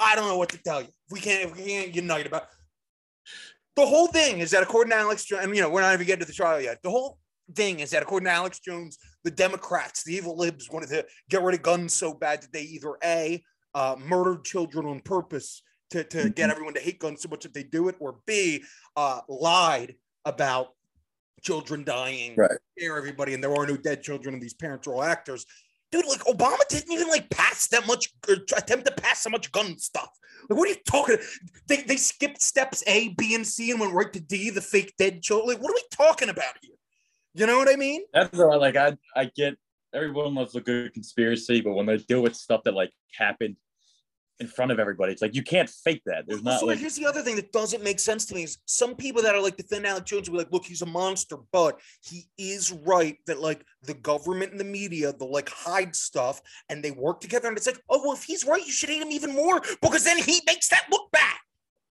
I 0.00 0.16
don't 0.16 0.26
know 0.26 0.36
what 0.36 0.50
to 0.50 0.58
tell 0.58 0.82
you. 0.82 0.88
We 1.10 1.20
can't, 1.20 1.48
if 1.48 1.56
we 1.56 1.64
can't 1.64 1.94
unite 1.94 2.26
about 2.26 2.48
the 3.76 3.86
whole 3.86 4.08
thing 4.08 4.40
is 4.40 4.50
that 4.50 4.62
according 4.62 4.90
to 4.90 4.96
Alex 4.96 5.24
Jones, 5.24 5.44
and 5.44 5.54
you 5.54 5.62
know, 5.62 5.70
we're 5.70 5.80
not 5.80 5.94
even 5.94 6.06
getting 6.06 6.20
to 6.20 6.26
the 6.26 6.32
trial 6.32 6.60
yet. 6.60 6.78
The 6.82 6.90
whole 6.90 7.18
thing 7.54 7.80
is 7.80 7.90
that 7.90 8.02
according 8.02 8.26
to 8.26 8.32
Alex 8.32 8.60
Jones, 8.60 8.98
the 9.22 9.30
Democrats, 9.30 10.04
the 10.04 10.14
evil 10.14 10.36
libs, 10.36 10.68
wanted 10.70 10.90
to 10.90 11.06
get 11.30 11.42
rid 11.42 11.54
of 11.54 11.62
guns 11.62 11.94
so 11.94 12.12
bad 12.12 12.42
that 12.42 12.52
they 12.52 12.62
either 12.62 12.94
a 13.02 13.42
uh, 13.74 13.96
murdered 13.98 14.44
children 14.44 14.86
on 14.86 15.00
purpose 15.00 15.62
to, 15.90 16.04
to 16.04 16.18
mm-hmm. 16.18 16.28
get 16.30 16.50
everyone 16.50 16.74
to 16.74 16.80
hate 16.80 16.98
guns 16.98 17.22
so 17.22 17.28
much 17.28 17.42
that 17.42 17.54
they 17.54 17.62
do 17.62 17.88
it, 17.88 17.96
or 18.00 18.16
b 18.26 18.62
uh, 18.96 19.20
lied 19.28 19.94
about 20.24 20.68
children 21.42 21.84
dying, 21.84 22.34
right. 22.36 22.50
scare 22.78 22.96
everybody, 22.96 23.34
and 23.34 23.42
there 23.42 23.54
are 23.54 23.66
no 23.66 23.76
dead 23.76 24.02
children, 24.02 24.34
and 24.34 24.42
these 24.42 24.54
parents 24.54 24.86
are 24.86 24.94
all 24.94 25.02
actors 25.02 25.44
dude, 25.90 26.06
like 26.06 26.24
Obama 26.24 26.58
didn't 26.68 26.92
even 26.92 27.08
like 27.08 27.30
pass 27.30 27.68
that 27.68 27.86
much, 27.86 28.12
er, 28.28 28.36
attempt 28.56 28.86
to 28.86 28.92
pass 28.92 29.22
so 29.22 29.30
much 29.30 29.50
gun 29.52 29.78
stuff. 29.78 30.10
Like, 30.48 30.58
what 30.58 30.68
are 30.68 30.72
you 30.72 30.78
talking? 30.86 31.16
They 31.68 31.82
they 31.82 31.96
skipped 31.96 32.42
steps 32.42 32.82
A, 32.86 33.08
B, 33.08 33.34
and 33.34 33.46
C 33.46 33.70
and 33.70 33.80
went 33.80 33.94
right 33.94 34.12
to 34.12 34.20
D, 34.20 34.50
the 34.50 34.60
fake 34.60 34.94
dead 34.98 35.22
children. 35.22 35.48
Like, 35.48 35.62
what 35.62 35.70
are 35.70 35.74
we 35.74 35.84
talking 35.90 36.28
about 36.28 36.54
here? 36.60 36.74
You 37.34 37.46
know 37.46 37.58
what 37.58 37.68
I 37.68 37.76
mean? 37.76 38.02
That's 38.12 38.38
all. 38.38 38.60
Like, 38.60 38.76
I 38.76 38.96
I 39.16 39.30
get 39.36 39.56
everyone 39.94 40.34
loves 40.34 40.54
a 40.56 40.60
good 40.60 40.92
conspiracy, 40.92 41.60
but 41.60 41.74
when 41.74 41.86
they 41.86 41.96
deal 41.98 42.22
with 42.22 42.34
stuff 42.34 42.62
that 42.64 42.74
like 42.74 42.92
happened 43.16 43.56
in 44.40 44.46
front 44.48 44.72
of 44.72 44.78
everybody. 44.78 45.12
It's 45.12 45.22
like 45.22 45.34
you 45.34 45.42
can't 45.42 45.68
fake 45.68 46.02
that. 46.06 46.24
There's 46.26 46.42
not. 46.42 46.60
So 46.60 46.66
like, 46.66 46.78
here's 46.78 46.96
the 46.96 47.06
other 47.06 47.22
thing 47.22 47.36
that 47.36 47.52
doesn't 47.52 47.82
make 47.82 48.00
sense 48.00 48.24
to 48.26 48.34
me 48.34 48.42
is 48.42 48.58
some 48.66 48.94
people 48.94 49.22
that 49.22 49.34
are 49.34 49.40
like 49.40 49.56
defend 49.56 49.86
Alex 49.86 50.10
Jones 50.10 50.28
will 50.28 50.38
be 50.38 50.44
like, 50.44 50.52
look, 50.52 50.64
he's 50.64 50.82
a 50.82 50.86
monster, 50.86 51.36
but 51.52 51.80
he 52.02 52.26
is 52.36 52.72
right 52.72 53.18
that 53.26 53.40
like 53.40 53.64
the 53.82 53.94
government 53.94 54.50
and 54.50 54.60
the 54.60 54.64
media 54.64 55.12
they'll 55.12 55.30
like 55.30 55.48
hide 55.48 55.94
stuff 55.94 56.40
and 56.68 56.82
they 56.82 56.90
work 56.90 57.20
together, 57.20 57.48
and 57.48 57.56
it's 57.56 57.66
like, 57.66 57.80
oh 57.88 58.00
well, 58.02 58.14
if 58.14 58.24
he's 58.24 58.44
right, 58.44 58.64
you 58.64 58.72
should 58.72 58.88
hate 58.88 59.02
him 59.02 59.12
even 59.12 59.34
more 59.34 59.60
because 59.80 60.04
then 60.04 60.18
he 60.18 60.40
makes 60.46 60.68
that 60.68 60.86
look 60.90 61.10
bad. 61.12 61.36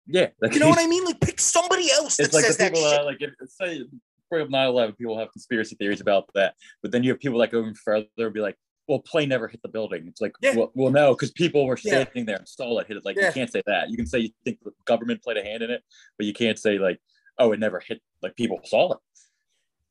Yeah, 0.06 0.28
like 0.40 0.54
you 0.54 0.60
know 0.60 0.68
what 0.68 0.78
I 0.78 0.86
mean. 0.86 1.04
Like 1.04 1.20
pick 1.20 1.40
somebody 1.40 1.90
else 1.90 2.16
that 2.16 2.32
like 2.32 2.44
says 2.44 2.56
that 2.58 2.72
people, 2.72 2.88
shit. 2.88 3.00
Uh, 3.00 3.04
like 3.04 3.18
if, 3.20 3.32
say 3.48 3.84
bring 4.30 4.42
up 4.42 4.50
9-11 4.50 4.98
people 4.98 5.18
have 5.18 5.32
conspiracy 5.32 5.74
theories 5.76 6.02
about 6.02 6.28
that 6.34 6.54
but 6.82 6.92
then 6.92 7.02
you 7.02 7.10
have 7.10 7.18
people 7.18 7.38
that 7.38 7.50
go 7.50 7.60
even 7.60 7.72
further 7.72 8.06
and 8.18 8.34
be 8.34 8.40
like 8.40 8.56
well, 8.88 9.00
plane 9.00 9.28
never 9.28 9.46
hit 9.46 9.60
the 9.62 9.68
building. 9.68 10.06
It's 10.08 10.20
like, 10.20 10.32
yeah. 10.40 10.56
well, 10.56 10.72
well, 10.74 10.90
no, 10.90 11.14
because 11.14 11.30
people 11.30 11.66
were 11.66 11.76
standing 11.76 12.08
yeah. 12.14 12.24
there 12.24 12.36
and 12.36 12.48
saw 12.48 12.78
it 12.78 12.86
hit 12.88 12.96
it. 12.96 13.04
Like, 13.04 13.16
yeah. 13.16 13.26
you 13.26 13.32
can't 13.32 13.52
say 13.52 13.62
that. 13.66 13.90
You 13.90 13.96
can 13.96 14.06
say 14.06 14.20
you 14.20 14.30
think 14.44 14.58
the 14.64 14.72
government 14.86 15.22
played 15.22 15.36
a 15.36 15.44
hand 15.44 15.62
in 15.62 15.70
it, 15.70 15.82
but 16.16 16.26
you 16.26 16.32
can't 16.32 16.58
say 16.58 16.78
like, 16.78 16.98
oh, 17.38 17.52
it 17.52 17.60
never 17.60 17.80
hit. 17.86 18.00
Like 18.22 18.34
people 18.34 18.58
saw 18.64 18.92
it. 18.92 18.98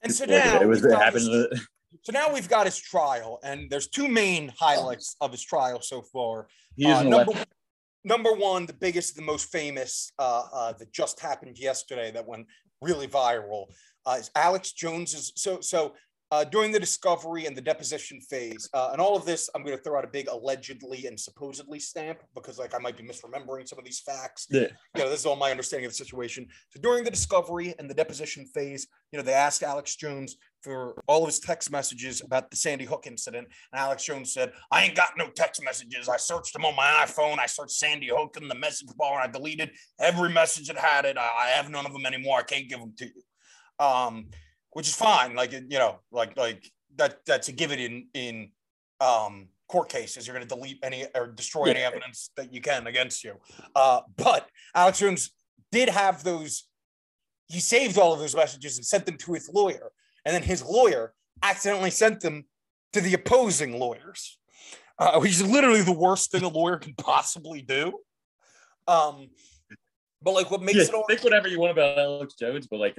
And 0.02 0.14
so 0.14 0.26
now 0.26 0.60
it 0.60 0.68
was 0.68 0.84
it 0.84 0.98
happened. 0.98 1.32
His, 1.32 1.68
so 2.04 2.12
now 2.12 2.34
we've 2.34 2.50
got 2.50 2.66
his 2.66 2.78
trial, 2.78 3.40
and 3.44 3.70
there's 3.70 3.88
two 3.88 4.08
main 4.08 4.52
highlights 4.60 5.16
of 5.22 5.32
his 5.32 5.44
trial 5.44 5.82
so 5.82 6.02
far. 6.02 6.48
Uh, 6.84 7.04
number, 7.04 7.34
number 8.04 8.34
one, 8.34 8.66
the 8.66 8.74
biggest, 8.74 9.16
the 9.16 9.22
most 9.22 9.52
famous 9.52 10.12
uh, 10.20 10.44
uh, 10.54 10.74
that 10.74 10.92
just 10.92 11.20
happened 11.20 11.58
yesterday 11.58 12.12
that 12.12 12.28
went 12.28 12.48
really 12.82 13.08
viral 13.08 13.66
uh, 14.06 14.18
is 14.20 14.32
Alex 14.36 14.72
Jones's. 14.72 15.34
So 15.36 15.62
so 15.62 15.94
uh, 16.32 16.44
during 16.44 16.72
the 16.72 16.80
discovery 16.80 17.46
and 17.46 17.56
the 17.56 17.62
deposition 17.62 18.20
phase. 18.20 18.70
Uh, 18.74 18.90
and 18.92 19.00
all 19.00 19.16
of 19.16 19.26
this, 19.26 19.50
I'm 19.56 19.64
going 19.64 19.78
to 19.78 19.82
throw 19.82 19.98
out 19.98 20.04
a 20.04 20.10
big 20.10 20.28
allegedly 20.28 21.08
and 21.08 21.18
supposedly 21.18 21.80
stamp 21.80 22.20
because, 22.36 22.60
like, 22.60 22.76
I 22.76 22.80
might 22.80 22.98
be 22.98 23.04
misremembering 23.04 23.68
some 23.68 23.80
of 23.80 23.86
these 23.86 24.02
facts. 24.02 24.48
Yeah. 24.50 24.68
You 24.96 25.04
know, 25.04 25.10
this 25.10 25.22
is 25.22 25.26
all 25.26 25.38
my 25.38 25.52
understanding 25.52 25.86
of 25.86 25.92
the 25.92 25.96
situation. 25.96 26.48
So 26.70 26.82
during 26.82 27.04
the 27.04 27.12
discovery 27.12 27.74
and 27.80 27.90
the 27.90 27.94
deposition 27.94 28.46
phase, 28.46 28.88
you 29.12 29.18
know, 29.18 29.24
they 29.24 29.34
asked 29.34 29.64
Alex 29.64 29.96
Jones 29.96 30.36
for 30.62 31.02
all 31.08 31.24
of 31.24 31.28
his 31.28 31.40
text 31.40 31.72
messages 31.72 32.22
about 32.22 32.52
the 32.52 32.58
Sandy 32.58 32.84
Hook 32.84 33.08
incident. 33.08 33.48
And 33.72 33.80
Alex 33.80 34.04
Jones 34.04 34.34
said, 34.34 34.52
I 34.70 34.84
ain't 34.84 34.96
got 34.96 35.12
no 35.18 35.30
text 35.30 35.64
messages. 35.64 36.10
I 36.10 36.18
searched 36.18 36.52
them 36.52 36.66
on 36.66 36.76
my 36.76 37.06
iPhone. 37.06 37.40
I 37.40 37.46
searched 37.46 37.72
Sandy 37.72 38.10
Hook 38.12 38.38
in 38.42 38.50
the 38.50 38.56
message 38.56 38.90
bar. 38.98 39.22
and 39.22 39.30
I 39.30 39.32
deleted 39.32 39.72
every 40.00 40.34
message 40.34 40.68
that 40.68 40.78
had 40.78 41.06
it. 41.06 41.18
I, 41.18 41.30
I 41.46 41.48
have 41.50 41.70
none 41.70 41.86
of 41.86 41.94
them 41.94 42.06
anymore. 42.06 42.40
I 42.40 42.44
can't 42.44 42.68
give 42.68 42.80
them 42.80 42.94
to 42.98 43.06
you. 43.06 43.86
Um, 43.86 44.26
which 44.72 44.88
is 44.88 44.96
fine. 44.96 45.36
Like 45.36 45.52
you 45.52 45.80
know, 45.80 46.00
like 46.12 46.38
like 46.38 46.70
that 46.98 47.20
that's 47.26 47.50
a 47.50 47.52
given 47.52 47.80
in 47.80 48.08
in 48.14 48.52
um, 49.00 49.48
court 49.68 49.90
cases. 49.90 50.26
You're 50.26 50.36
going 50.36 50.48
to 50.48 50.56
delete 50.56 50.80
any 50.84 51.06
or 51.16 51.28
destroy 51.28 51.66
yeah. 51.66 51.72
any 51.72 51.82
evidence 51.82 52.30
that 52.38 52.54
you 52.54 52.62
can 52.62 52.88
against 52.88 53.24
you. 53.24 53.36
Uh, 53.76 54.02
but 54.16 54.48
Alex 54.76 55.00
Jones 55.00 55.32
did 55.72 55.90
have 55.90 56.24
those. 56.24 56.68
He 57.48 57.60
saved 57.60 57.98
all 57.98 58.14
of 58.14 58.20
those 58.20 58.36
messages 58.36 58.78
and 58.78 58.86
sent 58.86 59.06
them 59.06 59.18
to 59.18 59.34
his 59.34 59.50
lawyer, 59.54 59.92
and 60.26 60.36
then 60.36 60.44
his 60.44 60.64
lawyer 60.64 61.14
accidentally 61.42 61.92
sent 61.92 62.22
them 62.22 62.46
to 62.94 63.02
the 63.02 63.14
opposing 63.14 63.80
lawyers, 63.80 64.38
uh, 65.00 65.20
which 65.20 65.32
is 65.32 65.46
literally 65.46 65.82
the 65.82 65.94
worst 65.94 66.32
thing 66.32 66.44
a 66.44 66.48
lawyer 66.48 66.78
can 66.78 66.94
possibly 66.96 67.62
do. 67.62 67.94
Um, 68.88 69.30
but 70.28 70.34
like, 70.34 70.52
what 70.52 70.62
makes 70.62 70.78
yeah, 70.78 70.84
it 70.84 70.94
all 70.94 71.06
think 71.08 71.24
whatever 71.24 71.48
you 71.48 71.58
want 71.58 71.72
about 71.72 71.98
Alex 71.98 72.34
Jones, 72.34 72.68
but 72.68 72.82
like, 72.82 72.98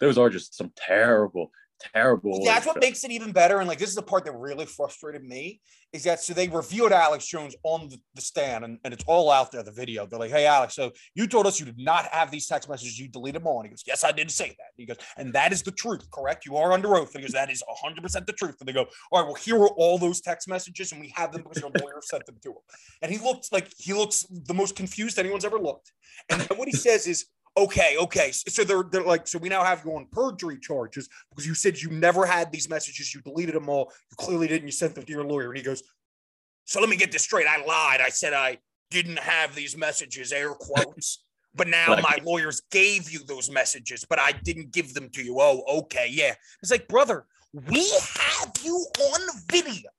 those 0.00 0.16
are 0.16 0.30
just 0.30 0.56
some 0.56 0.72
terrible, 0.76 1.50
terrible. 1.92 2.44
That's 2.44 2.66
what 2.66 2.80
makes 2.80 3.04
it 3.04 3.10
even 3.10 3.32
better. 3.32 3.58
And 3.58 3.68
like, 3.68 3.78
this 3.78 3.88
is 3.88 3.94
the 3.94 4.02
part 4.02 4.24
that 4.24 4.32
really 4.32 4.66
frustrated 4.66 5.24
me 5.24 5.60
is 5.92 6.04
that 6.04 6.20
so 6.20 6.32
they 6.32 6.48
reviewed 6.48 6.92
Alex 6.92 7.26
Jones 7.26 7.56
on 7.64 7.88
the, 7.88 7.98
the 8.14 8.22
stand, 8.22 8.64
and, 8.64 8.78
and 8.84 8.94
it's 8.94 9.02
all 9.06 9.30
out 9.30 9.50
there. 9.50 9.62
The 9.62 9.72
video. 9.72 10.06
They're 10.06 10.18
like, 10.18 10.30
"Hey, 10.30 10.46
Alex, 10.46 10.74
so 10.74 10.92
you 11.14 11.26
told 11.26 11.46
us 11.46 11.58
you 11.58 11.66
did 11.66 11.78
not 11.78 12.06
have 12.06 12.30
these 12.30 12.46
text 12.46 12.68
messages. 12.68 12.98
You 12.98 13.08
deleted 13.08 13.40
them 13.40 13.46
all." 13.46 13.58
And 13.58 13.66
he 13.66 13.70
goes, 13.70 13.82
"Yes, 13.86 14.04
I 14.04 14.12
did 14.12 14.30
say 14.30 14.48
that." 14.48 14.70
he 14.76 14.86
goes, 14.86 14.98
"And 15.16 15.32
that 15.32 15.52
is 15.52 15.62
the 15.62 15.72
truth, 15.72 16.08
correct? 16.12 16.46
You 16.46 16.56
are 16.56 16.72
under 16.72 16.94
oath." 16.94 17.14
And 17.14 17.22
he 17.22 17.26
goes, 17.26 17.32
"That 17.32 17.50
is 17.50 17.62
100 17.66 18.02
percent 18.02 18.26
the 18.26 18.32
truth." 18.32 18.56
And 18.60 18.68
they 18.68 18.72
go, 18.72 18.86
"All 19.10 19.20
right, 19.20 19.26
well, 19.26 19.34
here 19.34 19.56
are 19.56 19.70
all 19.70 19.98
those 19.98 20.20
text 20.20 20.48
messages, 20.48 20.92
and 20.92 21.00
we 21.00 21.12
have 21.16 21.32
them 21.32 21.42
because 21.42 21.60
your 21.60 21.70
lawyer 21.80 22.00
sent 22.02 22.24
them 22.26 22.36
to 22.42 22.50
him." 22.50 22.62
And 23.02 23.10
he 23.10 23.18
looked 23.18 23.52
like 23.52 23.68
he 23.78 23.92
looks 23.92 24.26
the 24.30 24.54
most 24.54 24.76
confused 24.76 25.18
anyone's 25.18 25.44
ever 25.44 25.58
looked. 25.58 25.92
And 26.28 26.42
what 26.56 26.68
he 26.68 26.74
says 26.74 27.06
is, 27.06 27.26
okay, 27.56 27.96
okay. 27.98 28.30
So 28.32 28.64
they're, 28.64 28.84
they're 28.90 29.04
like, 29.04 29.26
so 29.26 29.38
we 29.38 29.48
now 29.48 29.64
have 29.64 29.82
you 29.84 29.92
on 29.92 30.06
perjury 30.12 30.58
charges 30.58 31.08
because 31.30 31.46
you 31.46 31.54
said 31.54 31.78
you 31.78 31.90
never 31.90 32.26
had 32.26 32.52
these 32.52 32.68
messages. 32.68 33.14
You 33.14 33.20
deleted 33.22 33.54
them 33.54 33.68
all. 33.68 33.92
You 34.10 34.16
clearly 34.16 34.48
didn't. 34.48 34.66
You 34.66 34.72
sent 34.72 34.94
them 34.94 35.04
to 35.04 35.12
your 35.12 35.24
lawyer. 35.24 35.48
And 35.48 35.58
he 35.58 35.64
goes, 35.64 35.82
so 36.64 36.80
let 36.80 36.88
me 36.88 36.96
get 36.96 37.12
this 37.12 37.22
straight. 37.22 37.46
I 37.46 37.64
lied. 37.64 38.00
I 38.00 38.10
said 38.10 38.32
I 38.32 38.58
didn't 38.90 39.18
have 39.18 39.54
these 39.54 39.76
messages, 39.76 40.32
air 40.32 40.54
quotes. 40.54 41.24
But 41.52 41.66
now 41.66 41.96
my 42.00 42.16
lawyers 42.24 42.62
gave 42.70 43.10
you 43.10 43.24
those 43.26 43.50
messages, 43.50 44.04
but 44.08 44.20
I 44.20 44.30
didn't 44.30 44.70
give 44.70 44.94
them 44.94 45.08
to 45.14 45.20
you. 45.20 45.38
Oh, 45.40 45.64
okay. 45.80 46.06
Yeah. 46.08 46.34
It's 46.62 46.70
like, 46.70 46.86
brother, 46.86 47.26
we 47.52 47.90
have 47.90 48.52
you 48.62 48.76
on 48.76 49.20
video 49.50 49.90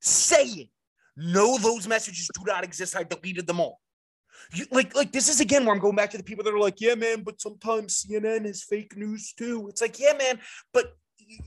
saying, 0.00 0.68
no, 1.16 1.56
those 1.56 1.88
messages 1.88 2.28
do 2.34 2.42
not 2.46 2.62
exist. 2.62 2.94
I 2.94 3.04
deleted 3.04 3.46
them 3.46 3.58
all. 3.58 3.80
You, 4.52 4.66
like, 4.70 4.94
like 4.94 5.12
this 5.12 5.28
is 5.28 5.40
again 5.40 5.64
where 5.64 5.74
I'm 5.74 5.80
going 5.80 5.96
back 5.96 6.10
to 6.10 6.18
the 6.18 6.24
people 6.24 6.44
that 6.44 6.54
are 6.54 6.58
like, 6.58 6.80
yeah, 6.80 6.94
man, 6.94 7.22
but 7.22 7.40
sometimes 7.40 8.04
CNN 8.04 8.46
is 8.46 8.64
fake 8.64 8.96
news 8.96 9.32
too. 9.32 9.68
It's 9.68 9.80
like, 9.80 9.98
yeah, 9.98 10.14
man, 10.18 10.38
but 10.72 10.96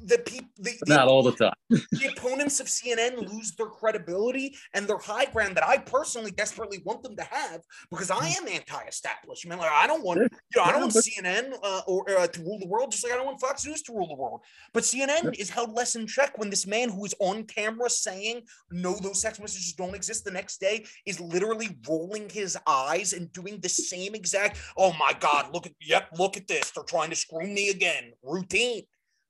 the 0.04 0.18
people 0.20 0.50
not 0.88 1.08
all 1.08 1.24
the 1.24 1.32
time. 1.32 1.54
the 1.70 2.14
opponents 2.16 2.60
of 2.60 2.68
cnn 2.68 3.18
lose 3.32 3.52
their 3.56 3.68
credibility 3.68 4.56
and 4.74 4.88
their 4.88 4.98
high 4.98 5.26
ground 5.26 5.56
that 5.56 5.68
i 5.68 5.78
personally 5.78 6.32
desperately 6.32 6.82
want 6.86 7.02
them 7.04 7.16
to 7.16 7.24
have 7.24 7.62
because 7.90 8.12
i 8.12 8.28
am 8.28 8.48
anti-establishment. 8.48 9.60
Like 9.60 9.72
i 9.72 9.88
don't 9.88 10.04
want 10.04 10.20
you 10.20 10.30
know 10.56 10.64
i 10.64 10.72
don't 10.72 10.82
want 10.82 10.94
cnn 10.94 11.54
uh, 11.64 11.82
or 11.88 12.10
uh, 12.10 12.28
to 12.28 12.42
rule 12.42 12.60
the 12.60 12.68
world 12.68 12.92
just 12.92 13.04
like 13.04 13.14
i 13.14 13.16
don't 13.16 13.26
want 13.26 13.42
fox 13.42 13.66
news 13.66 13.82
to 13.84 13.94
rule 13.94 14.08
the 14.08 14.16
world. 14.16 14.42
But 14.74 14.84
cnn 14.84 15.38
is 15.38 15.50
held 15.50 15.74
less 15.74 15.96
in 15.96 16.08
check 16.08 16.38
when 16.38 16.50
this 16.50 16.68
man 16.68 16.90
who 16.90 17.04
is 17.06 17.16
on 17.20 17.44
camera 17.46 17.90
saying 17.90 18.42
no 18.72 18.94
those 18.96 19.22
sex 19.22 19.40
messages 19.40 19.74
don't 19.74 19.96
exist 19.96 20.26
the 20.26 20.32
next 20.32 20.60
day 20.60 20.86
is 21.06 21.20
literally 21.20 21.78
rolling 21.88 22.30
his 22.30 22.58
eyes 22.68 23.14
and 23.14 23.32
doing 23.34 23.60
the 23.62 23.70
same 23.70 24.16
exact 24.16 24.60
oh 24.78 24.94
my 24.94 25.14
god 25.20 25.52
look 25.54 25.66
at 25.66 25.74
yep 25.82 26.10
look 26.18 26.38
at 26.38 26.48
this. 26.48 26.72
They're 26.72 26.84
trying 26.84 27.10
to 27.10 27.16
screw 27.16 27.48
me 27.48 27.70
again. 27.70 28.14
Routine 28.24 28.84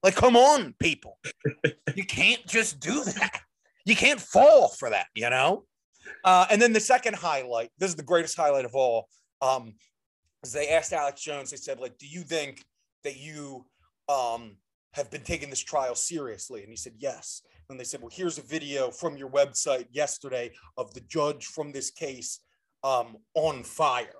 like, 0.03 0.15
come 0.15 0.35
on, 0.35 0.73
people. 0.79 1.17
you 1.95 2.05
can't 2.05 2.45
just 2.47 2.79
do 2.79 3.03
that. 3.03 3.41
You 3.85 3.95
can't 3.95 4.19
fall 4.19 4.69
for 4.69 4.89
that, 4.89 5.07
you 5.15 5.29
know? 5.29 5.65
Uh, 6.23 6.45
and 6.49 6.61
then 6.61 6.73
the 6.73 6.79
second 6.79 7.15
highlight, 7.15 7.69
this 7.77 7.89
is 7.89 7.95
the 7.95 8.03
greatest 8.03 8.35
highlight 8.37 8.65
of 8.65 8.75
all. 8.75 9.07
Um, 9.41 9.73
is 10.43 10.53
they 10.53 10.69
asked 10.69 10.93
Alex 10.93 11.21
Jones, 11.21 11.51
they 11.51 11.57
said, 11.57 11.79
like, 11.79 11.97
do 11.97 12.07
you 12.07 12.21
think 12.21 12.63
that 13.03 13.17
you 13.17 13.65
um, 14.09 14.57
have 14.93 15.09
been 15.11 15.21
taking 15.21 15.49
this 15.49 15.59
trial 15.59 15.95
seriously? 15.95 16.61
And 16.61 16.69
he 16.69 16.75
said, 16.75 16.93
yes. 16.97 17.41
And 17.69 17.79
they 17.79 17.83
said, 17.83 18.01
well, 18.01 18.11
here's 18.11 18.37
a 18.37 18.43
video 18.43 18.91
from 18.91 19.17
your 19.17 19.29
website 19.29 19.85
yesterday 19.91 20.51
of 20.77 20.93
the 20.93 21.01
judge 21.01 21.45
from 21.45 21.71
this 21.71 21.89
case 21.91 22.39
um, 22.83 23.17
on 23.35 23.63
fire. 23.63 24.15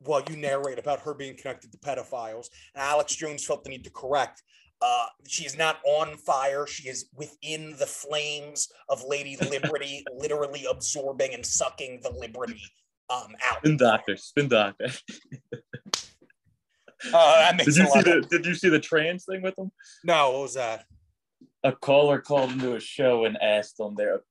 while 0.00 0.22
you 0.28 0.36
narrate 0.36 0.78
about 0.78 1.00
her 1.00 1.14
being 1.14 1.36
connected 1.36 1.72
to 1.72 1.78
pedophiles. 1.78 2.48
And 2.74 2.82
Alex 2.82 3.14
Jones 3.14 3.44
felt 3.44 3.64
the 3.64 3.70
need 3.70 3.84
to 3.84 3.90
correct. 3.90 4.42
Uh, 4.82 5.06
she 5.26 5.44
is 5.44 5.56
not 5.56 5.78
on 5.84 6.16
fire. 6.16 6.66
She 6.66 6.88
is 6.88 7.06
within 7.14 7.76
the 7.78 7.86
flames 7.86 8.68
of 8.88 9.02
Lady 9.06 9.36
Liberty, 9.50 10.04
literally 10.14 10.66
absorbing 10.70 11.34
and 11.34 11.44
sucking 11.44 12.00
the 12.02 12.10
Liberty 12.10 12.62
um, 13.10 13.34
out. 13.44 13.58
Spin 13.58 13.76
doctor, 13.76 14.16
spin 14.16 14.48
doctor. 14.48 14.88
Uh, 17.12 17.38
that 17.40 17.56
makes 17.56 17.74
Did 17.74 17.84
you 17.84 17.90
see 17.90 18.00
the 18.00 18.18
of- 18.18 18.28
Did 18.30 18.46
you 18.46 18.54
see 18.54 18.68
the 18.70 18.80
trans 18.80 19.26
thing 19.26 19.42
with 19.42 19.54
them? 19.56 19.70
No, 20.02 20.32
what 20.32 20.42
was 20.42 20.54
that? 20.54 20.86
A 21.62 21.72
caller 21.72 22.20
called 22.20 22.52
into 22.52 22.74
a 22.74 22.80
show 22.80 23.26
and 23.26 23.36
asked 23.40 23.76
them 23.76 23.94
there. 23.96 24.22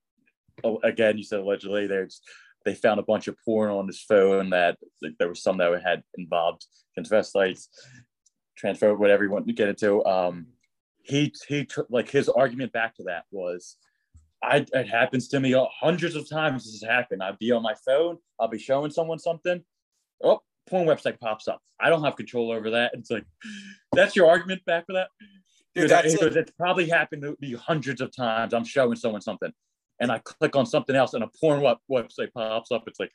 Oh, 0.64 0.80
again, 0.84 1.18
you 1.18 1.24
said 1.24 1.42
allegedly 1.42 1.86
there's 1.86 2.22
they 2.66 2.74
found 2.74 3.00
a 3.00 3.04
bunch 3.04 3.28
of 3.28 3.36
porn 3.46 3.70
on 3.70 3.86
his 3.86 4.02
phone 4.02 4.50
that 4.50 4.78
like, 5.02 5.14
there 5.20 5.30
was 5.30 5.44
some 5.44 5.58
that 5.58 5.82
had 5.86 6.02
involved 6.18 6.66
transvestites, 6.98 7.68
transphobe, 8.62 8.98
whatever 8.98 9.24
you 9.24 9.32
want 9.32 9.48
to 9.48 9.54
get 9.54 9.70
into. 9.70 10.04
Um, 10.06 10.48
he 11.02 11.34
he 11.48 11.66
tr- 11.66 11.82
like 11.90 12.10
his 12.10 12.30
argument 12.30 12.72
back 12.72 12.96
to 12.96 13.04
that 13.04 13.26
was, 13.32 13.78
I 14.44 14.66
it 14.74 14.88
happens 14.88 15.28
to 15.30 15.40
me 15.40 15.54
hundreds 15.80 16.16
of 16.16 16.30
times. 16.30 16.64
This 16.66 16.82
has 16.82 16.90
happened. 16.90 17.22
I'd 17.22 17.38
be 17.40 17.52
on 17.52 17.62
my 17.62 17.76
phone. 17.86 18.18
I'll 18.40 18.48
be 18.48 18.60
showing 18.60 18.92
someone 18.92 19.20
something. 19.20 19.64
Oh, 20.24 20.42
porn 20.68 20.88
website 20.88 21.20
pops 21.20 21.48
up. 21.48 21.62
I 21.80 21.90
don't 21.90 22.04
have 22.04 22.16
control 22.16 22.52
over 22.52 22.72
that. 22.72 22.92
It's 22.94 23.12
like 23.12 23.26
that's 23.94 24.16
your 24.16 24.30
argument 24.30 24.66
back 24.66 24.86
for 24.88 24.94
that. 24.94 25.10
Dude, 25.76 25.90
that's 25.90 26.14
like- 26.14 26.22
goes, 26.22 26.36
it's 26.36 26.52
probably 26.52 26.88
happened 26.90 27.22
to 27.24 27.36
me 27.40 27.54
hundreds 27.54 28.02
of 28.02 28.16
times. 28.16 28.54
I'm 28.54 28.64
showing 28.64 28.96
someone 28.96 29.22
something, 29.22 29.52
and 30.00 30.12
I 30.12 30.20
click 30.20 30.56
on 30.56 30.66
something 30.66 30.96
else, 30.96 31.14
and 31.14 31.24
a 31.24 31.30
porn 31.40 31.62
web- 31.62 31.78
website 31.92 32.32
pops 32.34 32.72
up. 32.72 32.86
It's 32.88 33.00
like 33.00 33.12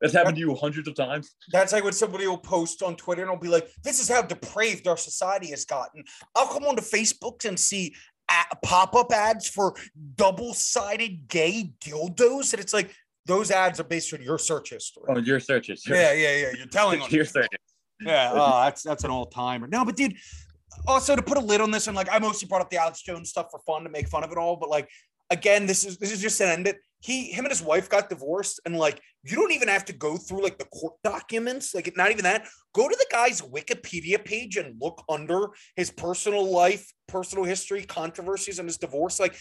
it's 0.00 0.14
happened 0.14 0.36
to 0.36 0.40
you 0.40 0.54
hundreds 0.54 0.88
of 0.88 0.94
times. 0.94 1.34
That's 1.52 1.72
like 1.72 1.84
when 1.84 1.92
somebody 1.92 2.26
will 2.26 2.38
post 2.38 2.82
on 2.82 2.96
Twitter 2.96 3.22
and 3.22 3.30
will 3.30 3.38
be 3.38 3.48
like, 3.48 3.68
"This 3.82 4.00
is 4.00 4.08
how 4.08 4.22
depraved 4.22 4.86
our 4.86 4.96
society 4.96 5.48
has 5.48 5.64
gotten." 5.64 6.04
I'll 6.34 6.48
come 6.48 6.64
onto 6.64 6.82
Facebook 6.82 7.44
and 7.44 7.58
see 7.58 7.94
a- 8.30 8.56
pop-up 8.64 9.12
ads 9.12 9.48
for 9.48 9.74
double-sided 10.16 11.28
gay 11.28 11.72
dildos, 11.84 12.52
and 12.52 12.62
it's 12.62 12.72
like 12.72 12.94
those 13.26 13.50
ads 13.50 13.78
are 13.80 13.84
based 13.84 14.12
on 14.14 14.22
your 14.22 14.38
search 14.38 14.70
history. 14.70 15.04
On 15.08 15.24
your 15.24 15.40
searches, 15.40 15.84
yeah, 15.86 16.12
yeah, 16.12 16.36
yeah. 16.36 16.50
You're 16.56 16.66
telling 16.66 17.00
on 17.02 17.10
your 17.10 17.24
searches. 17.24 17.48
Yeah, 18.00 18.32
oh, 18.34 18.62
that's 18.64 18.82
that's 18.82 19.04
an 19.04 19.10
all 19.10 19.26
timer. 19.26 19.66
No, 19.66 19.84
but 19.84 19.96
dude, 19.96 20.16
also 20.86 21.14
to 21.14 21.22
put 21.22 21.36
a 21.36 21.40
lid 21.40 21.60
on 21.60 21.70
this, 21.70 21.86
and 21.86 21.96
like 21.96 22.08
I 22.10 22.18
mostly 22.18 22.48
brought 22.48 22.62
up 22.62 22.70
the 22.70 22.78
Alex 22.78 23.02
Jones 23.02 23.28
stuff 23.30 23.48
for 23.50 23.60
fun 23.66 23.84
to 23.84 23.90
make 23.90 24.08
fun 24.08 24.24
of 24.24 24.32
it 24.32 24.38
all, 24.38 24.56
but 24.56 24.70
like 24.70 24.88
again, 25.30 25.66
this 25.66 25.84
is 25.84 25.96
this 25.98 26.12
is 26.12 26.20
just 26.20 26.40
an 26.40 26.48
end 26.48 26.66
it. 26.66 26.78
He 27.02 27.32
him 27.32 27.44
and 27.44 27.52
his 27.52 27.62
wife 27.62 27.88
got 27.88 28.10
divorced, 28.10 28.60
and 28.66 28.76
like 28.76 29.00
you 29.22 29.36
don't 29.36 29.52
even 29.52 29.68
have 29.68 29.84
to 29.86 29.92
go 29.92 30.16
through 30.16 30.42
like 30.42 30.58
the 30.58 30.66
court 30.66 30.94
documents, 31.02 31.74
like 31.74 31.90
not 31.96 32.10
even 32.10 32.24
that. 32.24 32.46
Go 32.74 32.88
to 32.88 32.96
the 32.96 33.06
guy's 33.10 33.40
Wikipedia 33.40 34.22
page 34.22 34.56
and 34.56 34.80
look 34.80 35.02
under 35.08 35.48
his 35.76 35.90
personal 35.90 36.50
life, 36.50 36.92
personal 37.08 37.44
history, 37.44 37.84
controversies, 37.84 38.58
and 38.58 38.68
his 38.68 38.76
divorce. 38.76 39.18
Like 39.18 39.36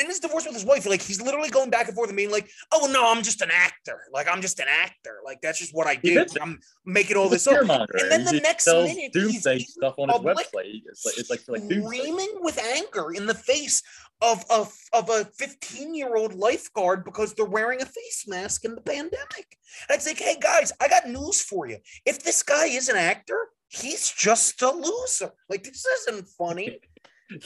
in 0.00 0.06
his 0.06 0.20
divorce 0.20 0.44
with 0.44 0.54
his 0.54 0.64
wife, 0.64 0.86
like 0.86 1.02
he's 1.02 1.20
literally 1.20 1.48
going 1.48 1.70
back 1.70 1.86
and 1.86 1.94
forth 1.94 2.10
and 2.10 2.16
being 2.16 2.30
like, 2.30 2.48
"Oh 2.72 2.88
no, 2.92 3.10
I'm 3.10 3.22
just 3.22 3.40
an 3.40 3.50
actor. 3.52 4.00
Like 4.12 4.28
I'm 4.30 4.40
just 4.42 4.58
an 4.60 4.66
actor. 4.68 5.20
Like 5.24 5.40
that's 5.40 5.58
just 5.58 5.74
what 5.74 5.86
I 5.86 5.94
do. 5.94 6.24
I'm 6.40 6.58
making 6.84 7.16
all 7.16 7.28
this 7.28 7.46
up." 7.46 7.62
And 7.62 8.10
then 8.10 8.20
He 8.20 8.26
the 8.26 8.40
next 8.40 8.66
minute, 8.66 8.96
he's 8.96 9.10
doomsday 9.12 9.54
in 9.54 9.60
stuff 9.60 9.94
on 9.98 10.08
his 10.08 10.18
public 10.18 10.46
website. 10.54 10.82
It's 10.86 11.06
like 11.06 11.18
it's 11.18 11.30
like 11.30 11.40
like 11.48 11.62
screaming 11.62 12.34
with 12.40 12.58
anger 12.58 13.12
in 13.12 13.26
the 13.26 13.34
face 13.34 13.82
of 14.20 14.44
a 14.50 14.66
of 14.92 15.10
a 15.10 15.24
15 15.36 15.94
year 15.94 16.16
old 16.16 16.34
lifeguard 16.34 17.04
because 17.04 17.34
they're 17.34 17.46
wearing 17.46 17.80
a 17.80 17.86
face 17.86 18.24
mask 18.26 18.64
in 18.64 18.74
the 18.74 18.80
pandemic. 18.80 19.56
And 19.88 19.96
it's 19.96 20.06
like, 20.06 20.18
hey 20.18 20.36
guys, 20.40 20.72
I 20.80 20.88
got 20.88 21.08
news 21.08 21.40
for 21.40 21.68
you. 21.68 21.78
If 22.04 22.22
this 22.22 22.42
guy 22.42 22.66
is 22.66 22.88
an 22.88 22.96
actor, 22.96 23.48
he's 23.68 24.10
just 24.10 24.60
a 24.62 24.70
loser. 24.70 25.32
Like 25.48 25.64
this 25.64 25.86
isn't 25.86 26.28
funny. 26.28 26.78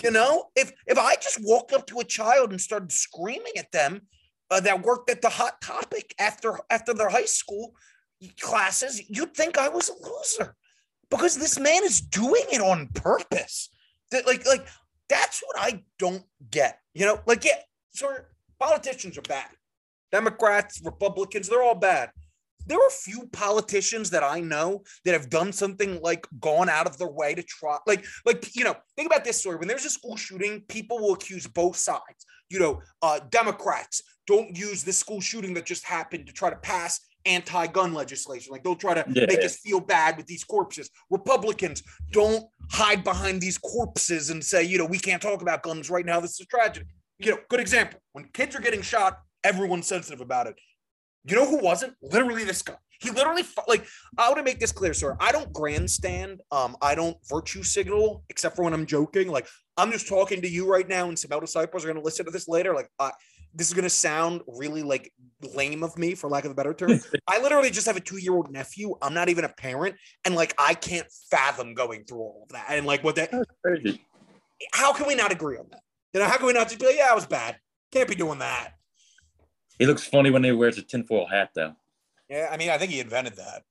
You 0.02 0.10
know, 0.10 0.46
if 0.54 0.72
if 0.86 0.98
I 0.98 1.14
just 1.16 1.40
walked 1.42 1.72
up 1.72 1.86
to 1.88 2.00
a 2.00 2.04
child 2.04 2.50
and 2.50 2.60
started 2.60 2.92
screaming 2.92 3.52
at 3.59 3.72
them 3.72 4.02
uh, 4.50 4.60
that 4.60 4.82
worked 4.82 5.10
at 5.10 5.22
the 5.22 5.28
Hot 5.28 5.60
Topic 5.60 6.14
after 6.18 6.59
after 6.70 6.94
their 6.94 7.09
high 7.09 7.24
school 7.24 7.74
classes, 8.40 9.02
you'd 9.09 9.34
think 9.34 9.59
I 9.59 9.68
was 9.68 9.88
a 9.88 9.94
loser 9.94 10.56
because 11.10 11.36
this 11.36 11.59
man 11.59 11.82
is 11.84 12.00
doing 12.00 12.44
it 12.52 12.60
on 12.60 12.88
purpose. 12.94 13.70
That 14.10 14.26
like 14.26 14.46
like 14.46 14.66
that's 15.09 15.42
what 15.44 15.56
I 15.59 15.82
don't 15.98 16.24
get. 16.50 16.78
You 16.94 17.06
know, 17.06 17.20
like 17.26 17.44
yeah, 17.44 17.59
sir, 17.92 18.26
politicians 18.60 19.18
are 19.18 19.22
bad. 19.22 19.48
Democrats, 20.12 20.80
Republicans, 20.84 21.48
they're 21.48 21.62
all 21.62 21.74
bad. 21.74 22.10
There 22.66 22.78
are 22.78 22.86
a 22.86 22.90
few 22.90 23.26
politicians 23.32 24.10
that 24.10 24.22
I 24.22 24.40
know 24.40 24.82
that 25.05 25.12
have 25.12 25.30
done 25.30 25.52
something 25.52 26.01
like 26.01 26.26
gone 26.40 26.68
out 26.68 26.86
of 26.86 26.98
their 26.98 27.10
way 27.10 27.34
to 27.34 27.43
try, 27.43 27.78
like, 27.86 28.05
like 28.24 28.55
you 28.55 28.64
know, 28.64 28.76
think 28.97 29.06
about 29.06 29.24
this 29.24 29.39
story. 29.40 29.56
When 29.56 29.68
there's 29.68 29.84
a 29.84 29.90
school 29.90 30.16
shooting, 30.16 30.62
people 30.68 30.98
will 30.98 31.14
accuse 31.14 31.47
both 31.47 31.76
sides. 31.76 32.24
You 32.51 32.59
know, 32.60 32.80
uh, 33.01 33.20
Democrats 33.30 34.02
don't 34.26 34.56
use 34.56 34.84
this 34.84 34.98
school 34.98 35.20
shooting 35.20 35.55
that 35.55 35.66
just 35.66 35.84
happened 35.84 36.26
to 36.26 36.32
try 36.32 36.51
to 36.51 36.56
pass 36.56 37.01
anti-gun 37.24 37.94
legislation. 37.94 38.52
Like 38.52 38.64
they'll 38.64 38.74
try 38.76 38.94
to 38.94 39.05
Yeah. 39.09 39.26
make 39.26 39.44
us 39.44 39.56
feel 39.59 39.80
bad 39.80 40.16
with 40.16 40.26
these 40.26 40.44
corpses. 40.44 40.90
Republicans 41.10 41.82
don't 42.10 42.44
hide 42.70 43.05
behind 43.05 43.40
these 43.40 43.59
corpses 43.59 44.30
and 44.30 44.44
say, 44.44 44.64
you 44.64 44.76
know, 44.78 44.84
we 44.86 44.98
can't 44.98 45.22
talk 45.22 45.40
about 45.40 45.62
guns 45.62 45.89
right 45.89 46.05
now. 46.05 46.20
This 46.20 46.32
is 46.32 46.40
a 46.40 46.47
tragedy. 46.47 46.86
You 47.18 47.32
know, 47.32 47.39
good 47.48 47.60
example. 47.60 48.01
When 48.12 48.24
kids 48.32 48.56
are 48.56 48.60
getting 48.60 48.82
shot, 48.82 49.18
everyone's 49.44 49.86
sensitive 49.86 50.20
about 50.20 50.48
it. 50.48 50.56
You 51.24 51.36
know 51.36 51.46
who 51.46 51.58
wasn't? 51.58 51.94
Literally 52.02 52.44
this 52.44 52.62
guy. 52.62 52.76
He 53.00 53.10
literally 53.10 53.42
like 53.66 53.84
I 54.16 54.28
want 54.28 54.38
to 54.38 54.44
make 54.44 54.60
this 54.60 54.70
clear, 54.70 54.94
sir. 54.94 55.16
I 55.20 55.32
don't 55.32 55.52
grandstand. 55.52 56.40
Um, 56.52 56.76
I 56.80 56.94
don't 56.94 57.16
virtue 57.28 57.62
signal 57.64 58.24
except 58.28 58.54
for 58.54 58.64
when 58.64 58.72
I'm 58.72 58.86
joking. 58.86 59.28
Like 59.28 59.48
I'm 59.76 59.90
just 59.90 60.08
talking 60.08 60.40
to 60.42 60.48
you 60.48 60.70
right 60.70 60.88
now, 60.88 61.08
and 61.08 61.18
some 61.18 61.32
other 61.32 61.40
disciples 61.40 61.84
are 61.84 61.88
going 61.88 61.98
to 61.98 62.02
listen 62.02 62.24
to 62.26 62.30
this 62.30 62.46
later. 62.46 62.74
Like 62.74 62.88
I, 63.00 63.10
this 63.54 63.66
is 63.66 63.74
going 63.74 63.84
to 63.84 63.90
sound 63.90 64.42
really 64.46 64.82
like 64.82 65.12
lame 65.54 65.82
of 65.82 65.98
me, 65.98 66.14
for 66.14 66.30
lack 66.30 66.44
of 66.44 66.52
a 66.52 66.54
better 66.54 66.74
term. 66.74 67.00
I 67.28 67.40
literally 67.40 67.70
just 67.70 67.86
have 67.86 67.96
a 67.96 68.00
two 68.00 68.18
year 68.18 68.34
old 68.34 68.52
nephew. 68.52 68.94
I'm 69.02 69.14
not 69.14 69.28
even 69.28 69.44
a 69.44 69.48
parent, 69.48 69.96
and 70.24 70.36
like 70.36 70.54
I 70.56 70.74
can't 70.74 71.06
fathom 71.30 71.74
going 71.74 72.04
through 72.04 72.20
all 72.20 72.42
of 72.44 72.50
that. 72.50 72.66
And 72.68 72.86
like 72.86 73.02
what 73.02 73.16
that, 73.16 73.32
how 74.72 74.92
can 74.92 75.08
we 75.08 75.16
not 75.16 75.32
agree 75.32 75.58
on 75.58 75.66
that? 75.70 75.80
You 76.14 76.20
know, 76.20 76.26
how 76.26 76.36
can 76.36 76.46
we 76.46 76.52
not 76.52 76.68
just 76.68 76.78
be 76.78 76.86
like, 76.86 76.96
yeah, 76.96 77.10
it 77.10 77.14
was 77.14 77.26
bad. 77.26 77.56
Can't 77.90 78.08
be 78.08 78.14
doing 78.14 78.38
that. 78.38 78.74
He 79.82 79.86
looks 79.86 80.06
funny 80.06 80.30
when 80.30 80.44
he 80.44 80.52
wears 80.52 80.78
a 80.78 80.82
tinfoil 80.82 81.26
hat, 81.26 81.50
though. 81.56 81.74
Yeah, 82.28 82.48
I 82.52 82.56
mean, 82.56 82.70
I 82.70 82.78
think 82.78 82.92
he 82.92 83.00
invented 83.00 83.34
that. 83.34 83.64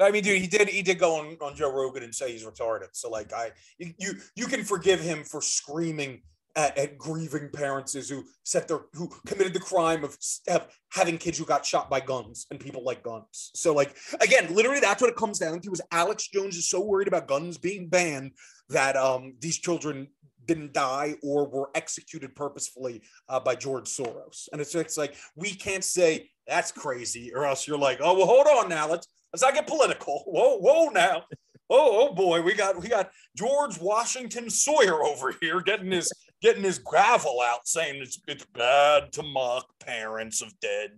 I 0.00 0.10
mean, 0.10 0.24
dude, 0.24 0.42
he 0.42 0.48
did. 0.48 0.68
He 0.68 0.82
did 0.82 0.98
go 0.98 1.20
on, 1.20 1.36
on 1.40 1.54
Joe 1.54 1.72
Rogan 1.72 2.02
and 2.02 2.12
say 2.12 2.32
he's 2.32 2.44
retarded. 2.44 2.88
So, 2.90 3.08
like, 3.08 3.32
I 3.32 3.52
you 3.78 4.16
you, 4.34 4.46
can 4.46 4.64
forgive 4.64 4.98
him 4.98 5.22
for 5.22 5.40
screaming 5.40 6.22
at, 6.56 6.76
at 6.76 6.98
grieving 6.98 7.50
parents 7.50 7.92
who 7.92 8.24
set 8.42 8.66
their 8.66 8.80
who 8.94 9.08
committed 9.26 9.54
the 9.54 9.60
crime 9.60 10.02
of, 10.02 10.18
of 10.48 10.66
having 10.90 11.18
kids 11.18 11.38
who 11.38 11.44
got 11.44 11.64
shot 11.64 11.88
by 11.88 12.00
guns 12.00 12.48
and 12.50 12.58
people 12.58 12.82
like 12.82 13.04
guns. 13.04 13.52
So, 13.54 13.72
like, 13.72 13.94
again, 14.20 14.52
literally, 14.52 14.80
that's 14.80 15.00
what 15.00 15.10
it 15.10 15.16
comes 15.16 15.38
down 15.38 15.60
to. 15.60 15.70
Is 15.70 15.80
Alex 15.92 16.26
Jones 16.26 16.56
is 16.56 16.68
so 16.68 16.80
worried 16.80 17.06
about 17.06 17.28
guns 17.28 17.58
being 17.58 17.88
banned 17.88 18.32
that 18.70 18.96
um 18.96 19.34
these 19.38 19.58
children 19.58 20.08
didn't 20.46 20.72
die 20.72 21.16
or 21.22 21.46
were 21.48 21.70
executed 21.74 22.34
purposefully 22.34 23.02
uh, 23.28 23.40
by 23.40 23.54
George 23.54 23.86
Soros. 23.86 24.48
And 24.52 24.60
it's 24.60 24.74
it's 24.74 24.98
like 24.98 25.16
we 25.36 25.54
can't 25.54 25.84
say 25.84 26.30
that's 26.46 26.72
crazy, 26.72 27.32
or 27.34 27.44
else 27.44 27.66
you're 27.66 27.78
like, 27.78 28.00
oh 28.02 28.16
well, 28.16 28.26
hold 28.26 28.46
on 28.46 28.68
now, 28.68 28.88
let's 28.88 29.08
let's 29.32 29.42
not 29.42 29.54
get 29.54 29.66
political. 29.66 30.24
Whoa, 30.26 30.58
whoa 30.58 30.88
now. 30.88 31.24
Oh, 31.70 32.08
oh 32.08 32.14
boy, 32.14 32.42
we 32.42 32.54
got 32.54 32.80
we 32.80 32.88
got 32.88 33.10
George 33.36 33.80
Washington 33.80 34.50
Sawyer 34.50 35.02
over 35.02 35.34
here 35.40 35.60
getting 35.60 35.90
his 35.90 36.12
getting 36.42 36.62
his 36.62 36.78
gravel 36.78 37.40
out, 37.44 37.66
saying 37.66 38.02
it's 38.02 38.20
it's 38.28 38.44
bad 38.46 39.12
to 39.12 39.22
mock 39.22 39.66
parents 39.80 40.42
of 40.42 40.52
dead 40.60 40.90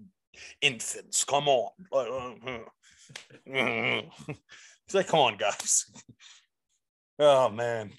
infants. 0.60 1.24
Come 1.24 1.48
on, 1.48 1.70
uh, 1.92 1.96
uh, 1.96 2.58
uh. 3.54 4.02
it's 4.84 4.94
like, 4.94 5.06
come 5.06 5.20
on, 5.20 5.36
guys. 5.36 5.86
Oh 7.18 7.48
man. 7.48 7.92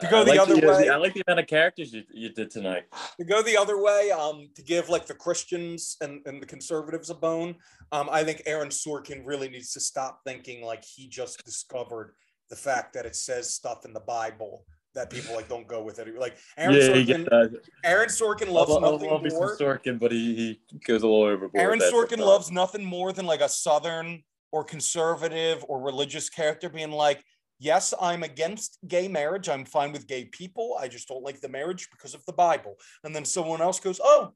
To 0.00 0.08
go 0.08 0.20
I 0.20 0.24
the 0.24 0.30
like 0.30 0.40
other 0.40 0.56
way, 0.56 0.88
I 0.90 0.96
like 0.96 1.14
the 1.14 1.22
amount 1.26 1.40
of 1.40 1.46
characters 1.46 1.92
you, 1.92 2.02
you 2.12 2.28
did 2.30 2.50
tonight. 2.50 2.84
to 3.18 3.24
go 3.24 3.42
the 3.42 3.56
other 3.56 3.82
way, 3.82 4.10
um, 4.10 4.48
to 4.54 4.62
give 4.62 4.90
like 4.90 5.06
the 5.06 5.14
Christians 5.14 5.96
and, 6.02 6.20
and 6.26 6.42
the 6.42 6.46
conservatives 6.46 7.08
a 7.08 7.14
bone, 7.14 7.56
um, 7.92 8.08
I 8.12 8.22
think 8.22 8.42
Aaron 8.44 8.68
Sorkin 8.68 9.22
really 9.24 9.48
needs 9.48 9.72
to 9.72 9.80
stop 9.80 10.20
thinking 10.26 10.62
like 10.62 10.84
he 10.84 11.08
just 11.08 11.42
discovered 11.46 12.12
the 12.50 12.56
fact 12.56 12.92
that 12.92 13.06
it 13.06 13.16
says 13.16 13.54
stuff 13.54 13.86
in 13.86 13.94
the 13.94 14.00
Bible 14.00 14.66
that 14.94 15.10
people 15.10 15.34
like 15.34 15.48
don't 15.48 15.66
go 15.66 15.82
with 15.82 15.98
it. 15.98 16.18
Like 16.18 16.36
Aaron 16.58 16.74
yeah, 16.74 16.88
Sorkin, 16.88 17.28
uh, 17.32 17.58
Aaron 17.84 18.08
Sorkin 18.08 18.50
loves 18.50 18.70
love, 18.70 18.84
I 18.84 18.90
nothing 18.90 19.30
some 19.30 19.38
more. 19.38 19.56
Sorkin, 19.56 19.98
but 19.98 20.12
he, 20.12 20.60
he 20.70 20.78
goes 20.78 21.02
a 21.02 21.06
little 21.06 21.22
overboard. 21.22 21.62
Aaron 21.62 21.78
Sorkin 21.78 22.18
loves 22.18 22.50
nothing 22.50 22.84
more 22.84 23.12
than 23.12 23.24
like 23.24 23.40
a 23.40 23.48
Southern 23.48 24.22
or 24.52 24.64
conservative 24.64 25.64
or 25.68 25.80
religious 25.80 26.28
character 26.28 26.68
being 26.68 26.90
like, 26.90 27.22
yes, 27.58 27.94
I'm 28.00 28.22
against 28.22 28.78
gay 28.86 29.08
marriage. 29.08 29.48
I'm 29.48 29.64
fine 29.64 29.92
with 29.92 30.06
gay 30.06 30.24
people. 30.26 30.76
I 30.80 30.88
just 30.88 31.08
don't 31.08 31.22
like 31.22 31.40
the 31.40 31.48
marriage 31.48 31.88
because 31.90 32.14
of 32.14 32.24
the 32.26 32.32
Bible. 32.32 32.76
And 33.04 33.14
then 33.14 33.24
someone 33.24 33.60
else 33.60 33.80
goes, 33.80 34.00
oh, 34.02 34.32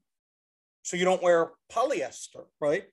so 0.83 0.97
you 0.97 1.05
don't 1.05 1.23
wear 1.23 1.51
polyester, 1.71 2.47
right? 2.61 2.85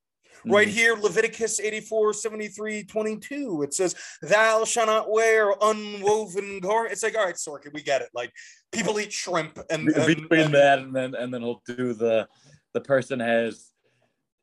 Right 0.46 0.68
Mhm. 0.68 0.72
here, 0.72 0.94
Leviticus 0.96 1.60
84, 1.60 2.14
73, 2.14 2.84
22. 2.84 3.64
It 3.64 3.74
says, 3.74 3.96
Thou 4.22 4.66
shalt 4.66 4.88
not 4.88 5.10
wear 5.10 5.54
unwoven 5.62 6.60
garment. 6.60 6.92
It's 6.92 7.02
like, 7.02 7.18
all 7.18 7.26
right, 7.26 7.36
Sorkin, 7.36 7.74
we 7.74 7.82
get 7.82 8.02
it. 8.02 8.10
Like 8.14 8.32
people 8.72 9.00
eat 9.00 9.12
shrimp 9.12 9.58
and, 9.72 9.88
and- 9.90 10.06
between 10.06 10.42
and- 10.42 10.54
that 10.54 10.80
and 10.80 10.96
then 10.96 11.16
and 11.16 11.34
then 11.34 11.42
he'll 11.42 11.64
do 11.66 11.94
the 11.94 12.28
the 12.74 12.82
person 12.82 13.20
has 13.20 13.72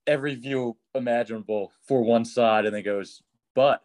every 0.06 0.35
view 0.35 0.77
imaginable 0.97 1.70
for 1.86 2.02
one 2.02 2.24
side 2.24 2.66
and 2.66 2.74
then 2.74 2.82
goes 2.82 3.23
but 3.55 3.81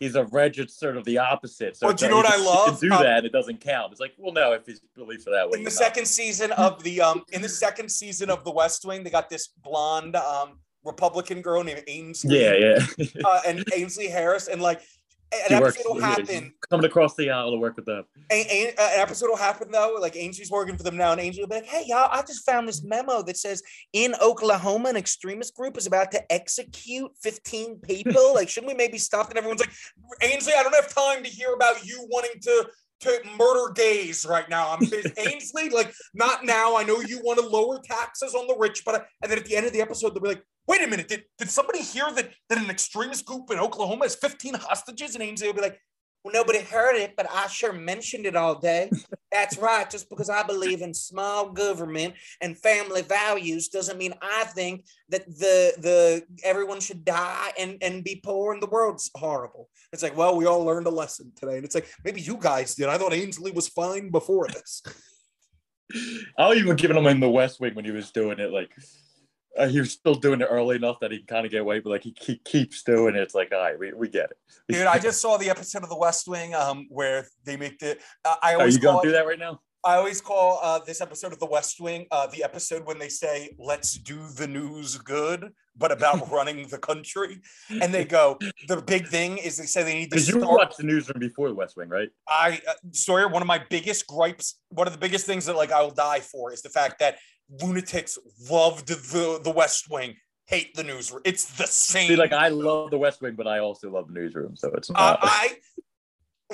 he's 0.00 0.14
a 0.14 0.24
registered 0.26 0.96
of 0.96 1.04
the 1.04 1.18
opposite 1.18 1.76
so 1.76 1.86
Well, 1.86 1.96
do 1.96 2.04
you 2.04 2.10
know 2.10 2.16
what 2.18 2.26
I 2.26 2.36
love? 2.36 2.80
do 2.80 2.92
Um, 2.92 3.02
that 3.02 3.24
it 3.24 3.32
doesn't 3.32 3.60
count 3.60 3.92
it's 3.92 4.00
like 4.00 4.12
well 4.18 4.32
no 4.32 4.52
if 4.52 4.66
his 4.66 4.80
beliefs 4.94 5.26
are 5.26 5.32
that 5.32 5.48
way 5.50 5.58
in 5.58 5.64
the 5.64 5.70
not. 5.70 5.72
second 5.72 6.06
season 6.06 6.52
of 6.52 6.82
the 6.82 7.00
um 7.00 7.24
in 7.32 7.42
the 7.42 7.48
second 7.48 7.90
season 7.90 8.30
of 8.30 8.44
the 8.44 8.50
West 8.50 8.84
Wing, 8.84 9.02
they 9.04 9.10
got 9.10 9.28
this 9.30 9.48
blonde 9.62 10.16
um 10.16 10.58
Republican 10.84 11.42
girl 11.42 11.64
named 11.64 11.82
Ainsley. 11.88 12.40
yeah 12.42 12.54
yeah 12.54 13.06
Uh, 13.24 13.40
and 13.46 13.64
Ainsley 13.74 14.06
Harris, 14.08 14.46
and 14.48 14.62
like 14.62 14.82
an 15.32 15.54
episode 15.54 15.82
will 15.86 16.00
happen. 16.00 16.52
coming 16.70 16.86
across 16.86 17.14
the 17.16 17.30
aisle 17.30 17.50
to 17.50 17.58
work 17.58 17.76
with 17.76 17.86
them 17.86 18.04
an 18.30 18.72
episode 18.78 19.28
will 19.28 19.36
happen 19.36 19.70
though. 19.70 19.96
Like 20.00 20.16
Ainsley's 20.16 20.50
working 20.50 20.76
for 20.76 20.82
them 20.82 20.96
now, 20.96 21.12
and 21.12 21.20
Ainsley 21.20 21.42
will 21.42 21.48
be 21.48 21.56
like, 21.56 21.66
"Hey 21.66 21.84
y'all, 21.86 22.08
I 22.10 22.22
just 22.22 22.44
found 22.44 22.68
this 22.68 22.82
memo 22.82 23.22
that 23.22 23.36
says 23.36 23.62
in 23.92 24.14
Oklahoma, 24.20 24.88
an 24.88 24.96
extremist 24.96 25.54
group 25.54 25.76
is 25.76 25.86
about 25.86 26.10
to 26.12 26.32
execute 26.32 27.10
15 27.22 27.78
people. 27.80 28.34
like, 28.34 28.48
shouldn't 28.48 28.72
we 28.72 28.76
maybe 28.76 28.98
stop?" 28.98 29.28
And 29.28 29.38
everyone's 29.38 29.60
like, 29.60 29.72
"Ainsley, 30.22 30.54
I 30.54 30.62
don't 30.62 30.74
have 30.74 30.92
time 30.92 31.22
to 31.22 31.30
hear 31.30 31.52
about 31.52 31.84
you 31.84 32.06
wanting 32.10 32.40
to." 32.42 32.66
To 33.00 33.20
murder 33.38 33.72
gays 33.74 34.24
right 34.24 34.48
now. 34.48 34.70
I'm. 34.70 34.88
Ainsley, 35.18 35.68
like 35.68 35.92
not 36.14 36.44
now. 36.44 36.76
I 36.76 36.82
know 36.82 37.00
you 37.00 37.20
want 37.22 37.38
to 37.38 37.46
lower 37.46 37.78
taxes 37.84 38.34
on 38.34 38.46
the 38.46 38.56
rich, 38.58 38.82
but 38.86 39.06
and 39.22 39.30
then 39.30 39.38
at 39.38 39.44
the 39.44 39.54
end 39.54 39.66
of 39.66 39.72
the 39.72 39.82
episode, 39.82 40.14
they'll 40.14 40.22
be 40.22 40.30
like, 40.30 40.42
"Wait 40.66 40.82
a 40.82 40.86
minute, 40.86 41.08
did, 41.08 41.24
did 41.38 41.50
somebody 41.50 41.82
hear 41.82 42.10
that 42.12 42.30
that 42.48 42.58
an 42.58 42.70
extremist 42.70 43.26
group 43.26 43.50
in 43.50 43.58
Oklahoma 43.58 44.04
has 44.04 44.14
15 44.14 44.54
hostages?" 44.54 45.14
And 45.14 45.22
Ainsley 45.22 45.48
will 45.48 45.54
be 45.54 45.60
like, 45.60 45.78
well, 46.26 46.32
nobody 46.32 46.58
heard 46.58 46.96
it, 46.96 47.14
but 47.16 47.28
I 47.32 47.46
sure 47.46 47.72
mentioned 47.72 48.26
it 48.26 48.34
all 48.34 48.56
day. 48.56 48.90
That's 49.30 49.56
right. 49.58 49.88
Just 49.88 50.10
because 50.10 50.28
I 50.28 50.42
believe 50.42 50.82
in 50.82 50.92
small 50.92 51.50
government 51.50 52.14
and 52.40 52.58
family 52.58 53.02
values 53.02 53.68
doesn't 53.68 53.96
mean 53.96 54.12
I 54.20 54.42
think 54.46 54.86
that 55.10 55.24
the 55.26 55.74
the 55.78 56.22
everyone 56.42 56.80
should 56.80 57.04
die 57.04 57.52
and 57.56 57.78
and 57.80 58.02
be 58.02 58.20
poor 58.24 58.52
and 58.52 58.60
the 58.60 58.66
world's 58.66 59.08
horrible. 59.14 59.68
It's 59.92 60.02
like, 60.02 60.16
well, 60.16 60.36
we 60.36 60.46
all 60.46 60.64
learned 60.64 60.88
a 60.88 60.90
lesson 60.90 61.30
today, 61.36 61.58
and 61.58 61.64
it's 61.64 61.76
like 61.76 61.86
maybe 62.04 62.20
you 62.20 62.38
guys 62.40 62.74
did. 62.74 62.88
I 62.88 62.98
thought 62.98 63.12
Ainsley 63.12 63.52
was 63.52 63.68
fine 63.68 64.10
before 64.10 64.48
this. 64.48 64.82
i 66.36 66.48
was 66.48 66.58
even 66.58 66.74
giving 66.74 66.96
him 66.96 67.06
in 67.06 67.20
the 67.20 67.30
west 67.30 67.60
wing 67.60 67.72
when 67.76 67.84
he 67.84 67.92
was 67.92 68.10
doing 68.10 68.40
it 68.40 68.50
like 68.50 68.72
uh, 69.58 69.66
he 69.66 69.78
was 69.78 69.92
still 69.92 70.14
doing 70.14 70.40
it 70.40 70.44
early 70.44 70.76
enough 70.76 70.98
that 71.00 71.10
he 71.10 71.18
can 71.18 71.26
kind 71.26 71.46
of 71.46 71.52
get 71.52 71.60
away 71.60 71.80
but 71.80 71.90
like 71.90 72.02
he, 72.02 72.14
he 72.20 72.36
keeps 72.38 72.82
doing 72.82 73.14
it 73.14 73.20
it's 73.20 73.34
like 73.34 73.52
all 73.52 73.60
right 73.60 73.78
we, 73.78 73.92
we 73.92 74.08
get 74.08 74.30
it 74.30 74.38
Dude, 74.68 74.86
I 74.86 74.98
just 74.98 75.20
saw 75.20 75.36
the 75.36 75.48
episode 75.50 75.82
of 75.82 75.88
The 75.88 75.96
West 75.96 76.28
Wing 76.28 76.54
um 76.54 76.86
where 76.88 77.28
they 77.44 77.56
make 77.56 77.78
the. 77.78 77.96
Uh, 78.24 78.36
I 78.42 78.54
are 78.54 78.60
always 78.60 78.76
you 78.76 78.82
call 78.82 78.94
gonna 78.94 79.08
do 79.08 79.12
that 79.12 79.26
right 79.26 79.38
now 79.38 79.60
I 79.86 79.94
always 79.94 80.20
call 80.20 80.58
uh, 80.64 80.80
this 80.80 81.00
episode 81.00 81.32
of 81.32 81.38
The 81.38 81.46
West 81.46 81.80
Wing 81.80 82.06
uh, 82.10 82.26
the 82.26 82.42
episode 82.42 82.84
when 82.86 82.98
they 82.98 83.08
say, 83.08 83.54
let's 83.56 83.94
do 83.94 84.26
the 84.36 84.48
news 84.48 84.98
good, 84.98 85.52
but 85.76 85.92
about 85.92 86.28
running 86.32 86.66
the 86.66 86.78
country. 86.78 87.40
And 87.70 87.94
they 87.94 88.04
go, 88.18 88.36
the 88.66 88.82
big 88.82 89.06
thing 89.06 89.38
is 89.38 89.58
they 89.58 89.66
say 89.66 89.84
they 89.84 89.94
need 89.94 90.10
to 90.10 90.16
because 90.16 90.28
you 90.28 90.40
watched 90.40 90.78
the 90.78 90.82
newsroom 90.82 91.20
before 91.20 91.48
the 91.48 91.54
west 91.54 91.76
wing 91.76 91.88
right 91.88 92.08
I, 92.28 92.60
uh, 92.68 92.72
Sawyer, 92.90 93.28
one 93.28 93.42
of 93.42 93.48
my 93.48 93.62
biggest 93.70 94.08
gripes, 94.08 94.58
one 94.70 94.88
of 94.88 94.92
the 94.92 94.98
biggest 94.98 95.24
things 95.24 95.46
that 95.46 95.54
like 95.54 95.70
I 95.70 95.82
will 95.82 95.92
die 95.92 96.20
for 96.20 96.52
is 96.52 96.62
the 96.62 96.68
fact 96.68 96.98
that 96.98 97.18
lunatics 97.60 98.18
loved 98.50 98.88
the, 98.88 99.40
the 99.42 99.50
West 99.50 99.90
Wing, 99.90 100.16
hate 100.46 100.74
the 100.74 100.82
newsroom. 100.84 101.22
It's 101.24 101.44
the 101.56 101.66
same. 101.66 102.08
See, 102.08 102.16
like 102.16 102.32
I 102.32 102.48
love 102.48 102.90
the 102.90 102.98
West 102.98 103.20
Wing, 103.22 103.34
but 103.36 103.46
I 103.46 103.58
also 103.58 103.90
love 103.90 104.08
the 104.08 104.14
newsroom. 104.14 104.56
So 104.56 104.70
it's 104.74 104.90
Uh, 104.90 104.94
not. 104.94 105.18
I 105.22 105.56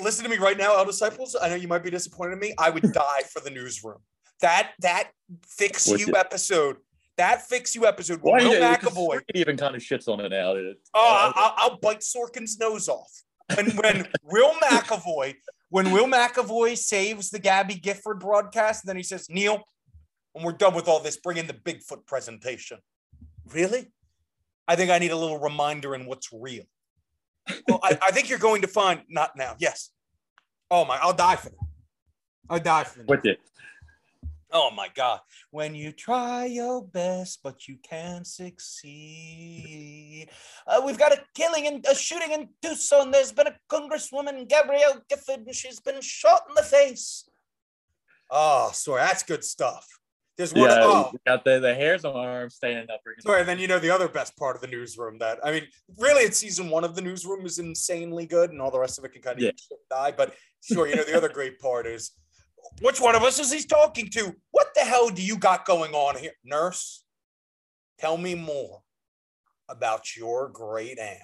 listen 0.01 0.23
to 0.23 0.29
me 0.29 0.37
right 0.37 0.57
now, 0.57 0.75
El 0.75 0.85
Disciples. 0.85 1.35
I 1.41 1.49
know 1.49 1.55
you 1.55 1.67
might 1.67 1.83
be 1.83 1.89
disappointed 1.89 2.33
in 2.33 2.39
me. 2.39 2.53
I 2.57 2.69
would 2.69 2.91
die 2.93 3.21
for 3.31 3.39
the 3.39 3.49
newsroom. 3.49 3.99
That 4.41 4.71
that 4.79 5.11
fix 5.47 5.87
Would 5.87 5.99
you 6.01 6.07
you? 6.07 6.15
episode. 6.15 6.77
That 7.17 7.47
fix 7.47 7.75
you 7.75 7.85
episode. 7.85 8.19
Why 8.21 8.43
Will 8.43 8.53
McAvoy. 8.59 9.21
Even 9.35 9.55
kind 9.55 9.75
of 9.75 9.81
shits 9.81 10.07
on 10.07 10.19
it 10.19 10.29
now. 10.29 10.53
Oh, 10.95 11.31
I'll, 11.35 11.53
I'll 11.57 11.77
bite 11.77 11.99
Sorkin's 11.99 12.57
nose 12.57 12.89
off. 12.89 13.11
And 13.55 13.71
when 13.73 14.07
Will 14.23 14.51
McAvoy, 14.53 15.35
when 15.69 15.91
Will 15.91 16.07
McAvoy 16.07 16.75
saves 16.75 17.29
the 17.29 17.37
Gabby 17.37 17.75
Gifford 17.75 18.19
broadcast, 18.19 18.83
and 18.83 18.89
then 18.89 18.97
he 18.97 19.03
says, 19.03 19.29
Neil, 19.29 19.63
when 20.33 20.43
we're 20.43 20.51
done 20.51 20.75
with 20.75 20.87
all 20.87 20.99
this, 20.99 21.17
bring 21.17 21.37
in 21.37 21.47
the 21.47 21.53
Bigfoot 21.53 22.05
presentation. 22.05 22.77
Really? 23.51 23.91
I 24.67 24.75
think 24.75 24.91
I 24.91 24.99
need 24.99 25.11
a 25.11 25.15
little 25.15 25.39
reminder 25.39 25.95
in 25.95 26.05
what's 26.05 26.29
real. 26.31 26.63
Well, 27.67 27.79
I, 27.83 27.97
I 28.01 28.11
think 28.11 28.29
you're 28.29 28.39
going 28.39 28.61
to 28.61 28.67
find 28.67 29.01
not 29.09 29.35
now. 29.35 29.55
Yes. 29.59 29.89
Oh 30.71 30.85
my, 30.85 30.97
I'll 31.01 31.13
die 31.13 31.35
for 31.35 31.49
that. 31.49 31.57
I'll 32.49 32.59
die 32.59 32.85
for 32.85 32.99
that. 32.99 33.07
with 33.07 33.25
it. 33.25 33.39
Oh 34.51 34.71
my 34.71 34.87
God. 34.93 35.19
When 35.51 35.75
you 35.75 35.91
try 35.91 36.45
your 36.45 36.83
best, 36.83 37.39
but 37.43 37.67
you 37.67 37.77
can't 37.83 38.25
succeed. 38.25 40.29
Uh, 40.67 40.81
we've 40.85 40.97
got 40.97 41.11
a 41.11 41.21
killing 41.35 41.67
and 41.67 41.85
a 41.89 41.95
shooting 41.95 42.31
in 42.31 42.49
Tucson. 42.61 43.11
There's 43.11 43.31
been 43.31 43.47
a 43.47 43.55
Congresswoman, 43.69 44.47
Gabrielle 44.47 45.01
Gifford, 45.09 45.45
and 45.45 45.55
she's 45.55 45.79
been 45.79 46.01
shot 46.01 46.43
in 46.47 46.55
the 46.55 46.63
face. 46.63 47.29
Oh, 48.29 48.71
sorry. 48.73 49.01
That's 49.01 49.23
good 49.23 49.43
stuff. 49.43 49.87
There's 50.37 50.53
one. 50.53 50.69
Yeah, 50.69 50.79
oh, 50.81 51.11
got 51.27 51.45
the, 51.45 51.59
the 51.59 51.75
hairs 51.75 52.05
on 52.05 52.13
my 52.15 52.25
arm 52.25 52.49
standing 52.49 52.89
up. 52.89 53.01
sorry. 53.19 53.41
And 53.41 53.49
then 53.49 53.59
you 53.59 53.67
know 53.67 53.77
the 53.79 53.91
other 53.91 54.07
best 54.07 54.35
part 54.35 54.55
of 54.55 54.61
the 54.61 54.67
newsroom 54.67 55.19
that, 55.19 55.39
I 55.43 55.51
mean, 55.51 55.63
really, 55.97 56.23
it's 56.23 56.37
season 56.37 56.69
one 56.69 56.83
of 56.83 56.95
the 56.95 57.01
newsroom 57.01 57.45
is 57.45 57.59
insanely 57.59 58.25
good, 58.25 58.49
and 58.49 58.59
all 58.61 58.71
the 58.71 58.79
rest 58.79 58.97
of 58.97 59.05
it 59.05 59.13
can 59.13 59.21
kind 59.21 59.37
of 59.37 59.43
Yeah. 59.43 59.51
die. 59.91 60.11
But 60.15 60.33
sure, 60.61 60.87
you 60.87 60.95
know, 60.95 61.03
the 61.03 61.15
other 61.15 61.29
great 61.33 61.59
part 61.59 61.85
is 61.85 62.11
which 62.81 62.99
one 62.99 63.15
of 63.15 63.21
us 63.23 63.39
is 63.39 63.51
he 63.51 63.61
talking 63.61 64.09
to? 64.11 64.35
What 64.51 64.69
the 64.73 64.81
hell 64.81 65.09
do 65.09 65.21
you 65.21 65.37
got 65.37 65.65
going 65.65 65.93
on 65.93 66.17
here? 66.17 66.31
Nurse, 66.43 67.03
tell 67.99 68.17
me 68.17 68.33
more 68.33 68.81
about 69.69 70.15
your 70.15 70.49
great 70.49 70.97
aunt. 70.97 71.21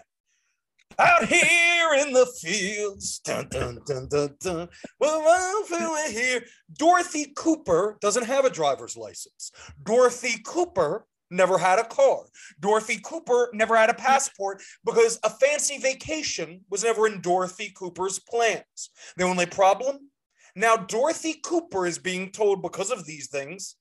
Out 0.98 1.26
here 1.26 1.94
in 1.94 2.12
the 2.12 2.26
fields, 2.42 3.20
dun, 3.20 3.48
dun, 3.50 3.80
dun, 3.86 4.08
dun, 4.10 4.36
dun. 4.42 4.70
Well, 5.00 5.24
I'm 5.28 5.64
feeling 5.66 6.12
here. 6.12 6.44
Dorothy 6.74 7.32
Cooper 7.36 7.98
doesn't 8.02 8.26
have 8.26 8.46
a 8.46 8.50
driver's 8.50 8.98
license. 8.98 9.52
Dorothy 9.84 10.42
Cooper 10.46 11.06
never 11.32 11.58
had 11.58 11.80
a 11.80 11.86
car. 11.86 12.26
Dorothy 12.60 13.00
Cooper 13.04 13.50
never 13.54 13.78
had 13.78 13.90
a 13.90 13.94
passport 13.94 14.62
because 14.84 15.20
a 15.24 15.30
fancy 15.30 15.78
vacation 15.78 16.62
was 16.70 16.84
never 16.84 17.08
in 17.08 17.22
Dorothy 17.22 17.72
Cooper's 17.76 18.20
plans. 18.20 18.90
The 19.16 19.24
only 19.24 19.46
problem 19.46 20.10
now, 20.56 20.76
Dorothy 20.76 21.36
Cooper 21.44 21.86
is 21.86 22.00
being 22.00 22.32
told 22.32 22.62
because 22.62 22.92
of 22.92 23.06
these 23.06 23.30
things, 23.30 23.76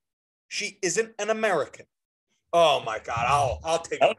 she 0.49 0.79
isn't 0.83 1.13
an 1.19 1.31
American. 1.31 1.87
Oh 2.53 2.83
my 2.85 2.99
God! 2.99 3.25
I'll 3.27 3.59
I'll 3.65 3.81
take 3.81 4.01
a, 4.01 4.15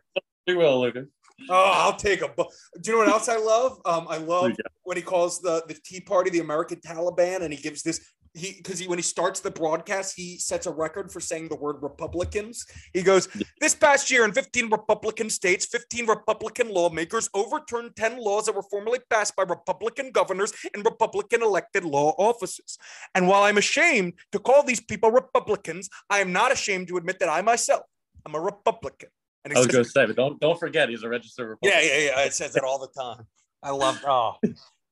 We 0.47 0.55
will, 0.55 0.81
Lucas. 0.81 1.07
Oh 1.49 1.71
I'll 1.75 1.95
take 1.95 2.21
a. 2.21 2.27
bu- 2.27 2.45
Do 2.81 2.91
you 2.91 2.97
know 2.97 3.03
what 3.03 3.09
else 3.09 3.29
I 3.29 3.37
love? 3.37 3.79
Um, 3.85 4.07
I 4.09 4.17
love 4.17 4.49
got? 4.57 4.71
when 4.83 4.97
he 4.97 5.03
calls 5.03 5.41
the 5.41 5.63
the 5.67 5.75
Tea 5.83 6.01
Party 6.01 6.29
the 6.29 6.39
American 6.39 6.79
Taliban, 6.79 7.41
and 7.41 7.53
he 7.53 7.61
gives 7.61 7.83
this 7.83 8.01
he 8.33 8.53
because 8.57 8.79
he 8.79 8.87
when 8.87 8.97
he 8.97 9.03
starts 9.03 9.39
the 9.39 9.51
broadcast, 9.51 10.13
he 10.15 10.37
sets 10.37 10.67
a 10.67 10.71
record 10.71 11.11
for 11.11 11.19
saying 11.19 11.49
the 11.49 11.55
word 11.55 11.77
Republicans. 11.81 12.65
He 12.93 13.01
goes, 13.01 13.27
"This 13.59 13.73
past 13.73 14.11
year, 14.11 14.23
in 14.23 14.33
15 14.33 14.69
Republican 14.69 15.29
states, 15.29 15.65
15 15.65 16.05
Republican 16.07 16.69
lawmakers 16.69 17.29
overturned 17.33 17.95
10 17.95 18.19
laws 18.19 18.45
that 18.45 18.55
were 18.55 18.63
formerly 18.69 18.99
passed 19.09 19.35
by 19.35 19.43
Republican 19.43 20.11
governors 20.11 20.53
and 20.73 20.85
Republican 20.85 21.41
elected 21.41 21.83
law 21.83 22.13
offices. 22.17 22.77
And 23.15 23.27
while 23.27 23.43
I'm 23.43 23.57
ashamed 23.57 24.13
to 24.31 24.39
call 24.39 24.63
these 24.63 24.81
people 24.81 25.11
Republicans, 25.11 25.89
I 26.09 26.19
am 26.19 26.31
not 26.31 26.51
ashamed 26.51 26.87
to 26.89 26.97
admit 26.97 27.19
that 27.19 27.29
I 27.29 27.41
myself 27.41 27.83
am 28.27 28.35
a 28.35 28.39
Republican." 28.39 29.09
And 29.45 29.53
I 29.53 29.57
was 29.57 29.67
going 29.67 29.83
to 29.83 29.89
say, 29.89 30.05
but 30.05 30.15
don't 30.15 30.39
don't 30.39 30.59
forget, 30.59 30.89
he's 30.89 31.03
a 31.03 31.09
registered 31.09 31.49
reporter. 31.49 31.75
yeah, 31.75 31.81
yeah, 31.81 32.05
yeah. 32.05 32.25
It 32.25 32.33
says 32.33 32.53
that 32.53 32.63
all 32.63 32.79
the 32.79 32.89
time. 32.99 33.25
I 33.63 33.71
love. 33.71 33.99
Oh, 34.07 34.35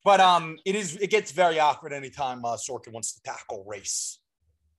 but 0.06 0.22
um, 0.22 0.58
it 0.64 0.76
is. 0.76 0.96
It 0.98 1.10
gets 1.10 1.32
very 1.32 1.60
awkward 1.60 1.92
anytime 1.92 2.46
uh, 2.46 2.56
Sorkin 2.56 2.94
wants 2.94 3.14
to 3.14 3.22
tackle 3.24 3.66
race. 3.68 4.20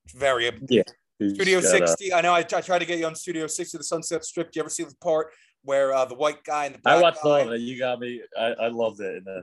It's 0.06 0.14
very 0.14 0.50
yeah. 0.70 0.82
Studio 1.20 1.60
got, 1.60 1.82
uh, 1.82 1.86
60. 1.86 2.14
I 2.14 2.20
know. 2.22 2.32
I, 2.32 2.38
I 2.38 2.42
tried 2.42 2.78
to 2.78 2.86
get 2.86 2.98
you 2.98 3.06
on 3.06 3.14
Studio 3.14 3.46
60, 3.46 3.76
the 3.76 3.84
Sunset 3.84 4.24
Strip. 4.24 4.52
Do 4.52 4.58
you 4.58 4.62
ever 4.62 4.70
see 4.70 4.84
the 4.84 4.94
part 5.02 5.28
where 5.62 5.92
uh, 5.92 6.04
the 6.04 6.14
white 6.14 6.44
guy 6.44 6.66
and 6.66 6.74
the 6.74 6.78
black 6.78 6.96
I 6.96 7.02
watched 7.02 7.22
guy, 7.22 7.28
all 7.28 7.48
of 7.48 7.52
it. 7.52 7.60
You 7.60 7.78
got 7.78 8.00
me. 8.00 8.22
I, 8.38 8.46
I 8.46 8.68
loved 8.68 9.00
it. 9.00 9.16
And, 9.16 9.28
uh, 9.28 9.40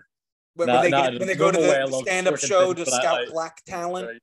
when, 0.56 0.68
Not- 0.68 0.84
they, 0.84 0.90
get, 0.90 1.14
in 1.14 1.20
when 1.20 1.28
they 1.28 1.36
go 1.36 1.52
to 1.52 1.58
the 1.58 2.02
stand-up 2.04 2.40
show 2.40 2.74
to 2.74 2.86
scout 2.86 3.28
I- 3.28 3.32
black 3.32 3.64
talent? 3.66 4.08
very 4.08 4.20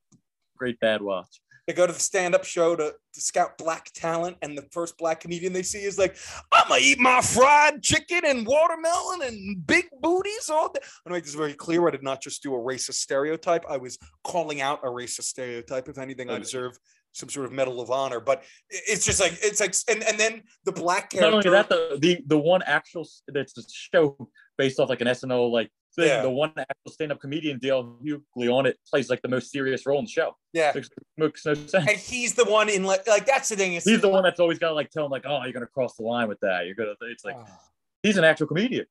great 0.57 0.79
bad 0.79 1.01
watch. 1.01 1.39
They 1.67 1.73
go 1.73 1.87
to 1.87 1.93
the 1.93 1.99
stand-up 1.99 2.43
show 2.43 2.75
to, 2.75 2.93
to 3.13 3.21
scout 3.21 3.57
black 3.57 3.89
talent, 3.93 4.37
and 4.41 4.57
the 4.57 4.65
first 4.71 4.97
black 4.97 5.21
comedian 5.21 5.53
they 5.53 5.63
see 5.63 5.83
is 5.83 5.97
like, 5.97 6.17
"I'm 6.51 6.67
gonna 6.67 6.81
eat 6.81 6.99
my 6.99 7.21
fried 7.21 7.81
chicken 7.81 8.21
and 8.25 8.45
watermelon 8.45 9.21
and 9.21 9.65
big 9.65 9.87
booties 10.01 10.49
all 10.49 10.67
day." 10.69 10.81
I 10.83 10.87
want 11.05 11.07
to 11.07 11.11
make 11.11 11.23
this 11.23 11.35
very 11.35 11.53
clear. 11.53 11.87
I 11.87 11.91
did 11.91 12.03
not 12.03 12.21
just 12.21 12.43
do 12.43 12.53
a 12.53 12.57
racist 12.57 12.95
stereotype. 12.95 13.65
I 13.69 13.77
was 13.77 13.97
calling 14.23 14.59
out 14.59 14.81
a 14.83 14.87
racist 14.87 15.23
stereotype. 15.23 15.87
If 15.87 15.97
anything, 15.97 16.29
I 16.29 16.37
deserve 16.37 16.77
some 17.13 17.29
sort 17.29 17.45
of 17.45 17.51
medal 17.51 17.79
of 17.79 17.91
honor. 17.91 18.19
But 18.19 18.43
it's 18.69 19.05
just 19.05 19.21
like 19.21 19.37
it's 19.41 19.61
like 19.61 19.73
and 19.87 20.03
and 20.03 20.19
then 20.19 20.43
the 20.65 20.71
black 20.71 21.11
character. 21.11 21.31
Not 21.31 21.45
only 21.45 21.49
that, 21.49 21.69
the 21.69 21.97
the 21.99 22.23
the 22.27 22.37
one 22.37 22.61
actual 22.65 23.07
that's 23.27 23.57
a 23.57 23.63
show 23.71 24.29
based 24.57 24.79
off 24.79 24.89
like 24.89 25.01
an 25.01 25.07
SNL 25.07 25.51
like 25.51 25.71
thing. 25.95 26.07
Yeah. 26.07 26.21
The 26.21 26.29
one 26.29 26.51
actual 26.57 26.91
stand-up 26.91 27.19
comedian 27.19 27.59
D.L. 27.59 27.97
Hughley 28.03 28.53
on 28.53 28.65
it 28.65 28.77
plays 28.89 29.09
like 29.09 29.21
the 29.21 29.27
most 29.27 29.51
serious 29.51 29.85
role 29.85 29.99
in 29.99 30.05
the 30.05 30.11
show. 30.11 30.35
yeah, 30.53 30.71
Makes, 30.73 30.89
makes 31.17 31.45
no 31.45 31.53
sense. 31.53 31.73
and 31.73 31.89
he's 31.89 32.33
the 32.33 32.45
one 32.45 32.69
in 32.69 32.83
like 32.83 33.07
like 33.07 33.25
that's 33.25 33.49
the 33.49 33.55
thing. 33.55 33.73
He's 33.73 34.01
the 34.01 34.09
one 34.09 34.23
that's 34.23 34.39
always 34.39 34.59
got 34.59 34.69
to 34.69 34.75
like 34.75 34.89
tell 34.89 35.05
him 35.05 35.11
like, 35.11 35.25
oh, 35.25 35.43
you're 35.43 35.53
gonna 35.53 35.67
cross 35.67 35.95
the 35.95 36.03
line 36.03 36.27
with 36.27 36.39
that. 36.41 36.65
You're 36.65 36.75
gonna. 36.75 36.93
It's 37.01 37.25
like 37.25 37.35
ah. 37.37 37.59
he's 38.01 38.17
an 38.17 38.23
actual 38.23 38.47
comedian. 38.47 38.85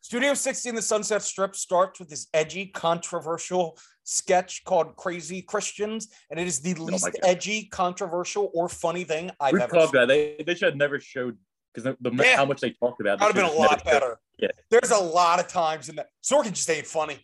Studio 0.00 0.34
60 0.34 0.68
in 0.68 0.74
the 0.74 0.82
Sunset 0.82 1.22
Strip 1.22 1.54
starts 1.54 2.00
with 2.00 2.08
this 2.08 2.26
edgy, 2.34 2.66
controversial 2.66 3.78
sketch 4.02 4.64
called 4.64 4.96
Crazy 4.96 5.42
Christians, 5.42 6.08
and 6.28 6.40
it 6.40 6.48
is 6.48 6.58
the 6.58 6.74
oh 6.76 6.82
least 6.82 7.04
God. 7.04 7.14
edgy, 7.22 7.66
controversial, 7.66 8.50
or 8.52 8.68
funny 8.68 9.04
thing 9.04 9.30
I've 9.38 9.52
We've 9.52 9.62
ever 9.62 9.86
seen. 9.86 10.02
it. 10.02 10.06
they. 10.06 10.44
They 10.44 10.54
should 10.54 10.70
have 10.70 10.76
never 10.76 10.98
showed 10.98 11.38
because 11.72 11.96
the, 12.00 12.10
the 12.10 12.22
Yeah. 12.24 12.36
how 12.36 12.44
much 12.44 12.60
they 12.60 12.70
talked 12.70 13.00
about. 13.00 13.18
That 13.18 13.26
would 13.28 13.36
have 13.36 13.50
been 13.50 13.56
a 13.56 13.58
lot 13.60 13.80
showed- 13.80 13.84
better. 13.90 14.18
Yeah. 14.38 14.48
There's 14.70 14.90
a 14.90 14.98
lot 14.98 15.38
of 15.40 15.48
times 15.48 15.88
in 15.88 15.96
that. 15.96 16.08
Sorkin 16.22 16.52
just 16.52 16.68
ain't 16.68 16.86
funny. 16.86 17.18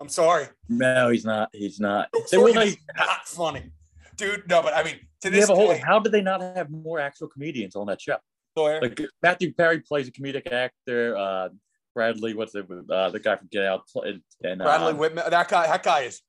I'm 0.00 0.08
sorry. 0.08 0.46
No, 0.68 1.08
he's 1.10 1.24
not. 1.24 1.48
He's 1.52 1.80
not. 1.80 2.08
They 2.30 2.38
were 2.38 2.50
Sorkin 2.50 2.54
like, 2.56 2.68
is 2.68 2.76
not 2.96 3.26
funny. 3.26 3.72
Dude, 4.16 4.48
no, 4.48 4.62
but 4.62 4.74
I 4.74 4.82
mean, 4.82 4.96
to 5.22 5.30
they 5.30 5.30
this 5.30 5.48
have 5.48 5.50
a 5.50 5.54
whole. 5.60 5.68
day, 5.72 5.78
How 5.84 5.98
did 5.98 6.12
they 6.12 6.20
not 6.22 6.40
have 6.40 6.70
more 6.70 6.98
actual 7.00 7.28
comedians 7.28 7.74
on 7.76 7.86
that 7.86 8.00
show? 8.00 8.16
Sawyer, 8.56 8.80
Like 8.80 9.00
Matthew 9.22 9.52
Perry 9.54 9.80
plays 9.80 10.08
a 10.08 10.12
comedic 10.12 10.50
actor. 10.52 11.16
Uh, 11.16 11.48
Bradley, 11.94 12.34
what's 12.34 12.54
it? 12.54 12.66
Uh, 12.90 13.10
the 13.10 13.18
guy 13.18 13.36
from 13.36 13.48
Get 13.50 13.64
Out. 13.64 13.82
And, 13.96 14.20
and 14.44 14.58
Bradley 14.60 14.92
uh, 14.92 14.96
Whitman, 14.96 15.24
that 15.30 15.48
guy, 15.48 15.66
that 15.66 15.82
guy 15.82 16.00
is 16.02 16.20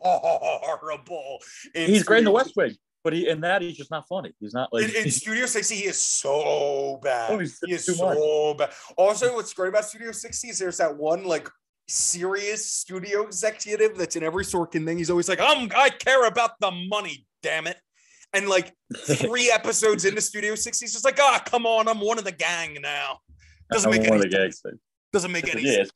horrible. 0.00 1.38
he's 1.74 2.02
great 2.02 2.18
in 2.18 2.24
the 2.24 2.30
West 2.30 2.56
Wing, 2.56 2.74
but 3.02 3.12
he 3.12 3.28
in 3.28 3.40
that 3.42 3.62
he's 3.62 3.76
just 3.76 3.90
not 3.90 4.06
funny. 4.08 4.32
He's 4.40 4.54
not 4.54 4.72
like. 4.72 4.84
in, 4.88 5.04
in 5.04 5.10
Studio 5.10 5.46
60, 5.46 5.74
he 5.74 5.84
is 5.86 5.98
so 5.98 6.98
bad. 7.02 7.30
Oh, 7.30 7.38
he's 7.38 7.58
he 7.64 7.72
is 7.72 7.86
too 7.86 7.96
much. 7.96 8.16
so 8.16 8.54
bad. 8.54 8.70
Also, 8.96 9.34
what's 9.34 9.52
great 9.54 9.68
about 9.68 9.84
Studio 9.84 10.12
60 10.12 10.48
is 10.48 10.58
there's 10.58 10.78
that 10.78 10.96
one 10.96 11.24
like 11.24 11.48
serious 11.88 12.64
studio 12.66 13.22
executive 13.22 13.96
that's 13.96 14.16
in 14.16 14.22
every 14.22 14.44
Sorkin 14.44 14.84
thing. 14.84 14.98
He's 14.98 15.10
always 15.10 15.28
like, 15.28 15.40
I'm 15.40 15.70
I 15.76 15.90
care 15.90 16.26
about 16.26 16.52
the 16.60 16.70
money, 16.70 17.26
damn 17.42 17.66
it. 17.66 17.76
And 18.32 18.48
like 18.48 18.72
three 18.96 19.50
episodes 19.50 20.04
into 20.04 20.20
Studio 20.20 20.54
60, 20.54 20.84
he's 20.84 20.92
just 20.92 21.04
like, 21.04 21.18
ah, 21.20 21.42
come 21.44 21.66
on, 21.66 21.88
I'm 21.88 22.00
one 22.00 22.18
of 22.18 22.24
the 22.24 22.32
gang 22.32 22.78
now. 22.80 23.18
Doesn't 23.72 23.90
make 23.90 24.00
one 24.02 24.08
any 24.10 24.16
of 24.16 24.22
the 24.22 24.28
gags. 24.28 24.60
sense. 24.60 24.78
Doesn't 25.12 25.32
make 25.32 25.48
any 25.52 25.62
Yeah, 25.62 25.84
sense 25.84 25.92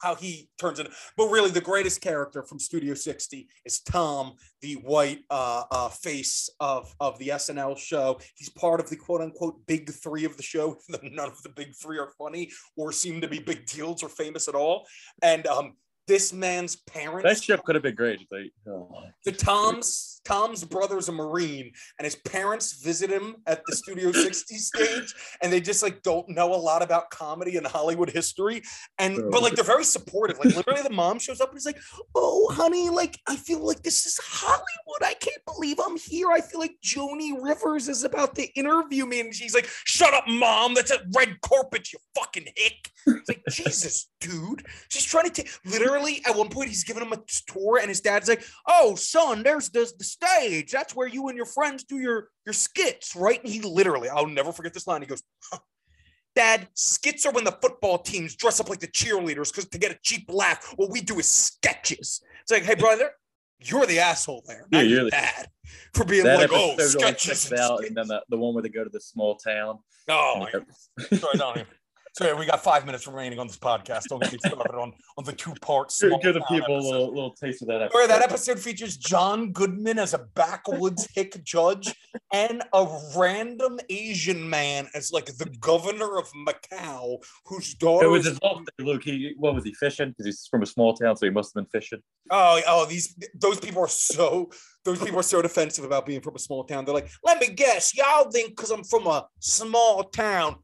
how 0.00 0.14
he 0.14 0.48
turns 0.58 0.78
it. 0.78 0.88
But 1.16 1.28
really, 1.28 1.50
the 1.50 1.60
greatest 1.60 2.00
character 2.00 2.42
from 2.42 2.58
Studio 2.58 2.94
60 2.94 3.48
is 3.64 3.80
Tom, 3.80 4.34
the 4.60 4.74
white 4.74 5.20
uh, 5.30 5.64
uh, 5.70 5.88
face 5.88 6.50
of, 6.60 6.94
of 7.00 7.18
the 7.18 7.28
SNL 7.28 7.78
show. 7.78 8.18
He's 8.34 8.48
part 8.50 8.80
of 8.80 8.90
the 8.90 8.96
quote 8.96 9.20
unquote 9.20 9.66
big 9.66 9.90
three 9.90 10.24
of 10.24 10.36
the 10.36 10.42
show. 10.42 10.76
None 11.02 11.28
of 11.28 11.42
the 11.42 11.50
big 11.50 11.74
three 11.74 11.98
are 11.98 12.12
funny 12.18 12.50
or 12.76 12.92
seem 12.92 13.20
to 13.20 13.28
be 13.28 13.38
big 13.38 13.66
deals 13.66 14.02
or 14.02 14.08
famous 14.08 14.48
at 14.48 14.54
all. 14.54 14.86
And 15.22 15.46
um, 15.46 15.74
this 16.06 16.32
man's 16.32 16.76
parents, 16.76 17.24
that 17.24 17.42
ship 17.42 17.62
could 17.64 17.74
have 17.74 17.82
been 17.82 17.94
great. 17.94 18.26
oh. 18.68 19.02
the 19.24 19.32
Tom's 19.32 20.16
Tom's 20.26 20.64
brother's 20.64 21.08
a 21.08 21.12
Marine, 21.12 21.70
and 21.98 22.04
his 22.04 22.16
parents 22.16 22.82
visit 22.82 23.08
him 23.10 23.36
at 23.46 23.62
the 23.66 23.76
Studio 23.76 24.10
60 24.10 24.56
stage, 24.56 25.14
and 25.40 25.52
they 25.52 25.60
just 25.60 25.82
like 25.82 26.02
don't 26.02 26.28
know 26.28 26.52
a 26.52 26.56
lot 26.56 26.82
about 26.82 27.10
comedy 27.10 27.56
and 27.56 27.66
Hollywood 27.66 28.10
history. 28.10 28.62
And 28.98 29.30
but 29.30 29.42
like 29.42 29.54
they're 29.54 29.64
very 29.64 29.84
supportive. 29.84 30.38
Like 30.38 30.56
literally, 30.56 30.82
the 30.82 30.90
mom 30.90 31.18
shows 31.20 31.40
up 31.40 31.50
and 31.50 31.58
is 31.58 31.66
like, 31.66 31.78
"Oh, 32.14 32.52
honey, 32.52 32.90
like 32.90 33.18
I 33.28 33.36
feel 33.36 33.64
like 33.64 33.82
this 33.82 34.04
is 34.04 34.18
Hollywood. 34.22 35.02
I 35.02 35.14
can't 35.14 35.44
believe 35.46 35.78
I'm 35.84 35.96
here. 35.96 36.30
I 36.32 36.40
feel 36.40 36.60
like 36.60 36.76
Joan 36.82 37.16
Rivers 37.40 37.88
is 37.88 38.02
about 38.04 38.34
to 38.34 38.46
interview 38.54 39.06
me." 39.06 39.20
And 39.20 39.34
she's 39.34 39.54
like, 39.54 39.68
"Shut 39.84 40.12
up, 40.12 40.24
mom. 40.26 40.74
That's 40.74 40.90
a 40.90 40.98
red 41.14 41.40
carpet, 41.40 41.92
you 41.92 41.98
fucking 42.16 42.46
hick." 42.56 42.90
It's 43.06 43.28
like, 43.28 43.42
Jesus, 43.50 44.08
dude. 44.20 44.66
She's 44.88 45.04
trying 45.04 45.30
to 45.30 45.30
take 45.30 45.50
literally 45.64 45.95
at 45.98 46.36
one 46.36 46.48
point 46.48 46.68
he's 46.68 46.84
giving 46.84 47.02
him 47.02 47.12
a 47.12 47.22
tour, 47.46 47.78
and 47.78 47.88
his 47.88 48.00
dad's 48.00 48.28
like, 48.28 48.44
Oh, 48.66 48.94
son, 48.94 49.42
there's 49.42 49.70
the, 49.70 49.90
the 49.98 50.04
stage. 50.04 50.70
That's 50.72 50.94
where 50.94 51.06
you 51.08 51.28
and 51.28 51.36
your 51.36 51.46
friends 51.46 51.84
do 51.84 51.98
your, 51.98 52.28
your 52.44 52.52
skits, 52.52 53.14
right? 53.16 53.42
And 53.42 53.52
he 53.52 53.60
literally, 53.60 54.08
I'll 54.08 54.26
never 54.26 54.52
forget 54.52 54.74
this 54.74 54.86
line. 54.86 55.02
He 55.02 55.06
goes, 55.06 55.22
huh. 55.50 55.58
Dad, 56.34 56.68
skits 56.74 57.24
are 57.24 57.32
when 57.32 57.44
the 57.44 57.58
football 57.62 57.98
teams 57.98 58.36
dress 58.36 58.60
up 58.60 58.68
like 58.68 58.80
the 58.80 58.88
cheerleaders 58.88 59.50
because 59.50 59.66
to 59.70 59.78
get 59.78 59.90
a 59.90 59.98
cheap 60.02 60.26
laugh, 60.28 60.74
what 60.76 60.90
we 60.90 61.00
do 61.00 61.18
is 61.18 61.26
sketches. 61.26 62.20
It's 62.42 62.52
like, 62.52 62.64
hey, 62.64 62.74
brother, 62.74 63.10
you're 63.58 63.86
the 63.86 64.00
asshole 64.00 64.44
there. 64.46 64.66
Not 64.70 64.86
you're 64.86 64.96
your 64.96 65.04
the- 65.04 65.10
dad 65.12 65.48
for 65.94 66.04
being 66.04 66.24
that 66.24 66.38
like, 66.38 66.50
oh, 66.52 66.76
sketches. 66.78 67.40
sticks 67.40 67.60
out, 67.60 67.84
and 67.84 67.96
then 67.96 68.06
the, 68.08 68.22
the 68.28 68.36
one 68.36 68.52
where 68.52 68.62
they 68.62 68.68
go 68.68 68.84
to 68.84 68.90
the 68.90 69.00
small 69.00 69.36
town. 69.36 69.78
oh, 70.08 70.46
Sorry, 71.14 71.34
even. 71.54 71.66
Sorry, 72.18 72.32
we 72.32 72.46
got 72.46 72.64
five 72.64 72.86
minutes 72.86 73.06
remaining 73.06 73.38
on 73.38 73.46
this 73.46 73.58
podcast. 73.58 74.04
Don't 74.08 74.22
get 74.22 74.32
me 74.32 74.38
started 74.38 74.74
on, 74.74 74.94
on 75.18 75.24
the 75.24 75.32
two 75.32 75.52
parts. 75.60 76.00
Give 76.00 76.18
give 76.22 76.32
the 76.32 76.40
people 76.48 76.78
a 76.78 76.80
little, 76.80 77.08
little 77.08 77.32
taste 77.32 77.60
of 77.60 77.68
that 77.68 77.82
episode. 77.82 77.94
Where 77.94 78.08
that 78.08 78.22
episode 78.22 78.58
features 78.58 78.96
John 78.96 79.52
Goodman 79.52 79.98
as 79.98 80.14
a 80.14 80.26
backwoods 80.34 81.06
hick 81.14 81.44
judge 81.44 81.94
and 82.32 82.62
a 82.72 82.86
random 83.14 83.78
Asian 83.90 84.48
man 84.48 84.88
as 84.94 85.12
like 85.12 85.26
the 85.26 85.54
governor 85.60 86.16
of 86.16 86.32
Macau, 86.32 87.18
whose 87.44 87.74
daughter 87.74 88.06
It 88.06 88.08
was 88.08 88.24
is 88.24 88.32
his 88.32 88.38
fault. 88.38 88.66
Luke, 88.78 89.04
he 89.04 89.34
what 89.36 89.54
was 89.54 89.64
he 89.64 89.74
fishing? 89.74 90.08
Because 90.08 90.24
he's 90.24 90.46
from 90.50 90.62
a 90.62 90.66
small 90.66 90.94
town, 90.94 91.16
so 91.16 91.26
he 91.26 91.30
must 91.30 91.52
have 91.54 91.62
been 91.62 91.70
fishing. 91.70 92.00
Oh, 92.30 92.62
oh, 92.66 92.86
these 92.86 93.14
those 93.34 93.60
people 93.60 93.82
are 93.82 93.88
so 93.88 94.50
those 94.86 94.98
people 95.00 95.20
are 95.20 95.22
so 95.22 95.42
defensive 95.42 95.84
about 95.84 96.06
being 96.06 96.22
from 96.22 96.34
a 96.34 96.38
small 96.38 96.64
town. 96.64 96.86
They're 96.86 96.94
like, 96.94 97.10
let 97.24 97.42
me 97.42 97.48
guess, 97.48 97.94
y'all 97.94 98.30
think 98.30 98.56
because 98.56 98.70
I'm 98.70 98.84
from 98.84 99.06
a 99.06 99.26
small 99.38 100.04
town. 100.04 100.56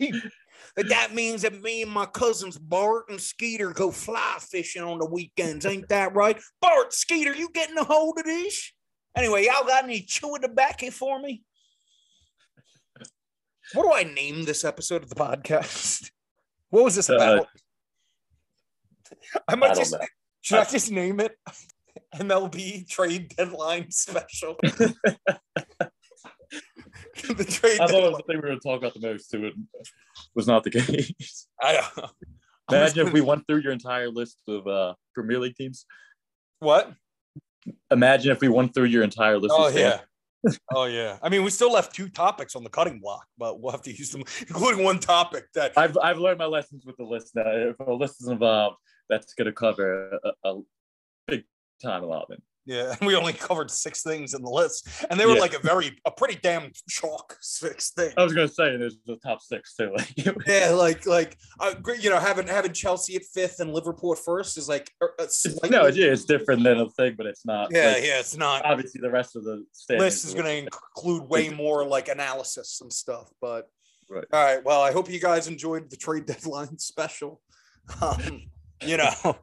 That 0.00 0.88
that 0.88 1.14
means 1.14 1.42
that 1.42 1.60
me 1.62 1.82
and 1.82 1.90
my 1.90 2.06
cousins 2.06 2.58
Bart 2.58 3.04
and 3.08 3.20
Skeeter 3.20 3.72
go 3.72 3.90
fly 3.90 4.38
fishing 4.40 4.82
on 4.82 4.98
the 4.98 5.06
weekends. 5.06 5.66
Ain't 5.66 5.88
that 5.88 6.14
right? 6.14 6.40
Bart, 6.60 6.92
Skeeter, 6.92 7.34
you 7.34 7.48
getting 7.52 7.78
a 7.78 7.84
hold 7.84 8.18
of 8.18 8.24
this? 8.24 8.72
Anyway, 9.16 9.44
y'all 9.44 9.66
got 9.66 9.84
any 9.84 10.00
chewing 10.00 10.42
tobacco 10.42 10.90
for 10.90 11.20
me? 11.20 11.42
What 13.72 13.84
do 13.84 13.92
I 13.92 14.02
name 14.12 14.44
this 14.44 14.64
episode 14.64 15.02
of 15.02 15.08
the 15.08 15.14
podcast? 15.14 16.10
What 16.70 16.84
was 16.84 16.96
this 16.96 17.08
Uh, 17.08 17.14
about? 17.14 17.46
I 19.48 19.54
might 19.54 19.70
I 19.70 19.74
just 19.74 19.92
know. 19.92 20.00
should 20.42 20.58
I 20.58 20.64
just 20.64 20.90
name 20.90 21.20
it 21.20 21.36
MLB 22.16 22.88
trade 22.88 23.34
deadline 23.36 23.90
special? 23.90 24.56
the 27.36 27.44
trade 27.44 27.80
I 27.80 27.86
thought 27.86 28.04
it 28.04 28.10
was 28.10 28.18
the 28.18 28.24
thing 28.24 28.36
we 28.36 28.42
were 28.42 28.48
going 28.48 28.60
to 28.60 28.68
talk 28.68 28.78
about 28.78 28.94
the 28.94 29.00
most, 29.00 29.30
too. 29.30 29.46
It 29.46 29.54
was 30.34 30.46
not 30.46 30.64
the 30.64 30.70
case. 30.78 31.48
I 31.60 31.72
don't 31.72 31.96
know. 31.96 32.08
Imagine 32.70 33.06
if 33.06 33.12
we 33.12 33.20
went 33.20 33.46
through 33.46 33.60
your 33.60 33.72
entire 33.72 34.08
list 34.08 34.38
of 34.48 34.66
uh, 34.66 34.94
Premier 35.14 35.38
League 35.38 35.54
teams. 35.54 35.84
what? 36.60 36.92
Imagine 37.90 38.32
if 38.32 38.40
we 38.40 38.48
went 38.48 38.74
through 38.74 38.84
your 38.84 39.02
entire 39.02 39.38
list. 39.38 39.54
Oh 39.56 39.68
of 39.68 39.74
yeah. 39.74 40.00
Oh 40.72 40.84
yeah. 40.84 41.18
I 41.22 41.28
mean, 41.28 41.44
we 41.44 41.50
still 41.50 41.72
left 41.72 41.94
two 41.94 42.08
topics 42.08 42.56
on 42.56 42.64
the 42.64 42.70
cutting 42.70 43.00
block, 43.00 43.26
but 43.38 43.60
we'll 43.60 43.72
have 43.72 43.82
to 43.82 43.90
use 43.90 44.10
them, 44.10 44.22
including 44.40 44.84
one 44.84 44.98
topic 44.98 45.46
that 45.54 45.72
I've 45.76 45.96
I've 46.02 46.18
learned 46.18 46.38
my 46.38 46.46
lessons 46.46 46.84
with 46.84 46.96
the 46.96 47.04
list 47.04 47.34
now. 47.34 47.44
If 47.46 47.80
a 47.80 47.92
list 47.92 48.22
is 48.22 48.28
involved, 48.28 48.76
that's 49.08 49.34
going 49.34 49.46
to 49.46 49.52
cover 49.52 50.18
a, 50.44 50.48
a 50.48 50.60
big 51.26 51.44
time 51.82 52.02
allotment. 52.02 52.42
Yeah, 52.66 52.94
we 53.02 53.14
only 53.14 53.32
covered 53.32 53.70
six 53.70 54.02
things 54.02 54.34
in 54.34 54.42
the 54.42 54.50
list, 54.50 54.88
and 55.10 55.18
they 55.20 55.26
were 55.26 55.34
Yeah. 55.34 55.40
like 55.40 55.54
a 55.54 55.58
very 55.58 55.98
a 56.04 56.10
pretty 56.10 56.38
damn 56.42 56.70
chalk 56.88 57.36
six 57.40 57.90
things. 57.90 58.14
I 58.16 58.24
was 58.24 58.32
going 58.32 58.48
to 58.48 58.54
say 58.54 58.76
there's 58.76 58.96
the 59.06 59.16
top 59.16 59.40
six 59.42 59.74
too. 59.74 59.92
Like, 59.96 60.12
Yeah, 60.46 60.70
like 60.70 61.06
like 61.06 61.36
uh, 61.60 61.74
you 62.00 62.10
know, 62.10 62.18
having 62.18 62.46
having 62.46 62.72
Chelsea 62.72 63.16
at 63.16 63.22
fifth 63.24 63.60
and 63.60 63.72
Liverpool 63.72 64.12
at 64.12 64.18
first 64.18 64.56
is 64.58 64.68
like 64.68 64.90
uh, 65.02 65.06
uh, 65.18 65.26
slightly- 65.28 65.70
no, 65.70 65.86
yeah, 65.86 66.06
it's 66.12 66.24
different 66.24 66.62
than 66.64 66.78
a 66.80 66.88
thing, 66.90 67.14
but 67.16 67.26
it's 67.26 67.44
not. 67.46 67.68
Yeah, 67.70 67.92
like, 67.94 68.04
yeah, 68.04 68.20
it's 68.20 68.36
not. 68.36 68.64
Obviously, 68.64 69.00
the 69.00 69.10
rest 69.10 69.36
of 69.36 69.44
the 69.44 69.64
list 69.90 70.24
is 70.24 70.34
going 70.34 70.46
to 70.46 70.56
include 70.56 71.28
way 71.28 71.48
more 71.50 71.86
like 71.86 72.08
analysis 72.08 72.80
and 72.80 72.92
stuff. 72.92 73.30
But 73.40 73.68
Right. 74.10 74.24
all 74.32 74.44
right, 74.44 74.62
well, 74.62 74.82
I 74.82 74.92
hope 74.92 75.08
you 75.10 75.18
guys 75.18 75.48
enjoyed 75.48 75.88
the 75.90 75.96
trade 75.96 76.26
deadline 76.26 76.78
special. 76.78 77.40
Um, 78.02 78.42
you 78.82 78.96
know, 78.98 79.36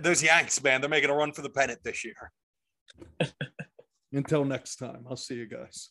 those 0.00 0.22
Yanks, 0.22 0.62
man, 0.62 0.80
they're 0.80 0.90
making 0.90 1.10
a 1.10 1.14
run 1.14 1.32
for 1.32 1.42
the 1.42 1.50
pennant 1.50 1.80
this 1.82 2.04
year. 2.04 2.32
Until 4.12 4.44
next 4.44 4.76
time, 4.76 5.04
I'll 5.08 5.16
see 5.16 5.34
you 5.34 5.46
guys. 5.46 5.90